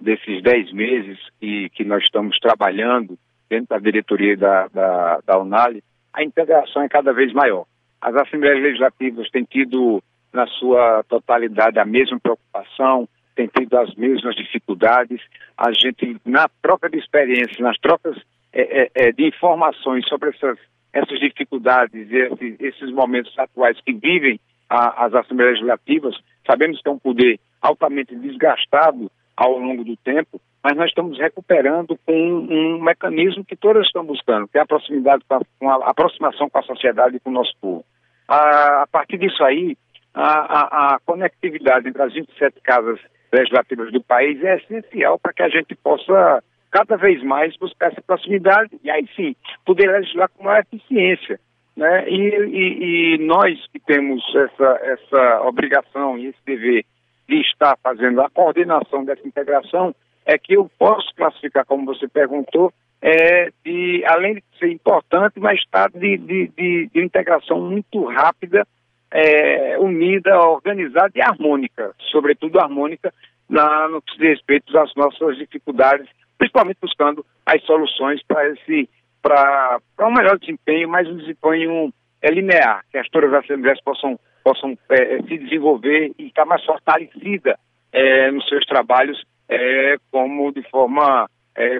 desses 0.00 0.42
dez 0.42 0.72
meses 0.72 1.18
que, 1.40 1.68
que 1.70 1.84
nós 1.84 2.02
estamos 2.04 2.38
trabalhando 2.38 3.18
dentro 3.48 3.68
da 3.68 3.78
diretoria 3.78 4.36
da, 4.36 4.68
da, 4.68 5.20
da 5.24 5.38
Unali, 5.38 5.82
a 6.12 6.22
integração 6.22 6.82
é 6.82 6.88
cada 6.88 7.12
vez 7.12 7.32
maior. 7.32 7.64
As 8.00 8.14
Assembleias 8.14 8.62
Legislativas 8.62 9.30
têm 9.30 9.44
tido, 9.44 10.02
na 10.32 10.46
sua 10.46 11.02
totalidade, 11.08 11.78
a 11.78 11.84
mesma 11.84 12.18
preocupação, 12.20 13.08
têm 13.34 13.48
tido 13.48 13.76
as 13.78 13.94
mesmas 13.94 14.34
dificuldades. 14.36 15.20
A 15.56 15.72
gente, 15.72 16.16
na 16.24 16.48
troca 16.62 16.88
de 16.88 16.98
experiência, 16.98 17.62
nas 17.62 17.78
trocas 17.78 18.16
é, 18.52 18.82
é, 18.82 18.90
é 18.94 19.12
de 19.12 19.26
informações 19.26 20.06
sobre 20.08 20.30
essas, 20.30 20.58
essas 20.92 21.18
dificuldades, 21.18 22.10
esses, 22.10 22.60
esses 22.60 22.92
momentos 22.92 23.36
atuais 23.38 23.80
que 23.80 23.92
vivem 23.92 24.38
a, 24.68 25.06
as 25.06 25.14
Assembleias 25.14 25.54
Legislativas, 25.54 26.16
sabemos 26.46 26.80
que 26.80 26.88
é 26.88 26.92
um 26.92 26.98
poder 26.98 27.40
altamente 27.60 28.14
desgastado 28.14 29.10
ao 29.38 29.56
longo 29.56 29.84
do 29.84 29.96
tempo, 29.98 30.40
mas 30.62 30.76
nós 30.76 30.88
estamos 30.88 31.16
recuperando 31.16 31.96
com 32.04 32.12
um, 32.12 32.76
um 32.76 32.82
mecanismo 32.82 33.44
que 33.44 33.54
todas 33.54 33.86
estão 33.86 34.04
buscando, 34.04 34.48
que 34.48 34.58
é 34.58 34.60
a 34.60 34.66
proximidade, 34.66 35.22
com 35.60 35.70
a, 35.70 35.74
a 35.74 35.90
aproximação 35.90 36.50
com 36.50 36.58
a 36.58 36.62
sociedade 36.62 37.16
e 37.16 37.20
com 37.20 37.30
o 37.30 37.34
nosso 37.34 37.52
povo. 37.60 37.84
A, 38.26 38.82
a 38.82 38.86
partir 38.90 39.16
disso 39.16 39.42
aí, 39.44 39.76
a, 40.12 40.94
a, 40.94 40.98
conectividade 41.06 41.88
entre 41.88 42.02
as 42.02 42.12
27 42.12 42.60
casas 42.62 42.98
legislativas 43.32 43.92
do 43.92 44.02
país 44.02 44.42
é 44.42 44.56
essencial 44.56 45.20
para 45.20 45.32
que 45.32 45.42
a 45.42 45.48
gente 45.48 45.76
possa 45.76 46.42
cada 46.72 46.96
vez 46.96 47.22
mais 47.22 47.56
buscar 47.56 47.92
essa 47.92 48.02
proximidade 48.02 48.70
e 48.82 48.90
aí 48.90 49.08
sim 49.14 49.36
poder 49.64 49.88
legislar 49.88 50.28
com 50.30 50.42
maior 50.42 50.64
eficiência. 50.70 51.38
Né? 51.76 52.10
E, 52.10 52.16
e, 52.16 53.14
e 53.14 53.18
nós 53.18 53.56
que 53.68 53.78
temos 53.78 54.20
essa, 54.34 54.80
essa 54.82 55.42
obrigação 55.42 56.18
e 56.18 56.26
esse 56.26 56.38
dever 56.44 56.84
de 57.28 57.40
estar 57.40 57.76
fazendo 57.82 58.20
a 58.20 58.30
coordenação 58.30 59.04
dessa 59.04 59.26
integração, 59.26 59.94
é 60.24 60.38
que 60.38 60.54
eu 60.54 60.70
posso 60.78 61.14
classificar, 61.14 61.64
como 61.64 61.86
você 61.86 62.08
perguntou, 62.08 62.72
é, 63.00 63.50
de, 63.64 64.04
além 64.06 64.34
de 64.34 64.44
ser 64.58 64.70
importante, 64.70 65.38
mas 65.38 65.58
está 65.60 65.88
de, 65.88 66.16
de, 66.18 66.48
de, 66.48 66.90
de 66.92 67.04
integração 67.04 67.60
muito 67.60 68.04
rápida, 68.04 68.66
é, 69.10 69.78
unida, 69.78 70.38
organizada 70.38 71.12
e 71.14 71.22
harmônica, 71.22 71.94
sobretudo 72.10 72.60
harmônica 72.60 73.12
na, 73.48 73.88
no 73.88 74.02
que 74.02 74.14
se 74.16 74.26
respeito 74.26 74.76
às 74.78 74.94
nossas 74.94 75.36
dificuldades, 75.38 76.08
principalmente 76.36 76.78
buscando 76.80 77.24
as 77.46 77.62
soluções 77.64 78.22
para 78.26 78.48
esse 78.50 78.88
para 79.20 79.80
um 80.00 80.12
melhor 80.12 80.38
desempenho, 80.38 80.88
mas 80.88 81.08
um 81.08 81.16
desempenho 81.16 81.92
é, 82.22 82.30
linear, 82.30 82.84
que 82.90 82.98
as 82.98 83.08
todas 83.08 83.32
as 83.32 83.80
possam 83.80 84.18
possam 84.42 84.76
é, 84.90 85.22
se 85.22 85.38
desenvolver 85.38 86.12
e 86.18 86.26
estar 86.26 86.44
mais 86.44 86.64
fortalecida 86.64 87.58
é, 87.92 88.30
nos 88.30 88.48
seus 88.48 88.64
trabalhos, 88.66 89.22
é, 89.48 89.96
como 90.10 90.52
de 90.52 90.62
forma 90.70 91.28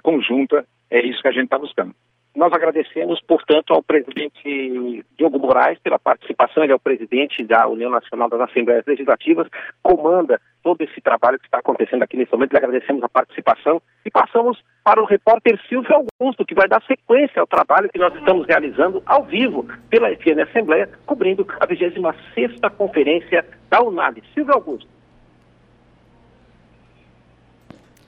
conjunta, 0.02 0.66
é 0.90 1.00
isso 1.06 1.22
que 1.22 1.28
a 1.28 1.32
gente 1.32 1.44
está 1.44 1.56
buscando. 1.56 1.94
Nós 2.38 2.52
agradecemos, 2.52 3.20
portanto, 3.20 3.74
ao 3.74 3.82
presidente 3.82 5.04
Diogo 5.18 5.40
Moraes 5.40 5.76
pela 5.80 5.98
participação. 5.98 6.62
Ele 6.62 6.72
é 6.72 6.76
o 6.76 6.78
presidente 6.78 7.42
da 7.44 7.66
União 7.66 7.90
Nacional 7.90 8.28
das 8.28 8.42
Assembleias 8.42 8.86
Legislativas, 8.86 9.48
comanda 9.82 10.40
todo 10.62 10.80
esse 10.82 11.00
trabalho 11.00 11.36
que 11.40 11.46
está 11.46 11.58
acontecendo 11.58 12.04
aqui 12.04 12.16
nesse 12.16 12.32
momento. 12.32 12.52
Lhe 12.52 12.58
agradecemos 12.58 13.02
a 13.02 13.08
participação 13.08 13.82
e 14.06 14.10
passamos 14.12 14.62
para 14.84 15.02
o 15.02 15.04
repórter 15.04 15.58
Silvio 15.68 15.92
Augusto, 15.92 16.46
que 16.46 16.54
vai 16.54 16.68
dar 16.68 16.80
sequência 16.84 17.40
ao 17.40 17.46
trabalho 17.48 17.88
que 17.88 17.98
nós 17.98 18.14
estamos 18.14 18.46
realizando 18.46 19.02
ao 19.04 19.24
vivo 19.24 19.66
pela 19.90 20.08
FN 20.14 20.40
Assembleia, 20.40 20.88
cobrindo 21.04 21.44
a 21.58 21.66
26ª 21.66 22.70
Conferência 22.70 23.44
da 23.68 23.82
UNAB. 23.82 24.22
Silvio 24.32 24.54
Augusto. 24.54 24.88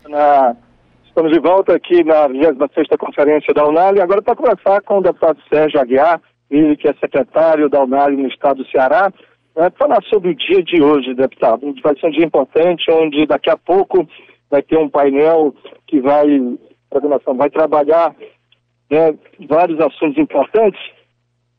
Na 0.09 0.55
Estamos 1.21 1.37
de 1.37 1.47
volta 1.47 1.75
aqui 1.75 2.03
na 2.03 2.31
26ª 2.31 2.97
Conferência 2.97 3.53
da 3.53 3.69
Unali, 3.69 4.01
agora 4.01 4.23
para 4.23 4.35
conversar 4.35 4.81
com 4.81 5.01
o 5.01 5.03
deputado 5.03 5.39
Sérgio 5.53 5.79
Aguiar, 5.79 6.19
ele 6.51 6.75
que 6.79 6.89
é 6.89 6.95
secretário 6.95 7.69
da 7.69 7.85
Unali 7.85 8.17
no 8.17 8.27
estado 8.27 8.63
do 8.63 8.71
Ceará, 8.71 9.13
né, 9.55 9.71
falar 9.79 10.03
sobre 10.05 10.31
o 10.31 10.35
dia 10.35 10.63
de 10.63 10.81
hoje, 10.81 11.13
deputado. 11.13 11.75
Vai 11.83 11.95
ser 11.99 12.07
um 12.07 12.11
dia 12.11 12.25
importante, 12.25 12.91
onde 12.91 13.27
daqui 13.27 13.51
a 13.51 13.57
pouco 13.59 14.09
vai 14.51 14.63
ter 14.63 14.79
um 14.79 14.89
painel 14.89 15.55
que 15.87 16.01
vai, 16.01 16.27
a 16.91 17.33
vai 17.35 17.51
trabalhar 17.51 18.17
né, 18.91 19.15
vários 19.47 19.79
assuntos 19.79 20.17
importantes, 20.17 20.81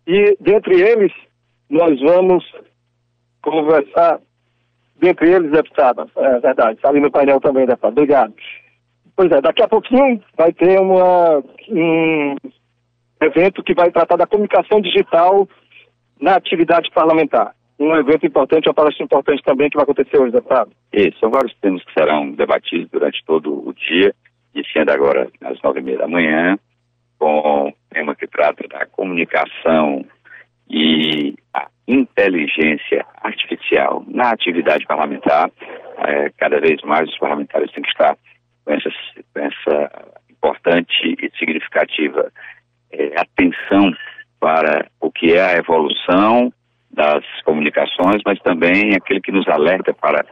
e 0.07 0.35
dentre 0.39 0.81
eles, 0.81 1.13
nós 1.69 2.01
vamos 2.01 2.43
conversar, 3.43 4.19
dentre 4.99 5.29
eles, 5.29 5.51
deputada, 5.51 6.07
é 6.17 6.39
verdade, 6.39 6.77
está 6.77 6.89
ali 6.89 6.99
no 6.99 7.11
painel 7.11 7.39
também, 7.39 7.67
deputado. 7.67 7.91
Obrigado. 7.91 8.33
Pois 9.21 9.31
é, 9.33 9.39
daqui 9.39 9.61
a 9.61 9.67
pouquinho 9.67 10.19
vai 10.35 10.51
ter 10.51 10.79
uma, 10.79 11.43
um 11.69 12.35
evento 13.21 13.61
que 13.61 13.75
vai 13.75 13.91
tratar 13.91 14.15
da 14.15 14.25
comunicação 14.25 14.81
digital 14.81 15.47
na 16.19 16.37
atividade 16.37 16.89
parlamentar. 16.89 17.53
Um 17.79 17.95
evento 17.97 18.25
importante, 18.25 18.67
uma 18.67 18.73
palestra 18.73 19.05
importante 19.05 19.43
também 19.43 19.69
que 19.69 19.75
vai 19.75 19.83
acontecer 19.83 20.17
hoje, 20.17 20.31
deputado. 20.31 20.71
E 20.91 21.13
são 21.19 21.29
vários 21.29 21.53
temas 21.59 21.83
que 21.83 21.93
serão 21.93 22.31
debatidos 22.31 22.89
durante 22.89 23.23
todo 23.23 23.69
o 23.69 23.71
dia, 23.75 24.11
iniciando 24.55 24.91
agora 24.91 25.29
às 25.43 25.61
nove 25.61 25.81
e 25.81 25.83
meia 25.83 25.99
da 25.99 26.07
manhã, 26.07 26.57
com 27.19 27.71
tema 27.91 28.15
que 28.15 28.25
trata 28.25 28.67
da 28.67 28.87
comunicação 28.87 30.03
e 30.67 31.35
a 31.53 31.67
inteligência 31.87 33.05
artificial 33.21 34.03
na 34.07 34.31
atividade 34.31 34.83
parlamentar. 34.87 35.51
É, 36.07 36.31
cada 36.39 36.59
vez 36.59 36.81
mais 36.81 37.07
os 37.07 37.19
parlamentares 37.19 37.71
têm 37.71 37.83
que 37.83 37.89
estar 37.89 38.17
com 38.65 38.73
essa, 38.73 38.89
com 39.33 39.39
essa 39.39 40.11
importante 40.29 41.15
e 41.21 41.31
significativa 41.37 42.31
é, 42.91 43.13
atenção 43.19 43.93
para 44.39 44.87
o 44.99 45.11
que 45.11 45.33
é 45.33 45.41
a 45.41 45.57
evolução 45.57 46.51
das 46.91 47.23
comunicações, 47.45 48.21
mas 48.25 48.39
também 48.39 48.95
aquele 48.95 49.21
que 49.21 49.31
nos 49.31 49.47
alerta 49.47 49.93
para 49.93 50.25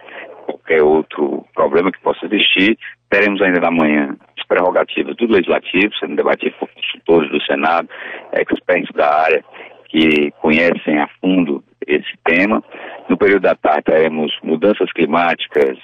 qualquer 0.45 0.81
outro 0.81 1.45
problema 1.53 1.91
que 1.91 2.01
possa 2.01 2.25
existir. 2.25 2.77
Teremos 3.09 3.41
ainda 3.41 3.61
na 3.61 3.71
manhã 3.71 4.17
as 4.37 4.45
prerrogativas 4.45 5.15
do 5.15 5.27
Legislativo, 5.27 5.93
sendo 5.99 6.15
debatido 6.15 6.55
por 6.59 6.69
consultores 6.69 7.31
do 7.31 7.41
Senado, 7.43 7.87
expertos 8.33 8.93
da 8.95 9.23
área, 9.23 9.43
que 9.87 10.31
conhecem 10.41 10.99
a 10.99 11.07
fundo 11.21 11.63
esse 11.87 12.13
tema. 12.23 12.63
No 13.07 13.17
período 13.17 13.43
da 13.43 13.55
tarde 13.55 13.83
teremos 13.85 14.31
mudanças 14.43 14.91
climáticas, 14.91 15.77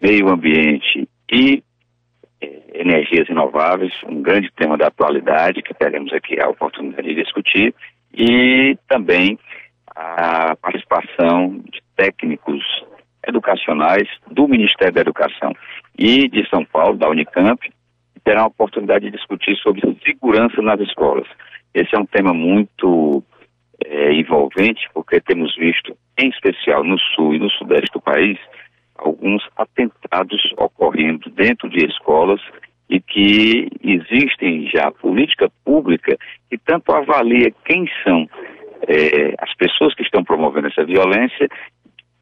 meio 0.00 0.28
ambiente 0.28 1.08
e 1.32 1.62
energias 2.40 3.28
renováveis, 3.28 3.92
um 4.06 4.22
grande 4.22 4.50
tema 4.52 4.76
da 4.76 4.86
atualidade 4.86 5.62
que 5.62 5.74
teremos 5.74 6.12
aqui 6.12 6.40
a 6.40 6.48
oportunidade 6.48 7.08
de 7.08 7.22
discutir, 7.22 7.74
e 8.14 8.76
também 8.88 9.38
a 9.94 10.54
participação 10.56 11.58
de 11.70 11.82
técnicos 11.96 12.62
educacionais 13.26 14.08
do 14.30 14.46
Ministério 14.46 14.94
da 14.94 15.00
Educação 15.00 15.52
e 15.98 16.28
de 16.28 16.48
São 16.48 16.64
Paulo, 16.64 16.96
da 16.96 17.08
Unicamp, 17.08 17.60
que 17.60 18.20
terão 18.20 18.44
a 18.44 18.48
oportunidade 18.48 19.06
de 19.06 19.16
discutir 19.16 19.56
sobre 19.56 19.82
segurança 20.04 20.62
nas 20.62 20.80
escolas. 20.80 21.26
Esse 21.74 21.94
é 21.94 21.98
um 21.98 22.06
tema 22.06 22.32
muito 22.32 23.22
é, 23.84 24.12
envolvente, 24.12 24.88
porque 24.94 25.20
temos 25.20 25.54
visto, 25.56 25.96
em 26.16 26.28
especial 26.28 26.84
no 26.84 26.98
sul 26.98 27.34
e 27.34 27.38
no 27.38 27.50
sudeste 27.50 27.92
do 27.92 28.00
país, 28.00 28.38
alguns 28.96 29.42
atentados 29.56 29.97
ocorrendo 30.56 31.30
dentro 31.30 31.68
de 31.68 31.84
escolas 31.86 32.40
e 32.88 33.00
que 33.00 33.68
existem 33.82 34.68
já. 34.72 34.90
Política 34.90 35.50
pública 35.64 36.16
que 36.50 36.58
tanto 36.58 36.92
avalia 36.92 37.52
quem 37.64 37.86
são 38.02 38.28
é, 38.86 39.34
as 39.38 39.54
pessoas 39.56 39.94
que 39.94 40.02
estão 40.02 40.24
promovendo 40.24 40.68
essa 40.68 40.84
violência, 40.84 41.48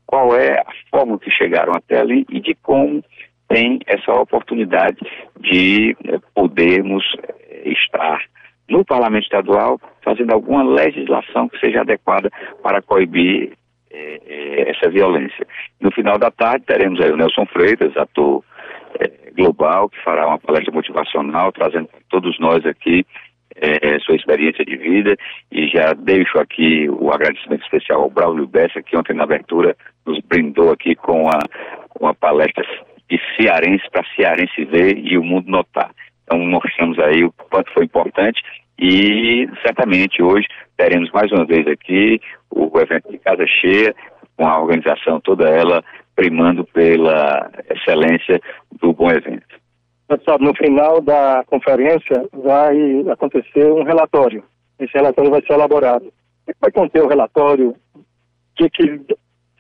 qual 0.07 0.37
é 0.37 0.59
a 0.59 0.73
forma 0.91 1.19
que 1.19 1.31
chegaram 1.31 1.73
até 1.75 2.01
ali 2.01 2.25
e 2.31 2.41
de 2.41 2.55
como 2.63 3.03
tem 3.49 3.79
essa 3.87 4.13
oportunidade 4.13 4.99
de 5.41 5.97
é, 6.05 6.19
podermos 6.35 7.05
é, 7.49 7.69
estar 7.69 8.21
no 8.69 8.85
Parlamento 8.85 9.25
Estadual 9.25 9.81
fazendo 10.03 10.33
alguma 10.33 10.65
legislação 10.65 11.49
que 11.49 11.59
seja 11.61 11.83
adequada 11.83 12.31
para 12.63 12.83
coibir 12.83 13.53
essa 14.69 14.91
violência. 14.91 15.47
No 15.81 15.91
final 15.93 16.19
da 16.19 16.31
tarde 16.31 16.65
teremos 16.67 17.01
aí 17.01 17.11
o 17.11 17.17
Nelson 17.17 17.47
Freitas, 17.47 17.97
ator 17.97 18.43
é, 18.99 19.31
global, 19.33 19.89
que 19.89 20.03
fará 20.03 20.27
uma 20.27 20.39
palestra 20.39 20.73
motivacional, 20.73 21.53
trazendo 21.53 21.89
para 21.89 22.01
todos 22.09 22.39
nós 22.39 22.65
aqui 22.65 23.05
é, 23.57 23.99
sua 24.01 24.17
experiência 24.17 24.65
de 24.65 24.77
vida 24.77 25.17
e 25.51 25.69
já 25.69 25.93
deixo 25.95 26.39
aqui 26.39 26.89
o 26.91 27.11
agradecimento 27.11 27.63
especial 27.63 28.03
ao 28.03 28.11
Braulio 28.11 28.47
Bessa, 28.47 28.83
que 28.83 28.97
ontem 28.97 29.15
na 29.15 29.25
abertura 29.25 29.77
nos 30.05 30.19
brindou 30.21 30.71
aqui 30.71 30.95
com 30.95 31.29
a, 31.29 31.39
uma 31.99 32.15
palestra 32.15 32.65
de 33.09 33.19
cearense 33.37 33.85
para 33.91 34.05
cearense 34.15 34.65
ver 34.65 34.99
e 34.99 35.17
o 35.17 35.25
mundo 35.25 35.51
notar. 35.51 35.91
Então 36.25 36.39
mostramos 36.39 36.99
aí 36.99 37.25
o 37.25 37.33
quanto 37.33 37.73
foi 37.73 37.85
importante 37.85 38.43
E 38.79 39.49
certamente 39.65 40.23
hoje 40.23 40.47
teremos 40.77 41.11
mais 41.13 41.31
uma 41.33 41.47
vez 41.47 41.67
aqui 41.67 42.21
o 42.51 42.71
evento 42.79 43.11
de 43.11 43.19
casa 43.19 43.47
cheia, 43.47 43.95
com 44.37 44.47
a 44.47 44.61
organização 44.61 45.21
toda 45.21 45.49
ela 45.49 45.83
primando 46.15 46.65
pela 46.65 47.51
excelência 47.71 48.41
do 48.81 48.93
bom 48.93 49.11
evento. 49.11 49.57
Sabe, 50.25 50.45
no 50.45 50.55
final 50.55 51.01
da 51.01 51.43
conferência 51.47 52.29
vai 52.33 52.77
acontecer 53.11 53.67
um 53.73 53.83
relatório. 53.83 54.45
Esse 54.79 54.93
relatório 54.95 55.31
vai 55.31 55.43
ser 55.43 55.55
elaborado. 55.55 56.07
O 56.07 56.53
que 56.53 56.59
vai 56.61 56.71
conter 56.71 57.03
o 57.03 57.09
relatório? 57.09 57.75
Que, 58.55 58.71
que 58.71 59.01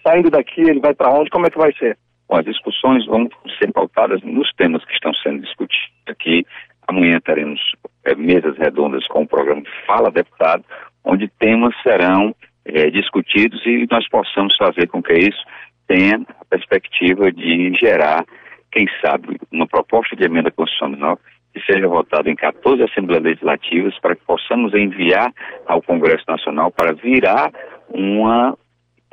saindo 0.06 0.30
daqui 0.30 0.60
ele 0.60 0.80
vai 0.80 0.94
para 0.94 1.10
onde? 1.10 1.30
Como 1.30 1.46
é 1.46 1.50
que 1.50 1.58
vai 1.58 1.72
ser? 1.74 1.98
Bom, 2.28 2.38
as 2.38 2.44
discussões 2.44 3.04
vão 3.06 3.28
ser 3.58 3.72
pautadas 3.72 4.22
nos 4.22 4.52
temas 4.54 4.84
que 4.84 4.92
estão 4.92 5.12
sendo 5.14 5.42
discutidos 5.42 5.90
aqui. 6.06 6.46
Amanhã 6.88 7.20
teremos 7.20 7.60
é, 8.04 8.14
mesas 8.14 8.56
redondas 8.56 9.06
com 9.08 9.22
o 9.22 9.28
programa 9.28 9.62
Fala 9.86 10.10
Deputado, 10.10 10.64
onde 11.04 11.28
temas 11.38 11.74
serão 11.82 12.34
é, 12.64 12.90
discutidos 12.90 13.64
e 13.64 13.86
nós 13.90 14.08
possamos 14.08 14.56
fazer 14.56 14.88
com 14.88 15.02
que 15.02 15.14
isso 15.14 15.44
tenha 15.86 16.20
a 16.40 16.44
perspectiva 16.44 17.30
de 17.30 17.72
gerar 17.74 18.24
quem 18.72 18.86
sabe, 19.00 19.38
uma 19.50 19.66
proposta 19.66 20.14
de 20.14 20.24
emenda 20.24 20.50
constitucional 20.50 21.18
que 21.54 21.60
seja 21.64 21.88
votada 21.88 22.28
em 22.28 22.36
14 22.36 22.82
Assembleias 22.82 23.24
Legislativas 23.24 23.98
para 24.00 24.14
que 24.14 24.24
possamos 24.26 24.74
enviar 24.74 25.32
ao 25.66 25.80
Congresso 25.80 26.24
Nacional 26.28 26.70
para 26.70 26.92
virar 26.92 27.50
uma, 27.88 28.56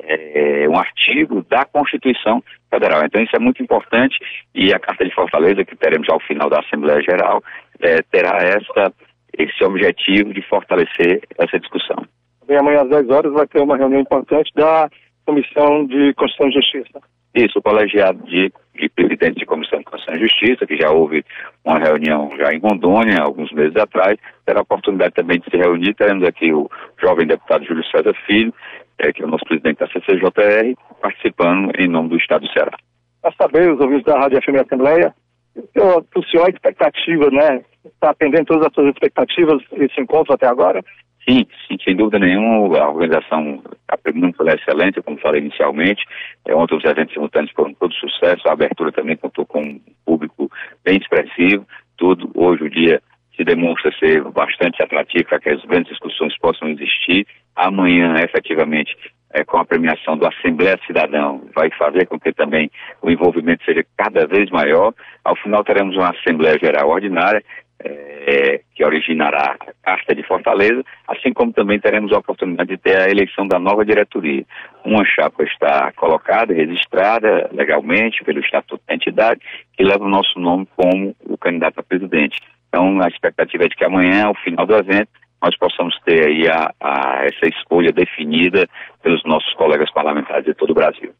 é, 0.00 0.68
um 0.68 0.76
artigo 0.76 1.44
da 1.48 1.64
Constituição 1.64 2.42
Federal. 2.70 3.04
Então 3.04 3.22
isso 3.22 3.34
é 3.36 3.38
muito 3.38 3.62
importante 3.62 4.18
e 4.54 4.72
a 4.72 4.78
Carta 4.78 5.04
de 5.04 5.14
Fortaleza, 5.14 5.64
que 5.64 5.76
teremos 5.76 6.08
ao 6.08 6.20
final 6.20 6.50
da 6.50 6.60
Assembleia 6.60 7.00
Geral, 7.02 7.42
é, 7.80 8.02
terá 8.02 8.38
essa, 8.42 8.92
esse 9.38 9.64
objetivo 9.64 10.32
de 10.32 10.42
fortalecer 10.42 11.22
essa 11.38 11.58
discussão. 11.58 12.04
E 12.48 12.54
amanhã 12.54 12.82
às 12.82 12.88
10 12.88 13.08
horas 13.10 13.32
vai 13.32 13.46
ter 13.46 13.62
uma 13.62 13.76
reunião 13.76 14.00
importante 14.00 14.50
da 14.54 14.88
Comissão 15.24 15.86
de 15.86 16.12
Constituição 16.14 16.48
e 16.48 16.52
Justiça. 16.52 17.00
Isso, 17.34 17.58
o 17.58 17.62
colegiado 17.62 18.22
de, 18.26 18.52
de 18.76 18.88
presidentes 18.90 19.40
de 19.40 19.46
Comissão 19.46 19.80
de 19.80 19.84
Constituição 19.86 20.14
e 20.14 20.28
Justiça, 20.28 20.66
que 20.66 20.76
já 20.76 20.90
houve 20.90 21.24
uma 21.64 21.78
reunião 21.78 22.30
já 22.38 22.52
em 22.52 22.60
Rondônia, 22.60 23.16
alguns 23.20 23.50
meses 23.50 23.74
atrás, 23.76 24.16
terá 24.46 24.60
a 24.60 24.62
oportunidade 24.62 25.14
também 25.14 25.40
de 25.40 25.50
se 25.50 25.56
reunir. 25.56 25.94
Teremos 25.94 26.22
aqui 26.22 26.52
o 26.52 26.70
jovem 27.02 27.26
deputado 27.26 27.64
Júlio 27.64 27.84
César 27.86 28.14
Filho, 28.26 28.54
é, 28.98 29.12
que 29.12 29.22
é 29.22 29.26
o 29.26 29.28
nosso 29.28 29.44
presidente 29.44 29.78
da 29.78 29.88
CCJR, 29.88 30.76
participando 31.00 31.70
em 31.78 31.88
nome 31.88 32.10
do 32.10 32.16
Estado 32.16 32.46
do 32.46 32.52
Ceará. 32.52 32.76
Para 33.22 33.32
saber, 33.32 33.72
os 33.72 33.80
ouvintes 33.80 34.04
da 34.04 34.18
Rádio 34.18 34.40
FM 34.42 34.64
Assembleia, 34.64 35.14
o 35.56 36.22
senhor 36.24 36.46
a 36.46 36.50
expectativa, 36.50 37.30
né? 37.30 37.64
Está 37.84 38.10
atendendo 38.10 38.46
todas 38.46 38.66
as 38.66 38.74
suas 38.74 38.88
expectativas 38.88 39.62
esse 39.72 40.00
encontro 40.00 40.34
até 40.34 40.46
agora? 40.46 40.82
Sim, 41.28 41.46
sim, 41.66 41.78
sem 41.82 41.96
dúvida 41.96 42.18
nenhuma, 42.18 42.78
a 42.78 42.90
organização 42.90 43.62
está 43.72 44.12
muito 44.14 44.36
pela 44.36 44.54
excelência, 44.54 45.02
como 45.02 45.18
falei 45.18 45.40
inicialmente. 45.40 46.04
É, 46.46 46.54
ontem 46.54 46.76
os 46.76 46.84
eventos 46.84 47.14
simultâneos 47.14 47.52
foram 47.52 47.72
todo 47.74 47.94
sucesso, 47.94 48.46
a 48.46 48.52
abertura 48.52 48.92
também 48.92 49.16
contou 49.16 49.46
com 49.46 49.60
um 49.60 49.80
público 50.04 50.50
bem 50.84 50.98
expressivo, 50.98 51.66
tudo. 51.96 52.30
Hoje 52.34 52.64
o 52.64 52.70
dia 52.70 53.00
se 53.36 53.42
demonstra 53.42 53.90
ser 53.98 54.22
bastante 54.24 54.82
atrativo 54.82 55.24
para 55.24 55.40
que 55.40 55.48
as 55.48 55.64
grandes 55.64 55.90
discussões 55.90 56.36
possam 56.38 56.68
existir. 56.68 57.26
Amanhã, 57.56 58.16
efetivamente, 58.18 58.96
é, 59.32 59.44
com 59.44 59.58
a 59.58 59.64
premiação 59.64 60.16
do 60.16 60.26
Assembleia 60.26 60.78
Cidadão, 60.86 61.42
vai 61.54 61.70
fazer 61.70 62.06
com 62.06 62.18
que 62.18 62.32
também 62.32 62.70
o 63.02 63.10
envolvimento 63.10 63.64
seja 63.64 63.84
cada 63.96 64.26
vez 64.26 64.50
maior. 64.50 64.92
Ao 65.24 65.36
final 65.36 65.64
teremos 65.64 65.96
uma 65.96 66.10
Assembleia 66.10 66.58
Geral 66.58 66.88
Ordinária 66.88 67.42
é, 67.80 68.60
que 68.74 68.84
originará 68.84 69.56
a 69.60 69.72
Carta 69.82 70.14
de 70.14 70.22
Fortaleza, 70.22 70.82
assim 71.06 71.32
como 71.32 71.52
também 71.52 71.78
teremos 71.78 72.12
a 72.12 72.18
oportunidade 72.18 72.70
de 72.70 72.78
ter 72.78 73.00
a 73.00 73.10
eleição 73.10 73.46
da 73.46 73.58
nova 73.58 73.84
diretoria. 73.84 74.44
Uma 74.84 75.04
chapa 75.04 75.44
está 75.44 75.92
colocada 75.92 76.54
registrada 76.54 77.50
legalmente 77.52 78.24
pelo 78.24 78.40
Estatuto 78.40 78.82
da 78.86 78.94
entidade, 78.94 79.40
que 79.76 79.84
leva 79.84 80.04
o 80.04 80.08
nosso 80.08 80.38
nome 80.38 80.66
como 80.76 81.14
o 81.24 81.36
candidato 81.36 81.80
a 81.80 81.82
presidente. 81.82 82.38
Então, 82.68 83.00
a 83.02 83.08
expectativa 83.08 83.64
é 83.64 83.68
de 83.68 83.76
que 83.76 83.84
amanhã, 83.84 84.26
ao 84.26 84.34
final 84.34 84.66
do 84.66 84.74
evento, 84.74 85.10
nós 85.44 85.56
possamos 85.58 85.94
ter 86.04 86.26
aí 86.26 86.48
a, 86.48 86.72
a 86.80 87.24
essa 87.26 87.46
escolha 87.46 87.92
definida 87.92 88.66
pelos 89.02 89.22
nossos 89.24 89.52
colegas 89.54 89.92
parlamentares 89.92 90.44
de 90.44 90.54
todo 90.54 90.70
o 90.70 90.74
Brasil. 90.74 91.12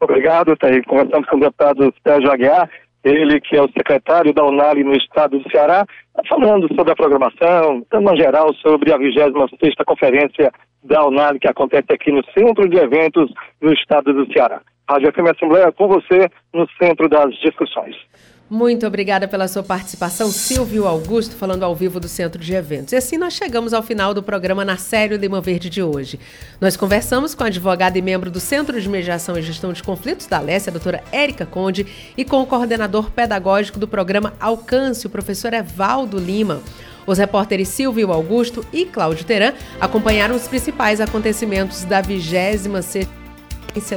Obrigado, 0.00 0.56
tá 0.56 0.68
aí. 0.68 0.82
Conversamos 0.84 1.28
com 1.28 1.36
o 1.36 1.40
deputado 1.40 1.94
Sérgio 2.02 2.30
Aguiar 2.30 2.68
ele 3.04 3.38
que 3.38 3.54
é 3.54 3.62
o 3.62 3.68
secretário 3.68 4.32
da 4.32 4.42
Unali 4.44 4.82
no 4.82 4.94
estado 4.96 5.38
do 5.38 5.50
Ceará, 5.50 5.84
falando 6.26 6.66
sobre 6.74 6.92
a 6.92 6.96
programação, 6.96 7.82
tema 7.90 8.16
geral 8.16 8.54
sobre 8.54 8.92
a 8.92 8.98
26ª 8.98 9.84
Conferência 9.86 10.50
da 10.82 11.04
Unali 11.04 11.38
que 11.38 11.48
acontece 11.48 11.92
aqui 11.92 12.10
no 12.10 12.24
Centro 12.32 12.66
de 12.66 12.78
Eventos 12.78 13.30
no 13.60 13.72
estado 13.74 14.12
do 14.14 14.32
Ceará. 14.32 14.62
Rádio 14.88 15.12
FM 15.12 15.36
Assembleia 15.36 15.72
com 15.72 15.86
você 15.86 16.30
no 16.52 16.66
centro 16.82 17.08
das 17.08 17.34
discussões. 17.40 17.94
Muito 18.48 18.86
obrigada 18.86 19.26
pela 19.26 19.48
sua 19.48 19.62
participação, 19.62 20.30
Silvio 20.30 20.86
Augusto, 20.86 21.34
falando 21.34 21.62
ao 21.62 21.74
vivo 21.74 21.98
do 21.98 22.06
Centro 22.06 22.38
de 22.38 22.52
Eventos. 22.52 22.92
E 22.92 22.96
assim 22.96 23.16
nós 23.16 23.32
chegamos 23.32 23.72
ao 23.72 23.82
final 23.82 24.12
do 24.12 24.22
programa 24.22 24.66
Na 24.66 24.76
Sério 24.76 25.16
Lima 25.16 25.40
Verde 25.40 25.70
de 25.70 25.82
hoje. 25.82 26.20
Nós 26.60 26.76
conversamos 26.76 27.34
com 27.34 27.42
a 27.42 27.46
advogada 27.46 27.98
e 27.98 28.02
membro 28.02 28.30
do 28.30 28.38
Centro 28.38 28.78
de 28.78 28.86
Mediação 28.86 29.38
e 29.38 29.42
Gestão 29.42 29.72
de 29.72 29.82
Conflitos 29.82 30.26
da 30.26 30.36
Alessia, 30.38 30.68
a 30.68 30.72
doutora 30.74 31.02
Érica 31.10 31.46
Conde, 31.46 31.86
e 32.18 32.24
com 32.24 32.42
o 32.42 32.46
coordenador 32.46 33.10
pedagógico 33.10 33.78
do 33.78 33.88
programa 33.88 34.34
Alcance, 34.38 35.06
o 35.06 35.10
professor 35.10 35.54
Evaldo 35.54 36.18
Lima. 36.18 36.60
Os 37.06 37.16
repórteres 37.16 37.68
Silvio 37.68 38.12
Augusto 38.12 38.64
e 38.74 38.84
Cláudio 38.84 39.24
Teran 39.24 39.54
acompanharam 39.80 40.36
os 40.36 40.46
principais 40.46 41.00
acontecimentos 41.00 41.84
da 41.84 42.02
26ª 42.02 43.08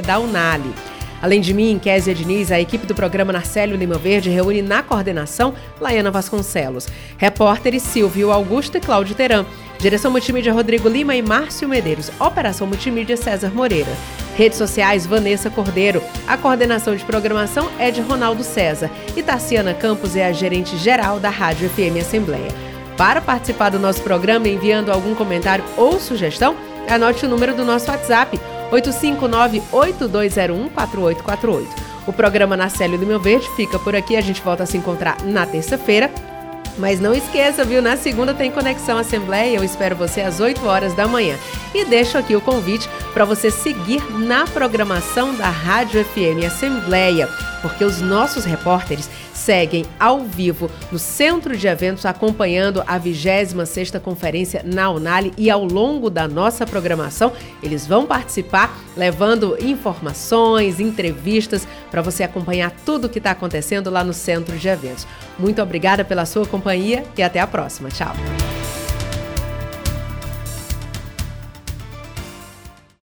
da 0.04 0.18
Unali. 0.18 0.97
Além 1.20 1.40
de 1.40 1.52
mim, 1.52 1.80
Kézia 1.82 2.14
Diniz, 2.14 2.52
a 2.52 2.60
equipe 2.60 2.86
do 2.86 2.94
programa 2.94 3.32
Narcélio 3.32 3.76
Lima 3.76 3.96
Verde 3.96 4.30
reúne 4.30 4.62
na 4.62 4.82
coordenação 4.82 5.52
Laiana 5.80 6.10
Vasconcelos, 6.10 6.86
repórteres 7.16 7.82
Silvio 7.82 8.30
Augusto 8.30 8.76
e 8.76 8.80
Cláudio 8.80 9.16
Teran, 9.16 9.44
direção 9.78 10.10
multimídia 10.10 10.52
Rodrigo 10.52 10.88
Lima 10.88 11.16
e 11.16 11.22
Márcio 11.22 11.68
Medeiros, 11.68 12.10
operação 12.20 12.66
multimídia 12.66 13.16
César 13.16 13.50
Moreira. 13.50 13.90
Redes 14.36 14.56
sociais 14.56 15.04
Vanessa 15.04 15.50
Cordeiro. 15.50 16.00
A 16.28 16.36
coordenação 16.36 16.94
de 16.94 17.04
programação 17.04 17.68
é 17.76 17.90
de 17.90 18.00
Ronaldo 18.00 18.44
César 18.44 18.88
e 19.16 19.22
Tarciana 19.22 19.74
Campos 19.74 20.14
é 20.14 20.26
a 20.26 20.32
gerente 20.32 20.76
geral 20.76 21.18
da 21.18 21.28
Rádio 21.28 21.68
FM 21.68 22.00
Assembleia. 22.00 22.48
Para 22.96 23.20
participar 23.20 23.70
do 23.70 23.80
nosso 23.80 24.00
programa 24.02 24.48
enviando 24.48 24.92
algum 24.92 25.14
comentário 25.14 25.64
ou 25.76 25.98
sugestão, 25.98 26.54
anote 26.88 27.26
o 27.26 27.28
número 27.28 27.54
do 27.54 27.64
nosso 27.64 27.90
WhatsApp 27.90 28.38
859-8201-4848. 28.72 31.66
O 32.06 32.12
programa 32.12 32.56
Na 32.56 32.68
do 32.68 33.06
Meu 33.06 33.20
Verde 33.20 33.48
fica 33.54 33.78
por 33.78 33.94
aqui. 33.94 34.16
A 34.16 34.20
gente 34.20 34.40
volta 34.40 34.62
a 34.62 34.66
se 34.66 34.78
encontrar 34.78 35.22
na 35.24 35.44
terça-feira. 35.44 36.10
Mas 36.78 37.00
não 37.00 37.12
esqueça, 37.12 37.64
viu? 37.64 37.82
Na 37.82 37.96
segunda 37.96 38.32
tem 38.32 38.52
Conexão 38.52 38.96
Assembleia. 38.96 39.56
Eu 39.56 39.64
espero 39.64 39.96
você 39.96 40.20
às 40.20 40.38
8 40.38 40.64
horas 40.64 40.94
da 40.94 41.08
manhã. 41.08 41.36
E 41.74 41.84
deixo 41.84 42.16
aqui 42.16 42.36
o 42.36 42.40
convite 42.40 42.88
para 43.12 43.24
você 43.24 43.50
seguir 43.50 44.00
na 44.16 44.46
programação 44.46 45.34
da 45.34 45.50
Rádio 45.50 46.04
FM 46.04 46.46
Assembleia, 46.46 47.28
porque 47.60 47.84
os 47.84 48.00
nossos 48.00 48.44
repórteres 48.44 49.10
seguem 49.38 49.84
ao 49.98 50.20
vivo 50.20 50.70
no 50.90 50.98
centro 50.98 51.56
de 51.56 51.66
eventos 51.66 52.04
acompanhando 52.04 52.82
a 52.86 52.98
26ª 52.98 54.00
conferência 54.00 54.62
na 54.64 54.90
Unali 54.90 55.32
e 55.38 55.48
ao 55.50 55.64
longo 55.64 56.10
da 56.10 56.26
nossa 56.26 56.66
programação 56.66 57.32
eles 57.62 57.86
vão 57.86 58.04
participar 58.04 58.78
levando 58.96 59.56
informações, 59.60 60.80
entrevistas 60.80 61.66
para 61.90 62.02
você 62.02 62.22
acompanhar 62.22 62.72
tudo 62.84 63.06
o 63.06 63.08
que 63.08 63.18
está 63.18 63.30
acontecendo 63.30 63.90
lá 63.90 64.02
no 64.02 64.12
centro 64.12 64.56
de 64.56 64.68
eventos. 64.68 65.06
Muito 65.38 65.62
obrigada 65.62 66.04
pela 66.04 66.26
sua 66.26 66.46
companhia 66.46 67.04
e 67.16 67.22
até 67.22 67.40
a 67.40 67.46
próxima. 67.46 67.88
Tchau. 67.90 68.14